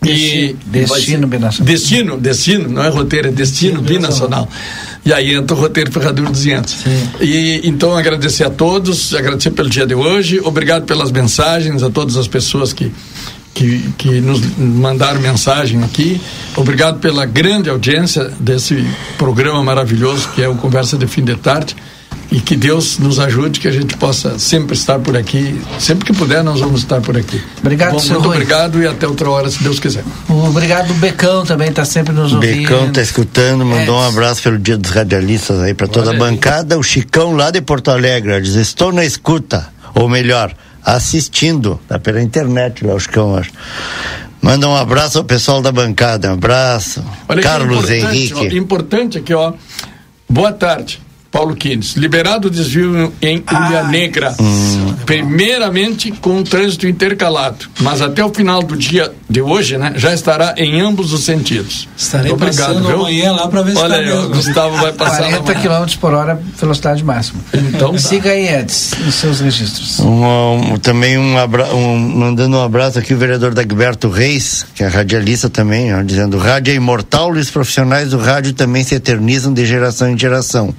E 0.06 0.54
Destino 0.66 1.28
binacional. 1.28 1.66
Destino, 1.74 2.18
destino, 2.18 2.68
não 2.68 2.84
é 2.84 2.90
roteiro, 2.90 3.30
é 3.30 3.32
destino 3.32 3.82
binacional. 3.82 4.50
E 5.06 5.14
aí 5.14 5.34
entra 5.34 5.56
o 5.56 5.60
roteiro 5.60 5.92
Ferradura 5.94 6.30
200. 6.30 6.76
E 7.22 7.62
então 7.64 7.96
agradecer 7.96 8.44
a 8.44 8.50
todos, 8.50 9.14
agradecer 9.14 9.52
pelo 9.52 9.70
dia 9.70 9.86
de 9.86 9.96
hoje, 9.96 10.42
obrigado 10.44 10.86
pelas 10.86 11.10
mensagens 11.10 11.84
a 11.84 11.90
todas 11.90 12.18
as 12.18 12.28
pessoas 12.28 12.74
que 12.74 12.92
que, 13.54 13.94
que 13.98 14.22
nos 14.22 14.42
mandaram 14.58 15.20
mensagem 15.22 15.84
aqui. 15.84 16.20
Obrigado 16.56 17.00
pela 17.00 17.26
grande 17.26 17.70
audiência 17.70 18.32
desse 18.40 18.86
programa 19.18 19.64
maravilhoso 19.64 20.30
que 20.30 20.42
é 20.42 20.48
o 20.50 20.56
Conversa 20.56 20.98
de 20.98 21.08
Fim 21.08 21.24
de 21.24 21.36
Tarde. 21.36 21.76
E 22.32 22.40
que 22.40 22.56
Deus 22.56 22.98
nos 22.98 23.20
ajude, 23.20 23.60
que 23.60 23.68
a 23.68 23.72
gente 23.72 23.96
possa 23.96 24.40
sempre 24.40 24.76
estar 24.76 24.98
por 24.98 25.16
aqui. 25.16 25.62
Sempre 25.78 26.06
que 26.06 26.14
puder, 26.14 26.44
nós 26.44 26.60
vamos 26.62 26.82
estar 26.82 27.00
por 27.00 27.16
aqui. 27.16 27.40
Obrigado, 27.60 27.92
Bom, 27.92 28.00
Muito 28.00 28.20
Rui. 28.20 28.38
obrigado 28.38 28.82
e 28.82 28.88
até 28.88 29.08
outra 29.08 29.30
hora, 29.30 29.52
se 29.52 29.62
Deus 29.62 29.80
quiser. 29.80 30.04
Obrigado, 30.28 30.90
o 30.92 30.94
Becão 30.96 31.46
também 31.46 31.70
está 31.70 31.86
sempre 31.86 32.12
nos 32.12 32.34
ouvindo. 32.34 32.62
Becão 32.62 32.92
tá 32.92 33.02
escutando, 33.02 33.64
mandou 33.64 34.00
um 34.00 34.08
abraço 34.08 34.42
pelo 34.42 34.58
Dia 34.58 34.78
dos 34.78 34.90
Radialistas 34.90 35.60
aí 35.60 35.76
para 35.76 35.88
toda 35.88 36.10
a 36.10 36.14
bancada. 36.16 36.80
O 36.80 36.82
Chicão 36.82 37.36
lá 37.36 37.52
de 37.52 37.62
Porto 37.62 37.92
Alegre 37.92 38.42
diz: 38.42 38.56
Estou 38.56 38.92
na 38.92 39.06
escuta, 39.06 39.70
ou 39.94 40.10
melhor, 40.10 40.56
assistindo, 40.86 41.80
tá 41.88 41.98
pela 41.98 42.22
internet 42.22 42.86
lá, 42.86 42.94
o 42.94 43.00
Chicão, 43.00 43.36
acho. 43.36 43.52
Manda 44.42 44.68
um 44.68 44.76
abraço 44.76 45.18
ao 45.18 45.24
pessoal 45.24 45.62
da 45.62 45.72
bancada, 45.72 46.30
um 46.30 46.34
abraço. 46.34 47.04
Olha 47.30 47.42
Carlos 47.42 47.90
importante, 47.90 48.16
Henrique. 48.16 48.34
ó, 48.34 48.60
importante 48.60 49.18
aqui, 49.18 49.34
ó. 49.34 49.54
Boa 50.28 50.52
tarde. 50.52 51.00
Paulo 51.34 51.56
Quines, 51.56 51.96
liberado 51.96 52.48
o 52.48 52.52
desvio 52.52 53.12
em 53.20 53.44
Ilha 53.52 53.84
Negra. 53.86 54.36
Primeiramente 55.04 56.12
com 56.12 56.38
o 56.38 56.44
trânsito 56.44 56.88
intercalado, 56.88 57.66
mas 57.82 58.04
até 58.04 58.24
o 58.24 58.32
final 58.32 58.62
do 58.62 58.78
dia 58.78 59.12
de 59.28 59.42
hoje, 59.42 59.76
né, 59.78 59.94
já 59.96 60.14
estará 60.14 60.54
em 60.58 60.80
ambos 60.80 61.12
os 61.12 61.24
sentidos. 61.24 61.90
Estarei 61.98 62.32
Obrigado, 62.32 62.68
passando 62.68 62.88
viu? 62.88 63.00
amanhã 63.00 63.32
lá 63.32 63.48
pra 63.48 63.64
ver 63.64 63.72
se 63.72 63.80
Olha 63.80 63.96
tá 63.96 64.02
mesmo. 64.02 64.30
Gustavo 64.30 64.78
vai 64.78 64.94
passar 64.94 65.22
lá 65.22 65.40
40 65.40 65.52
amanhã. 65.52 65.86
km 65.86 65.98
por 66.00 66.14
hora, 66.14 66.40
velocidade 66.60 67.04
máxima. 67.04 67.40
Então 67.52 67.94
tá. 67.94 67.98
Siga 67.98 68.30
aí, 68.30 68.48
Edson, 68.48 68.96
nos 69.04 69.16
seus 69.16 69.40
registros. 69.40 70.00
Um, 70.00 70.74
um, 70.74 70.78
também 70.78 71.18
um, 71.18 71.36
abra, 71.38 71.74
um 71.74 71.98
mandando 71.98 72.58
um 72.58 72.64
abraço 72.64 73.00
aqui 73.00 73.12
o 73.14 73.18
vereador 73.18 73.56
Dagberto 73.56 74.08
Reis, 74.08 74.68
que 74.76 74.84
é 74.84 74.88
radialista 74.88 75.50
também, 75.50 75.96
ó, 75.96 76.04
dizendo: 76.04 76.38
rádio 76.38 76.72
é 76.72 76.76
imortal 76.76 77.36
e 77.36 77.40
os 77.40 77.50
profissionais 77.50 78.12
do 78.12 78.20
rádio 78.20 78.54
também 78.54 78.84
se 78.84 78.94
eternizam 78.94 79.52
de 79.52 79.66
geração 79.66 80.10
em 80.10 80.18
geração, 80.18 80.74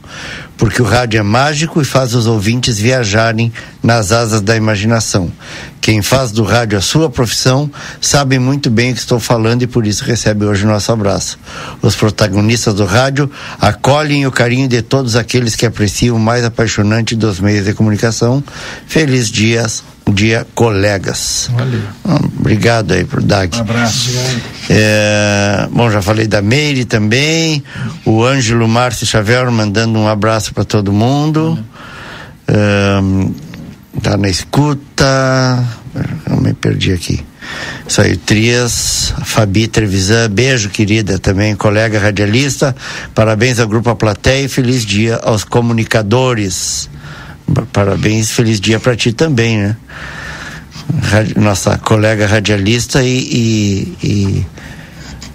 porque 0.56 0.81
o 0.81 0.85
rádio 0.85 1.18
é 1.18 1.22
mágico 1.22 1.81
e 1.81 1.85
faz 1.85 2.14
os 2.14 2.26
ouvintes 2.26 2.78
viajarem 2.78 3.52
nas 3.82 4.12
asas 4.12 4.40
da 4.40 4.56
imaginação. 4.56 5.31
Quem 5.81 6.01
faz 6.01 6.32
do 6.32 6.43
rádio 6.43 6.78
a 6.78 6.81
sua 6.81 7.10
profissão 7.10 7.70
sabe 8.01 8.39
muito 8.39 8.70
bem 8.70 8.93
o 8.93 8.94
que 8.94 9.01
estou 9.01 9.20
falando 9.20 9.62
e 9.62 9.66
por 9.66 9.86
isso 9.86 10.05
recebe 10.05 10.44
hoje 10.44 10.64
o 10.64 10.68
nosso 10.68 10.90
abraço. 10.90 11.39
Os 11.82 11.94
protagonistas 11.94 12.74
do 12.74 12.85
rádio 12.86 13.31
acolhem 13.60 14.26
o 14.26 14.32
carinho 14.32 14.68
de 14.68 14.81
todos 14.81 15.16
aqueles 15.16 15.55
que 15.55 15.66
apreciam 15.66 16.16
o 16.16 16.20
mais 16.20 16.44
apaixonante 16.44 17.14
dos 17.14 17.40
meios 17.40 17.66
de 17.66 17.74
comunicação. 17.74 18.43
Feliz 18.86 19.28
dias, 19.31 19.85
dia 20.12 20.47
colegas. 20.55 21.51
Ah, 22.05 22.20
Obrigado 22.39 22.93
aí 22.93 23.05
por 23.05 23.22
Dag. 23.22 23.56
Um 23.56 23.60
abraço. 23.60 24.10
É, 24.68 25.68
bom, 25.70 25.90
já 25.90 26.02
falei 26.02 26.26
da 26.26 26.43
Meire 26.43 26.85
também. 26.85 27.64
O 28.05 28.22
Ângelo 28.22 28.68
Márcio 28.68 29.06
Xavier 29.06 29.51
mandando 29.51 29.98
um 29.98 30.06
abraço 30.06 30.52
para 30.52 30.64
todo 30.64 30.93
mundo. 30.93 31.59
Ahn, 32.47 33.31
tá 34.02 34.16
na 34.16 34.28
escuta. 34.28 35.64
Eu 36.28 36.36
me 36.40 36.52
perdi 36.52 36.93
aqui. 36.93 37.24
Isso 37.86 38.01
aí, 38.01 38.16
Trias, 38.16 39.14
Fabi 39.24 39.68
Trevisan, 39.68 40.31
beijo 40.31 40.70
querida 40.70 41.18
também, 41.18 41.55
colega 41.55 41.98
radialista. 41.98 42.74
Parabéns 43.14 43.60
ao 43.60 43.68
Grupo 43.68 43.90
A 43.90 43.94
Plateia 43.97 44.44
e 44.44 44.48
feliz 44.48 44.85
dia 44.85 45.16
aos 45.16 45.44
comunicadores. 45.44 46.89
Parabéns, 47.73 48.31
feliz 48.31 48.61
dia 48.61 48.81
para 48.81 48.97
ti 48.97 49.12
também, 49.12 49.59
né? 49.59 49.77
Nossa 51.37 51.79
colega 51.79 52.27
radialista 52.27 53.03
e, 53.03 53.19
e, 54.03 54.07
e 54.07 54.47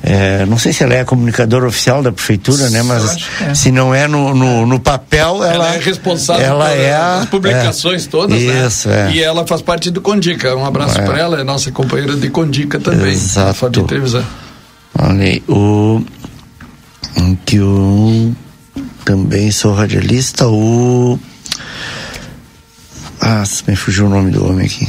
é, 0.01 0.45
não 0.45 0.57
sei 0.57 0.71
se 0.73 0.83
ela 0.83 0.93
é 0.93 1.01
a 1.01 1.05
comunicadora 1.05 1.67
oficial 1.67 2.01
da 2.01 2.11
prefeitura, 2.11 2.69
né? 2.69 2.81
Mas 2.83 3.17
é. 3.41 3.53
se 3.53 3.71
não 3.71 3.93
é 3.93 4.07
no, 4.07 4.33
no, 4.33 4.65
no 4.65 4.79
papel, 4.79 5.43
ela, 5.43 5.53
Ela 5.53 5.75
é 5.75 5.79
responsável 5.79 6.45
ela 6.45 6.65
por 6.69 6.77
é 6.77 6.93
a- 6.93 7.19
as 7.19 7.25
publicações 7.27 8.05
é. 8.05 8.09
todas, 8.09 8.41
Isso, 8.41 8.89
né? 8.89 9.09
é. 9.11 9.15
E 9.15 9.23
ela 9.23 9.45
faz 9.45 9.61
parte 9.61 9.91
do 9.91 10.01
Condica. 10.01 10.55
Um 10.55 10.65
abraço 10.65 10.99
É. 10.99 11.05
para 11.05 11.19
ela, 11.19 11.39
é 11.41 11.43
nossa 11.43 11.71
companheira 11.71 12.15
de 12.15 12.29
Condica 12.29 12.79
também. 12.79 13.11
Exato. 13.11 13.69
De 13.69 13.83
televisão. 13.83 14.23
Olha 14.97 15.23
aí, 15.25 15.43
o 15.47 16.01
que 17.45 17.57
eu 17.57 18.33
também 19.05 19.51
sou 19.51 19.73
radialista, 19.73 20.47
o 20.47 21.19
ah, 23.21 23.43
me 23.67 23.75
fugiu 23.75 24.05
o 24.05 24.09
nome 24.09 24.31
do 24.31 24.45
homem 24.45 24.65
aqui. 24.65 24.87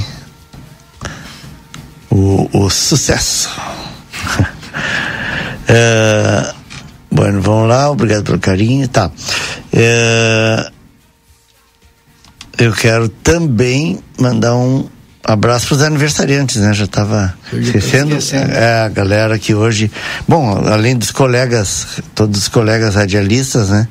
O, 2.11 2.49
o 2.53 2.71
sucesso. 2.71 3.51
É, 5.73 6.53
bueno, 7.09 7.41
vamos 7.41 7.69
lá, 7.69 7.89
obrigado 7.89 8.25
pelo 8.25 8.41
carinho. 8.41 8.89
Tá. 8.89 9.09
É, 9.73 10.69
eu 12.59 12.73
quero 12.73 13.09
também 13.09 14.01
mandar 14.19 14.57
um 14.57 14.89
abraço 15.25 15.69
para 15.69 15.77
os 15.77 15.83
aniversariantes, 15.83 16.57
né? 16.57 16.73
Já 16.73 16.85
estava 16.85 17.35
esquecendo. 17.53 18.17
esquecendo. 18.17 18.53
É, 18.53 18.85
a 18.85 18.89
galera 18.89 19.39
que 19.39 19.55
hoje. 19.55 19.91
Bom, 20.27 20.63
além 20.67 20.97
dos 20.97 21.11
colegas, 21.11 21.87
todos 22.15 22.43
os 22.43 22.49
colegas 22.49 22.95
radialistas, 22.95 23.71
né? 23.71 23.89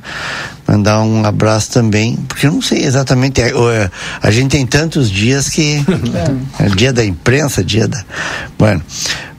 Mandar 0.68 1.02
um 1.02 1.26
abraço 1.26 1.72
também, 1.72 2.16
porque 2.28 2.46
eu 2.46 2.52
não 2.52 2.62
sei 2.62 2.84
exatamente. 2.84 3.42
é, 3.42 3.50
é, 3.50 3.92
a 4.22 4.32
gente 4.32 4.52
tem 4.52 4.66
tantos 4.66 5.10
dias 5.10 5.50
que. 5.50 5.84
É 6.60 6.68
dia 6.68 6.92
da 6.92 7.06
imprensa, 7.06 7.64
dia 7.64 7.88
da. 7.88 8.04
Bueno, 8.58 8.82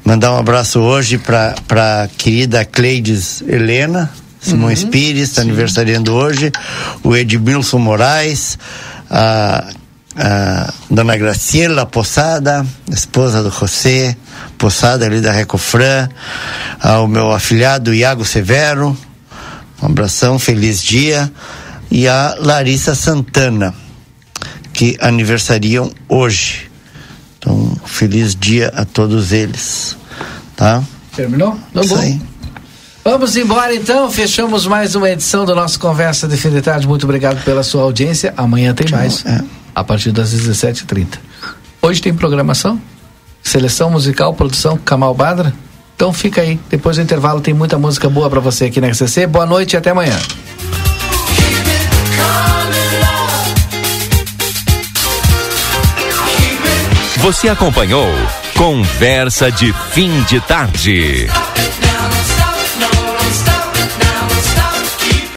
mandar 0.05 0.33
um 0.33 0.39
abraço 0.39 0.81
hoje 0.81 1.19
para 1.19 1.55
para 1.69 2.09
querida 2.17 2.65
Cleides 2.65 3.43
Helena. 3.47 4.11
Simões 4.41 4.83
Pires 4.85 5.29
está 5.29 5.43
aniversariando 5.43 6.15
hoje, 6.15 6.51
o 7.05 7.15
Edmilson 7.15 7.79
Moraes, 7.79 8.59
a, 9.11 9.67
a 10.23 10.71
dona 10.91 11.17
Graciela 11.17 11.87
Poçada, 11.87 12.67
esposa 12.91 13.43
do 13.43 13.51
José 13.51 14.15
Poçada 14.59 15.07
ali 15.07 15.23
da 15.23 15.33
Recofran, 15.33 16.11
ao 16.79 17.09
meu 17.09 17.33
afilhado 17.33 17.95
Iago 17.95 18.23
Severo, 18.27 18.95
um 19.83 19.87
abração, 19.87 20.39
feliz 20.39 20.83
dia, 20.83 21.33
e 21.91 22.07
a 22.07 22.37
Larissa 22.39 22.95
Santana, 22.95 23.75
que 24.75 24.95
aniversariam 25.01 25.91
hoje. 26.07 26.71
Então, 27.39 27.75
feliz 27.87 28.35
dia 28.35 28.71
a 28.77 28.85
todos 28.85 29.33
eles, 29.33 29.97
tá? 30.55 30.85
Terminou? 31.17 31.59
Tá 31.73 31.81
Isso 31.81 31.95
bom. 31.95 32.01
aí. 32.03 32.21
Vamos 33.03 33.35
embora 33.35 33.75
então, 33.75 34.11
fechamos 34.11 34.67
mais 34.67 34.95
uma 34.95 35.11
edição 35.11 35.45
do 35.47 35.55
nosso 35.55 35.81
Conversa 35.81 36.29
de 36.29 36.37
Fim 36.37 36.51
de 36.51 36.61
Tarde. 36.61 36.87
Muito 36.87 37.05
obrigado 37.05 37.43
pela 37.45 37.63
sua 37.63 37.83
audiência. 37.83 38.35
Amanhã 38.37 38.75
tem 38.75 38.91
mais, 38.91 39.25
a 39.75 39.83
partir 39.83 40.13
das 40.13 40.35
17h30. 40.35 41.19
Hoje 41.81 42.03
tem 42.03 42.13
programação, 42.13 42.81
seleção 43.43 43.91
musical, 43.91 44.35
produção 44.35 44.77
Kamal 44.77 45.15
Badra. 45.15 45.53
Então 45.97 46.13
fica 46.13 46.43
aí, 46.43 46.61
depois 46.69 46.97
do 46.97 47.03
intervalo 47.03 47.41
tem 47.41 47.55
muita 47.55 47.79
música 47.79 48.09
boa 48.09 48.29
pra 48.29 48.41
você 48.41 48.67
aqui 48.67 48.81
na 48.81 48.89
RCC. 48.89 49.27
Boa 49.27 49.47
noite 49.47 49.75
e 49.75 49.77
até 49.77 49.91
amanhã. 49.91 50.19
Você 57.17 57.49
acompanhou 57.49 58.09
Conversa 58.57 59.51
de 59.51 59.73
Fim 59.93 60.23
de 60.23 60.41
Tarde. 60.41 61.29